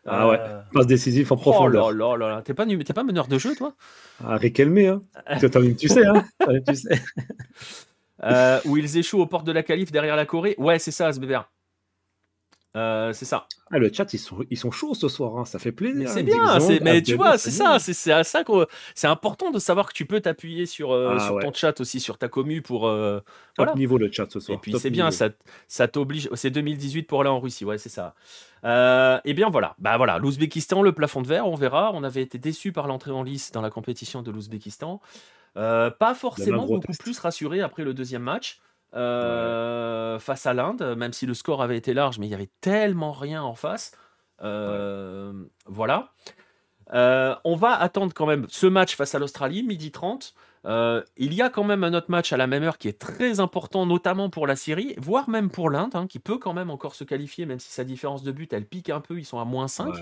Ah 0.07 0.29
ouais, 0.29 0.39
passe 0.73 0.87
décisif 0.87 1.33
en 1.33 1.37
profondeur. 1.37 1.87
Oh 1.87 1.93
là 1.93 2.17
là 2.17 2.29
là, 2.29 2.43
t'es 2.43 2.55
pas, 2.55 2.67
pas 2.67 3.03
meneur 3.03 3.29
de 3.29 3.39
jeu, 3.39 3.55
toi? 3.57 3.75
Ah, 4.25 4.37
Riquelme, 4.37 4.79
hein. 4.79 5.03
tu 5.79 5.89
sais, 5.89 6.07
hein. 6.07 6.25
tu 6.67 6.75
sais. 6.75 7.01
Euh, 8.23 8.61
où 8.65 8.79
ils 8.79 8.97
échouent 8.97 9.21
aux 9.21 9.27
portes 9.27 9.47
de 9.47 9.53
la 9.53 9.63
qualif 9.63 9.93
derrière 9.93 10.17
la 10.17 10.25
Corée. 10.25 10.55
Ouais, 10.57 10.79
c'est 10.79 10.91
ça, 10.91 11.09
Asbeber. 11.09 11.41
Euh, 12.77 13.13
c'est 13.15 13.25
ça. 13.25 13.47
Ah, 13.71 13.79
le 13.79 13.91
chat, 13.91 14.13
ils 14.13 14.19
sont, 14.19 14.45
ils 14.51 14.59
sont 14.59 14.71
chauds 14.71 14.95
ce 14.95 15.09
soir, 15.09 15.39
hein, 15.39 15.45
ça 15.47 15.59
fait 15.59 15.73
plaisir. 15.73 16.09
c'est 16.11 16.23
bien, 16.23 16.59
mais 16.83 17.03
tu 17.03 17.15
vois, 17.15 17.39
c'est 17.39 17.51
ça, 17.51 17.79
c'est 17.79 18.13
à 18.13 18.23
ça 18.23 18.45
que 18.45 18.67
c'est 18.95 19.07
important 19.07 19.51
de 19.51 19.59
savoir 19.59 19.89
que 19.89 19.95
tu 19.95 20.05
peux 20.05 20.21
t'appuyer 20.21 20.67
sur, 20.67 20.93
euh, 20.93 21.17
ah, 21.19 21.31
ton 21.41 21.53
chat 21.55 21.81
aussi, 21.81 21.99
sur 22.01 22.19
ta 22.19 22.29
commu 22.29 22.61
pour. 22.61 22.87
Euh, 22.87 23.21
Top 23.55 23.75
niveau 23.75 23.97
le 23.97 24.13
chat 24.13 24.31
ce 24.31 24.41
soir. 24.41 24.59
Et 24.59 24.61
puis 24.61 24.79
c'est 24.79 24.91
bien, 24.91 25.11
ça, 25.11 25.31
ça 25.69 25.89
t'oblige. 25.89 26.29
C'est 26.35 26.51
2018 26.51 27.05
pour 27.05 27.23
aller 27.23 27.31
en 27.31 27.41
Russie, 27.41 27.65
ouais, 27.65 27.79
c'est 27.79 27.89
ça. 27.89 28.15
et 28.63 29.21
eh 29.25 29.35
bien 29.35 29.49
voilà, 29.49 29.75
bah 29.79 29.97
voilà, 29.97 30.19
l'Ouzbékistan, 30.19 30.83
le 30.83 30.93
plafond 30.93 31.23
de 31.23 31.27
verre, 31.27 31.49
on 31.49 31.55
verra. 31.55 31.93
On 31.95 32.05
avait 32.05 32.23
été 32.23 32.37
déçus 32.37 32.73
par 32.73 32.87
l'entrée 32.87 33.13
en 33.13 33.23
lice 33.23 33.53
dans 33.53 33.63
la 33.63 33.71
compétition 33.71 34.21
de 34.21 34.31
l'Ouzbékistan. 34.31 35.01
pas 35.55 36.15
forcément 36.15 36.67
beaucoup 36.67 36.93
plus 36.93 37.19
rassuré 37.19 37.63
après 37.63 37.85
le 37.85 37.95
deuxième 37.95 38.23
match. 38.23 38.61
Euh, 38.95 40.19
face 40.19 40.47
à 40.47 40.55
l'Inde, 40.55 40.95
même 40.97 41.13
si 41.13 41.27
le 41.27 41.35
score 41.35 41.63
avait 41.63 41.77
été 41.77 41.93
large, 41.93 42.19
mais 42.19 42.27
il 42.27 42.31
y 42.31 42.35
avait 42.35 42.51
tellement 42.61 43.13
rien 43.13 43.43
en 43.43 43.55
face. 43.55 43.93
Euh, 44.43 45.33
voilà. 45.67 46.13
Euh, 46.95 47.35
on 47.45 47.57
va 47.57 47.75
attendre 47.75 48.15
quand 48.15 48.27
même 48.27 48.47
ce 48.49 48.67
match 48.67 48.95
face 48.95 49.15
à 49.15 49.19
l'Australie, 49.19 49.65
midi 49.65 49.91
30. 49.91 50.35
il 50.65 51.35
y 51.35 51.43
a 51.43 51.51
quand 51.51 51.65
même 51.65 51.85
un 51.85 51.95
autre 51.95 52.11
match 52.11 52.33
à 52.33 52.37
la 52.37 52.47
même 52.47 52.63
heure 52.63 52.79
qui 52.79 52.89
est 52.89 52.99
très 52.99 53.41
important, 53.41 53.87
notamment 53.87 54.31
pour 54.31 54.47
la 54.47 54.57
Syrie, 54.57 54.95
voire 54.99 55.29
même 55.29 55.51
pour 55.51 55.69
l'Inde, 55.69 55.95
hein, 55.95 56.07
qui 56.07 56.21
peut 56.21 56.39
quand 56.39 56.55
même 56.55 56.71
encore 56.71 56.95
se 56.95 57.05
qualifier, 57.05 57.45
même 57.45 57.59
si 57.59 57.71
sa 57.71 57.85
différence 57.85 58.23
de 58.23 58.31
but, 58.31 58.53
elle 58.53 58.67
pique 58.67 58.89
un 58.89 59.01
peu, 59.01 59.19
ils 59.19 59.27
sont 59.27 59.41
à 59.41 59.45
moins 59.45 59.69
5. 59.69 59.95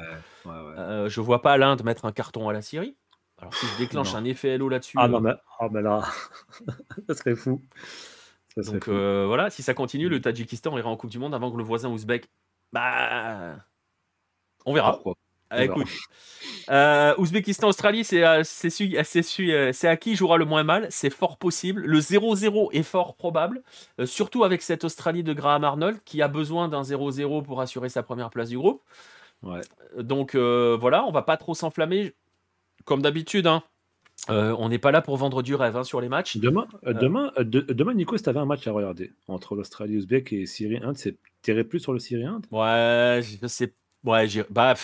je 0.44 1.20
vois 1.20 1.43
pas 1.43 1.56
l'Inde 1.56 1.82
mettre 1.85 2.05
un 2.05 2.12
carton 2.12 2.48
à 2.48 2.52
la 2.52 2.62
Syrie. 2.62 2.97
Alors 3.39 3.52
si 3.55 3.66
je 3.66 3.78
déclenche 3.78 4.15
un 4.15 4.24
effet 4.24 4.56
LO 4.56 4.69
là-dessus... 4.69 4.97
Ah 5.01 5.09
non, 5.09 5.20
mais, 5.20 5.32
ah, 5.59 5.69
mais 5.70 5.82
là, 5.82 6.02
ça 7.09 7.15
serait 7.15 7.35
fou. 7.35 7.61
Donc 8.56 8.89
euh, 8.89 9.24
voilà, 9.26 9.51
si 9.51 9.62
ça 9.62 9.74
continue, 9.74 10.09
le 10.09 10.20
Tadjikistan 10.20 10.76
ira 10.78 10.89
en 10.89 10.97
Coupe 10.97 11.10
du 11.10 11.18
Monde 11.18 11.35
avant 11.35 11.51
que 11.51 11.56
le 11.56 11.64
voisin 11.64 11.89
ouzbek. 11.89 12.28
Bah, 12.72 13.56
on 14.64 14.72
verra. 14.72 15.01
Ah, 15.51 15.62
écoute, 15.62 15.86
euh, 16.70 17.14
Ouzbékistan-Australie, 17.18 18.02
c'est 18.02 18.24
euh, 18.24 18.43
c'est 18.43 19.89
à 19.89 19.97
qui 19.97 20.16
jouera 20.16 20.36
le 20.36 20.44
moins 20.44 20.64
mal? 20.64 20.86
C'est 20.90 21.10
fort 21.10 21.36
possible. 21.36 21.82
Le 21.82 22.01
0-0 22.01 22.70
est 22.72 22.82
fort 22.82 23.14
probable, 23.14 23.62
surtout 24.05 24.43
avec 24.43 24.62
cette 24.62 24.85
Australie 24.85 25.22
de 25.22 25.32
Graham 25.32 25.64
Arnold 25.64 25.98
qui 26.05 26.22
a 26.22 26.28
besoin 26.28 26.68
d'un 26.68 26.82
0-0 26.82 27.43
pour 27.43 27.60
assurer 27.60 27.89
sa 27.89 28.02
première 28.02 28.31
place 28.31 28.48
du 28.48 28.59
groupe. 28.59 28.82
Donc 29.98 30.35
voilà, 30.35 31.05
on 31.05 31.12
va 31.12 31.22
pas 31.22 31.36
trop 31.36 31.55
s'enflammer. 31.55 32.14
Comme 32.85 33.01
d'habitude, 33.01 33.47
hein, 33.47 33.62
euh, 34.30 34.55
on 34.59 34.68
n'est 34.68 34.78
pas 34.78 34.90
là 34.90 35.02
pour 35.02 35.16
vendre 35.16 35.42
du 35.42 35.55
rêve 35.55 35.76
hein, 35.76 35.84
sur 35.84 36.01
les 36.01 36.09
matchs. 36.09 36.38
Demain, 36.38 36.66
euh, 36.86 36.90
euh. 36.90 36.92
demain, 36.94 37.32
demain 37.38 37.94
Nico, 37.94 38.16
si 38.16 38.22
tu 38.22 38.28
avais 38.28 38.40
un 38.40 38.46
match 38.46 38.66
à 38.66 38.72
regarder 38.72 39.12
entre 39.28 39.55
l'Australie, 39.55 39.98
Ouzbek 39.98 40.32
et 40.32 40.46
Syrie 40.46 40.78
Inde, 40.82 40.96
t'irais 41.42 41.64
plus 41.64 41.80
sur 41.80 41.92
le 41.92 41.98
Syrie 41.98 42.24
Inde? 42.24 42.46
Ouais, 42.51 43.20
je 43.22 43.66
Ouais, 44.05 44.28
bah, 44.51 44.74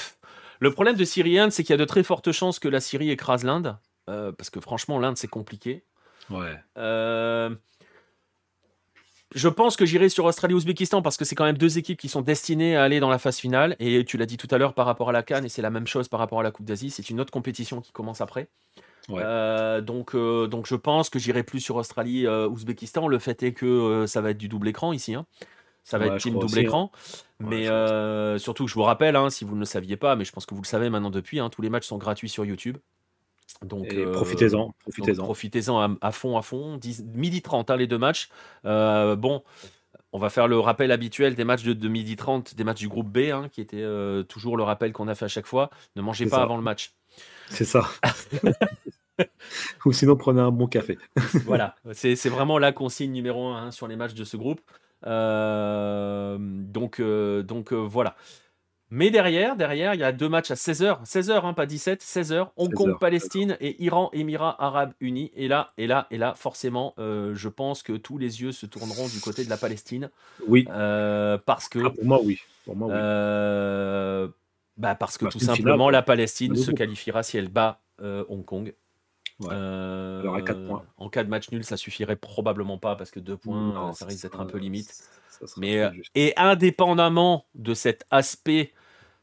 le 0.61 0.71
problème 0.71 0.97
de 0.97 1.05
Syrie 1.05 1.39
Inde, 1.39 1.53
c'est 1.53 1.63
qu'il 1.63 1.73
y 1.73 1.75
a 1.75 1.79
de 1.79 1.85
très 1.85 2.03
fortes 2.03 2.33
chances 2.33 2.59
que 2.59 2.69
la 2.69 2.81
Syrie 2.81 3.11
écrase 3.11 3.45
l'Inde. 3.45 3.77
parce 4.07 4.51
que 4.51 4.61
franchement, 4.61 4.99
l'Inde, 4.99 5.17
c'est 5.17 5.29
compliqué. 5.29 5.85
Ouais. 6.31 6.57
Je 9.35 9.49
pense 9.49 9.77
que 9.77 9.87
j'irai 9.87 10.09
sur 10.09 10.25
Australie-Ouzbékistan 10.25 11.03
parce 11.03 11.17
que 11.17 11.25
c'est 11.25 11.37
quand 11.37 11.45
même 11.45 11.59
deux 11.59 11.79
équipes 11.79 11.99
qui 11.99 12.09
sont 12.09 12.21
destinées 12.21 12.77
à 12.77 12.83
aller 12.83 12.99
dans 12.99 13.11
la 13.11 13.19
phase 13.19 13.39
finale. 13.39 13.77
Et 13.79 14.05
tu 14.05 14.17
l'as 14.17 14.27
dit 14.27 14.37
tout 14.37 14.49
à 14.51 14.59
l'heure 14.59 14.75
par 14.75 14.87
rapport 14.87 15.09
à 15.09 15.13
la 15.13 15.23
Cannes, 15.23 15.45
et 15.45 15.49
c'est 15.49 15.63
la 15.63 15.71
même 15.71 15.87
chose 15.87 16.09
par 16.09 16.19
rapport 16.19 16.41
à 16.41 16.43
la 16.43 16.51
Coupe 16.51 16.67
d'Asie. 16.67 16.91
C'est 16.91 17.11
une 17.11 17.21
autre 17.21 17.31
compétition 17.31 17.81
qui 17.81 17.93
commence 17.93 18.21
après. 18.21 18.49
Euh, 19.09 19.81
donc, 19.81 20.15
euh, 20.15 20.47
donc 20.47 20.67
je 20.67 20.75
pense 20.75 21.11
que 21.11 21.19
j'irai 21.19 21.43
plus 21.43 21.61
sur 21.61 21.77
Australie, 21.77 22.27
euh. 22.27 22.49
Le 23.09 23.19
fait 23.19 23.43
est 23.43 23.53
que 23.53 24.05
ça 24.07 24.21
va 24.21 24.31
être 24.31 24.39
du 24.39 24.49
double 24.49 24.69
écran 24.69 24.93
ici. 24.93 25.15
Hein. 25.15 25.27
Ça 25.85 25.99
va 25.99 26.07
être 26.07 26.19
team 26.19 26.39
double 26.39 26.59
hein. 26.59 26.63
écran. 26.63 26.93
mais 27.39 27.67
surtout, 28.39 28.67
je 28.67 28.75
vous 28.75 28.83
rappelle, 28.83 29.17
hein, 29.17 29.31
si 29.31 29.45
vous 29.45 29.55
ne 29.55 29.61
le 29.61 29.67
saviez 29.67 29.97
pas, 29.97 30.17
mais 30.17 30.25
je 30.25 30.33
pense 30.33 30.47
que 30.47 30.55
vous 30.55 30.63
le 30.63 30.67
savez 30.67 30.91
maintenant 30.91 31.11
depuis, 31.11 31.41
tous 31.51 31.63
les 31.63 31.71
matchs 31.71 31.87
sont 31.87 31.99
gratuits 31.99 32.29
sur 32.29 32.45
YouTube. 32.45 32.77
Donc 33.65 33.89
profitez-en, 34.13 34.75
profitez-en. 34.81 35.25
Profitez-en 35.25 35.97
à, 36.01 36.13
fond, 36.13 36.37
à 36.37 36.43
fond. 36.43 36.79
midi 37.15 37.43
30, 37.43 37.71
les 37.71 37.87
deux 37.87 37.99
matchs. 37.99 38.29
bon, 38.65 39.43
on 40.13 40.19
va 40.19 40.31
faire 40.31 40.49
le 40.49 40.59
rappel 40.59 40.93
habituel 40.93 41.35
des 41.35 41.45
matchs 41.45 41.63
de, 41.63 41.89
midi 41.89 42.17
30, 42.17 42.55
des 42.55 42.65
matchs 42.65 42.81
du 42.81 42.89
groupe 42.89 43.09
B, 43.09 43.49
qui 43.51 43.61
était 43.61 43.85
toujours 44.29 44.57
le 44.57 44.63
rappel 44.63 44.93
qu'on 44.93 45.09
a 45.09 45.15
fait 45.15 45.27
à 45.27 45.29
chaque 45.29 45.47
fois. 45.47 45.71
Ne 45.97 46.03
mangez 46.03 46.27
pas 46.27 46.43
avant 46.43 46.57
le 46.57 46.63
match. 46.63 46.95
C'est 47.49 47.65
ça. 47.65 47.89
Ou 49.85 49.93
sinon, 49.93 50.17
prenez 50.17 50.41
un 50.41 50.51
bon 50.51 50.67
café. 50.67 50.99
voilà, 51.45 51.75
c'est 51.93 52.29
vraiment 52.29 52.59
la 52.59 52.73
consigne 52.73 53.13
numéro 53.13 53.49
un 53.49 53.71
sur 53.71 53.89
les 53.89 53.97
matchs 53.97 54.15
de 54.15 54.25
ce 54.25 54.37
groupe. 54.37 54.61
Euh, 55.07 56.37
donc, 56.41 57.01
euh, 57.01 57.43
donc 57.43 57.73
euh, 57.73 57.77
voilà. 57.77 58.17
Mais 58.91 59.11
derrière, 59.11 59.57
derrière, 59.57 59.95
il 59.95 60.01
y 60.01 60.05
a 60.05 60.13
deux 60.13 60.29
matchs 60.29 60.51
à 60.51 60.55
16h. 60.55 61.05
16h, 61.05 61.45
hein, 61.45 61.53
pas 61.53 61.67
17, 61.67 62.03
16h. 62.03 62.49
Hong 62.57 62.75
Kong, 62.75 62.99
Palestine 62.99 63.57
et 63.61 63.83
Iran, 63.83 64.11
Émirats 64.13 64.57
Arabes 64.63 64.93
Unis. 65.01 65.31
Et 65.35 65.49
là, 65.49 65.73
et 65.79 65.87
là, 65.87 66.07
et 66.11 66.19
là, 66.19 66.35
forcément, 66.35 66.95
je 66.99 67.49
pense 67.49 67.83
que 67.83 67.93
tous 67.93 68.19
les 68.19 68.43
yeux 68.43 68.53
se 68.53 68.67
tourneront 68.67 69.09
du 69.09 69.21
côté 69.21 69.45
de 69.45 69.51
la 69.51 69.57
Palestine. 69.57 70.11
Oui. 70.47 70.65
parce 70.65 71.69
que. 71.69 71.79
Ah, 71.85 71.91
pour 71.91 72.05
moi, 72.05 72.21
oui. 72.23 72.41
Pour 72.65 72.77
moi, 72.77 72.89
oui. 72.89 74.33
Bah 74.77 74.95
parce 74.95 75.19
que 75.19 75.27
tout 75.27 75.41
simplement, 75.41 75.91
la 75.91 76.03
Palestine 76.03 76.57
se 76.57 76.71
qualifiera 76.71 77.23
si 77.23 77.39
elle 77.39 77.49
bat 77.49 77.81
Hong 78.01 78.45
Kong. 78.45 78.75
Euh, 79.49 80.41
4 80.43 80.67
points. 80.67 80.85
En 80.99 81.09
cas 81.09 81.25
de 81.25 81.29
match 81.29 81.51
nul, 81.51 81.65
ça 81.65 81.77
suffirait 81.77 82.17
probablement 82.17 82.79
pas 82.79 82.97
parce 82.97 83.11
que 83.11 83.21
2 83.21 83.37
points, 83.37 83.93
ça 83.95 84.07
risque 84.07 84.23
d'être 84.23 84.41
un 84.41 84.47
peu 84.47 84.59
limite. 84.59 84.93
Mais, 85.57 85.79
euh, 85.79 85.91
et 86.15 86.35
indépendamment 86.37 87.47
de 87.55 87.73
cet 87.73 88.05
aspect 88.11 88.73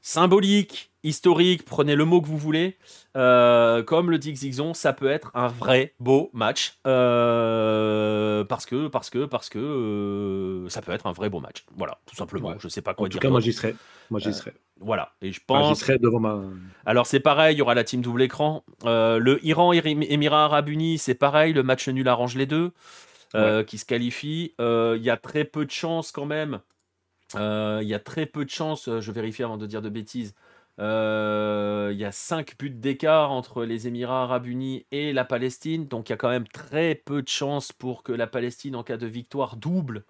symbolique, 0.02 0.92
historique, 1.04 1.66
prenez 1.66 1.96
le 1.96 2.06
mot 2.06 2.22
que 2.22 2.28
vous 2.28 2.38
voulez, 2.38 2.78
euh, 3.16 3.84
comme 3.84 4.12
le 4.12 4.18
dit 4.18 4.34
Xixon, 4.34 4.74
ça 4.74 4.94
peut 4.94 5.10
être 5.10 5.32
un 5.34 5.48
vrai 5.48 5.94
beau 6.00 6.30
match. 6.34 6.78
Euh, 6.86 8.44
parce 8.46 8.66
que, 8.66 8.88
parce 8.88 9.10
que, 9.10 9.26
parce 9.26 9.50
que 9.50 10.66
ça 10.70 10.82
peut 10.82 10.92
être 10.92 11.08
un 11.08 11.14
vrai 11.14 11.30
beau 11.30 11.40
match. 11.40 11.66
Voilà, 11.76 12.00
tout 12.06 12.16
simplement. 12.16 12.56
Je 12.60 12.68
sais 12.68 12.82
pas 12.82 12.94
quoi 12.94 13.06
en 13.06 13.10
dire. 13.10 13.20
tout 13.20 13.28
cas, 13.28 13.32
moi 13.32 13.42
j'y 13.42 13.54
serais. 13.54 13.76
Moi 14.10 14.20
j'y 14.20 14.34
serais. 14.34 14.54
Voilà, 14.80 15.14
et 15.22 15.32
je 15.32 15.42
pense. 15.46 15.84
devant 15.86 16.20
ma. 16.20 16.42
Alors 16.86 17.08
c'est 17.08 17.20
pareil, 17.20 17.56
il 17.56 17.60
y 17.60 17.62
aura 17.62 17.74
la 17.74 17.84
team 17.84 18.02
double 18.02 18.22
écran. 18.22 18.64
Euh, 18.86 19.18
le 19.18 19.44
Iran 19.46 19.72
Émirats 19.74 20.46
Arabes 20.46 20.70
Unis, 20.70 21.00
c'est 21.00 21.16
pareil, 21.16 21.54
le 21.54 21.64
match 21.64 21.88
nul 21.88 22.08
arrange 22.08 22.36
les 22.36 22.46
deux, 22.46 22.72
euh, 23.36 23.64
qui 23.64 23.78
se 23.78 23.86
qualifient. 23.86 24.54
Euh, 24.62 24.96
il 24.98 25.04
y 25.04 25.10
a 25.10 25.18
très 25.18 25.46
peu 25.46 25.66
de 25.66 25.72
chances 25.72 26.12
quand 26.12 26.26
même. 26.26 26.60
Il 27.36 27.88
y 27.88 27.94
a 27.94 28.00
très 28.00 28.26
peu 28.26 28.46
de 28.46 28.50
chances, 28.50 28.90
je 29.00 29.12
vérifie 29.12 29.44
avant 29.44 29.58
de 29.58 29.66
dire 29.66 29.82
de 29.82 29.90
bêtises. 29.90 30.34
Il 30.80 30.84
y 31.98 32.06
a 32.06 32.12
5 32.12 32.58
buts 32.58 32.70
d'écart 32.70 33.32
entre 33.32 33.66
les 33.66 33.88
Émirats 33.88 34.24
Arabes 34.24 34.46
Unis 34.46 34.86
et 34.92 35.14
la 35.14 35.26
Palestine, 35.26 35.88
donc 35.88 36.10
il 36.10 36.12
y 36.12 36.14
a 36.14 36.18
quand 36.18 36.30
même 36.30 36.48
très 36.48 36.96
peu 36.96 37.22
de 37.22 37.28
chances 37.28 37.72
pour 37.72 38.04
que 38.04 38.12
la 38.12 38.28
Palestine, 38.28 38.76
en 38.76 38.84
cas 38.84 38.98
de 38.98 39.08
victoire, 39.08 39.56
double 39.56 40.04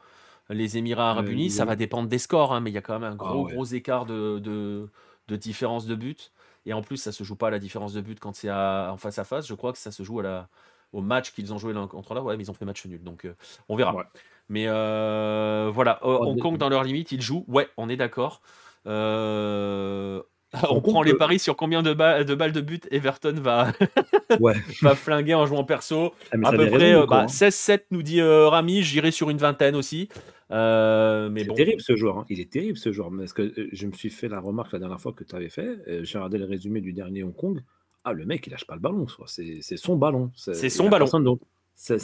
les 0.49 0.77
Émirats 0.77 1.11
Arabes 1.11 1.29
Unis. 1.29 1.51
Ça 1.51 1.65
va 1.65 1.75
dépendre 1.75 2.07
des 2.07 2.19
scores, 2.19 2.53
hein, 2.53 2.59
mais 2.59 2.71
il 2.71 2.73
y 2.73 2.77
a 2.77 2.81
quand 2.81 2.99
même 2.99 3.11
un 3.11 3.13
ah 3.13 3.15
gros, 3.15 3.45
gros 3.45 3.65
écart 3.65 4.05
de, 4.05 4.39
de, 4.39 5.35
différence 5.35 5.85
de 5.85 5.95
but. 5.95 6.31
Et 6.65 6.73
en 6.73 6.81
plus, 6.81 6.97
ça 6.97 7.11
se 7.11 7.23
joue 7.23 7.35
pas 7.35 7.47
à 7.47 7.51
la 7.51 7.59
différence 7.59 7.93
de 7.93 8.01
but 8.01 8.19
quand 8.19 8.35
c'est 8.35 8.51
en 8.51 8.97
face 8.97 9.19
à 9.19 9.23
face. 9.23 9.47
Je 9.47 9.53
crois 9.53 9.71
que 9.71 9.77
ça 9.77 9.91
se 9.91 10.03
joue 10.03 10.19
à 10.19 10.23
la, 10.23 10.49
au 10.93 11.01
match 11.01 11.31
qu'ils 11.31 11.53
ont 11.53 11.57
joué 11.57 11.73
l'un 11.73 11.87
contre 11.87 12.13
l'autre. 12.13 12.25
Ouais, 12.25 12.37
mais 12.37 12.43
ils 12.43 12.51
ont 12.51 12.53
fait 12.53 12.65
match 12.65 12.85
nul. 12.85 13.03
Donc, 13.03 13.25
euh, 13.25 13.35
on 13.69 13.75
verra. 13.75 14.09
Mais 14.49 14.65
euh, 14.67 15.69
voilà, 15.73 15.99
Hong 16.03 16.39
Kong, 16.39 16.57
dans 16.57 16.69
leur 16.69 16.83
limite, 16.83 17.11
ils 17.11 17.21
jouent. 17.21 17.45
Ouais, 17.47 17.67
on 17.77 17.89
est 17.89 17.97
d'accord. 17.97 18.41
Euh, 18.85 20.21
on 20.69 20.79
prend 20.79 21.01
les 21.01 21.13
paris 21.13 21.39
sur 21.39 21.57
combien 21.57 21.83
de, 21.83 21.93
balles 21.93 22.25
de 22.25 22.61
but 22.61 22.87
Everton 22.91 23.35
va, 23.41 23.73
va 24.81 24.95
flinguer 24.95 25.35
en 25.35 25.45
jouant 25.45 25.65
perso. 25.65 26.13
Ah, 26.31 26.49
à 26.49 26.51
peu 26.51 26.69
près 26.69 26.93
16-7 26.93 27.05
bah, 27.07 27.73
hein. 27.73 27.77
nous 27.91 28.03
dit 28.03 28.21
Rami, 28.21 28.83
j'irai 28.83 29.11
sur 29.11 29.29
une 29.29 29.37
vingtaine 29.37 29.75
aussi. 29.75 30.09
Euh, 30.51 31.29
mais 31.29 31.43
bon. 31.43 31.55
terrible 31.55 31.81
ce 31.81 31.95
joueur. 31.95 32.19
Hein. 32.19 32.25
Il 32.29 32.39
est 32.39 32.49
terrible 32.49 32.77
ce 32.77 32.91
joueur. 32.91 33.11
Parce 33.15 33.33
que 33.33 33.41
euh, 33.41 33.69
je 33.71 33.87
me 33.87 33.91
suis 33.91 34.09
fait 34.09 34.27
la 34.27 34.39
remarque 34.39 34.71
la 34.71 34.79
dernière 34.79 34.99
fois 34.99 35.13
que 35.13 35.23
tu 35.23 35.35
avais 35.35 35.49
fait. 35.49 35.77
Euh, 35.87 36.03
j'ai 36.03 36.17
regardé 36.17 36.37
le 36.37 36.45
résumé 36.45 36.81
du 36.81 36.93
dernier 36.93 37.23
Hong 37.23 37.35
Kong. 37.35 37.61
Ah, 38.03 38.13
le 38.13 38.25
mec, 38.25 38.47
il 38.47 38.51
lâche 38.51 38.65
pas 38.65 38.75
le 38.75 38.79
ballon. 38.79 39.05
C'est 39.25 39.61
son 39.77 39.97
ballon. 39.97 40.31
C'est 40.35 40.69
son 40.69 40.89
ballon. 40.89 41.07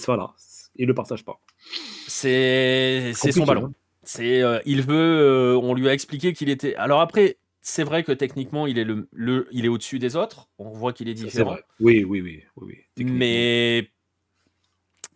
Voilà. 0.06 0.32
Il 0.76 0.88
le 0.88 0.94
partage 0.94 1.24
pas. 1.24 1.40
C'est 2.08 3.14
son 3.14 3.46
ballon. 3.46 3.66
Hein. 3.66 3.74
C'est 4.04 4.42
il 4.66 4.82
veut. 4.82 5.58
on 5.62 5.74
lui 5.74 5.88
a 5.90 5.94
expliqué 5.94 6.34
qu'il 6.34 6.50
était. 6.50 6.76
Alors 6.76 7.02
après, 7.02 7.38
c'est 7.64 7.84
vrai 7.84 8.04
que 8.04 8.12
techniquement, 8.12 8.68
il 8.68 8.78
est, 8.78 8.84
le, 8.84 9.08
le 9.14 9.48
il 9.52 9.64
est 9.64 9.70
au-dessus 9.70 9.98
des 9.98 10.18
autres. 10.18 10.50
On 10.60 10.72
voit 10.72 10.92
qu'il 10.92 11.08
est 11.08 11.14
différent. 11.14 11.56
Oui, 11.80 12.04
oui, 12.04 12.22
oui. 12.22 12.44
oui, 12.58 12.84
mais, 12.98 13.90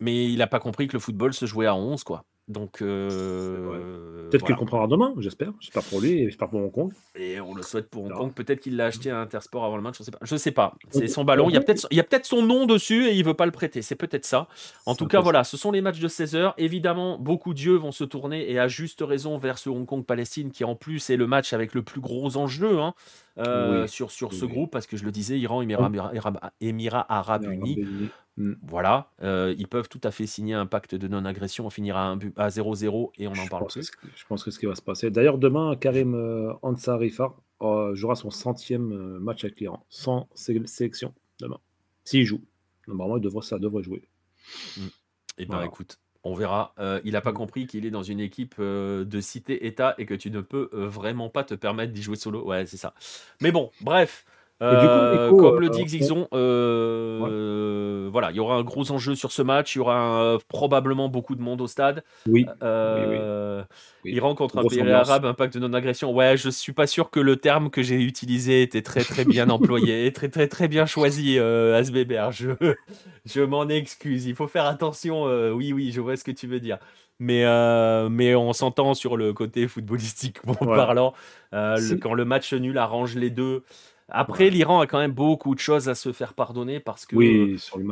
mais 0.00 0.32
il 0.32 0.38
n'a 0.38 0.46
pas 0.46 0.58
compris 0.58 0.88
que 0.88 0.94
le 0.94 0.98
football 0.98 1.34
se 1.34 1.44
jouait 1.44 1.66
à 1.66 1.74
11, 1.74 2.04
quoi. 2.04 2.24
Donc, 2.48 2.80
euh, 2.80 4.28
peut-être 4.30 4.46
qu'il 4.46 4.56
comprendra 4.56 4.86
demain, 4.86 5.12
j'espère. 5.18 5.52
J'espère 5.60 5.82
pour 5.82 6.00
lui 6.00 6.12
et 6.12 6.24
j'espère 6.24 6.48
pour 6.48 6.60
Hong 6.60 6.72
Kong. 6.72 6.92
Et 7.14 7.38
on 7.40 7.54
le 7.54 7.62
souhaite 7.62 7.90
pour 7.90 8.06
Hong 8.06 8.12
Kong. 8.12 8.32
Peut-être 8.32 8.60
qu'il 8.60 8.76
l'a 8.76 8.86
acheté 8.86 9.10
à 9.10 9.20
Intersport 9.20 9.64
avant 9.66 9.76
le 9.76 9.82
match, 9.82 9.96
je 9.98 10.02
sais 10.02 10.10
pas. 10.10 10.18
Je 10.22 10.36
sais 10.36 10.50
pas. 10.50 10.74
C'est 10.90 11.08
son 11.08 11.24
ballon. 11.24 11.50
Il 11.50 11.54
y 11.54 11.58
a 11.58 11.60
peut-être, 11.60 11.86
il 11.90 11.98
y 11.98 12.00
a 12.00 12.04
peut-être 12.04 12.24
son 12.24 12.42
nom 12.42 12.64
dessus 12.64 13.06
et 13.06 13.14
il 13.14 13.24
veut 13.24 13.34
pas 13.34 13.44
le 13.44 13.52
prêter. 13.52 13.82
C'est 13.82 13.96
peut-être 13.96 14.24
ça. 14.24 14.48
En 14.86 14.94
tout 14.94 15.06
cas, 15.06 15.20
voilà, 15.20 15.44
ce 15.44 15.58
sont 15.58 15.70
les 15.70 15.82
matchs 15.82 16.00
de 16.00 16.08
16 16.08 16.34
h 16.36 16.54
Évidemment, 16.56 17.18
beaucoup 17.18 17.52
d'yeux 17.52 17.76
vont 17.76 17.92
se 17.92 18.04
tourner 18.04 18.50
et 18.50 18.58
à 18.58 18.66
juste 18.66 19.02
raison 19.02 19.36
vers 19.36 19.58
ce 19.58 19.68
Hong 19.68 19.84
Kong-Palestine 19.84 20.50
qui 20.50 20.64
en 20.64 20.74
plus 20.74 21.10
est 21.10 21.16
le 21.16 21.26
match 21.26 21.52
avec 21.52 21.74
le 21.74 21.82
plus 21.82 22.00
gros 22.00 22.36
enjeu. 22.36 22.80
Hein, 22.80 22.94
euh, 23.38 23.86
sur, 23.86 24.10
sur 24.10 24.32
ce 24.32 24.44
groupe, 24.44 24.72
parce 24.72 24.86
que 24.86 24.96
je 24.96 25.04
le 25.04 25.12
disais, 25.12 25.38
Iran, 25.38 25.62
Émirats, 25.62 27.06
Arabes 27.08 27.44
Unis. 27.44 28.10
Mm. 28.38 28.52
Voilà, 28.62 29.10
euh, 29.22 29.52
ils 29.58 29.66
peuvent 29.66 29.88
tout 29.88 30.00
à 30.04 30.12
fait 30.12 30.26
signer 30.26 30.54
un 30.54 30.66
pacte 30.66 30.94
de 30.94 31.08
non-agression. 31.08 31.66
On 31.66 31.70
finira 31.70 32.16
à 32.36 32.48
0-0 32.48 33.10
et 33.18 33.26
on 33.26 33.32
en 33.32 33.46
parle 33.48 33.66
plus. 33.66 33.90
Je 34.14 34.24
pense 34.26 34.44
que 34.44 34.52
ce 34.52 34.60
qui 34.60 34.66
va 34.66 34.76
se 34.76 34.82
passer. 34.82 35.10
D'ailleurs, 35.10 35.38
demain, 35.38 35.74
Karim 35.74 36.14
euh, 36.14 36.52
Ansarifar 36.62 37.34
euh, 37.62 37.96
jouera 37.96 38.14
son 38.14 38.30
centième 38.30 38.92
euh, 38.92 39.18
match 39.18 39.42
avec 39.42 39.60
l'Iran, 39.60 39.84
sans 39.88 40.28
sélection 40.34 41.12
demain. 41.40 41.58
S'il 42.04 42.24
joue. 42.24 42.40
Normalement, 42.86 43.16
il 43.16 43.22
devrait, 43.22 43.42
ça 43.42 43.58
devrait 43.58 43.82
jouer. 43.82 44.08
Mm. 44.76 44.82
Et 44.86 45.42
eh 45.42 45.46
ben 45.46 45.62
écoute, 45.62 45.98
on 46.24 46.34
verra. 46.34 46.74
il 47.04 47.12
n'a 47.12 47.20
pas 47.20 47.32
mm. 47.32 47.34
compris 47.34 47.66
qu'il 47.66 47.86
est 47.86 47.90
dans 47.90 48.02
une 48.04 48.20
équipe 48.20 48.60
de 48.60 49.20
cité-État 49.20 49.94
et 49.98 50.06
que 50.06 50.14
tu 50.14 50.30
ne 50.30 50.40
peux 50.40 50.68
vraiment 50.72 51.28
pas 51.28 51.42
te 51.42 51.54
permettre 51.54 51.92
d'y 51.92 52.02
jouer 52.02 52.16
solo. 52.16 52.44
Ouais, 52.44 52.66
c'est 52.66 52.76
ça. 52.76 52.94
Mais 53.40 53.50
bon, 53.50 53.70
bref. 53.80 54.24
Euh, 54.60 55.30
comme 55.30 55.60
le 55.60 55.68
dit 55.68 55.84
Xixon, 55.84 56.26
euh, 56.32 58.08
voilà, 58.10 58.30
il 58.30 58.36
y 58.36 58.40
aura 58.40 58.56
un 58.56 58.62
gros 58.62 58.90
enjeu 58.90 59.14
sur 59.14 59.30
ce 59.30 59.42
match. 59.42 59.76
Il 59.76 59.78
y 59.78 59.80
aura 59.80 60.38
probablement 60.48 61.08
beaucoup 61.08 61.36
de 61.36 61.42
monde 61.42 61.60
au 61.60 61.66
stade. 61.66 62.02
Oui. 62.26 62.46
Euh, 62.62 63.62
Iran 64.04 64.34
contre 64.34 64.58
un 64.58 64.64
pays 64.64 64.80
arabe, 64.80 65.24
impact 65.26 65.54
de 65.54 65.60
non-agression. 65.60 66.12
Ouais, 66.12 66.36
je 66.36 66.48
suis 66.48 66.72
pas 66.72 66.86
sûr 66.86 67.10
que 67.10 67.20
le 67.20 67.36
terme 67.36 67.70
que 67.70 67.82
j'ai 67.82 68.02
utilisé 68.02 68.62
était 68.62 68.82
très 68.82 69.04
très 69.04 69.24
bien 69.24 69.48
employé, 69.50 70.12
très 70.12 70.28
très 70.28 70.48
très 70.48 70.66
bien 70.66 70.86
choisi, 70.86 71.38
Asbeber. 71.38 72.30
Je, 72.32 72.50
je 73.26 73.40
m'en 73.40 73.68
excuse. 73.68 74.26
Il 74.26 74.34
faut 74.34 74.48
faire 74.48 74.66
attention. 74.66 75.24
oui, 75.54 75.72
oui, 75.72 75.92
je 75.92 76.00
vois 76.00 76.16
ce 76.16 76.24
que 76.24 76.32
tu 76.32 76.46
veux 76.46 76.60
dire 76.60 76.78
mais, 77.20 77.44
mais 78.10 78.34
on 78.34 78.52
s'entend 78.52 78.94
sur 78.94 79.16
le 79.16 79.32
côté 79.32 79.68
footballistique 79.68 80.38
en 80.46 80.54
parlant. 80.54 81.14
quand 81.52 82.14
le 82.14 82.24
match 82.24 82.52
nul 82.54 82.76
arrange 82.78 83.14
les 83.14 83.30
deux, 83.30 83.62
après, 84.10 84.48
l'Iran 84.48 84.80
a 84.80 84.86
quand 84.86 84.98
même 84.98 85.12
beaucoup 85.12 85.54
de 85.54 85.60
choses 85.60 85.90
à 85.90 85.94
se 85.94 86.12
faire 86.12 86.32
pardonner 86.32 86.80
parce 86.80 87.04
que 87.04 87.16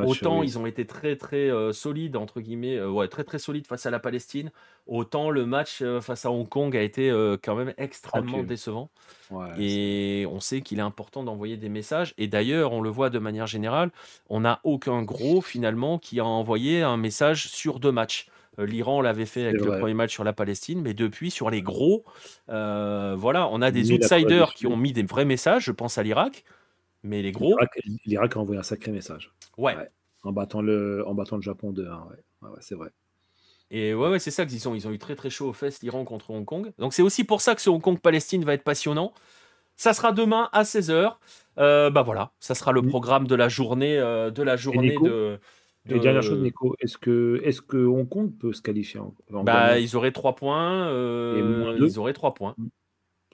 autant 0.03 0.41
ils 0.41 0.57
ont 0.57 0.65
été 0.65 0.85
très 0.85 1.15
très 1.15 1.51
euh, 1.51 1.73
solides 1.73 2.15
entre 2.15 2.41
guillemets, 2.41 2.75
euh, 2.75 2.89
ouais, 2.89 3.07
très 3.07 3.23
très 3.23 3.37
solides 3.37 3.67
face 3.67 3.85
à 3.85 3.91
la 3.91 3.99
Palestine, 3.99 4.51
autant 4.87 5.29
le 5.29 5.45
match 5.45 5.83
euh, 5.83 6.01
face 6.01 6.25
à 6.25 6.31
Hong 6.31 6.49
Kong 6.49 6.75
a 6.75 6.81
été 6.81 7.11
quand 7.43 7.55
même 7.55 7.73
extrêmement 7.77 8.41
décevant. 8.41 8.89
et 9.59 10.25
on 10.31 10.39
sait 10.39 10.61
qu'il 10.61 10.79
est 10.79 10.83
important 10.83 11.23
d'envoyer 11.23 11.55
des 11.55 11.69
messages. 11.69 12.15
Et 12.17 12.27
d'ailleurs, 12.27 12.73
on 12.73 12.81
le 12.81 12.89
voit 12.89 13.11
de 13.11 13.19
manière 13.19 13.47
générale, 13.47 13.91
on 14.29 14.39
n'a 14.39 14.59
aucun 14.63 15.03
gros 15.03 15.41
finalement 15.41 15.99
qui 15.99 16.19
a 16.19 16.25
envoyé 16.25 16.81
un 16.81 16.97
message 16.97 17.47
sur 17.47 17.79
deux 17.79 17.91
matchs. 17.91 18.27
Euh, 18.59 18.65
L'Iran 18.65 19.01
l'avait 19.01 19.25
fait 19.25 19.45
avec 19.45 19.61
le 19.61 19.77
premier 19.77 19.93
match 19.93 20.11
sur 20.11 20.23
la 20.23 20.33
Palestine, 20.33 20.81
mais 20.81 20.93
depuis, 20.93 21.31
sur 21.31 21.49
les 21.49 21.61
gros, 21.61 22.05
euh, 22.49 23.15
voilà, 23.17 23.47
on 23.49 23.61
a 23.61 23.71
des 23.71 23.91
outsiders 23.91 24.53
qui 24.53 24.67
ont 24.67 24.77
mis 24.77 24.93
des 24.93 25.03
vrais 25.03 25.25
messages. 25.25 25.65
Je 25.65 25.71
pense 25.71 25.97
à 25.97 26.03
l'Irak, 26.03 26.43
mais 27.03 27.21
les 27.21 27.31
gros. 27.31 27.57
L'Irak 28.05 28.35
a 28.35 28.39
envoyé 28.39 28.59
un 28.59 28.63
sacré 28.63 28.91
message. 28.91 29.31
Ouais. 29.57 29.75
En, 30.23 30.31
battant 30.31 30.61
le, 30.61 31.07
en 31.07 31.13
battant 31.13 31.35
le 31.35 31.41
Japon 31.41 31.71
2 31.71 31.83
ouais. 31.83 32.49
c'est 32.59 32.75
vrai. 32.75 32.89
Et 33.69 33.93
ouais, 33.93 34.09
ouais 34.09 34.19
c'est 34.19 34.31
ça 34.31 34.45
qu'ils 34.45 34.67
ont. 34.67 34.75
Ils 34.75 34.87
ont 34.87 34.91
eu 34.91 34.99
très 34.99 35.15
très 35.15 35.29
chaud 35.29 35.49
aux 35.49 35.53
fesses, 35.53 35.81
l'Iran 35.81 36.03
contre 36.05 36.31
Hong 36.31 36.45
Kong. 36.45 36.71
Donc 36.79 36.93
c'est 36.93 37.01
aussi 37.01 37.23
pour 37.23 37.41
ça 37.41 37.53
que 37.53 37.61
ce 37.61 37.69
Hong 37.69 37.81
Kong-Palestine 37.81 38.43
va 38.45 38.53
être 38.53 38.63
passionnant. 38.63 39.13
Ça 39.75 39.93
sera 39.93 40.11
demain 40.11 40.49
à 40.53 40.63
16h. 40.63 41.17
Euh, 41.59 41.89
bah 41.91 42.01
voilà, 42.01 42.31
ça 42.39 42.55
sera 42.55 42.71
le 42.71 42.81
programme 42.81 43.27
de 43.27 43.35
la 43.35 43.47
journée, 43.47 43.97
de 43.97 44.43
la 44.43 44.55
journée 44.55 44.95
de. 45.03 45.39
Et 45.89 45.99
dernière 45.99 46.23
chose, 46.23 46.39
Nico, 46.39 46.75
est-ce 46.79 46.97
que, 46.97 47.41
est 47.43 47.65
que 47.65 47.77
Hong 47.77 48.07
Kong 48.07 48.31
peut 48.37 48.53
se 48.53 48.61
qualifier 48.61 48.99
bah, 49.29 49.79
Ils 49.79 49.95
auraient 49.95 50.11
3 50.11 50.35
points. 50.35 50.87
Euh, 50.89 51.77
ils 51.79 51.99
auraient 51.99 52.13
3 52.13 52.33
points. 52.33 52.55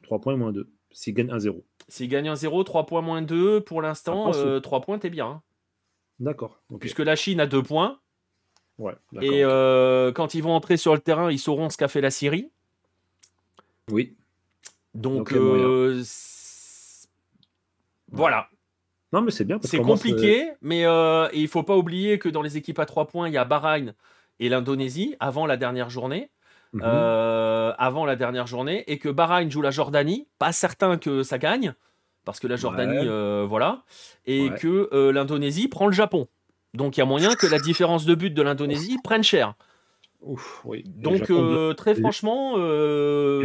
3 0.04 0.20
points 0.20 0.34
et 0.34 0.38
moins 0.38 0.52
2. 0.52 0.70
S'ils 0.92 1.14
gagnent 1.14 1.32
1-0. 1.32 1.64
S'ils 1.88 2.10
gagnent 2.10 2.32
1-0, 2.32 2.64
3 2.64 2.86
points 2.86 3.02
moins 3.02 3.22
2. 3.22 3.62
Pour 3.62 3.82
l'instant, 3.82 4.32
3 4.32 4.38
euh, 4.38 4.80
points, 4.82 5.00
t'es 5.00 5.10
bien. 5.10 5.28
Hein. 5.28 5.42
D'accord. 6.20 6.62
Puisque 6.80 7.00
la 7.00 7.16
Chine 7.16 7.40
a 7.40 7.48
2 7.48 7.64
points. 7.64 8.00
Ouais, 8.80 8.96
et 9.22 9.44
euh, 9.44 10.12
quand 10.12 10.34
ils 10.34 10.42
vont 10.42 10.54
entrer 10.54 10.78
sur 10.78 10.96
le 10.96 11.00
terrain, 11.00 11.32
ils 11.32 11.38
sauront 11.38 11.70
ce 11.70 11.78
qu'a 11.78 11.88
fait 11.88 12.02
la 12.02 12.10
Syrie. 12.10 12.50
Oui. 13.92 14.16
Donc, 14.96 15.32
voilà. 18.12 18.50
Non, 19.14 19.22
mais 19.22 19.31
c'est 19.31 19.45
bien. 19.45 19.60
C'est 19.64 19.77
compliqué, 19.77 20.52
mais 20.61 20.85
euh, 20.85 21.30
il 21.34 21.48
faut 21.48 21.64
pas 21.64 21.77
oublier 21.77 22.19
que 22.19 22.27
dans 22.27 22.41
les 22.41 22.57
équipes 22.57 22.80
à 22.80 22.85
3 22.85 23.07
points, 23.07 23.27
il 23.30 23.34
y 23.34 23.38
a 23.38 23.45
Bahreïn 23.45 23.94
et 24.40 24.49
l'Indonésie 24.49 25.15
avant 25.19 25.45
la 25.45 25.56
dernière 25.56 25.90
journée. 25.90 26.30
Mhm. 26.73 26.81
Euh, 26.84 27.72
avant 27.77 28.06
la 28.06 28.15
dernière 28.15 28.48
journée, 28.48 28.84
et 28.88 28.98
que 28.98 29.10
Bahreïn 29.10 29.49
joue 29.49 29.61
la 29.61 29.72
Jordanie. 29.72 30.27
Pas 30.40 30.52
certain 30.52 30.98
que 30.98 31.22
ça 31.22 31.38
gagne, 31.38 31.76
parce 32.26 32.40
que 32.40 32.48
la 32.48 32.56
Jordanie, 32.56 33.07
euh, 33.07 33.45
voilà. 33.48 33.84
Et 34.26 34.49
que 34.60 34.90
euh, 34.91 35.11
l'Indonésie 35.11 35.68
prend 35.68 35.85
le 35.85 35.94
Japon. 35.94 36.27
Donc 36.73 36.98
il 36.98 37.02
y 37.02 37.03
a 37.03 37.06
moyen 37.06 37.35
que 37.35 37.45
la 37.45 37.60
différence 37.60 38.06
de 38.06 38.15
but 38.15 38.34
de 38.34 38.41
l'Indonésie 38.41 38.98
prenne 39.03 39.23
cher. 39.23 39.53
Ouf, 40.22 40.61
oui. 40.65 40.84
Donc 40.88 41.31
très 41.77 41.94
franchement, 41.94 42.56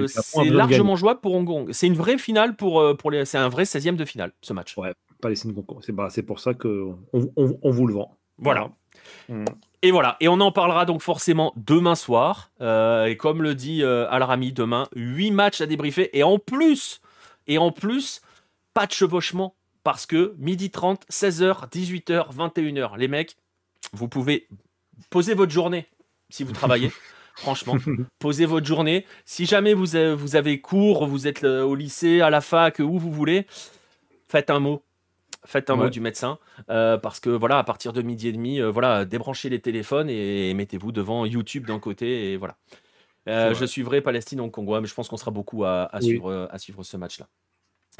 c'est 0.08 0.48
largement 0.48 0.96
jouable 0.96 1.20
pour 1.20 1.34
Hong 1.34 1.46
Kong. 1.46 1.68
C'est 1.72 1.86
une 1.86 1.94
vraie 1.94 2.16
finale 2.16 2.56
pour, 2.56 2.96
pour 2.96 3.10
les. 3.10 3.26
C'est 3.26 3.36
un 3.36 3.50
vrai 3.50 3.64
16e 3.64 3.96
de 3.96 4.06
finale 4.06 4.32
ce 4.40 4.54
match. 4.54 4.78
Ouais, 4.78 4.94
Palestine 5.20 5.54
C'est 5.80 5.92
bah, 5.92 6.08
pour 6.26 6.40
ça 6.40 6.54
qu'on 6.54 6.98
on, 7.12 7.70
vous 7.70 7.86
le 7.86 7.94
vend. 7.94 8.16
Voilà. 8.38 8.70
Mm. 9.28 9.44
Et 9.82 9.90
voilà, 9.92 10.16
et 10.18 10.26
on 10.28 10.40
en 10.40 10.50
parlera 10.50 10.84
donc 10.84 11.02
forcément 11.02 11.52
demain 11.56 11.94
soir. 11.94 12.50
Euh, 12.60 13.06
et 13.06 13.16
comme 13.16 13.42
le 13.42 13.54
dit 13.54 13.82
euh, 13.82 14.10
Al-Rami, 14.10 14.52
demain, 14.52 14.88
8 14.96 15.30
matchs 15.30 15.60
à 15.60 15.66
débriefer. 15.66 16.16
Et 16.18 16.22
en 16.22 16.38
plus, 16.38 17.00
et 17.46 17.58
en 17.58 17.70
plus, 17.70 18.20
pas 18.74 18.86
de 18.86 18.92
chevauchement. 18.92 19.54
Parce 19.84 20.04
que 20.04 20.34
midi 20.38 20.70
30, 20.70 21.04
16h, 21.10 21.70
18h, 21.70 22.34
21h, 22.34 22.98
les 22.98 23.08
mecs, 23.08 23.36
vous 23.92 24.08
pouvez 24.08 24.48
poser 25.08 25.34
votre 25.34 25.52
journée 25.52 25.86
si 26.28 26.44
vous 26.44 26.52
travaillez. 26.52 26.90
franchement. 27.38 27.76
Posez 28.18 28.46
votre 28.46 28.66
journée. 28.66 29.06
Si 29.24 29.46
jamais 29.46 29.74
vous 29.74 29.96
avez, 29.96 30.14
vous 30.14 30.36
avez 30.36 30.60
cours, 30.60 31.06
vous 31.06 31.26
êtes 31.26 31.44
euh, 31.44 31.62
au 31.62 31.74
lycée, 31.74 32.20
à 32.20 32.30
la 32.30 32.40
fac, 32.40 32.80
où 32.80 32.98
vous 32.98 33.12
voulez, 33.12 33.46
faites 34.28 34.50
un 34.50 34.58
mot 34.58 34.82
faites 35.44 35.70
un 35.70 35.77
mot 35.77 35.89
du 35.89 36.01
médecin 36.01 36.39
euh, 36.70 36.97
parce 36.97 37.20
que 37.20 37.31
voilà 37.31 37.59
à 37.59 37.65
partir 37.65 37.93
de 37.93 38.02
midi 38.02 38.28
et 38.28 38.32
demi 38.32 38.60
euh, 38.60 38.70
voilà 38.70 39.05
débranchez 39.05 39.48
les 39.48 39.60
téléphones 39.60 40.10
et, 40.10 40.52
mettez-vous 40.55 40.93
devant 40.93 41.24
YouTube 41.24 41.66
d'un 41.66 41.78
côté 41.78 42.32
et 42.32 42.36
voilà 42.36 42.56
euh, 43.28 43.55
je 43.55 43.65
suivrai 43.65 44.01
Palestine 44.01 44.40
Hong 44.40 44.51
Kong 44.51 44.69
mais 44.81 44.86
je 44.86 44.94
pense 44.94 45.09
qu'on 45.09 45.16
sera 45.16 45.31
beaucoup 45.31 45.65
à, 45.65 45.90
suivre 46.01 46.48
à 46.51 46.59
suivre 46.59 46.82
ce 46.82 46.97
match 46.97 47.19
là 47.19 47.27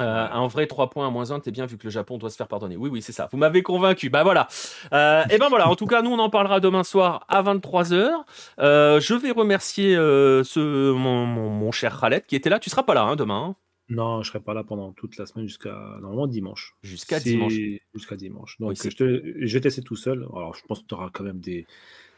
un 0.01 0.47
vrai 0.47 0.65
3 0.65 0.89
points 0.89 1.07
à 1.07 1.09
moins 1.09 1.31
1, 1.31 1.41
t'es 1.41 1.51
bien 1.51 1.65
vu 1.65 1.77
que 1.77 1.83
le 1.83 1.89
Japon 1.89 2.17
doit 2.17 2.29
se 2.29 2.37
faire 2.37 2.47
pardonner. 2.47 2.77
Oui, 2.77 2.89
oui, 2.89 3.01
c'est 3.01 3.11
ça. 3.11 3.27
Vous 3.33 3.37
m'avez 3.37 3.63
convaincu. 3.63 4.09
Bah 4.09 4.23
voilà. 4.23 4.47
et 4.93 5.37
ben 5.37 5.49
voilà. 5.49 5.67
En 5.67 5.75
tout 5.75 5.87
cas, 5.87 6.01
nous, 6.01 6.09
on 6.09 6.19
en 6.19 6.29
parlera 6.29 6.61
demain 6.61 6.85
soir 6.85 7.25
à 7.27 7.43
23h. 7.43 8.09
je 8.57 9.13
vais 9.13 9.31
remercier 9.31 9.95
ce, 9.95 10.93
mon, 10.93 11.71
cher 11.73 11.99
Khaled 11.99 12.25
qui 12.25 12.37
était 12.37 12.49
là. 12.49 12.59
Tu 12.59 12.69
seras 12.69 12.83
pas 12.83 12.93
là 12.93 13.01
hein, 13.01 13.17
demain. 13.17 13.49
Hein 13.49 13.55
non, 13.89 14.21
je 14.21 14.29
serai 14.29 14.39
pas 14.39 14.53
là 14.53 14.63
pendant 14.63 14.91
toute 14.93 15.17
la 15.17 15.25
semaine 15.25 15.47
jusqu'à 15.47 15.97
normalement 16.01 16.27
dimanche. 16.27 16.75
Jusqu'à 16.83 17.19
dimanche. 17.19 17.53
Jusqu'à 17.93 18.15
dimanche. 18.15 18.55
Donc 18.59 18.75
je, 18.75 18.89
te, 18.89 19.33
je 19.39 19.53
vais 19.53 19.61
tester 19.61 19.81
tout 19.81 19.95
seul. 19.95 20.27
Alors 20.33 20.53
je 20.55 20.63
pense 20.65 20.81
que 20.81 20.87
tu 20.87 20.93
auras 20.93 21.09
quand 21.11 21.23
même 21.23 21.39
des, 21.39 21.65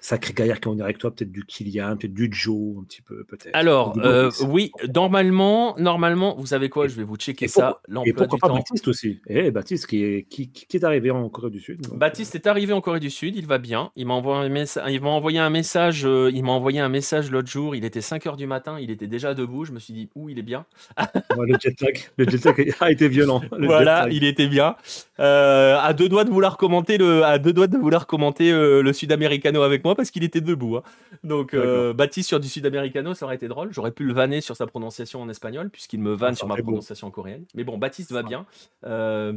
sacré 0.01 0.33
gaillard 0.33 0.59
qui 0.59 0.67
venir 0.67 0.83
avec 0.83 0.97
toi, 0.97 1.13
peut-être 1.13 1.31
du 1.31 1.45
Kylian, 1.45 1.95
peut-être 1.95 2.13
du 2.13 2.27
Joe, 2.31 2.79
un 2.79 2.83
petit 2.83 3.03
peu, 3.03 3.23
peut-être. 3.23 3.51
Alors, 3.53 3.93
euh, 4.03 4.31
oui, 4.47 4.71
normalement, 4.93 5.75
normalement, 5.77 6.35
vous 6.35 6.47
savez 6.47 6.69
quoi, 6.69 6.87
je 6.87 6.95
vais 6.95 7.03
vous 7.03 7.17
checker 7.17 7.47
ça. 7.47 7.81
Et 8.05 8.11
pourquoi 8.11 8.39
pas 8.39 8.49
Baptiste 8.49 8.87
aussi? 8.87 9.21
Eh, 9.27 9.51
Baptiste 9.51 9.85
qui 9.85 10.03
est, 10.03 10.23
qui, 10.23 10.51
qui 10.51 10.75
est 10.75 10.83
arrivé 10.83 11.11
en 11.11 11.29
Corée 11.29 11.51
du 11.51 11.59
Sud. 11.59 11.85
Baptiste 11.93 12.33
est 12.33 12.47
arrivé 12.47 12.73
en 12.73 12.81
Corée 12.81 12.99
du 12.99 13.11
Sud, 13.11 13.35
il 13.35 13.45
va 13.45 13.59
bien. 13.59 13.91
Il 13.95 14.07
m'a 14.07 14.15
envoyé 14.15 14.43
un, 14.43 14.49
message, 14.49 14.91
il 14.91 15.01
m'a 15.01 15.09
envoyé 15.09 15.37
un 15.37 15.51
message, 15.51 16.03
euh, 16.05 16.31
il 16.33 16.43
m'a 16.43 16.51
envoyé 16.51 16.79
un 16.79 16.89
message 16.89 17.29
l'autre 17.29 17.49
jour, 17.49 17.75
il 17.75 17.85
était 17.85 17.99
5h 17.99 18.35
du 18.37 18.47
matin, 18.47 18.77
il 18.79 18.89
était 18.89 19.07
déjà 19.07 19.35
debout, 19.35 19.65
je 19.65 19.71
me 19.71 19.79
suis 19.79 19.93
dit, 19.93 20.09
ouh, 20.15 20.29
il 20.29 20.39
est 20.39 20.43
bien. 20.43 20.65
le 21.37 21.57
jet 21.59 21.79
lag, 21.79 21.99
le 22.17 22.27
jet 22.27 22.43
lag 22.43 22.75
a 22.79 22.91
été 22.91 23.07
violent. 23.07 23.41
voilà, 23.51 24.07
il 24.09 24.23
était 24.23 24.47
bien. 24.47 24.75
Euh, 25.19 25.77
à 25.79 25.93
deux 25.93 26.09
doigts 26.09 26.23
de 26.23 26.31
vouloir 26.31 26.57
commenter 26.57 26.97
le, 26.97 27.23
à 27.23 27.37
deux 27.37 27.53
doigts 27.53 27.67
de 27.67 27.77
vouloir 27.77 28.07
commenter 28.07 28.51
le 28.51 28.93
Sud-Americano 28.93 29.61
avec 29.61 29.83
moi 29.83 29.90
parce 29.95 30.11
qu'il 30.11 30.23
était 30.23 30.41
debout. 30.41 30.77
Hein. 30.77 30.84
Donc 31.23 31.53
euh, 31.53 31.93
Baptiste 31.93 32.30
sur 32.30 32.39
du 32.39 32.47
Sud-Americano, 32.47 33.13
ça 33.13 33.26
aurait 33.26 33.35
été 33.35 33.47
drôle. 33.47 33.72
J'aurais 33.72 33.91
pu 33.91 34.03
le 34.03 34.13
vanner 34.13 34.41
sur 34.41 34.55
sa 34.55 34.68
prononciation 34.68 35.22
en 35.22 35.30
espagnol 35.30 35.69
puisqu'il 35.69 35.99
me 35.99 36.13
vanne 36.13 36.35
sur 36.35 36.47
ma 36.47 36.55
prononciation 36.55 37.11
coréenne. 37.11 37.45
Mais 37.55 37.63
bon, 37.63 37.77
Baptiste 37.77 38.11
va 38.11 38.23
bien. 38.23 38.45
Euh, 38.85 39.34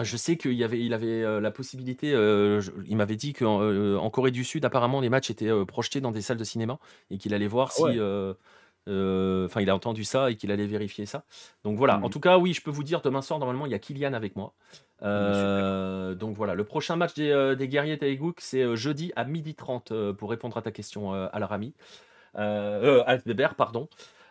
Je 0.00 0.16
sais 0.16 0.36
qu'il 0.36 0.62
avait 0.62 0.80
il 0.80 0.92
avait, 0.94 1.40
la 1.40 1.50
possibilité, 1.50 2.10
il 2.10 2.96
m'avait 2.96 3.16
dit 3.16 3.32
qu'en, 3.32 4.10
Corée 4.10 4.30
du 4.30 4.44
Sud, 4.44 4.64
apparemment, 4.64 5.00
les 5.00 5.08
matchs 5.08 5.30
étaient, 5.30 5.50
projetés 5.66 6.00
dans 6.00 6.12
des 6.12 6.22
salles 6.22 6.36
de 6.36 6.44
cinéma 6.44 6.78
et 7.10 7.18
qu'il 7.18 7.34
allait 7.34 7.46
voir 7.46 7.68
Ah 7.70 7.76
si, 7.76 7.82
ouais? 7.82 8.34
Enfin, 8.88 9.60
il 9.60 9.70
a 9.70 9.74
entendu 9.74 10.04
ça 10.04 10.30
et 10.30 10.36
qu'il 10.36 10.50
allait 10.52 10.66
vérifier 10.66 11.06
ça. 11.06 11.24
Donc 11.64 11.76
voilà, 11.78 12.00
en 12.04 12.08
Mmh 12.08 12.10
tout 12.10 12.20
cas, 12.20 12.38
oui, 12.38 12.52
je 12.54 12.62
peux 12.62 12.70
vous 12.70 12.84
dire, 12.84 13.00
demain 13.02 13.22
soir, 13.22 13.38
normalement, 13.38 13.66
il 13.66 13.72
y 13.72 13.74
a 13.74 13.78
Kylian 13.78 14.12
avec 14.12 14.36
moi. 14.36 14.54
Super. 15.32 15.66
donc 16.14 16.36
voilà, 16.36 16.54
le 16.54 16.64
prochain 16.64 16.96
match 16.96 17.14
des, 17.14 17.54
des 17.58 17.68
guerriers 17.68 17.98
Taegouk, 17.98 18.40
c'est, 18.40 18.76
jeudi 18.76 19.12
à 19.16 19.24
12:30, 19.24 19.92
heu, 19.92 20.14
pour 20.14 20.30
répondre 20.30 20.56
à 20.56 20.62
ta 20.62 20.70
question, 20.72 21.14
heu, 21.14 21.28
Altbéber, 23.06 23.48
pardon. 23.56 23.88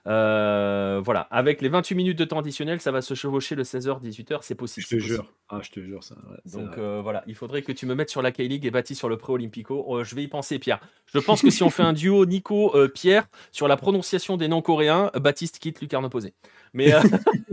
Heu, 0.07 1.01
voilà, 1.03 1.21
avec 1.31 1.61
les 1.61 1.69
28 1.69 1.95
minutes 1.95 2.17
de 2.19 2.25
temps 2.25 2.39
additionnel, 2.39 2.79
ça 2.79 2.91
va 2.91 3.01
se 3.01 3.13
chevaucher 3.15 3.55
le 3.55 3.63
16:00-18:00, 3.63 4.43
c'est 4.43 4.53
possible, 4.55 4.85
Je 4.89 4.95
te 4.95 5.01
jure. 5.01 5.33
Ah, 5.49 5.59
je 5.63 5.71
te 5.71 5.79
jure, 5.79 6.03
ça, 6.03 6.15
ouais, 6.15 6.37
Donc 6.51 6.77
heu, 6.77 6.99
voilà, 7.01 7.23
il 7.27 7.35
faudrait 7.35 7.61
que 7.63 7.71
tu 7.71 7.85
me 7.85 7.95
mettes 7.95 8.09
sur 8.09 8.21
la 8.21 8.31
K-League 8.31 8.65
et 8.65 8.71
Baptiste 8.71 8.99
sur 8.99 9.09
le 9.09 9.17
Pré-Olympico. 9.17 9.97
Heu, 9.99 10.03
je 10.03 10.15
vais 10.15 10.23
y 10.23 10.27
penser, 10.27 10.59
Pierre. 10.59 10.79
Je 11.13 11.19
pense 11.19 11.41
que 11.41 11.49
si 11.49 11.63
on 11.63 11.69
fait 11.69 11.83
un 11.83 11.93
duo 11.93 12.25
Nico, 12.27 12.75
heu, 12.75 12.87
Pierre, 12.89 13.27
sur 13.51 13.67
la 13.67 13.77
prononciation 13.77 14.37
des 14.37 14.47
noms 14.47 14.61
coréens, 14.61 15.11
Baptiste 15.15 15.59
quitte 15.59 15.81
lucarne 15.81 16.05
opposée. 16.05 16.33
Mais 16.73 16.91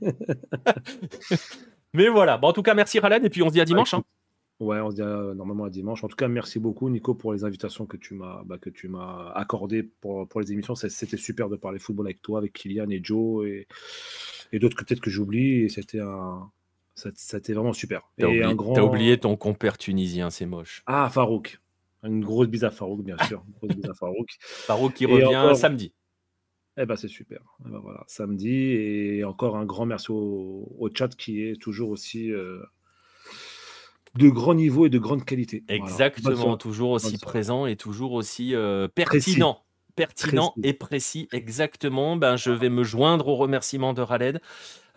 mais 1.94 2.08
voilà. 2.08 2.38
Bon, 2.38 2.48
en 2.48 2.52
tout 2.52 2.62
cas, 2.62 2.74
merci 2.74 2.98
Ralen 2.98 3.24
et 3.24 3.30
puis 3.30 3.42
on 3.42 3.48
se 3.48 3.52
dit 3.52 3.60
à 3.60 3.64
Bah, 3.64 3.68
dimanche, 3.68 3.94
hein. 3.94 4.02
Ouais, 4.60 4.80
on 4.80 4.90
se 4.90 4.96
dit 4.96 5.02
normalement 5.02 5.64
à 5.64 5.70
dimanche. 5.70 6.04
En 6.04 6.08
tout 6.08 6.16
cas, 6.16 6.28
merci 6.28 6.58
beaucoup 6.58 6.88
Nico 6.88 7.14
pour 7.14 7.32
les 7.32 7.44
invitations 7.44 7.86
que 7.86 7.96
tu 7.96 8.14
m'as, 8.14 8.42
bah, 8.44 8.58
que 8.58 8.70
tu 8.70 8.88
m'as 8.88 9.30
accordées 9.32 9.82
pour 9.82 10.28
pour 10.28 10.40
les 10.40 10.52
émissions. 10.52 10.74
C'était 10.74 11.16
super 11.16 11.48
de 11.48 11.56
parler 11.56 11.78
football 11.78 12.06
avec 12.06 12.22
toi, 12.22 12.38
avec 12.38 12.52
Kylian 12.52 12.90
et 12.90 13.00
Joe 13.02 13.46
et 13.46 13.66
et 14.52 14.58
d'autres 14.58 14.76
que 14.76 14.84
peut-être 14.84 15.00
que 15.00 15.10
j'oublie 15.10 15.62
et 15.62 15.68
c'était 15.68 16.00
un 16.00 16.50
c'était 16.94 17.54
vraiment 17.54 17.72
super 17.72 18.02
Tu 18.18 18.26
as 18.26 18.28
et 18.28 18.42
un 18.42 18.50
oublié 18.50 18.50
as 18.50 18.54
grand 18.54 18.80
oublié 18.82 19.18
ton 19.18 19.36
compère 19.36 19.78
tunisien, 19.78 20.30
c'est 20.30 20.46
moche. 20.46 20.82
Ah, 20.86 21.08
Farouk. 21.10 21.58
Une 22.04 22.22
grosse 22.22 22.48
bise 22.48 22.64
à 22.64 22.70
Farouk, 22.70 23.02
bien 23.02 23.16
sûr. 23.28 23.42
Une 23.46 23.54
grosse 23.54 23.76
bise 23.76 23.90
à 23.90 23.94
Farouk 23.94 24.28
Farouk 24.40 24.92
qui 24.92 25.04
et 25.04 25.06
revient 25.06 25.36
encore 25.36 25.56
samedi. 25.56 25.94
et 26.76 26.84
bah, 26.84 26.96
c'est 26.96 27.08
super. 27.08 27.40
Et 27.64 27.70
bah, 27.70 27.80
voilà, 27.82 28.04
samedi 28.08 28.50
et 28.50 29.24
encore 29.24 29.56
un 29.56 29.64
grand 29.64 29.86
merci 29.86 30.10
au 30.10 30.68
au 30.78 30.90
chat 30.92 31.14
qui 31.14 31.42
est 31.42 31.60
toujours 31.60 31.90
aussi, 31.90 32.30
de 34.16 34.28
grand 34.28 34.54
niveau 34.54 34.86
et 34.86 34.90
de 34.90 34.98
grande 34.98 35.24
qualité. 35.24 35.64
Exactement, 35.68 36.56
toujours 36.56 36.90
aussi 36.90 37.18
présent 37.18 37.66
et 37.66 37.76
toujours 37.76 38.12
aussi, 38.12 38.54
Précis. 38.54 38.90
pertinent. 38.94 39.58
Pertinent 39.94 40.52
Précis. 40.52 40.68
et 40.68 40.72
précis, 40.72 41.28
exactement. 41.32 42.16
Ben, 42.16 42.36
je 42.36 42.50
vais 42.50 42.70
me 42.70 42.82
joindre 42.82 43.28
aux 43.28 43.36
remerciements 43.36 43.92
de 43.92 44.00
Raled. 44.00 44.40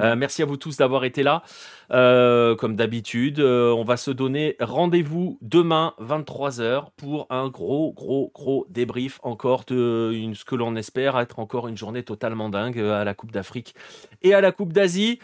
Heu, 0.01 0.15
Mmh. 0.15 0.19
merci 0.19 0.41
à 0.41 0.45
vous 0.45 0.55
tous 0.57 0.77
d'avoir 0.77 1.03
été 1.05 1.21
là. 1.23 1.43
Heu, 1.91 2.55
comme 2.57 2.75
d'habitude, 2.77 3.39
on 3.41 3.83
va 3.83 3.97
se 3.97 4.11
donner 4.11 4.55
rendez-vous 4.61 5.37
demain 5.41 5.93
23:00 5.99 6.91
pour 6.91 7.27
un 7.29 7.49
gros, 7.49 7.93
gros, 7.93 8.31
gros 8.33 8.65
débrief 8.69 9.19
encore 9.23 9.65
de 9.67 10.11
une 10.13 10.33
ce 10.35 10.45
que 10.45 10.55
l'on 10.55 10.75
espère 10.77 11.19
être 11.19 11.39
encore 11.39 11.67
une 11.67 11.77
journée 11.77 12.03
totalement 12.03 12.49
dingue, 12.49 12.79
à 12.79 13.03
la 13.03 13.13
Coupe 13.13 13.31
d'Afrique 13.31 13.75
et 14.21 14.33
à 14.33 14.39
la 14.41 14.51
Coupe 14.53 14.71
d'Asie. 14.73 15.19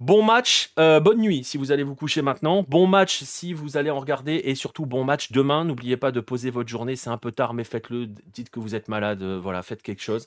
Bon 0.00 0.22
match, 0.22 0.72
heu, 0.78 0.98
bonne 1.00 1.18
nuit 1.20 1.44
si 1.44 1.56
vous 1.56 1.70
allez 1.72 1.84
vous 1.84 1.94
coucher 1.94 2.20
maintenant. 2.20 2.64
Bon 2.68 2.86
match 2.86 3.22
si 3.22 3.52
vous 3.52 3.76
allez 3.76 3.90
en 3.90 4.00
regarder 4.00 4.34
et 4.44 4.54
surtout 4.56 4.86
bon 4.86 5.04
match 5.04 5.30
demain. 5.32 5.64
N'oubliez 5.64 5.96
pas 5.96 6.10
de 6.10 6.20
poser 6.20 6.50
votre 6.50 6.68
journée, 6.68 6.96
c'est 6.96 7.10
un 7.10 7.16
peu 7.18 7.30
tard, 7.32 7.54
mais 7.54 7.64
faites-le. 7.64 8.06
Dites 8.06 8.50
que 8.50 8.58
vous 8.60 8.74
êtes 8.74 8.88
malade, 8.88 9.22
heu, 9.22 9.36
voilà, 9.38 9.62
faites 9.62 9.82
quelque 9.82 10.02
chose. 10.02 10.26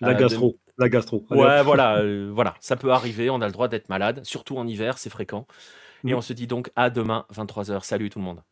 La 0.00 0.14
dem 0.14 0.16
gastro, 0.16 0.58
la 0.76 0.88
gastro. 0.88 1.24
Allez 1.30 1.40
ouais, 1.40 1.62
voilà, 1.62 2.02
voilà, 2.32 2.56
ça 2.60 2.76
peut 2.76 2.92
arriver, 2.92 3.30
on 3.30 3.40
a 3.42 3.46
le 3.46 3.52
droit 3.52 3.68
d'être 3.68 3.88
malade, 3.90 4.24
surtout 4.24 4.58
en 4.58 4.66
hiver, 4.66 4.98
c'est 4.98 5.10
fréquent 5.10 5.46
et 6.06 6.14
Mmh. 6.14 6.14
on 6.14 6.22
se 6.22 6.32
dit 6.34 6.46
donc 6.48 6.70
à 6.76 6.90
demain 6.90 7.26
23:00. 7.30 7.84
Salut 7.84 8.10
tout 8.10 8.18
le 8.20 8.24
monde. 8.26 8.42